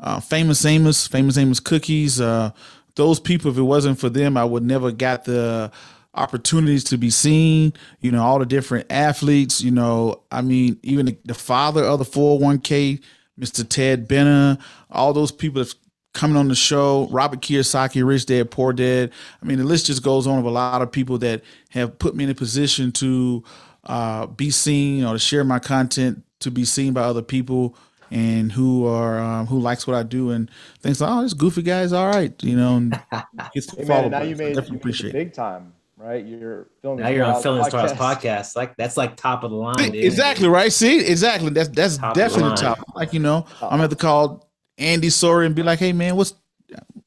uh, 0.00 0.20
Famous 0.20 0.64
Amos, 0.64 1.06
Famous 1.06 1.38
Amos 1.38 1.60
Cookies. 1.60 2.20
Uh, 2.20 2.50
those 2.96 3.20
people, 3.20 3.50
if 3.50 3.58
it 3.58 3.62
wasn't 3.62 3.98
for 3.98 4.08
them, 4.08 4.36
I 4.36 4.44
would 4.44 4.64
never 4.64 4.90
got 4.90 5.24
the 5.24 5.70
opportunities 6.14 6.84
to 6.84 6.98
be 6.98 7.10
seen. 7.10 7.72
You 8.00 8.12
know, 8.12 8.22
all 8.22 8.38
the 8.38 8.46
different 8.46 8.86
athletes. 8.90 9.60
You 9.62 9.70
know, 9.70 10.22
I 10.30 10.40
mean, 10.40 10.78
even 10.82 11.06
the, 11.06 11.18
the 11.24 11.34
father 11.34 11.84
of 11.84 11.98
the 11.98 12.04
401k, 12.04 13.02
Mr. 13.38 13.68
Ted 13.68 14.08
Benna, 14.08 14.60
all 14.90 15.12
those 15.12 15.32
people 15.32 15.62
that's 15.62 15.74
coming 16.12 16.36
on 16.36 16.48
the 16.48 16.54
show, 16.54 17.08
Robert 17.10 17.40
Kiyosaki, 17.40 18.06
Rich 18.06 18.26
Dad, 18.26 18.50
Poor 18.50 18.72
Dad. 18.72 19.10
I 19.42 19.46
mean, 19.46 19.58
the 19.58 19.64
list 19.64 19.86
just 19.86 20.02
goes 20.02 20.26
on 20.26 20.38
of 20.38 20.44
a 20.44 20.50
lot 20.50 20.80
of 20.80 20.90
people 20.90 21.18
that 21.18 21.42
have 21.70 21.98
put 21.98 22.14
me 22.14 22.24
in 22.24 22.30
a 22.30 22.34
position 22.34 22.92
to 22.92 23.42
uh, 23.84 24.26
be 24.26 24.50
seen 24.50 25.04
or 25.04 25.14
to 25.14 25.18
share 25.18 25.44
my 25.44 25.58
content 25.58 26.24
to 26.40 26.50
be 26.50 26.64
seen 26.64 26.92
by 26.92 27.02
other 27.02 27.22
people 27.22 27.76
and 28.10 28.52
who 28.52 28.86
are 28.86 29.18
um, 29.18 29.46
who 29.46 29.58
likes 29.58 29.86
what 29.86 29.96
I 29.96 30.02
do 30.04 30.30
and 30.30 30.48
thinks, 30.80 31.02
oh, 31.02 31.22
this 31.22 31.34
goofy 31.34 31.62
guy 31.62 31.82
is 31.82 31.92
all 31.92 32.06
right, 32.06 32.40
you 32.42 32.56
know. 32.56 32.76
And 32.76 33.00
gets 33.52 33.74
hey 33.74 33.84
man, 33.84 34.10
now 34.10 34.22
you 34.22 34.36
made, 34.36 34.56
you 34.56 34.80
made 34.84 35.12
big 35.12 35.32
time 35.32 35.72
right? 36.04 36.24
You're 36.24 36.68
filming. 36.82 37.04
Now 37.04 37.10
you're 37.10 37.24
on 37.24 37.42
Filming 37.42 37.64
Stars 37.64 37.92
podcast. 37.92 38.56
Like 38.56 38.76
that's 38.76 38.96
like 38.96 39.16
top 39.16 39.44
of 39.44 39.50
the 39.50 39.56
line. 39.56 39.74
Dude. 39.76 39.94
Exactly 39.96 40.48
right. 40.48 40.72
See, 40.72 41.00
exactly. 41.00 41.50
That's 41.50 41.68
that's 41.70 41.96
top 41.96 42.14
definitely 42.14 42.56
top. 42.56 42.78
Like 42.94 43.12
you 43.12 43.20
know, 43.20 43.46
top. 43.58 43.72
I'm 43.72 43.80
at 43.80 43.90
the 43.90 43.96
call 43.96 44.50
Andy 44.78 45.08
Serwer 45.08 45.46
and 45.46 45.54
be 45.54 45.62
like, 45.62 45.78
hey 45.78 45.92
man, 45.92 46.16
what's 46.16 46.34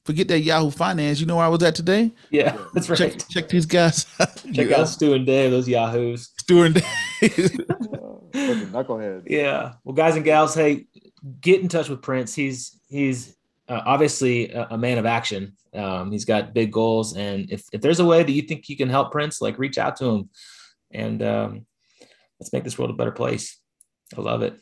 forget 0.08 0.28
that 0.30 0.40
Yahoo 0.40 0.72
Finance. 0.72 1.20
You 1.20 1.26
know 1.28 1.36
where 1.36 1.46
I 1.46 1.50
was 1.50 1.62
at 1.62 1.76
today? 1.76 2.12
Yeah, 2.32 2.58
that's 2.74 2.90
right. 2.90 2.98
Check, 2.98 3.30
check 3.30 3.50
these 3.50 3.66
guys. 3.66 4.06
check 4.54 4.72
out 4.72 4.88
Stu 4.88 5.14
and 5.14 5.26
Dave, 5.26 5.52
those 5.52 5.68
Yahoos. 5.68 6.32
Stu 6.38 6.64
and 6.64 6.76
Dave. 6.76 7.60
Uh, 8.34 8.54
knucklehead. 8.66 9.24
Yeah. 9.26 9.74
Well, 9.84 9.96
guys 9.96 10.16
and 10.16 10.24
gals, 10.24 10.54
hey, 10.54 10.86
get 11.42 11.62
in 11.62 11.70
touch 11.70 11.90
with 11.90 12.04
Prince. 12.04 12.36
He's 12.36 12.78
he's 12.88 13.36
uh, 13.68 13.82
obviously 13.86 14.52
a, 14.52 14.68
a, 14.72 14.78
man 14.78 14.98
of 14.98 15.06
action. 15.06 15.54
Um, 15.74 16.12
he's 16.12 16.26
got 16.26 16.54
big 16.54 16.72
goals, 16.72 17.16
and 17.16 17.52
if 17.52 17.64
if 17.72 17.82
there's 17.82 18.00
a 18.00 18.06
way 18.06 18.24
that 18.24 18.32
you 18.32 18.42
think 18.42 18.70
you 18.70 18.78
can 18.78 18.90
help 18.90 19.12
Prince, 19.12 19.42
like 19.42 19.60
reach 19.60 19.78
out 19.78 19.98
to 19.98 20.06
him, 20.06 20.30
and 20.92 21.22
um, 21.22 21.66
let's 22.40 22.54
make 22.54 22.64
this 22.64 22.78
world 22.78 22.92
a 22.92 22.96
better 22.96 23.12
place. 23.12 23.60
I 24.18 24.22
love 24.22 24.42
it. 24.42 24.60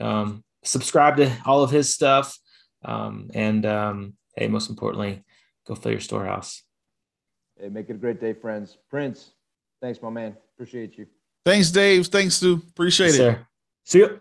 Um, 0.00 0.42
subscribe 0.64 1.16
to 1.18 1.30
all 1.44 1.62
of 1.62 1.70
his 1.70 1.92
stuff, 1.92 2.36
um, 2.84 3.30
and 3.34 3.64
um, 3.66 4.14
hey, 4.36 4.48
most 4.48 4.70
importantly, 4.70 5.22
go 5.66 5.74
fill 5.74 5.92
your 5.92 6.00
storehouse. 6.00 6.62
Hey, 7.60 7.68
make 7.68 7.88
it 7.90 7.94
a 7.94 7.98
great 7.98 8.20
day, 8.20 8.32
friends. 8.32 8.78
Prince, 8.90 9.32
thanks, 9.80 10.00
my 10.02 10.10
man. 10.10 10.36
Appreciate 10.54 10.96
you. 10.98 11.06
Thanks, 11.44 11.70
Dave. 11.70 12.06
Thanks, 12.06 12.36
Stu. 12.36 12.62
Appreciate 12.70 13.08
yes, 13.08 13.14
it. 13.14 13.18
Sir. 13.18 13.46
See 13.84 13.98
you. 13.98 14.20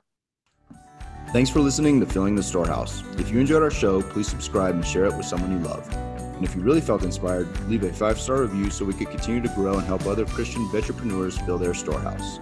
Thanks 1.36 1.50
for 1.50 1.60
listening 1.60 2.00
to 2.00 2.06
Filling 2.06 2.36
the 2.36 2.42
Storehouse. 2.42 3.04
If 3.18 3.30
you 3.30 3.42
enjoyed 3.42 3.62
our 3.62 3.70
show, 3.70 4.02
please 4.02 4.26
subscribe 4.26 4.74
and 4.74 4.86
share 4.86 5.04
it 5.04 5.14
with 5.18 5.26
someone 5.26 5.52
you 5.52 5.60
love. 5.68 5.86
And 5.92 6.46
if 6.46 6.56
you 6.56 6.62
really 6.62 6.80
felt 6.80 7.04
inspired, 7.04 7.50
leave 7.68 7.84
a 7.84 7.92
five 7.92 8.22
star 8.22 8.44
review 8.44 8.70
so 8.70 8.86
we 8.86 8.94
could 8.94 9.10
continue 9.10 9.42
to 9.42 9.50
grow 9.50 9.74
and 9.74 9.86
help 9.86 10.06
other 10.06 10.24
Christian 10.24 10.62
entrepreneurs 10.74 11.38
build 11.40 11.62
their 11.62 11.74
storehouse. 11.74 12.40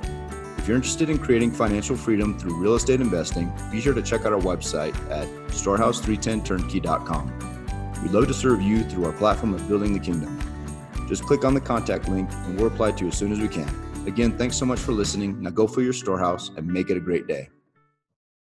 If 0.60 0.68
you're 0.68 0.76
interested 0.76 1.10
in 1.10 1.18
creating 1.18 1.54
financial 1.54 1.98
freedom 1.98 2.38
through 2.38 2.62
real 2.62 2.76
estate 2.76 3.02
investing, 3.02 3.52
be 3.72 3.82
sure 3.82 3.96
to 3.96 4.02
check 4.04 4.28
out 4.28 4.34
our 4.34 4.40
website 4.40 4.94
at 5.10 5.28
storehouse310turnkey.com. 5.48 8.04
We'd 8.04 8.12
love 8.12 8.28
to 8.28 8.34
serve 8.36 8.62
you 8.62 8.84
through 8.84 9.06
our 9.06 9.14
platform 9.14 9.56
of 9.56 9.68
building 9.68 9.94
the 9.94 10.00
kingdom. 10.00 10.40
Just 11.10 11.24
click 11.24 11.44
on 11.44 11.56
the 11.56 11.62
contact 11.62 12.10
link 12.10 12.32
and 12.32 12.58
we'll 12.58 12.70
reply 12.70 12.92
to 12.92 13.06
you 13.06 13.08
as 13.08 13.18
soon 13.18 13.32
as 13.32 13.40
we 13.40 13.48
can. 13.48 13.68
Again, 14.06 14.38
thanks 14.38 14.56
so 14.56 14.68
much 14.68 14.78
for 14.78 14.92
listening. 14.92 15.42
Now 15.42 15.50
go 15.50 15.66
for 15.66 15.82
your 15.82 15.94
storehouse 15.94 16.52
and 16.58 16.68
make 16.68 16.92
it 16.92 16.98
a 16.98 17.02
great 17.02 17.26
day. 17.26 17.50